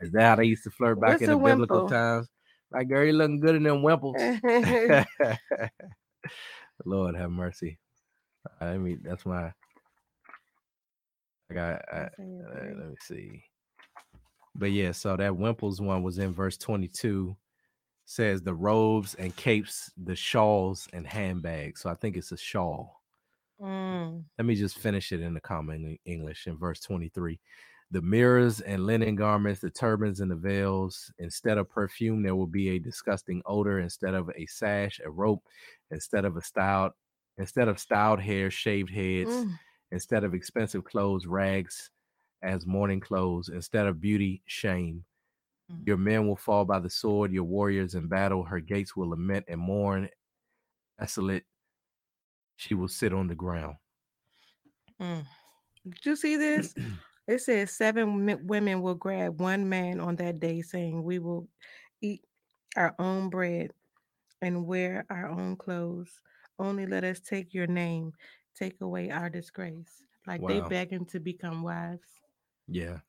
is 0.02 0.12
that 0.12 0.22
how 0.24 0.36
they 0.36 0.46
used 0.46 0.64
to 0.64 0.72
flirt 0.72 1.00
back 1.00 1.12
What's 1.12 1.22
in 1.22 1.30
the 1.30 1.38
biblical 1.38 1.82
times? 1.82 2.28
Like, 2.72 2.88
girl, 2.90 3.06
you 3.06 3.14
looking 3.14 3.40
good 3.40 3.56
in 3.56 3.64
them 3.64 3.84
wimples. 3.84 4.16
Lord 6.86 7.16
have 7.16 7.32
mercy. 7.32 7.80
I 8.62 8.78
mean, 8.78 9.02
that's 9.04 9.26
my. 9.26 9.52
I 11.50 11.54
got. 11.54 11.82
I, 11.92 11.98
uh, 11.98 12.10
let 12.78 12.90
me 12.90 12.96
see. 13.02 13.44
But 14.60 14.72
yeah, 14.72 14.92
so 14.92 15.16
that 15.16 15.32
Wimples 15.32 15.80
one 15.80 16.04
was 16.04 16.20
in 16.20 16.34
verse 16.34 16.58
22. 16.58 17.36
Says 18.06 18.42
the 18.42 18.54
robes 18.54 19.16
and 19.16 19.36
capes, 19.36 19.92
the 19.96 20.16
shawls 20.16 20.88
and 20.94 21.08
handbags. 21.08 21.82
So 21.82 21.90
I 21.90 21.94
think 21.94 22.18
it's 22.18 22.32
a 22.32 22.38
shawl. 22.38 23.02
Mm. 23.62 24.24
Let 24.38 24.46
me 24.46 24.56
just 24.56 24.80
finish 24.80 25.12
it 25.12 25.22
in 25.22 25.34
the 25.34 25.40
common 25.40 25.98
English 26.06 26.48
in 26.48 26.58
verse 26.58 26.82
23. 26.82 27.40
The 27.92 28.02
mirrors 28.02 28.62
and 28.62 28.86
linen 28.86 29.16
garments, 29.16 29.62
the 29.62 29.70
turbans 29.70 30.20
and 30.20 30.30
the 30.30 30.36
veils. 30.36 31.12
Instead 31.20 31.58
of 31.58 31.70
perfume, 31.70 32.22
there 32.22 32.36
will 32.36 32.48
be 32.48 32.70
a 32.70 32.80
disgusting 32.80 33.42
odor. 33.46 33.80
Instead 33.80 34.14
of 34.14 34.30
a 34.36 34.46
sash, 34.48 35.00
a 35.06 35.10
rope. 35.10 35.44
Instead 35.92 36.26
of 36.26 36.36
a 36.36 36.42
styled, 36.42 36.92
instead 37.38 37.68
of 37.68 37.80
styled 37.80 38.20
hair, 38.20 38.52
shaved 38.52 38.90
heads. 38.90 39.30
Mm. 39.30 39.54
Instead 39.92 40.24
of 40.24 40.34
expensive 40.34 40.84
clothes, 40.84 41.26
rags 41.26 41.92
as 42.42 42.66
mourning 42.66 43.00
clothes. 43.00 43.50
Instead 43.50 43.88
of 43.88 44.02
beauty, 44.02 44.42
shame. 44.46 45.04
Mm. 45.72 45.88
Your 45.88 45.98
men 45.98 46.28
will 46.28 46.36
fall 46.36 46.66
by 46.66 46.80
the 46.80 46.90
sword, 46.90 47.32
your 47.32 47.44
warriors 47.44 47.96
in 47.96 48.08
battle. 48.08 48.44
Her 48.44 48.60
gates 48.60 48.96
will 48.96 49.10
lament 49.10 49.46
and 49.48 49.60
mourn. 49.60 50.10
Desolate, 51.00 51.46
she 52.58 52.74
will 52.74 52.88
sit 52.90 53.14
on 53.14 53.28
the 53.28 53.36
ground. 53.36 53.76
Mm. 55.02 55.26
Did 55.86 56.06
you 56.06 56.16
see 56.16 56.36
this? 56.38 56.74
It 57.28 57.42
says 57.42 57.70
seven 57.78 58.48
women 58.48 58.82
will 58.82 58.96
grab 58.96 59.40
one 59.40 59.70
man 59.70 60.00
on 60.00 60.16
that 60.16 60.40
day, 60.40 60.64
saying, 60.64 61.04
We 61.04 61.20
will 61.20 61.48
eat 62.02 62.24
our 62.76 62.96
own 62.98 63.30
bread 63.30 63.70
and 64.42 64.66
wear 64.66 65.06
our 65.12 65.28
own 65.30 65.56
clothes. 65.56 66.10
Only 66.58 66.88
let 66.88 67.04
us 67.04 67.20
take 67.20 67.54
your 67.54 67.68
name, 67.68 68.14
take 68.56 68.82
away 68.82 69.12
our 69.12 69.30
disgrace. 69.30 70.02
Like 70.26 70.42
they 70.48 70.60
Wow. 70.60 70.70
begging 70.70 71.06
to 71.06 71.20
become 71.20 71.62
wives. 71.62 72.10
Yeah. 72.70 73.00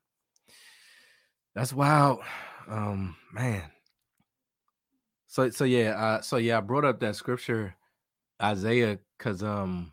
That's 1.55 1.73
wild. 1.73 2.21
Um, 2.69 3.17
man. 3.33 3.71
So 5.27 5.51
so 5.51 5.65
yeah, 5.65 5.91
uh 5.91 6.21
so 6.23 6.37
yeah, 6.37 6.59
I 6.59 6.61
brought 6.61 6.85
up 6.85 7.01
that 7.01 7.17
scripture, 7.17 7.77
Isaiah, 8.43 8.99
because 9.19 9.43
um 9.43 9.93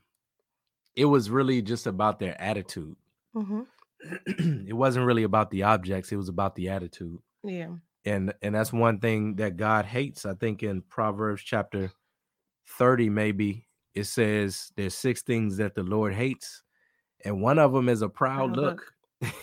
it 0.95 1.05
was 1.05 1.29
really 1.29 1.61
just 1.61 1.87
about 1.87 2.19
their 2.19 2.39
attitude. 2.41 2.95
hmm 3.33 3.63
it 4.27 4.75
wasn't 4.75 5.05
really 5.05 5.23
about 5.23 5.49
the 5.51 5.63
objects, 5.63 6.11
it 6.11 6.17
was 6.17 6.29
about 6.29 6.55
the 6.55 6.69
attitude. 6.69 7.19
Yeah. 7.43 7.77
And 8.05 8.33
and 8.41 8.55
that's 8.55 8.73
one 8.73 8.99
thing 8.99 9.35
that 9.37 9.57
God 9.57 9.85
hates. 9.85 10.25
I 10.25 10.33
think 10.35 10.63
in 10.63 10.81
Proverbs 10.83 11.41
chapter 11.43 11.91
30, 12.79 13.09
maybe 13.09 13.67
it 13.93 14.05
says 14.05 14.71
there's 14.75 14.95
six 14.95 15.21
things 15.23 15.57
that 15.57 15.75
the 15.75 15.83
Lord 15.83 16.13
hates, 16.13 16.63
and 17.25 17.41
one 17.41 17.59
of 17.59 17.73
them 17.73 17.89
is 17.89 18.01
a 18.01 18.09
proud 18.09 18.53
Proud 18.53 18.57
look. 18.57 18.75
look. 18.77 18.93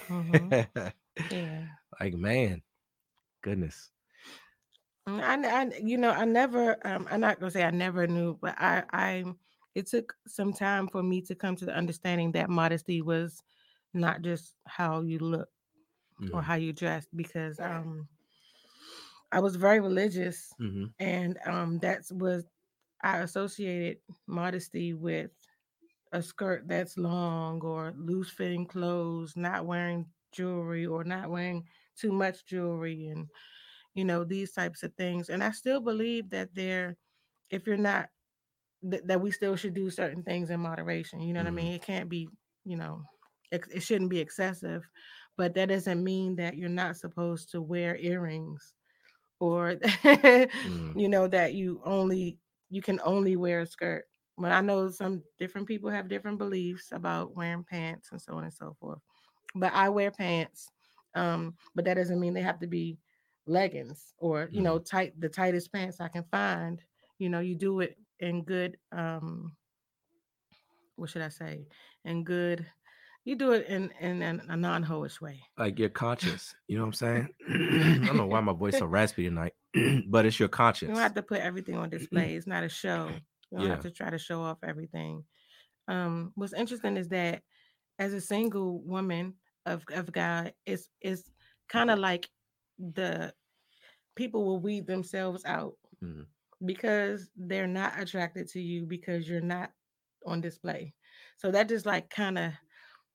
Mhm. 0.09 0.57
Yeah. 1.31 1.67
like 2.01 2.15
man, 2.15 2.63
goodness. 3.43 3.91
Mm, 5.09 5.21
I, 5.23 5.63
I 5.63 5.79
you 5.83 5.99
know, 5.99 6.11
I 6.11 6.25
never. 6.25 6.77
Um, 6.87 7.07
I'm 7.11 7.21
not 7.21 7.39
gonna 7.41 7.51
say 7.51 7.63
I 7.63 7.71
never 7.71 8.07
knew, 8.07 8.39
but 8.41 8.55
I, 8.59 8.85
I. 8.93 9.25
It 9.75 9.87
took 9.89 10.15
some 10.27 10.53
time 10.53 10.87
for 10.89 11.03
me 11.03 11.21
to 11.23 11.35
come 11.35 11.57
to 11.57 11.65
the 11.67 11.75
understanding 11.77 12.33
that 12.33 12.49
modesty 12.49 13.03
was 13.03 13.43
not 13.93 14.23
just 14.23 14.55
how 14.67 15.03
you 15.03 15.19
look 15.19 15.49
or 16.33 16.43
Mhm. 16.43 16.45
how 16.45 16.55
you 16.57 16.73
dress, 16.73 17.07
because 17.15 17.61
um, 17.61 18.09
I 19.33 19.41
was 19.41 19.57
very 19.57 19.81
religious, 19.81 20.55
Mhm. 20.59 20.95
and 20.99 21.39
um, 21.47 21.79
that's 21.79 22.13
was 22.13 22.45
I 23.03 23.19
associated 23.19 23.99
modesty 24.27 24.95
with 24.95 25.31
a 26.13 26.23
skirt 26.23 26.69
that's 26.69 26.97
long 26.99 27.61
or 27.63 27.95
loose 27.97 28.31
fitting 28.31 28.67
clothes, 28.67 29.35
not 29.37 29.67
wearing 29.67 30.07
jewelry 30.33 30.87
or 30.87 31.05
not 31.05 31.31
wearing 31.31 31.65
too 31.99 32.13
much 32.13 32.47
jewelry, 32.47 33.07
and 33.09 33.29
you 33.95 34.05
know 34.05 34.25
these 34.25 34.53
types 34.53 34.83
of 34.83 34.95
things. 34.95 35.29
And 35.31 35.43
I 35.43 35.51
still 35.53 35.81
believe 35.81 36.31
that 36.31 36.55
they're 36.55 36.97
if 37.51 37.67
you're 37.67 37.77
not 37.77 38.09
th- 38.89 39.03
that 39.07 39.21
we 39.21 39.31
still 39.31 39.57
should 39.57 39.75
do 39.75 39.91
certain 39.91 40.23
things 40.23 40.51
in 40.51 40.61
moderation. 40.61 41.21
You 41.21 41.33
know 41.35 41.41
what 41.41 41.47
Mhm. 41.47 41.49
I 41.49 41.53
mean? 41.53 41.73
It 41.75 41.83
can't 41.83 42.09
be, 42.09 42.29
you 42.65 42.77
know, 42.77 43.03
ex- 43.53 43.69
it 43.69 43.83
shouldn't 43.83 44.11
be 44.11 44.21
excessive, 44.21 44.83
but 45.37 45.55
that 45.55 45.69
doesn't 45.69 46.03
mean 46.05 46.37
that 46.37 46.57
you're 46.57 46.69
not 46.69 46.97
supposed 46.97 47.51
to 47.53 47.63
wear 47.63 47.97
earrings 47.97 48.75
or 49.41 49.77
Mm. 50.65 50.95
you 50.95 51.09
know 51.09 51.29
that 51.29 51.55
you 51.55 51.81
only 51.85 52.39
you 52.71 52.83
can 52.83 53.01
only 53.05 53.37
wear 53.37 53.61
a 53.61 53.67
skirt. 53.67 54.05
But 54.37 54.53
I 54.53 54.61
know 54.61 54.91
some 54.91 55.23
different 55.39 55.69
people 55.69 55.91
have 55.91 56.09
different 56.09 56.39
beliefs 56.39 56.89
about 56.93 57.37
wearing 57.37 57.65
pants 57.65 58.09
and 58.11 58.21
so 58.21 58.35
on 58.35 58.45
and 58.45 58.53
so 58.53 58.77
forth. 58.81 58.99
But 59.55 59.73
I 59.73 59.89
wear 59.89 60.11
pants, 60.11 60.69
um, 61.15 61.55
but 61.75 61.85
that 61.85 61.95
doesn't 61.95 62.19
mean 62.19 62.35
they 62.35 62.43
have 62.43 62.61
to 62.61 62.67
be 62.67 62.99
leggings 63.47 64.15
or 64.19 64.49
you 64.53 64.63
know 64.63 64.79
tight 64.79 65.13
the 65.21 65.29
tightest 65.29 65.73
pants 65.73 66.01
I 66.01 66.09
can 66.09 66.25
find. 66.31 66.83
You 67.19 67.29
know, 67.29 67.41
you 67.41 67.55
do 67.55 67.81
it 67.81 67.97
in 68.21 68.43
good 68.43 68.77
um 68.93 69.53
what 70.97 71.11
should 71.11 71.23
I 71.23 71.29
say? 71.29 71.67
In 72.05 72.25
good 72.25 72.67
you 73.25 73.37
do 73.37 73.53
it 73.53 73.67
in 73.69 73.91
in, 74.01 74.23
in 74.23 74.43
a 74.49 74.57
non-hoish 74.57 75.21
way. 75.21 75.41
Like 75.57 75.79
you're 75.79 75.89
conscious. 75.89 76.55
You 76.69 76.77
know 76.77 76.83
what 76.83 76.89
I'm 76.89 76.93
saying? 76.95 77.29
I 77.49 78.07
don't 78.07 78.17
know 78.17 78.27
why 78.27 78.41
my 78.43 78.53
voice 78.53 78.79
so 78.79 78.87
raspy 78.87 79.25
tonight, 79.25 79.55
but 80.07 80.27
it's 80.27 80.39
your 80.39 80.49
conscience. 80.49 80.91
You 80.91 80.95
don't 80.95 81.03
have 81.03 81.15
to 81.15 81.23
put 81.23 81.41
everything 81.41 81.77
on 81.77 81.89
display. 81.89 82.35
It's 82.35 82.47
not 82.47 82.65
a 82.65 82.69
show. 82.69 83.11
You 83.57 83.65
don't 83.69 83.73
have 83.73 83.81
to 83.81 83.91
try 83.91 84.11
to 84.11 84.19
show 84.19 84.43
off 84.43 84.59
everything. 84.65 85.25
Um, 85.89 86.33
what's 86.37 86.55
interesting 86.55 86.97
is 86.97 87.09
that 87.11 87.43
as 87.99 88.15
a 88.15 88.21
single 88.21 88.83
woman 88.83 89.37
of, 89.67 89.85
of 89.93 90.13
God, 90.13 90.55
it's 90.67 90.91
it's 91.01 91.31
kind 91.69 91.91
of 91.91 91.99
like 91.99 92.29
the 92.79 93.35
people 94.17 94.45
will 94.45 94.61
weed 94.61 94.87
themselves 94.87 95.45
out 95.45 95.75
Mhm. 96.01 96.25
because 96.65 97.31
they're 97.37 97.67
not 97.67 98.01
attracted 98.01 98.49
to 98.49 98.61
you 98.61 98.87
because 98.87 99.29
you're 99.29 99.41
not 99.41 99.73
on 100.27 100.41
display. 100.41 100.95
So 101.39 101.51
that 101.51 101.69
just 101.69 101.87
like 101.87 102.11
kind 102.11 102.39
of 102.39 102.53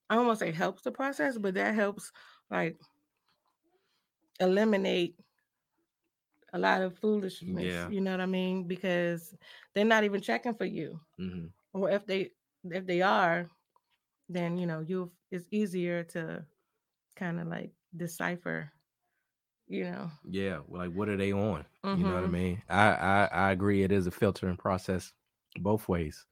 I 0.10 0.16
don't 0.16 0.28
want 0.28 0.40
to 0.40 0.46
say 0.46 0.52
helps 0.52 0.84
the 0.84 0.92
process, 0.92 1.38
but 1.38 1.56
that 1.56 1.76
helps 1.76 2.12
like 2.52 2.80
eliminate 4.40 5.16
a 6.54 6.60
lot 6.60 6.82
of 6.82 6.98
foolishness. 7.00 7.84
Yeah. 7.84 7.90
You 7.90 8.02
know 8.02 8.12
what 8.12 8.22
I 8.22 8.26
mean? 8.26 8.68
Because 8.68 9.36
they're 9.74 9.86
not 9.86 10.04
even 10.04 10.22
checking 10.22 10.56
for 10.56 10.66
you. 10.66 11.00
Mhm. 11.18 11.54
Or 11.74 11.90
if 11.92 12.06
they 12.08 12.32
if 12.66 12.86
they 12.86 13.02
are, 13.02 13.50
then 14.30 14.58
you 14.58 14.68
know, 14.68 14.82
you 14.82 15.14
it's 15.32 15.48
easier 15.52 16.04
to 16.06 16.48
kind 17.16 17.40
of 17.40 17.48
like 17.48 17.74
decipher, 17.96 18.72
you 19.68 19.86
know. 19.86 20.12
Yeah. 20.24 20.62
Like, 20.68 20.92
what 20.92 21.10
are 21.10 21.18
they 21.18 21.32
on? 21.32 21.66
You 21.92 22.04
know 22.04 22.14
what 22.16 22.24
I 22.24 22.28
Mhm. 22.28 22.30
mean? 22.30 22.62
I, 22.70 22.90
I 22.94 23.26
I 23.26 23.52
agree. 23.52 23.84
It 23.84 23.92
is 23.92 24.06
a 24.08 24.12
filtering 24.12 24.58
process 24.58 25.14
both 25.60 25.88
ways. 25.90 26.26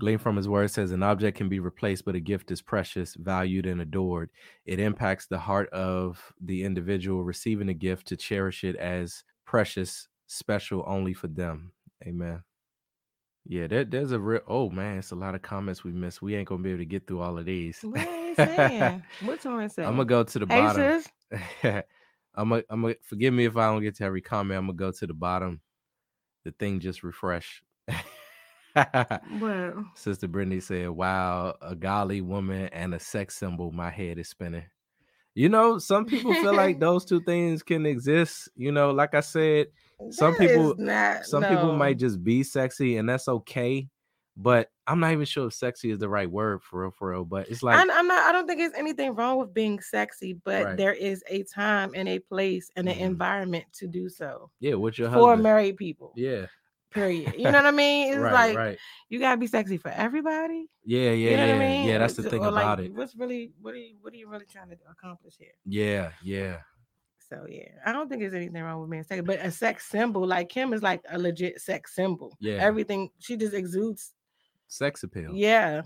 Glean 0.00 0.18
from 0.18 0.36
his 0.36 0.48
word 0.48 0.70
says 0.70 0.92
an 0.92 1.02
object 1.02 1.38
can 1.38 1.48
be 1.48 1.60
replaced, 1.60 2.04
but 2.06 2.16
a 2.16 2.20
gift 2.20 2.50
is 2.50 2.62
precious, 2.62 3.14
valued, 3.16 3.66
and 3.66 3.80
adored. 3.82 4.30
It 4.66 4.80
impacts 4.80 5.26
the 5.26 5.38
heart 5.40 5.68
of 5.70 6.32
the 6.40 6.64
individual 6.64 7.24
receiving 7.24 7.68
a 7.68 7.74
gift 7.74 8.08
to 8.08 8.16
cherish 8.16 8.64
it 8.64 8.76
as 8.76 9.24
precious, 9.50 10.06
special 10.28 10.84
only 10.86 11.12
for 11.12 11.26
them. 11.26 11.72
Amen. 12.06 12.44
Yeah, 13.44 13.66
there, 13.66 13.84
there's 13.84 14.12
a 14.12 14.20
real 14.20 14.42
oh 14.46 14.70
man, 14.70 14.98
it's 14.98 15.10
a 15.10 15.16
lot 15.16 15.34
of 15.34 15.42
comments 15.42 15.82
we 15.82 15.90
missed. 15.90 16.22
We 16.22 16.36
ain't 16.36 16.48
gonna 16.48 16.62
be 16.62 16.70
able 16.70 16.78
to 16.78 16.84
get 16.84 17.08
through 17.08 17.20
all 17.20 17.36
of 17.36 17.46
these. 17.46 17.80
What 17.82 18.06
are 18.06 18.28
you 18.28 18.34
saying? 18.36 19.02
What's 19.24 19.44
on 19.46 19.68
say? 19.68 19.82
I'm 19.82 19.96
gonna 19.96 20.04
go 20.04 20.22
to 20.22 20.38
the 20.38 20.46
Hey 20.48 20.60
bottom. 20.60 21.02
I'm 22.36 22.48
gonna, 22.48 22.62
I'm 22.70 22.82
gonna 22.82 22.94
forgive 23.02 23.34
me 23.34 23.44
if 23.44 23.56
I 23.56 23.66
don't 23.66 23.82
get 23.82 23.96
to 23.96 24.04
every 24.04 24.20
comment. 24.20 24.56
I'm 24.56 24.66
gonna 24.66 24.76
go 24.76 24.92
to 24.92 25.06
the 25.06 25.14
bottom. 25.14 25.60
The 26.44 26.52
thing 26.52 26.78
just 26.78 27.02
refresh. 27.02 27.62
Well, 29.40 29.84
Sister 29.96 30.28
Brittany 30.28 30.60
said, 30.60 30.90
"Wow, 30.90 31.56
a 31.60 31.74
golly 31.74 32.20
woman 32.20 32.68
and 32.68 32.94
a 32.94 33.00
sex 33.00 33.36
symbol. 33.36 33.72
My 33.72 33.90
head 33.90 34.16
is 34.16 34.28
spinning." 34.28 34.66
You 35.34 35.48
know, 35.48 35.78
some 35.78 36.06
people 36.06 36.34
feel 36.34 36.54
like 36.54 36.78
those 36.80 37.04
two 37.04 37.20
things 37.22 37.62
can 37.62 37.86
exist. 37.86 38.48
You 38.56 38.72
know, 38.72 38.90
like 38.90 39.14
I 39.14 39.20
said, 39.20 39.68
some 40.10 40.34
that 40.34 40.38
people, 40.38 40.74
not 40.78 41.24
some 41.24 41.46
people 41.46 41.72
might 41.72 41.98
just 41.98 42.22
be 42.22 42.42
sexy, 42.42 42.96
and 42.96 43.08
that's 43.08 43.28
okay. 43.28 43.88
But 44.36 44.70
I'm 44.86 45.00
not 45.00 45.12
even 45.12 45.24
sure 45.26 45.46
if 45.48 45.54
sexy 45.54 45.90
is 45.90 45.98
the 45.98 46.08
right 46.08 46.30
word 46.30 46.62
for 46.62 46.82
real, 46.82 46.90
for 46.90 47.10
real. 47.10 47.24
But 47.24 47.48
it's 47.48 47.62
like, 47.62 47.76
I'm, 47.76 47.90
I'm 47.90 48.06
not. 48.08 48.22
I 48.28 48.32
don't 48.32 48.46
think 48.46 48.58
there's 48.58 48.72
anything 48.74 49.14
wrong 49.14 49.38
with 49.38 49.54
being 49.54 49.80
sexy, 49.80 50.32
but 50.32 50.62
Right. 50.64 50.76
there 50.76 50.94
is 50.94 51.22
a 51.28 51.44
time 51.44 51.92
and 51.94 52.08
a 52.08 52.18
place 52.18 52.70
and 52.76 52.88
an 52.88 52.96
Mhm. 52.96 53.00
environment 53.06 53.66
to 53.74 53.86
do 53.86 54.08
so 54.08 54.50
yeah, 54.60 54.74
what's 54.74 54.98
your 54.98 55.08
for 55.08 55.36
husband? 55.36 55.42
married 55.42 55.76
people. 55.76 56.12
Yeah, 56.16 56.46
Period. 56.90 57.34
You 57.36 57.44
know 57.44 57.52
what 57.52 57.66
I 57.66 57.70
mean? 57.70 58.12
It's 58.12 58.18
right, 58.18 58.32
like 58.32 58.56
right. 58.56 58.78
you 59.08 59.20
gotta 59.20 59.36
be 59.36 59.46
sexy 59.46 59.76
for 59.76 59.90
everybody. 59.90 60.66
Yeah, 60.84 61.10
yeah, 61.12 61.30
you 61.30 61.36
know 61.36 61.46
yeah, 61.46 61.54
I 61.54 61.58
mean? 61.58 61.88
yeah. 61.88 61.98
That's 61.98 62.14
the 62.14 62.24
thing 62.24 62.44
or 62.44 62.50
like, 62.50 62.64
about 62.64 62.80
it. 62.80 62.92
What's 62.94 63.14
really 63.14 63.52
what 63.60 63.74
are 63.74 63.78
you 63.78 63.94
what 64.00 64.12
are 64.12 64.16
you 64.16 64.28
really 64.28 64.46
trying 64.46 64.70
to 64.70 64.76
accomplish 64.90 65.34
here? 65.38 65.52
Yeah, 65.64 66.10
yeah, 66.22 66.58
So 67.28 67.46
yeah, 67.48 67.68
I 67.86 67.92
don't 67.92 68.08
think 68.08 68.22
there's 68.22 68.34
anything 68.34 68.60
wrong 68.62 68.80
with 68.80 68.90
being 68.90 69.04
sexy, 69.04 69.22
but 69.22 69.38
a 69.38 69.50
sex 69.52 69.86
symbol 69.86 70.26
like 70.26 70.48
Kim 70.48 70.72
is 70.72 70.82
like 70.82 71.00
a 71.10 71.18
legit 71.18 71.60
sex 71.60 71.94
symbol. 71.94 72.36
Yeah. 72.40 72.54
everything 72.54 73.10
she 73.20 73.36
just 73.36 73.54
exudes. 73.54 74.12
sex 74.66 75.04
appeal. 75.04 75.30
Yeah, 75.32 75.82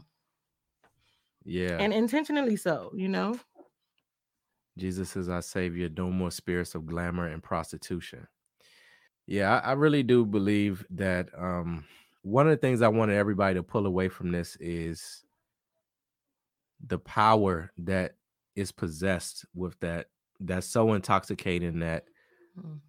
Yeah. 1.45 1.77
and 1.81 1.93
intentionally 1.93 2.57
so. 2.57 2.93
You 2.95 3.09
know. 3.09 3.39
Jesus 4.79 5.17
is 5.17 5.29
our 5.29 5.43
savior. 5.43 5.89
No 5.95 6.11
more 6.11 6.31
spirits 6.31 6.75
of 6.75 6.87
glamour 6.87 7.29
and 7.29 7.43
prostitution. 7.43 8.27
Yeah, 9.27 9.59
I, 9.59 9.71
I 9.71 9.73
really 9.73 10.03
do 10.03 10.25
believe 10.27 10.87
that 10.91 11.29
um 11.37 11.85
one 12.23 12.47
of 12.47 12.51
the 12.53 12.57
things 12.57 12.83
I 12.83 12.89
wanted 12.89 13.17
everybody 13.17 13.55
to 13.55 13.63
pull 13.63 13.87
away 13.87 14.09
from 14.09 14.33
this 14.33 14.57
is 14.57 15.25
the 16.81 16.99
power 16.99 17.73
that 17.79 18.17
is 18.57 18.73
possessed 18.73 19.45
with 19.55 19.79
that 19.81 20.09
that's 20.41 20.67
so 20.67 20.93
intoxicating 20.93 21.81
that 21.81 22.05
Mm. 22.57 22.81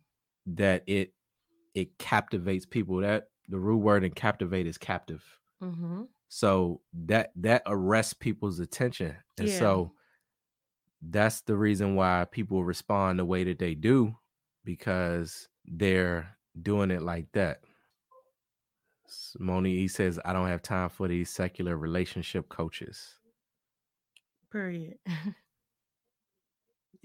that 0.45 0.83
it 0.87 1.13
it 1.73 1.97
captivates 1.99 2.65
people. 2.65 2.97
That 2.97 3.29
the 3.49 3.59
root 3.59 3.77
word 3.79 4.03
in 4.03 4.11
captivate 4.11 4.67
is 4.67 4.77
captive. 4.77 5.23
Mm-hmm. 5.61 6.03
So 6.29 6.81
that 6.93 7.31
that 7.37 7.63
arrests 7.65 8.13
people's 8.13 8.59
attention. 8.59 9.17
And 9.37 9.49
Yeah. 9.49 9.59
so 9.59 9.93
that's 11.01 11.41
the 11.41 11.55
reason 11.55 11.95
why 11.95 12.25
people 12.31 12.63
respond 12.63 13.19
the 13.19 13.25
way 13.25 13.43
that 13.43 13.59
they 13.59 13.75
do 13.75 14.15
because 14.63 15.47
they're 15.67 16.35
doing 16.61 16.91
it 16.91 17.01
like 17.01 17.31
that. 17.33 17.61
Simone 19.07 19.67
E 19.67 19.87
says, 19.87 20.19
I 20.25 20.33
don't 20.33 20.47
have 20.47 20.61
time 20.61 20.89
for 20.89 21.07
these 21.07 21.29
secular 21.29 21.77
relationship 21.77 22.49
coaches. 22.49 23.15
Period. 24.51 24.95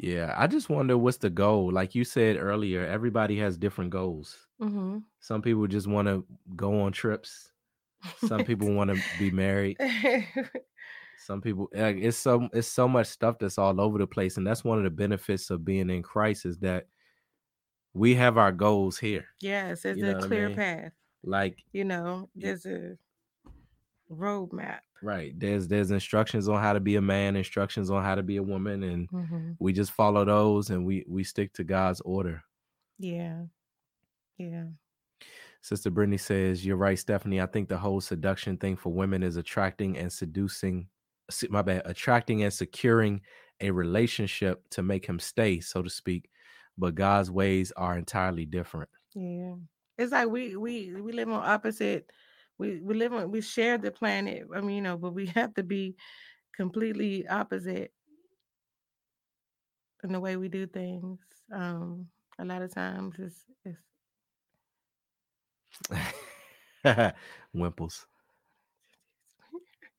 Yeah, 0.03 0.35
I 0.35 0.47
just 0.47 0.71
wonder 0.71 0.97
what's 0.97 1.19
the 1.19 1.29
goal. 1.29 1.71
Like 1.71 1.95
you 1.95 2.05
said 2.05 2.39
earlier, 2.39 2.87
everybody 2.87 3.39
has 3.41 3.59
different 3.59 3.91
goals. 3.91 4.47
mm-hmm. 4.61 4.99
Some 5.21 5.43
people 5.43 5.67
just 5.67 5.87
want 5.87 6.09
to 6.09 6.25
go 6.57 6.81
on 6.81 6.93
trips. 6.93 7.53
Some 8.27 8.45
people 8.45 8.73
want 8.73 8.95
to 8.95 9.03
be 9.19 9.31
married. 9.31 9.77
Some 11.27 11.43
people 11.43 11.69
like 11.75 11.99
it's 12.01 12.17
so 12.17 12.49
it's 12.55 12.67
so 12.67 12.89
much 12.89 13.09
stuff 13.09 13.39
that's 13.39 13.59
all 13.59 13.79
over 13.79 13.99
the 13.99 14.07
place, 14.07 14.39
and 14.39 14.47
that's 14.47 14.65
one 14.65 14.79
of 14.79 14.85
the 14.85 14.91
benefits 14.91 15.51
of 15.51 15.67
being 15.67 15.91
in 15.91 16.03
Christ 16.03 16.47
is 16.47 16.57
that 16.61 16.87
we 17.95 18.15
have 18.15 18.39
our 18.39 18.53
goals 18.53 18.99
here. 18.99 19.27
yes, 19.41 19.85
it's 19.85 19.99
You 19.99 20.11
a 20.11 20.15
what 20.15 20.25
I 20.25 20.27
clear 20.29 20.49
mean? 20.49 20.57
path. 20.57 20.93
Like 21.25 21.59
You 21.73 21.85
know, 21.85 22.29
there's 22.35 22.67
a 22.67 22.97
roadmap. 24.11 24.81
right, 25.03 25.39
there's 25.39 25.69
there's 25.69 25.91
instructions 25.91 26.49
on 26.49 26.61
how 26.61 26.73
to 26.73 26.81
be 26.81 26.97
a 26.97 27.01
man, 27.01 27.37
instructions 27.37 27.91
on 27.91 28.03
how 28.03 28.15
to 28.15 28.23
be 28.23 28.37
a 28.37 28.43
woman, 28.43 28.83
and 28.83 29.09
Mm-hmm. 29.13 29.53
we 29.59 29.73
just 29.73 29.93
follow 29.93 30.25
those 30.25 30.71
and 30.71 30.85
we 30.85 31.05
we 31.09 31.25
stick 31.25 31.53
to 31.55 31.65
God's 31.65 32.01
order. 32.03 32.43
Yeah, 32.99 33.45
yeah. 34.39 34.65
Sister 35.63 35.91
Brittany 35.91 36.17
says, 36.19 36.65
You're 36.65 36.77
right, 36.77 36.99
Stephanie. 36.99 37.41
I 37.41 37.47
think 37.47 37.69
the 37.69 37.79
whole 37.79 38.01
seduction 38.01 38.57
thing 38.57 38.77
for 38.77 38.93
women 38.93 39.23
is 39.23 39.37
attracting 39.37 39.99
and 39.99 40.13
seducing, 40.13 40.89
my 41.51 41.63
bad, 41.63 41.83
attracting 41.85 42.43
and 42.43 42.53
securing 42.53 43.21
a 43.61 43.71
relationship 43.71 44.65
to 44.71 44.83
make 44.83 45.05
him 45.07 45.19
stay, 45.19 45.61
so 45.61 45.83
to 45.83 45.91
speak. 45.91 46.31
But 46.81 46.95
God's 46.95 47.31
ways 47.31 47.73
are 47.77 47.97
entirely 47.97 48.47
different. 48.47 48.89
Yeah. 49.15 49.55
It's 49.99 50.13
like 50.13 50.29
we 50.29 50.57
we 50.57 50.95
we 50.95 51.13
live 51.13 51.29
on 51.29 51.45
opposite 51.45 52.11
we 52.59 52.81
we 52.81 52.95
live 52.95 53.13
on 53.13 53.31
we 53.31 53.43
share 53.43 53.77
the 53.77 53.91
planet. 53.91 54.45
I 54.55 54.63
mean, 54.63 54.77
you 54.77 54.83
know, 54.83 54.97
but 54.97 55.13
we 55.13 55.27
have 55.37 55.55
to 55.55 55.63
be 55.63 55.95
completely 56.57 57.29
opposite 57.29 57.93
in 60.03 60.13
the 60.13 60.21
way 60.21 60.37
we 60.37 60.49
do 60.49 60.67
things. 60.67 61.21
Um 61.53 62.07
a 62.39 62.45
lot 62.45 62.63
of 62.63 62.73
times 62.73 63.17
it's 63.19 63.45
it's 63.65 63.79
Wimples. 67.53 68.07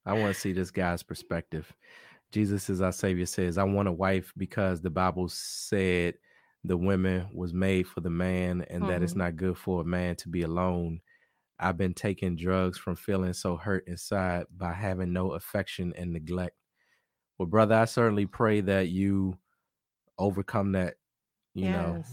I 0.04 0.14
want 0.14 0.34
to 0.34 0.40
see 0.40 0.52
this 0.52 0.72
guy's 0.72 1.04
perspective. 1.04 1.72
Jesus, 2.32 2.70
as 2.70 2.82
our 2.82 2.92
Savior, 2.92 3.26
says, 3.28 3.58
I 3.58 3.64
want 3.64 3.88
a 3.88 3.92
wife 3.92 4.34
because 4.36 4.82
the 4.82 4.90
Bible 4.90 5.28
said 5.30 6.16
the 6.64 6.78
woman 6.78 7.28
was 7.34 7.54
made 7.54 7.88
for 7.88 8.02
the 8.02 8.10
man 8.10 8.66
and 8.70 8.84
mm-hmm. 8.84 8.92
that 8.92 9.04
it's 9.04 9.14
mm-hmm. 9.14 9.22
not 9.22 9.36
good 9.36 9.58
for 9.58 9.82
a 9.82 9.86
man 9.86 10.16
to 10.18 10.30
be 10.30 10.44
alone. 10.44 11.02
I've 11.60 11.78
been 11.78 11.94
taking 11.94 12.36
drugs 12.36 12.78
from 12.78 12.96
feeling 12.96 13.34
so 13.34 13.56
hurt 13.56 13.88
inside 13.88 14.46
by 14.56 14.74
having 14.74 15.14
no 15.14 15.32
affection 15.32 15.94
and 15.96 16.12
neglect. 16.12 16.56
Well, 17.38 17.48
brother, 17.48 17.76
I 17.76 17.86
certainly 17.86 18.26
pray 18.26 18.62
that 18.62 18.90
you 18.90 19.38
overcome 20.18 20.74
that, 20.74 20.96
you 21.54 21.66
yes. 21.66 21.76
know, 21.76 22.04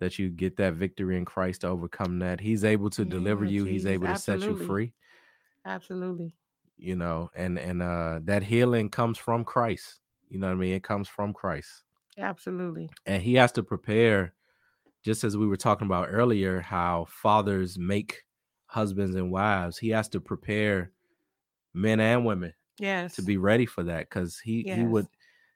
that 0.00 0.18
you 0.18 0.28
get 0.28 0.56
that 0.56 0.74
victory 0.74 1.16
in 1.16 1.24
Christ 1.24 1.62
to 1.62 1.68
overcome 1.68 2.20
that. 2.20 2.40
He's 2.40 2.64
able 2.64 2.90
to 2.90 3.02
yeah, 3.02 3.10
deliver 3.10 3.44
you, 3.44 3.64
he's 3.64 3.86
able 3.86 4.06
to 4.06 4.12
Absolutely. 4.12 4.48
set 4.48 4.60
you 4.60 4.66
free. 4.66 4.92
Absolutely 5.64 6.34
you 6.76 6.96
know 6.96 7.30
and 7.34 7.58
and 7.58 7.82
uh 7.82 8.18
that 8.24 8.42
healing 8.42 8.88
comes 8.88 9.18
from 9.18 9.44
christ 9.44 10.00
you 10.28 10.38
know 10.38 10.48
what 10.48 10.54
i 10.54 10.56
mean 10.56 10.74
it 10.74 10.82
comes 10.82 11.08
from 11.08 11.32
christ 11.32 11.83
absolutely 12.18 12.88
and 13.06 13.22
he 13.22 13.34
has 13.34 13.52
to 13.52 13.62
prepare 13.62 14.32
just 15.04 15.24
as 15.24 15.36
we 15.36 15.46
were 15.46 15.56
talking 15.56 15.86
about 15.86 16.08
earlier 16.10 16.60
how 16.60 17.06
fathers 17.08 17.78
make 17.78 18.24
husbands 18.66 19.16
and 19.16 19.30
wives 19.30 19.78
he 19.78 19.88
has 19.88 20.08
to 20.08 20.20
prepare 20.20 20.90
men 21.72 22.00
and 22.00 22.24
women 22.24 22.52
yes 22.78 23.14
to 23.14 23.22
be 23.22 23.36
ready 23.36 23.66
for 23.66 23.82
that 23.82 24.08
because 24.08 24.38
he 24.38 24.64
yes. 24.66 24.78
he 24.78 24.84
would 24.84 25.06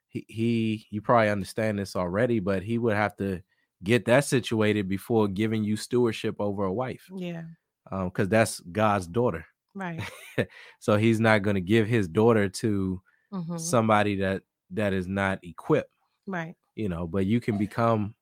he, 0.07 0.25
he 0.27 0.87
you 0.89 1.01
probably 1.01 1.29
understand 1.29 1.79
this 1.79 1.95
already 1.95 2.39
but 2.39 2.63
he 2.63 2.77
would 2.77 2.95
have 2.95 3.15
to 3.15 3.41
get 3.83 4.05
that 4.05 4.25
situated 4.25 4.89
before 4.89 5.27
giving 5.27 5.63
you 5.63 5.77
stewardship 5.77 6.35
over 6.39 6.65
a 6.65 6.73
wife 6.73 7.09
yeah 7.15 7.43
um 7.91 8.05
because 8.05 8.27
that's 8.27 8.59
god's 8.59 9.07
daughter 9.07 9.45
Right. 9.75 10.01
so 10.79 10.97
he's 10.97 11.19
not 11.19 11.41
going 11.41 11.55
to 11.55 11.61
give 11.61 11.87
his 11.87 12.07
daughter 12.07 12.49
to 12.49 13.01
mm-hmm. 13.31 13.57
somebody 13.57 14.17
that 14.17 14.43
that 14.71 14.93
is 14.93 15.07
not 15.07 15.39
equipped. 15.43 15.91
Right. 16.29 16.55
You 16.75 16.89
know, 16.89 17.07
but 17.07 17.25
you 17.25 17.39
can 17.39 17.57
become 17.57 18.15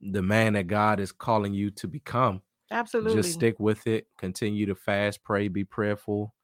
the 0.00 0.22
man 0.22 0.54
that 0.54 0.66
God 0.66 1.00
is 1.00 1.12
calling 1.12 1.54
you 1.54 1.70
to 1.72 1.88
become. 1.88 2.42
Absolutely. 2.70 3.22
Just 3.22 3.34
stick 3.34 3.58
with 3.60 3.86
it. 3.86 4.06
Continue 4.18 4.66
to 4.66 4.74
fast, 4.74 5.22
pray, 5.24 5.48
be 5.48 5.64
prayerful. 5.64 6.34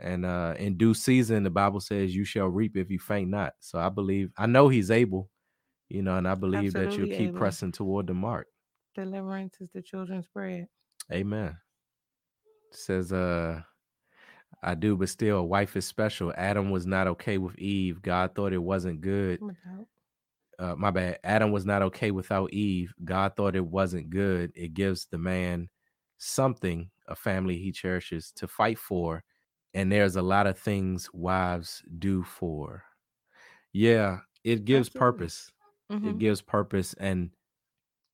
And 0.00 0.24
uh 0.26 0.54
in 0.58 0.76
due 0.76 0.94
season, 0.94 1.42
the 1.44 1.50
Bible 1.50 1.80
says 1.80 2.14
you 2.16 2.24
shall 2.24 2.48
reap 2.48 2.76
if 2.76 2.90
you 2.90 2.98
faint 2.98 3.30
not. 3.30 3.54
So 3.60 3.78
I 3.78 3.88
believe 3.88 4.32
I 4.36 4.46
know 4.46 4.68
he's 4.68 4.90
able, 4.90 5.30
you 5.88 6.02
know, 6.02 6.16
and 6.16 6.28
I 6.28 6.34
believe 6.36 6.74
Absolutely 6.74 6.90
that 6.90 6.98
you'll 6.98 7.08
keep 7.08 7.28
able. 7.28 7.38
pressing 7.38 7.72
toward 7.72 8.08
the 8.08 8.14
mark. 8.14 8.48
Deliverance 8.94 9.60
is 9.60 9.70
the 9.72 9.82
children's 9.82 10.26
bread. 10.28 10.68
Amen 11.12 11.58
says 12.72 13.12
uh 13.12 13.62
I 14.62 14.74
do, 14.74 14.96
but 14.96 15.08
still, 15.08 15.38
a 15.38 15.44
wife 15.44 15.76
is 15.76 15.86
special. 15.86 16.32
Adam 16.36 16.70
was 16.70 16.86
not 16.86 17.06
okay 17.08 17.38
with 17.38 17.58
Eve. 17.58 18.00
God 18.02 18.34
thought 18.34 18.52
it 18.52 18.58
wasn't 18.58 19.00
good. 19.00 19.40
Uh, 20.58 20.74
my 20.76 20.90
bad. 20.90 21.18
Adam 21.24 21.50
was 21.50 21.64
not 21.64 21.82
okay 21.82 22.10
without 22.10 22.52
Eve. 22.52 22.94
God 23.04 23.34
thought 23.36 23.56
it 23.56 23.64
wasn't 23.64 24.10
good. 24.10 24.52
It 24.54 24.74
gives 24.74 25.06
the 25.06 25.18
man 25.18 25.68
something, 26.18 26.90
a 27.08 27.16
family 27.16 27.58
he 27.58 27.72
cherishes, 27.72 28.32
to 28.36 28.46
fight 28.46 28.78
for. 28.78 29.24
And 29.74 29.90
there's 29.90 30.16
a 30.16 30.22
lot 30.22 30.46
of 30.46 30.58
things 30.58 31.08
wives 31.12 31.82
do 31.98 32.22
for. 32.22 32.84
Yeah, 33.72 34.18
it 34.44 34.64
gives 34.64 34.88
Absolutely. 34.88 34.98
purpose. 34.98 35.52
Mm-hmm. 35.90 36.08
It 36.08 36.18
gives 36.18 36.42
purpose. 36.42 36.94
And 36.94 37.30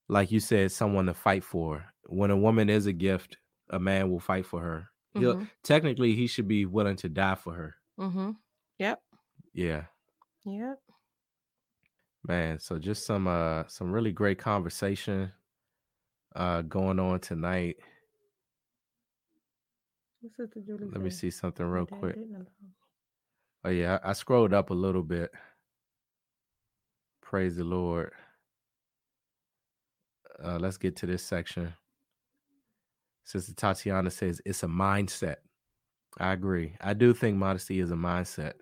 like 0.09 0.31
you 0.31 0.41
said, 0.41 0.73
someone 0.73 1.07
to 1.07 1.15
fight 1.15 1.45
for. 1.45 1.85
When 2.07 2.31
a 2.31 2.37
woman 2.37 2.71
is 2.71 2.87
a 2.87 2.93
gift, 2.93 3.37
a 3.71 3.79
man 3.79 4.11
will 4.11 4.21
fight 4.21 4.47
for 4.47 4.61
her. 4.61 4.89
He'll 5.15 5.35
mm-hmm. 5.35 5.45
technically 5.65 6.15
he 6.15 6.27
should 6.27 6.49
be 6.49 6.65
willing 6.65 6.97
to 6.97 7.09
die 7.09 7.35
for 7.35 7.53
her. 7.53 7.75
Mm-hmm. 7.99 8.31
Yep. 8.79 9.01
Yeah. 9.53 9.83
Yep. 10.45 10.79
Man, 12.27 12.59
so 12.59 12.79
just 12.79 13.07
some 13.07 13.27
uh 13.27 13.65
some 13.69 13.93
really 13.93 14.13
great 14.13 14.39
conversation 14.39 15.33
uh 16.37 16.63
going 16.63 16.99
on 17.01 17.21
tonight. 17.21 17.77
Let 20.93 21.03
me 21.03 21.11
see 21.11 21.31
something 21.31 21.67
real 21.67 21.87
quick. 21.87 22.19
Oh 23.65 23.71
yeah, 23.71 23.99
I, 24.05 24.11
I 24.11 24.13
scrolled 24.15 24.55
up 24.55 24.71
a 24.71 24.75
little 24.75 25.03
bit. 25.03 25.31
Praise 27.23 27.57
the 27.57 27.65
Lord. 27.65 28.13
Uh, 30.45 30.59
let's 30.59 30.79
get 30.79 30.97
to 30.97 31.07
this 31.07 31.23
section. 31.25 31.75
Sister 33.25 33.55
Tatiana 33.55 34.11
says 34.11 34.41
it's 34.47 34.63
a 34.63 34.67
mindset. 34.69 35.37
I 36.19 36.33
agree. 36.33 36.75
I 36.81 36.95
do 36.95 37.15
think 37.15 37.37
modesty 37.37 37.81
is 37.81 37.91
a 37.91 37.97
mindset. 37.97 38.55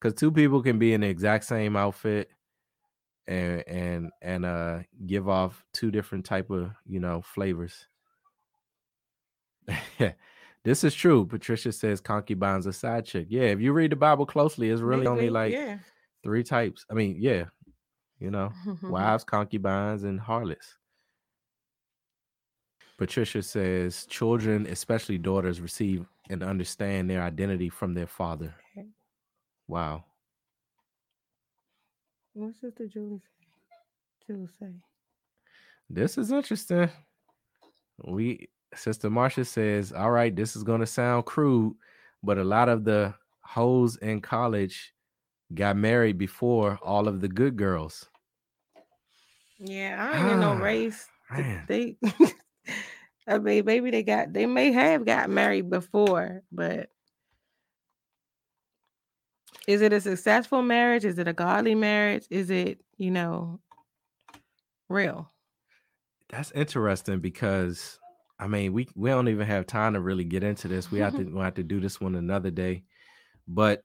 Cause 0.00 0.14
two 0.14 0.32
people 0.32 0.62
can 0.62 0.78
be 0.78 0.92
in 0.94 1.02
the 1.02 1.08
exact 1.08 1.44
same 1.44 1.76
outfit 1.76 2.30
and 3.28 3.62
and 3.68 4.10
and 4.22 4.44
uh 4.44 4.78
give 5.06 5.28
off 5.28 5.64
two 5.72 5.90
different 5.90 6.24
type 6.24 6.50
of 6.50 6.70
you 6.86 6.98
know 6.98 7.22
flavors. 7.22 7.86
this 10.64 10.82
is 10.82 10.94
true. 10.94 11.26
Patricia 11.26 11.70
says 11.70 12.00
concubine's 12.00 12.66
a 12.66 12.72
side 12.72 13.04
chick. 13.04 13.26
Yeah, 13.28 13.42
if 13.42 13.60
you 13.60 13.72
read 13.72 13.92
the 13.92 13.96
Bible 13.96 14.26
closely, 14.26 14.70
it's 14.70 14.80
really 14.80 15.06
only 15.06 15.30
like 15.30 15.52
yeah. 15.52 15.78
three 16.24 16.42
types. 16.42 16.86
I 16.90 16.94
mean, 16.94 17.16
yeah, 17.18 17.44
you 18.18 18.30
know, 18.30 18.50
wives, 18.82 19.24
concubines, 19.24 20.04
and 20.04 20.18
harlots. 20.18 20.76
Patricia 22.96 23.42
says 23.42 24.06
children, 24.06 24.66
especially 24.66 25.18
daughters, 25.18 25.60
receive 25.60 26.06
and 26.30 26.42
understand 26.42 27.08
their 27.08 27.22
identity 27.22 27.68
from 27.68 27.94
their 27.94 28.08
father. 28.08 28.54
Wow. 29.68 30.04
What 32.38 32.54
Sister 32.54 32.86
Julie 32.86 33.18
say? 33.18 34.28
Julie 34.28 34.48
say? 34.60 34.70
This 35.90 36.16
is 36.16 36.30
interesting. 36.30 36.88
We 38.04 38.48
Sister 38.76 39.10
Marcia 39.10 39.44
says, 39.44 39.92
"All 39.92 40.12
right, 40.12 40.34
this 40.34 40.54
is 40.54 40.62
going 40.62 40.78
to 40.78 40.86
sound 40.86 41.24
crude, 41.24 41.74
but 42.22 42.38
a 42.38 42.44
lot 42.44 42.68
of 42.68 42.84
the 42.84 43.12
hoes 43.40 43.96
in 43.96 44.20
college 44.20 44.94
got 45.52 45.76
married 45.76 46.16
before 46.16 46.78
all 46.80 47.08
of 47.08 47.20
the 47.20 47.26
good 47.26 47.56
girls." 47.56 48.08
Yeah, 49.58 49.96
I 49.98 50.18
ain't 50.20 50.34
in 50.34 50.40
no 50.40 50.50
ah, 50.50 50.58
race. 50.58 51.08
They 51.66 51.96
I 53.26 53.38
mean, 53.40 53.64
maybe 53.64 53.90
they 53.90 54.04
got 54.04 54.32
they 54.32 54.46
may 54.46 54.70
have 54.70 55.04
got 55.04 55.28
married 55.28 55.70
before, 55.70 56.44
but 56.52 56.88
is 59.66 59.82
it 59.82 59.92
a 59.92 60.00
successful 60.00 60.62
marriage? 60.62 61.04
Is 61.04 61.18
it 61.18 61.28
a 61.28 61.32
godly 61.32 61.74
marriage? 61.74 62.26
Is 62.30 62.50
it, 62.50 62.80
you 62.96 63.10
know, 63.10 63.60
real? 64.88 65.30
That's 66.30 66.50
interesting 66.52 67.20
because 67.20 67.98
I 68.38 68.46
mean, 68.46 68.72
we 68.72 68.88
we 68.94 69.10
don't 69.10 69.28
even 69.28 69.46
have 69.46 69.66
time 69.66 69.94
to 69.94 70.00
really 70.00 70.24
get 70.24 70.44
into 70.44 70.68
this. 70.68 70.90
We 70.90 71.00
have 71.00 71.16
to 71.16 71.24
we 71.34 71.40
have 71.40 71.54
to 71.54 71.62
do 71.62 71.80
this 71.80 72.00
one 72.00 72.14
another 72.14 72.50
day. 72.50 72.84
But 73.46 73.82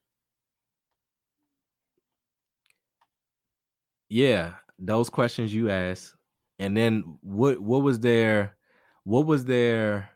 yeah, 4.08 4.54
those 4.78 5.10
questions 5.10 5.52
you 5.52 5.70
asked, 5.70 6.14
and 6.58 6.76
then 6.76 7.18
what 7.20 7.58
what 7.58 7.82
was 7.82 8.00
their 8.00 8.56
what 9.04 9.26
was 9.26 9.44
their 9.44 10.10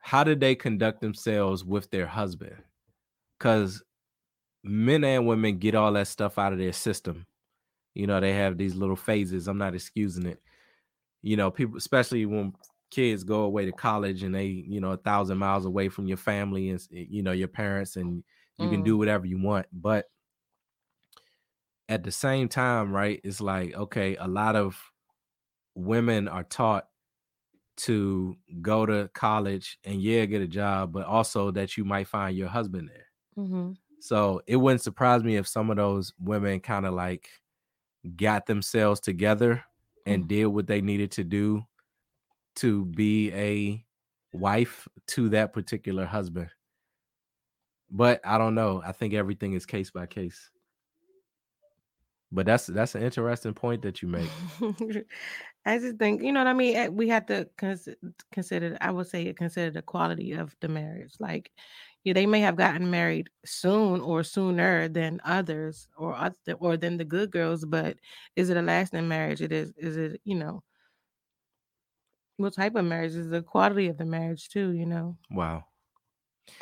how 0.00 0.24
did 0.24 0.40
they 0.40 0.54
conduct 0.54 1.00
themselves 1.00 1.64
with 1.64 1.90
their 1.90 2.06
husband 2.06 2.56
because 3.38 3.82
men 4.66 5.04
and 5.04 5.26
women 5.26 5.58
get 5.58 5.74
all 5.74 5.92
that 5.92 6.08
stuff 6.08 6.38
out 6.38 6.52
of 6.52 6.58
their 6.58 6.72
system 6.72 7.26
you 7.94 8.06
know 8.06 8.20
they 8.20 8.32
have 8.32 8.58
these 8.58 8.74
little 8.74 8.96
phases 8.96 9.48
i'm 9.48 9.58
not 9.58 9.74
excusing 9.74 10.26
it 10.26 10.40
you 11.22 11.36
know 11.36 11.50
people 11.50 11.76
especially 11.76 12.26
when 12.26 12.52
kids 12.90 13.24
go 13.24 13.40
away 13.40 13.64
to 13.64 13.72
college 13.72 14.22
and 14.22 14.34
they 14.34 14.46
you 14.46 14.80
know 14.80 14.92
a 14.92 14.96
thousand 14.96 15.38
miles 15.38 15.64
away 15.64 15.88
from 15.88 16.06
your 16.06 16.16
family 16.16 16.70
and 16.70 16.86
you 16.90 17.22
know 17.22 17.32
your 17.32 17.48
parents 17.48 17.96
and 17.96 18.22
you 18.58 18.66
mm. 18.66 18.70
can 18.70 18.82
do 18.82 18.94
mm. 18.94 18.98
whatever 18.98 19.26
you 19.26 19.40
want 19.40 19.66
but 19.72 20.06
at 21.88 22.04
the 22.04 22.12
same 22.12 22.48
time 22.48 22.92
right 22.92 23.20
it's 23.24 23.40
like 23.40 23.74
okay 23.74 24.16
a 24.16 24.28
lot 24.28 24.56
of 24.56 24.80
women 25.74 26.28
are 26.28 26.44
taught 26.44 26.86
to 27.76 28.36
go 28.62 28.86
to 28.86 29.10
college 29.12 29.78
and 29.84 30.00
yeah 30.00 30.24
get 30.24 30.40
a 30.40 30.46
job 30.46 30.92
but 30.92 31.04
also 31.04 31.50
that 31.50 31.76
you 31.76 31.84
might 31.84 32.06
find 32.06 32.36
your 32.36 32.48
husband 32.48 32.88
there 32.88 33.44
mm-hmm. 33.44 33.72
So 34.00 34.40
it 34.46 34.56
wouldn't 34.56 34.82
surprise 34.82 35.22
me 35.24 35.36
if 35.36 35.46
some 35.48 35.70
of 35.70 35.76
those 35.76 36.12
women 36.20 36.60
kind 36.60 36.86
of 36.86 36.94
like 36.94 37.28
got 38.16 38.46
themselves 38.46 39.00
together 39.00 39.64
and 40.06 40.24
Mm. 40.24 40.28
did 40.28 40.46
what 40.46 40.66
they 40.66 40.80
needed 40.80 41.10
to 41.12 41.24
do 41.24 41.64
to 42.56 42.84
be 42.86 43.32
a 43.32 43.84
wife 44.32 44.86
to 45.08 45.28
that 45.30 45.52
particular 45.52 46.04
husband. 46.04 46.48
But 47.90 48.20
I 48.24 48.38
don't 48.38 48.54
know. 48.54 48.82
I 48.84 48.92
think 48.92 49.14
everything 49.14 49.52
is 49.54 49.66
case 49.66 49.90
by 49.90 50.06
case. 50.06 50.50
But 52.32 52.46
that's 52.46 52.66
that's 52.66 52.94
an 52.96 53.02
interesting 53.02 53.54
point 53.54 53.82
that 53.82 54.02
you 54.02 54.08
make. 54.08 54.28
I 55.64 55.78
just 55.78 55.96
think, 55.98 56.22
you 56.22 56.32
know 56.32 56.40
what 56.40 56.46
I 56.48 56.54
mean? 56.54 56.76
Eh, 56.76 56.88
We 56.88 57.08
have 57.08 57.26
to 57.26 57.48
cons- 57.56 57.88
consider, 58.32 58.76
I 58.80 58.90
would 58.90 59.06
say, 59.06 59.32
consider 59.32 59.70
the 59.70 59.82
quality 59.82 60.32
of 60.32 60.54
the 60.60 60.68
marriage. 60.68 61.14
Like, 61.20 61.50
yeah, 62.06 62.12
they 62.12 62.24
may 62.24 62.38
have 62.38 62.54
gotten 62.54 62.88
married 62.88 63.28
soon 63.44 64.00
or 64.00 64.22
sooner 64.22 64.86
than 64.88 65.20
others 65.24 65.88
or 65.96 66.14
oth- 66.14 66.54
or 66.60 66.76
than 66.76 66.96
the 66.96 67.04
good 67.04 67.32
girls, 67.32 67.64
but 67.64 67.96
is 68.36 68.48
it 68.48 68.56
a 68.56 68.62
lasting 68.62 69.08
marriage? 69.08 69.42
It 69.42 69.50
is, 69.50 69.72
is 69.76 69.96
it, 69.96 70.20
you 70.22 70.36
know, 70.36 70.62
what 72.36 72.54
type 72.54 72.76
of 72.76 72.84
marriage 72.84 73.14
is 73.16 73.28
the 73.28 73.42
quality 73.42 73.88
of 73.88 73.98
the 73.98 74.04
marriage 74.04 74.48
too, 74.48 74.70
you 74.70 74.86
know? 74.86 75.16
Wow. 75.32 75.64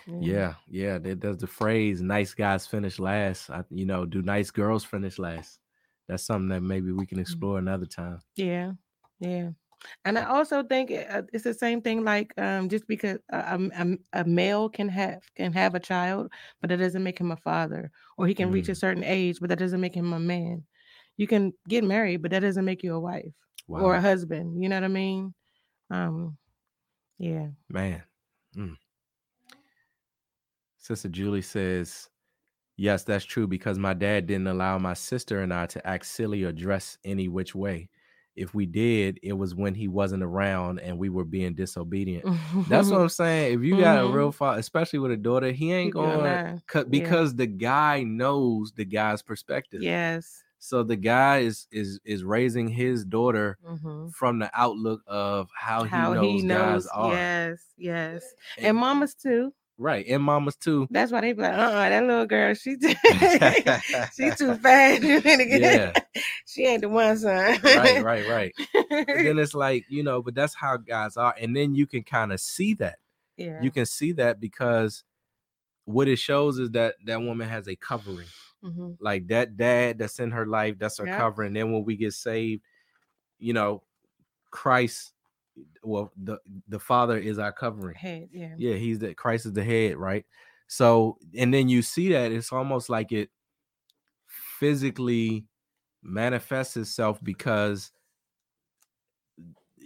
Yeah, 0.06 0.54
yeah. 0.66 0.96
There, 0.96 1.14
there's 1.14 1.36
the 1.36 1.46
phrase 1.46 2.00
"nice 2.00 2.32
guys 2.32 2.66
finish 2.66 2.98
last." 2.98 3.50
I, 3.50 3.64
you 3.68 3.84
know, 3.84 4.06
do 4.06 4.22
nice 4.22 4.50
girls 4.50 4.82
finish 4.82 5.18
last? 5.18 5.60
That's 6.08 6.24
something 6.24 6.48
that 6.48 6.62
maybe 6.62 6.90
we 6.92 7.04
can 7.04 7.18
mm. 7.18 7.20
explore 7.20 7.58
another 7.58 7.84
time. 7.84 8.20
Yeah, 8.34 8.72
yeah. 9.20 9.50
And 10.04 10.18
I 10.18 10.24
also 10.24 10.62
think 10.62 10.90
uh, 10.90 11.22
it's 11.32 11.44
the 11.44 11.54
same 11.54 11.80
thing. 11.82 12.04
Like, 12.04 12.32
um, 12.38 12.68
just 12.68 12.86
because 12.86 13.18
a, 13.30 13.58
a, 13.74 13.96
a- 14.20 14.24
male 14.24 14.68
can 14.68 14.88
have 14.88 15.22
can 15.36 15.52
have 15.52 15.74
a 15.74 15.80
child, 15.80 16.32
but 16.60 16.70
that 16.70 16.78
doesn't 16.78 17.02
make 17.02 17.18
him 17.18 17.30
a 17.32 17.36
father, 17.36 17.90
or 18.18 18.26
he 18.26 18.34
can 18.34 18.50
reach 18.50 18.68
a 18.68 18.72
Mm. 18.72 18.76
certain 18.76 19.04
age, 19.04 19.38
but 19.40 19.48
that 19.50 19.58
doesn't 19.58 19.80
make 19.80 19.94
him 19.94 20.12
a 20.12 20.20
man. 20.20 20.64
You 21.16 21.26
can 21.26 21.52
get 21.68 21.84
married, 21.84 22.22
but 22.22 22.30
that 22.32 22.40
doesn't 22.40 22.64
make 22.64 22.82
you 22.82 22.94
a 22.94 23.00
wife 23.00 23.32
Wow, 23.66 23.80
or 23.84 23.94
a 23.94 24.00
husband. 24.00 24.62
You 24.62 24.68
know 24.68 24.76
what 24.76 24.84
I 24.84 24.88
mean? 24.88 25.34
Um, 25.90 26.38
yeah. 27.18 27.48
man. 27.68 28.04
Mm. 28.56 28.76
Sister 30.78 31.08
Julie 31.08 31.42
says, 31.42 32.08
"Yes, 32.76 33.04
that's 33.04 33.24
true 33.24 33.46
because 33.48 33.78
my 33.78 33.94
dad 33.94 34.26
didn't 34.26 34.48
allow 34.48 34.78
my 34.78 34.94
sister 34.94 35.40
and 35.40 35.52
I 35.54 35.66
to 35.66 35.86
act 35.86 36.06
silly 36.06 36.44
or 36.44 36.52
dress 36.52 36.98
any 37.04 37.28
which 37.28 37.54
way. 37.54 37.90
If 38.36 38.52
we 38.54 38.66
did, 38.66 39.18
it 39.22 39.32
was 39.34 39.54
when 39.54 39.74
he 39.74 39.88
wasn't 39.88 40.22
around 40.22 40.80
and 40.80 40.98
we 40.98 41.08
were 41.08 41.24
being 41.24 41.54
disobedient." 41.54 42.24
That's 42.68 42.90
what 42.90 43.00
I'm 43.02 43.08
saying. 43.08 43.54
If 43.58 43.64
you 43.64 43.78
got 43.78 43.98
a 44.04 44.08
Mhm. 44.08 44.14
real 44.14 44.32
father, 44.32 44.58
especially 44.60 44.98
with 44.98 45.12
a 45.12 45.16
daughter, 45.16 45.52
he 45.52 45.72
ain't 45.72 45.92
going 45.92 46.20
eye. 46.20 46.58
cut 46.66 46.86
Yeah. 46.86 46.90
because 47.02 47.34
the 47.36 47.46
guy 47.46 48.02
knows 48.02 48.72
the 48.72 48.84
guy's 48.84 49.22
perspective. 49.22 49.82
Yes. 49.82 50.42
So 50.58 50.82
the 50.82 50.96
guy 50.96 51.38
is 51.40 51.66
is 51.70 52.00
is 52.04 52.24
raising 52.24 52.68
his 52.68 53.04
daughter 53.04 53.58
Mhm. 53.68 54.12
from 54.14 54.38
the 54.38 54.50
outlook 54.54 55.02
of 55.06 55.50
how, 55.54 55.84
How 55.84 56.12
he 56.14 56.16
knows, 56.32 56.40
he 56.40 56.46
knows. 56.46 56.58
guys 56.84 56.86
are. 56.94 57.12
Yes. 57.12 57.64
Yes. 57.76 58.24
And- 58.56 58.66
And 58.68 58.78
mamas 58.78 59.14
too. 59.14 59.52
Right, 59.78 60.04
and 60.08 60.22
mamas 60.22 60.56
too. 60.56 60.86
That's 60.90 61.10
why 61.12 61.20
they 61.22 61.32
be 61.32 61.42
like, 61.42 61.52
uh, 61.52 61.56
uh 61.56 61.88
that 61.88 62.04
little 62.04 62.26
girl, 62.26 62.54
she 62.54 62.76
too, 62.76 62.88
she 64.14 64.30
too 64.36 64.54
fast. 64.62 65.02
You 65.02 65.14
need 65.20 65.36
to 65.38 65.44
get- 65.44 65.60
Yeah. 65.60 66.22
she 66.46 66.64
ain't 66.66 66.82
the 66.82 66.88
one, 66.88 67.16
son. 67.18 67.58
right, 67.64 68.02
right, 68.02 68.28
right. 68.28 68.52
And 68.90 69.26
then 69.26 69.38
it's 69.38 69.54
like 69.54 69.84
you 69.88 70.02
know, 70.02 70.22
but 70.22 70.34
that's 70.34 70.54
how 70.54 70.76
guys 70.76 71.16
are, 71.16 71.34
and 71.40 71.56
then 71.56 71.74
you 71.74 71.86
can 71.86 72.02
kind 72.02 72.32
of 72.32 72.40
see 72.40 72.74
that. 72.74 72.98
yeah. 73.36 73.62
You 73.62 73.70
can 73.70 73.86
see 73.86 74.12
that 74.12 74.40
because 74.40 75.04
what 75.86 76.08
it 76.08 76.16
shows 76.18 76.58
is 76.58 76.70
that 76.70 76.94
that 77.06 77.20
woman 77.20 77.48
has 77.48 77.68
a 77.68 77.76
covering. 77.76 78.28
Mhm. 78.64 78.96
like 78.98 79.26
that 79.28 79.58
dad 79.58 79.98
that's 79.98 80.18
in 80.20 80.30
her 80.30 80.46
life 80.46 80.78
that's 80.78 80.96
her 80.96 81.04
Yep. 81.06 81.18
covering 81.18 81.52
then 81.52 81.70
when 81.70 81.84
we 81.84 81.96
get 81.96 82.14
saved 82.14 82.62
you 83.38 83.52
know 83.52 83.82
christ 84.50 85.12
well 85.82 86.12
the 86.16 86.38
the 86.68 86.80
father 86.80 87.18
is 87.18 87.38
our 87.38 87.52
covering 87.52 88.00
Head, 88.00 88.28
yeah. 88.32 88.56
yeah 88.56 88.74
he's 88.74 88.98
the 89.00 89.14
christ 89.14 89.46
is 89.46 89.52
the 89.52 89.64
head 89.64 89.96
right 89.96 90.26
so 90.68 91.18
and 91.36 91.52
then 91.54 91.68
you 91.68 91.82
see 91.82 92.10
that 92.12 92.32
it's 92.32 92.52
almost 92.52 92.88
like 92.88 93.12
it 93.12 93.30
physically 94.28 95.46
manifests 96.02 96.76
itself 96.76 97.22
because 97.22 97.92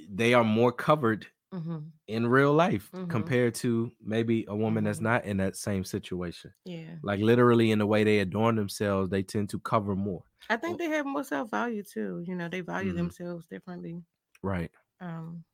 they 0.09 0.35
are 0.35 0.45
more 0.45 0.73
covered 0.73 1.27
Mhm. 1.53 1.93
in 2.09 2.27
real 2.27 2.53
life 2.55 2.93
Mhm. 2.93 3.09
compared 3.09 3.55
to 3.55 3.93
maybe 4.01 4.47
a 4.49 4.57
woman 4.57 4.85
that's 4.85 5.01
Mhm. 5.01 5.03
not 5.03 5.25
in 5.25 5.39
that 5.39 5.57
same 5.57 5.85
situation 5.85 6.53
Yeah. 6.65 6.99
like 7.03 7.21
literally 7.21 7.71
in 7.73 7.79
the 7.81 7.87
way 7.87 8.05
they 8.05 8.21
adorn 8.21 8.57
themselves 8.57 9.11
they 9.11 9.23
tend 9.23 9.51
to 9.51 9.61
cover 9.61 9.97
more 9.97 10.25
I 10.51 10.59
think 10.59 10.77
they 10.79 10.91
have 10.91 11.07
more 11.07 11.25
self 11.25 11.51
value 11.51 11.83
too. 11.83 12.21
You 12.27 12.35
know, 12.35 12.51
they 12.51 12.61
value 12.61 12.93
Mhm. 12.93 12.93
themselves 12.93 13.47
differently. 13.47 14.05
right 14.43 14.71
Um, 15.01 15.45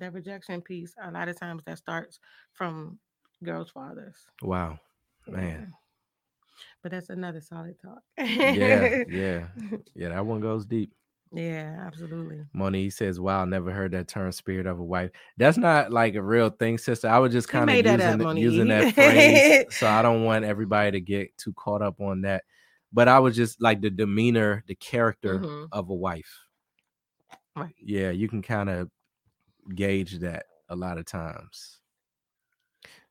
that 0.00 0.12
rejection 0.12 0.60
piece, 0.62 0.94
a 1.02 1.10
lot 1.10 1.28
of 1.28 1.38
times 1.38 1.62
that 1.64 1.78
starts 1.78 2.18
from 2.52 2.98
girls' 3.44 3.70
fathers. 3.70 4.16
wow 4.42 4.78
man 5.28 5.60
Yeah. 5.60 5.66
But 6.82 6.92
that's 6.92 7.10
another 7.10 7.40
solid 7.40 7.76
talk. 7.80 8.02
yeah 8.18 9.04
yeah 9.08 9.46
yeah 9.94 10.08
that 10.10 10.24
one 10.26 10.40
goes 10.40 10.66
deep 10.66 10.92
Yeah, 11.32 11.84
absolutely. 11.86 12.40
Moni 12.52 12.90
says, 12.90 13.20
"Wow, 13.20 13.44
never 13.44 13.70
heard 13.70 13.92
that 13.92 14.08
term, 14.08 14.32
spirit 14.32 14.66
of 14.66 14.80
a 14.80 14.84
wife. 14.84 15.10
That's 15.36 15.56
not 15.56 15.92
like 15.92 16.16
a 16.16 16.22
real 16.22 16.50
thing, 16.50 16.76
sister. 16.78 17.08
I 17.08 17.18
was 17.20 17.32
just 17.32 17.48
kind 17.48 17.70
of 17.70 17.76
made 17.76 17.86
that 17.86 18.00
using 18.00 18.26
up, 18.26 18.36
using 18.36 18.68
that 18.68 18.94
phrase, 18.94 19.66
so 19.76 19.86
I 19.86 20.02
don't 20.02 20.24
want 20.24 20.44
everybody 20.44 20.90
to 20.92 21.00
get 21.00 21.36
too 21.38 21.52
caught 21.52 21.82
up 21.82 22.00
on 22.00 22.22
that. 22.22 22.42
But 22.92 23.06
I 23.06 23.20
was 23.20 23.36
just 23.36 23.62
like 23.62 23.80
the 23.80 23.90
demeanor, 23.90 24.64
the 24.66 24.74
character 24.74 25.38
Mhm. 25.38 25.68
of 25.70 25.88
a 25.90 25.94
wife. 25.94 26.32
Right. 27.54 27.74
Yeah, 27.80 28.10
you 28.10 28.28
can 28.28 28.42
kind 28.42 28.68
of 28.68 28.90
gauge 29.76 30.18
that 30.20 30.46
a 30.68 30.76
lot 30.76 30.98
of 30.98 31.04
times 31.06 31.80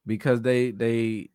because 0.05 0.41
they 0.41 0.71
they 0.71 1.29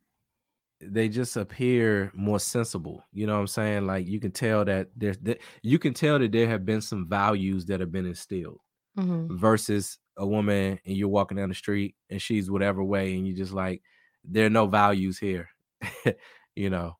they 0.80 1.08
just 1.08 1.36
appear 1.36 2.10
more 2.14 2.38
sensible. 2.40 3.02
You 3.12 3.26
know 3.26 3.34
what 3.34 3.40
I'm 3.40 3.46
saying? 3.46 3.86
Like 3.86 4.06
you 4.06 4.20
can 4.20 4.32
tell 4.32 4.64
that 4.66 4.88
there's 4.96 5.18
that 5.18 5.40
you 5.62 5.78
can 5.78 5.94
tell 5.94 6.18
that 6.18 6.32
there 6.32 6.48
have 6.48 6.64
been 6.66 6.80
some 6.80 7.08
values 7.08 7.64
that 7.66 7.80
have 7.80 7.92
been 7.92 8.06
instilled 8.06 8.60
Mhm. 8.98 9.28
versus 9.38 9.98
a 10.16 10.26
woman 10.26 10.78
and 10.84 10.96
you're 10.96 11.08
walking 11.08 11.36
down 11.36 11.48
the 11.48 11.54
street 11.54 11.96
and 12.10 12.20
she's 12.22 12.50
whatever 12.50 12.84
way 12.84 13.14
and 13.16 13.26
you 13.26 13.34
just 13.34 13.52
like 13.52 13.82
there 14.24 14.46
are 14.46 14.50
no 14.50 14.66
values 14.66 15.18
here. 15.18 15.48
you 16.56 16.70
know. 16.70 16.96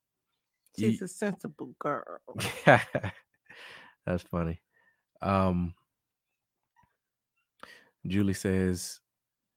You- 0.77 0.91
She's 0.93 1.03
a 1.03 1.09
sensible 1.09 1.75
girl. 1.79 2.05
That's 4.07 4.23
funny. 4.31 4.61
Um 5.23 5.75
Julie 8.07 8.35
says, 8.35 9.01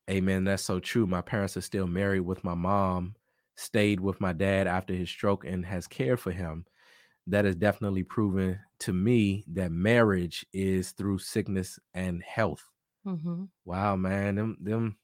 Amen. 0.09 0.45
That's 0.45 0.63
so 0.63 0.79
true. 0.79 1.07
My 1.07 1.21
parents 1.21 1.57
are 1.57 1.61
still 1.61 1.87
married 1.87 2.21
with 2.21 2.43
my 2.43 2.55
mom, 2.55 3.15
stayed 3.55 3.99
with 4.01 4.21
my 4.21 4.33
dad 4.33 4.67
after 4.67 4.93
his 4.93 5.09
stroke, 5.09 5.45
and 5.45 5.65
has 5.65 5.87
cared 5.87 6.19
for 6.19 6.31
him. 6.31 6.65
That 7.27 7.45
has 7.45 7.55
definitely 7.55 8.03
proven 8.03 8.59
to 8.79 8.93
me 8.93 9.45
that 9.49 9.71
marriage 9.71 10.45
is 10.53 10.91
through 10.93 11.19
sickness 11.19 11.79
and 11.93 12.23
health. 12.23 12.63
hmm 13.03 13.49
Wow, 13.65 13.95
man. 13.97 14.35
Them 14.35 14.57
them 14.59 14.97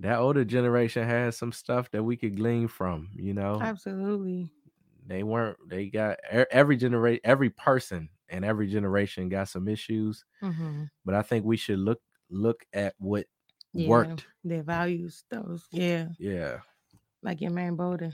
that 0.00 0.18
older 0.18 0.44
generation 0.44 1.06
has 1.06 1.36
some 1.36 1.52
stuff 1.52 1.90
that 1.90 2.02
we 2.02 2.16
could 2.16 2.36
glean 2.36 2.68
from, 2.68 3.10
you 3.14 3.34
know. 3.34 3.70
Absolutely. 3.70 4.52
They 5.06 5.22
weren't 5.22 5.58
they 5.68 5.88
got 5.90 6.18
every 6.50 6.76
generation 6.76 7.20
every 7.24 7.50
person 7.50 8.10
and 8.28 8.44
every 8.44 8.68
generation 8.68 9.28
got 9.28 9.48
some 9.48 9.66
issues, 9.66 10.24
hmm 10.40 10.90
but 11.04 11.14
I 11.14 11.22
think 11.22 11.44
we 11.46 11.56
should 11.56 11.80
look 11.80 12.00
look 12.30 12.64
at 12.72 12.94
what 12.98 13.26
Yeah. 13.72 13.88
worked. 13.88 14.26
Their 14.44 14.62
values, 14.62 15.24
those. 15.30 15.64
Yeah. 15.70 16.08
Yeah. 16.18 16.58
Like 17.22 17.40
your 17.40 17.50
man 17.52 17.76
Bowden. 17.76 18.12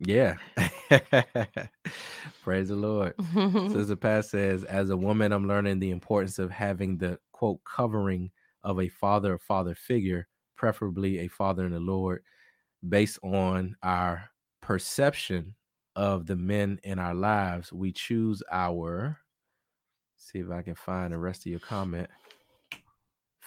Yeah. 0.00 0.36
Praise 2.42 2.68
the 2.68 2.76
Lord. 2.76 3.14
Sister 3.72 3.96
Pat 3.96 4.24
says, 4.24 4.64
as 4.64 4.90
a 4.90 4.96
woman, 4.96 5.32
I'm 5.32 5.46
learning 5.46 5.78
the 5.78 5.90
importance 5.90 6.38
of 6.38 6.50
having 6.50 6.96
the 6.98 7.18
quote 7.32 7.60
covering 7.64 8.30
of 8.64 8.80
a 8.80 8.88
father 8.88 9.34
or 9.34 9.38
father 9.38 9.74
figure, 9.74 10.26
preferably 10.56 11.20
a 11.20 11.28
father 11.28 11.66
in 11.66 11.72
the 11.72 11.80
Lord, 11.80 12.22
based 12.88 13.18
on 13.22 13.76
our 13.82 14.30
perception 14.62 15.54
of 15.96 16.26
the 16.26 16.36
men 16.36 16.80
in 16.82 16.98
our 16.98 17.14
lives. 17.14 17.72
We 17.72 17.92
choose 17.92 18.42
our 18.50 19.18
see 20.16 20.38
if 20.38 20.50
I 20.50 20.62
can 20.62 20.74
find 20.74 21.12
the 21.12 21.18
rest 21.18 21.40
of 21.42 21.46
your 21.50 21.60
comment. 21.60 22.08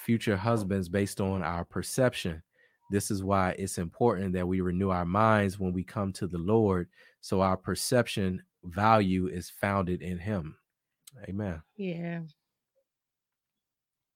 Future 0.04 0.36
husbands 0.38 0.90
based 0.90 1.22
on 1.22 1.42
our 1.44 1.64
perception. 1.64 2.42
This 2.92 3.10
is 3.10 3.24
why 3.24 3.56
it's 3.58 3.78
important 3.78 4.34
that 4.34 4.48
we 4.48 4.62
renew 4.62 4.90
our 4.90 5.06
minds 5.06 5.58
when 5.60 5.74
we 5.74 5.84
come 5.84 6.12
to 6.14 6.28
the 6.28 6.38
Lord 6.38 6.90
so 7.22 7.42
our 7.42 7.56
perception 7.58 8.44
value 8.66 9.28
is 9.28 9.50
founded 9.50 10.02
in 10.02 10.18
him. 10.20 10.56
Amen. 11.30 11.62
yeah. 11.78 12.22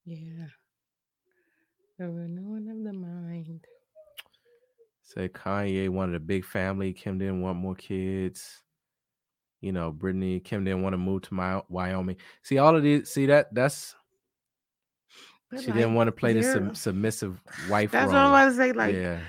Yeah. 0.05 0.47
The 1.99 2.09
renewing 2.09 2.69
of 2.69 2.83
the 2.83 2.93
mind. 2.93 3.65
Say 5.03 5.29
Kanye 5.29 5.89
wanted 5.89 6.15
a 6.15 6.19
big 6.19 6.45
family. 6.45 6.93
Kim 6.93 7.17
didn't 7.17 7.41
want 7.41 7.57
more 7.57 7.75
kids. 7.75 8.61
you 9.61 9.71
know, 9.71 9.91
Brittany 9.91 10.39
Kim 10.39 10.63
didn't 10.63 10.83
want 10.83 10.93
to 10.93 10.97
move 10.97 11.23
to 11.23 11.33
my 11.33 11.61
Wyoming. 11.69 12.17
See 12.43 12.57
all 12.57 12.75
of 12.75 12.83
these. 12.83 13.09
See 13.09 13.25
that 13.27 13.53
that's 13.53 13.95
But, 15.49 15.61
she 15.61 15.67
like, 15.67 15.75
didn't 15.75 15.93
want 15.93 16.09
to 16.09 16.11
play 16.11 16.33
the 16.33 16.43
sub- 16.43 16.75
submissive 16.75 17.39
wife 17.69 17.91
That's 17.91 18.11
role. 18.11 18.13
what 18.13 18.21
I'm 18.21 18.29
about 18.33 18.49
to 18.49 18.55
say. 18.55 18.71
Like, 18.73 18.95
yeah, 18.95 19.19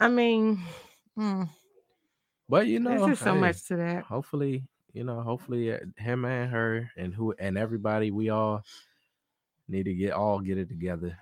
I 0.00 0.08
mean, 0.08 0.62
mm, 1.18 1.48
but 2.48 2.66
you 2.66 2.80
know, 2.80 3.06
there's 3.06 3.18
so 3.18 3.34
hey, 3.34 3.40
much 3.40 3.66
to 3.68 3.76
that. 3.76 4.04
hopefully 4.04 4.64
you 4.96 5.04
know 5.04 5.20
hopefully 5.20 5.74
uh, 5.74 5.78
him 5.98 6.24
and 6.24 6.50
her 6.50 6.90
and 6.96 7.12
who 7.12 7.34
and 7.38 7.58
everybody 7.58 8.10
we 8.10 8.30
all 8.30 8.62
need 9.68 9.84
to 9.84 9.94
get 9.94 10.12
all 10.12 10.40
get 10.40 10.56
it 10.56 10.70
together 10.70 11.18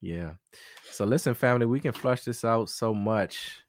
yeah 0.00 0.32
so 0.90 1.04
listen 1.04 1.34
family 1.34 1.66
we 1.66 1.78
can 1.78 1.92
flush 1.92 2.24
this 2.24 2.44
out 2.44 2.68
so 2.68 2.92
much 2.92 3.60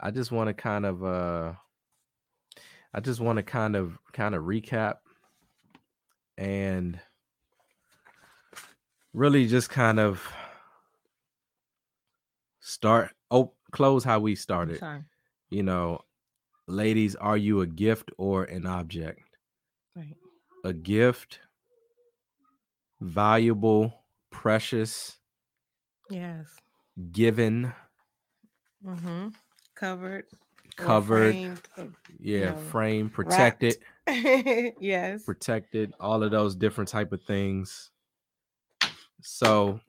i 0.00 0.10
just 0.10 0.32
want 0.32 0.48
to 0.48 0.54
kind 0.54 0.84
of 0.84 1.04
uh 1.04 1.52
i 2.94 2.98
just 2.98 3.20
want 3.20 3.36
to 3.36 3.44
kind 3.44 3.76
of 3.76 3.96
kind 4.12 4.34
of 4.34 4.42
recap 4.42 4.96
and 6.36 6.98
really 9.12 9.46
just 9.46 9.70
kind 9.70 9.98
of 10.00 10.26
start 12.60 13.10
oh 13.30 13.52
close 13.70 14.04
how 14.04 14.18
we 14.18 14.34
started 14.34 14.78
sorry. 14.78 15.02
you 15.50 15.62
know, 15.62 16.00
ladies, 16.66 17.16
are 17.16 17.36
you 17.36 17.60
a 17.60 17.66
gift 17.66 18.10
or 18.18 18.44
an 18.44 18.66
object? 18.66 19.20
Right. 19.96 20.16
A 20.64 20.72
gift, 20.72 21.40
valuable, 23.00 24.04
precious, 24.30 25.18
Yes. 26.10 26.46
given, 27.12 27.72
Mm-hmm. 28.84 29.28
Covered. 29.74 30.26
covered, 30.76 31.34
framed, 31.34 31.60
or- 31.76 31.92
yeah, 32.20 32.50
know, 32.52 32.56
frame, 32.56 33.10
protected, 33.10 33.76
yes. 34.06 35.22
protected, 35.24 35.92
all 36.00 36.22
of 36.22 36.30
those 36.30 36.54
different 36.56 36.88
type 36.88 37.12
of 37.12 37.22
things. 37.22 37.90
So, 39.20 39.80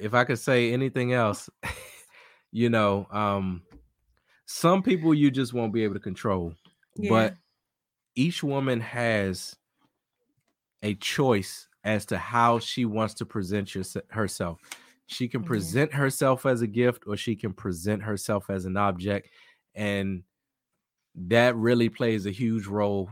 if 0.00 0.14
I 0.14 0.24
could 0.24 0.38
say 0.38 0.72
anything 0.72 1.12
else, 1.12 1.48
you 2.52 2.68
know, 2.70 3.06
um 3.10 3.62
some 4.46 4.82
people 4.82 5.14
you 5.14 5.30
just 5.30 5.52
won't 5.54 5.72
be 5.72 5.84
able 5.84 5.94
to 5.94 6.00
control. 6.00 6.54
Yeah. 6.96 7.08
but 7.08 7.36
each 8.14 8.42
woman 8.42 8.78
has 8.80 9.56
a 10.82 10.94
choice 10.96 11.68
as 11.84 12.04
to 12.06 12.18
how 12.18 12.58
she 12.58 12.84
wants 12.84 13.14
to 13.14 13.24
present 13.24 13.74
yourse- 13.74 13.96
herself. 14.10 14.60
She 15.06 15.26
can 15.28 15.42
Mhm. 15.42 15.46
present 15.46 15.94
herself 15.94 16.44
as 16.44 16.60
a 16.60 16.66
gift 16.66 17.04
or 17.06 17.16
she 17.16 17.34
can 17.34 17.54
present 17.54 18.02
herself 18.02 18.50
as 18.50 18.66
an 18.66 18.76
object. 18.76 19.30
And 19.74 20.24
that 21.14 21.56
really 21.56 21.88
plays 21.88 22.26
a 22.26 22.30
huge 22.30 22.66
role 22.66 23.08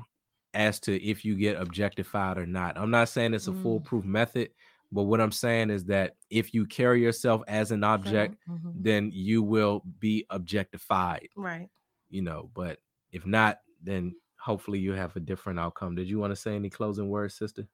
as 0.53 0.78
to 0.81 1.03
if 1.03 1.24
you 1.24 1.35
get 1.37 1.57
objectified 1.61 2.37
or 2.37 2.45
not. 2.47 2.77
I'm 2.77 2.91
not 2.91 3.09
saying 3.09 3.32
it's 3.32 3.49
a 3.49 3.53
Mm. 3.53 3.62
foolproof 3.62 4.05
method, 4.05 4.51
but 4.93 5.05
what 5.05 5.21
I'm 5.21 5.33
saying 5.33 5.71
is 5.71 5.85
that 5.87 6.17
if 6.31 6.55
you 6.55 6.67
carry 6.67 7.03
yourself 7.03 7.43
as 7.49 7.71
an 7.73 7.85
object, 7.85 8.37
Mhm. 8.49 8.73
then 8.75 9.11
you 9.12 9.43
will 9.43 9.83
be 9.99 10.27
objectified 10.31 11.29
Right. 11.37 11.71
you 12.09 12.23
know 12.23 12.51
but 12.55 12.81
if 13.12 13.27
not 13.27 13.61
then 13.83 14.15
hopefully 14.41 14.79
you 14.79 14.93
have 14.93 15.17
a 15.17 15.21
different 15.21 15.59
outcome 15.61 15.95
did 15.95 16.09
you 16.09 16.19
want 16.19 16.31
to 16.33 16.37
say 16.37 16.55
any 16.57 16.71
closing 16.71 17.09
words 17.11 17.35
sister 17.35 17.69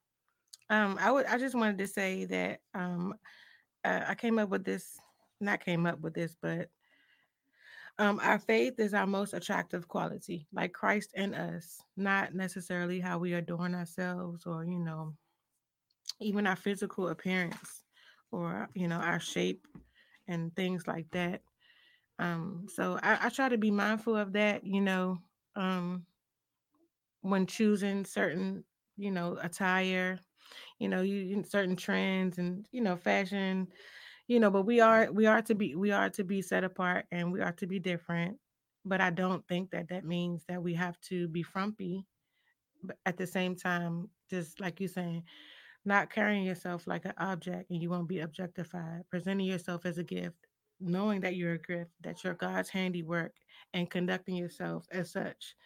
Um, 0.69 0.99
I 1.01 1.11
would. 1.13 1.27
I 1.27 1.39
just 1.39 1.55
wanted 1.55 1.79
to 1.79 1.87
say 1.87 2.25
that 2.27 2.61
um, 2.75 3.15
uh, 3.85 4.05
I 4.09 4.15
came 4.15 4.39
up 4.39 4.49
with 4.51 4.65
this. 4.65 4.99
Not 5.41 5.61
came 5.61 5.87
up 5.87 6.01
with 6.01 6.15
this, 6.15 6.37
but 6.41 6.71
um, 7.99 8.21
our 8.23 8.39
faith 8.39 8.79
is 8.79 8.93
our 8.95 9.07
most 9.07 9.33
attractive 9.33 9.89
quality, 9.89 10.47
like 10.53 10.73
Christ 10.73 11.13
in 11.15 11.35
us, 11.35 11.81
not 11.97 12.35
necessarily 12.35 13.01
how 13.01 13.19
we 13.19 13.33
adorn 13.33 13.75
ourselves 13.75 14.45
or 14.47 14.65
you 14.65 14.79
know, 14.79 15.17
even 16.21 16.47
our 16.47 16.57
physical 16.57 17.09
appearance 17.09 17.85
or 18.33 18.69
you 18.75 18.89
know 18.89 18.97
our 18.99 19.21
shape 19.21 19.67
and 20.29 20.55
things 20.57 20.87
like 20.87 21.11
that. 21.13 21.43
Um, 22.19 22.67
so 22.69 22.99
I, 23.03 23.27
I 23.27 23.29
try 23.31 23.49
to 23.49 23.59
be 23.59 23.71
mindful 23.71 24.17
of 24.17 24.33
that. 24.35 24.65
You 24.67 24.81
know, 24.81 25.19
um, 25.57 26.07
when 27.23 27.47
choosing 27.47 28.05
certain 28.05 28.65
you 28.97 29.11
know 29.11 29.39
attire 29.43 30.19
you 30.79 30.89
know 30.89 31.03
you 31.03 31.43
certain 31.45 31.77
trends 31.77 32.39
and 32.39 32.67
you 32.73 32.81
know 32.81 32.97
fashion 32.97 33.69
you 34.29 34.41
know 34.41 34.51
but 34.51 34.63
we 34.63 34.81
are 34.81 35.11
we 35.13 35.27
are 35.27 35.43
to 35.43 35.55
be 35.55 35.75
we 35.75 35.91
are 35.91 36.11
to 36.11 36.25
be 36.25 36.41
set 36.43 36.65
apart 36.65 37.07
and 37.11 37.33
we 37.33 37.41
are 37.41 37.53
to 37.53 37.67
be 37.67 37.79
different 37.79 38.39
but 38.85 39.01
i 39.01 39.11
don't 39.11 39.47
think 39.49 39.71
that 39.71 39.89
that 39.89 40.05
means 40.05 40.45
that 40.49 40.63
we 40.63 40.75
have 40.75 41.01
to 41.01 41.29
be 41.29 41.43
frumpy 41.43 42.07
but 42.83 42.97
at 43.07 43.17
the 43.17 43.27
same 43.27 43.57
time 43.57 44.09
just 44.31 44.61
like 44.61 44.81
you 44.81 44.89
saying 44.89 45.25
not 45.87 46.11
carrying 46.11 46.45
yourself 46.45 46.87
like 46.87 47.05
an 47.07 47.15
object 47.19 47.71
and 47.71 47.81
you 47.83 47.91
won't 47.91 48.09
be 48.09 48.21
objectified 48.21 49.03
presenting 49.11 49.47
yourself 49.47 49.87
as 49.87 49.99
a 49.99 50.05
gift 50.05 50.47
knowing 50.81 51.21
that 51.21 51.37
you're 51.37 51.55
a 51.55 51.59
gift 51.59 51.93
that 52.03 52.25
you're 52.25 52.35
god's 52.35 52.69
handiwork 52.71 53.35
and 53.75 53.91
conducting 53.91 54.37
yourself 54.37 54.87
as 54.93 55.13
such 55.13 55.57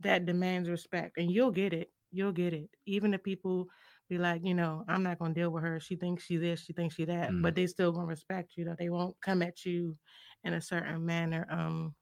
that 0.00 0.26
demands 0.26 0.68
respect 0.68 1.18
and 1.18 1.30
you'll 1.30 1.50
get 1.50 1.72
it 1.72 1.90
you'll 2.12 2.32
get 2.32 2.52
it. 2.52 2.70
Even 2.86 3.14
if 3.14 3.22
people 3.22 3.68
be 4.08 4.18
like 4.18 4.44
you 4.44 4.54
know 4.54 4.84
i'm 4.88 5.02
not 5.04 5.18
going 5.18 5.32
to 5.34 5.40
deal 5.40 5.50
with 5.50 5.62
her. 5.62 5.78
She 5.78 5.96
thinks 5.96 6.24
she 6.24 6.36
this 6.36 6.64
she 6.64 6.72
thinks 6.72 6.96
she 6.96 7.04
that 7.04 7.30
Mm. 7.30 7.42
but 7.42 7.54
they 7.54 7.66
still 7.66 7.92
to 7.92 8.00
respect 8.00 8.54
you 8.56 8.64
though. 8.64 8.76
They 8.78 8.88
won't 8.88 9.20
come 9.20 9.42
at 9.42 9.64
you 9.64 9.96
in 10.44 10.54
a 10.54 10.60
certain 10.60 11.04
manner 11.06 11.46
um 11.50 11.94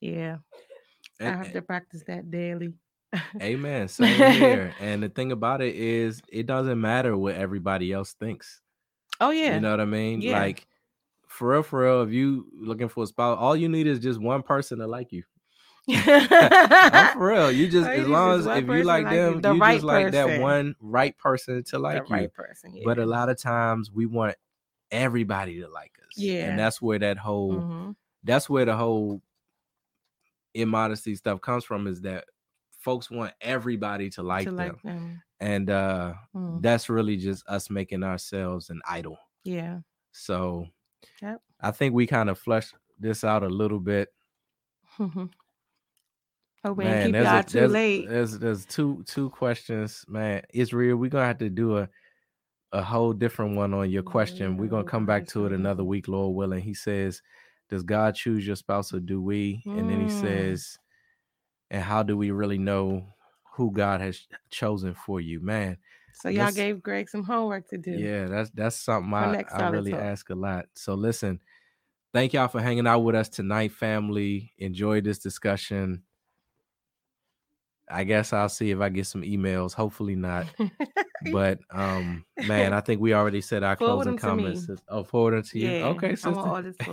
yeah. 0.00 0.38
I 1.20 1.30
have 1.30 1.52
to 1.52 1.62
practice 1.62 2.02
that 2.08 2.30
daily 2.30 2.74
amen 3.40 3.88
same 3.88 4.32
here 4.32 4.74
and 4.80 5.02
the 5.02 5.08
thing 5.08 5.32
about 5.32 5.60
it 5.60 5.74
is 5.74 6.22
it 6.28 6.46
doesn't 6.46 6.80
matter 6.80 7.16
what 7.16 7.34
everybody 7.34 7.92
else 7.92 8.12
thinks. 8.14 8.60
Oh 9.20 9.30
yeah. 9.30 9.54
you 9.54 9.60
know 9.60 9.70
what 9.70 9.80
i 9.80 9.84
mean? 9.84 10.20
Yeah. 10.22 10.38
like 10.40 10.66
for 11.28 11.48
real 11.50 11.62
for 11.62 11.82
real 11.82 12.02
if 12.02 12.10
you 12.10 12.46
looking 12.54 12.88
for 12.88 13.04
a 13.04 13.06
spouse 13.06 13.38
all 13.40 13.54
you 13.56 13.68
need 13.68 13.86
is 13.86 13.98
just 13.98 14.20
one 14.20 14.42
person 14.42 14.78
to 14.78 14.86
like 14.86 15.12
you. 15.12 15.22
I'm 15.90 17.12
for 17.14 17.26
real 17.28 17.50
you 17.52 17.68
just 17.68 17.88
as 17.88 18.00
you 18.00 18.06
long 18.06 18.38
as 18.38 18.46
if 18.46 18.56
you 18.58 18.66
person 18.66 18.86
like 18.86 19.04
like 19.04 19.12
you, 19.14 19.18
them 19.20 19.40
the 19.40 19.52
you 19.54 19.60
right 19.60 19.74
just 19.74 19.84
like 19.84 20.12
that 20.12 20.40
one 20.40 20.74
right 20.80 21.16
person 21.18 21.64
to 21.64 21.78
like 21.78 22.04
the 22.04 22.08
you. 22.08 22.14
right 22.14 22.32
person 22.32 22.74
yeah 22.74 22.82
but 22.84 22.98
a 22.98 23.06
lot 23.06 23.28
of 23.28 23.36
times 23.36 23.90
we 23.90 24.06
want 24.06 24.36
everybody 24.92 25.60
to 25.60 25.68
like 25.68 25.92
us 26.06 26.12
Yeah. 26.16 26.50
and 26.50 26.58
that's 26.58 26.80
where 26.80 26.98
that 27.00 27.18
whole 27.18 27.54
Mhm. 27.54 27.96
that's 28.24 28.48
where 28.48 28.64
the 28.64 28.76
whole 28.76 29.20
immodesty 30.54 31.14
stuff 31.16 31.40
comes 31.40 31.64
from 31.64 31.86
is 31.86 32.02
that 32.02 32.24
folks 32.82 33.10
want 33.10 33.32
everybody 33.40 34.10
to 34.10 34.22
like 34.22 34.44
to 34.44 34.52
them 34.52 34.58
like 34.58 34.82
them. 34.82 35.22
and 35.40 35.70
uh 35.70 36.14
Mm. 36.34 36.62
that's 36.62 36.88
really 36.88 37.16
just 37.16 37.46
us 37.48 37.70
making 37.70 38.02
ourselves 38.04 38.70
an 38.70 38.80
idol. 38.88 39.18
Yeah. 39.44 39.80
So 40.12 40.66
Yep. 41.20 41.40
i 41.60 41.70
think 41.70 41.94
we 41.94 42.06
kind 42.06 42.30
of 42.30 42.38
flushed 42.38 42.74
this 42.98 43.24
out 43.24 43.42
a 43.42 43.48
little 43.48 43.80
bit. 43.80 44.08
Ain't 44.98 46.76
man 46.76 47.12
keep 47.12 47.16
y'all 47.24 47.38
a, 47.40 47.42
too 47.42 47.58
there's, 47.58 47.72
late. 47.72 48.08
there's 48.08 48.38
there's 48.38 48.64
two 48.66 49.02
two 49.06 49.30
questions 49.30 50.04
man. 50.08 50.42
Israel 50.54 50.96
we're 50.96 51.10
gonna 51.10 51.26
have 51.26 51.38
to 51.38 51.50
do 51.50 51.78
a 51.78 51.88
a 52.72 52.82
whole 52.82 53.12
different 53.12 53.56
one 53.56 53.74
on 53.74 53.90
your 53.90 54.02
question. 54.02 54.56
We're 54.56 54.68
gonna 54.68 54.84
come 54.84 55.04
back 55.06 55.26
to 55.28 55.46
it 55.46 55.52
another 55.52 55.84
week 55.84 56.08
lord 56.08 56.34
willing. 56.36 56.62
He 56.62 56.74
says 56.74 57.20
does 57.68 57.82
god 57.82 58.14
choose 58.14 58.46
your 58.46 58.56
spouse 58.56 58.92
or 58.94 59.00
do 59.00 59.20
we? 59.20 59.62
And 59.66 59.88
then 59.90 60.00
he 60.00 60.06
Mm. 60.06 60.10
says 60.20 60.78
and 61.72 61.82
how 61.82 62.04
do 62.04 62.16
we 62.16 62.30
really 62.30 62.58
know 62.58 63.04
who 63.54 63.72
god 63.72 64.00
has 64.00 64.20
chosen 64.50 64.94
for 64.94 65.20
you 65.20 65.40
man? 65.40 65.78
So 66.14 66.28
y'all 66.28 66.52
gave 66.52 66.82
Greg 66.82 67.08
some 67.08 67.24
homework 67.24 67.68
to 67.70 67.78
do. 67.78 67.92
yeah 67.92 68.26
that's 68.26 68.50
that's 68.50 68.76
something 68.76 69.12
i, 69.14 69.44
I 69.52 69.70
really 69.70 69.94
ask 69.94 70.30
a 70.30 70.34
lot. 70.34 70.66
So 70.74 70.94
listen 70.94 71.40
thank 72.12 72.34
y'all 72.34 72.48
for 72.48 72.60
hanging 72.60 72.86
out 72.86 73.00
with 73.00 73.14
us 73.14 73.28
tonight 73.28 73.72
family. 73.72 74.52
Enjoy 74.58 75.00
this 75.00 75.18
discussion 75.18 76.02
i 77.92 78.04
guess 78.04 78.32
i'll 78.32 78.48
see 78.48 78.70
if 78.70 78.80
i 78.80 78.88
get 78.88 79.06
some 79.06 79.22
emails 79.22 79.72
hopefully 79.74 80.14
not 80.16 80.46
but 81.32 81.58
um 81.70 82.24
man 82.46 82.72
i 82.72 82.80
think 82.86 83.00
we 83.00 83.12
already 83.14 83.40
said 83.40 83.62
our 83.62 83.76
Forward 83.76 84.04
closing 84.04 84.12
'em 84.12 84.16
to 84.18 84.20
comments 84.22 84.68
me. 84.68 84.76
oh 84.88 85.04
forward 85.04 85.34
them 85.34 85.42
to 85.42 85.58
you 85.58 85.70
Yeah, 85.70 85.84
okay 85.88 86.08
I 86.10 86.14
sister 86.14 86.30
want 86.30 86.48
all 86.48 86.62
this 86.62 86.76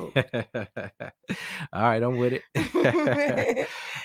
all 1.73 1.81
right 1.81 2.03
i'm 2.03 2.17
with 2.17 2.33
it 2.33 2.43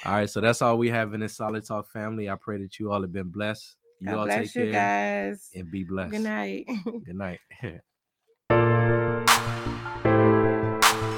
all 0.07 0.13
right 0.13 0.31
so 0.31 0.41
that's 0.41 0.63
all 0.63 0.79
we 0.79 0.91
have 0.91 1.15
in 1.15 1.21
this 1.21 1.37
solid 1.37 1.65
talk 1.67 1.91
family 1.91 2.31
i 2.31 2.37
pray 2.37 2.59
that 2.63 2.79
you 2.79 2.91
all 2.93 3.01
have 3.03 3.13
been 3.13 3.29
blessed 3.31 3.77
you 4.01 4.09
God 4.09 4.17
all 4.19 4.25
bless 4.27 4.53
take 4.53 4.55
you 4.67 4.73
care 4.73 5.31
guys. 5.33 5.51
and 5.55 5.71
be 5.71 5.85
blessed 5.85 6.11
Good 6.13 6.23
night. 6.23 6.67
good 7.05 7.17
night 7.17 7.41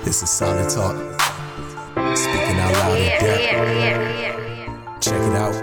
This 0.05 0.23
is 0.23 0.31
Solid 0.31 0.69
Talk. 0.71 0.95
Speaking 2.17 2.61
out 2.61 2.73
loud 2.75 2.99
in 2.99 3.09
depth. 3.21 4.36
Check 5.01 5.15
it 5.15 5.37
out. 5.37 5.55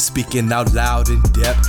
Speaking 0.00 0.52
out 0.52 0.72
loud 0.74 1.08
in 1.08 1.20
depth, 1.32 1.68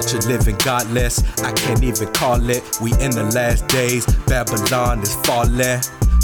Culture 0.01 0.27
living 0.27 0.55
godless, 0.65 1.21
I 1.43 1.51
can't 1.51 1.83
even 1.83 2.11
call 2.11 2.49
it. 2.49 2.63
We 2.81 2.91
in 2.93 3.11
the 3.11 3.29
last 3.35 3.67
days, 3.67 4.03
Babylon 4.25 5.03
is 5.03 5.13
falling. 5.17 5.79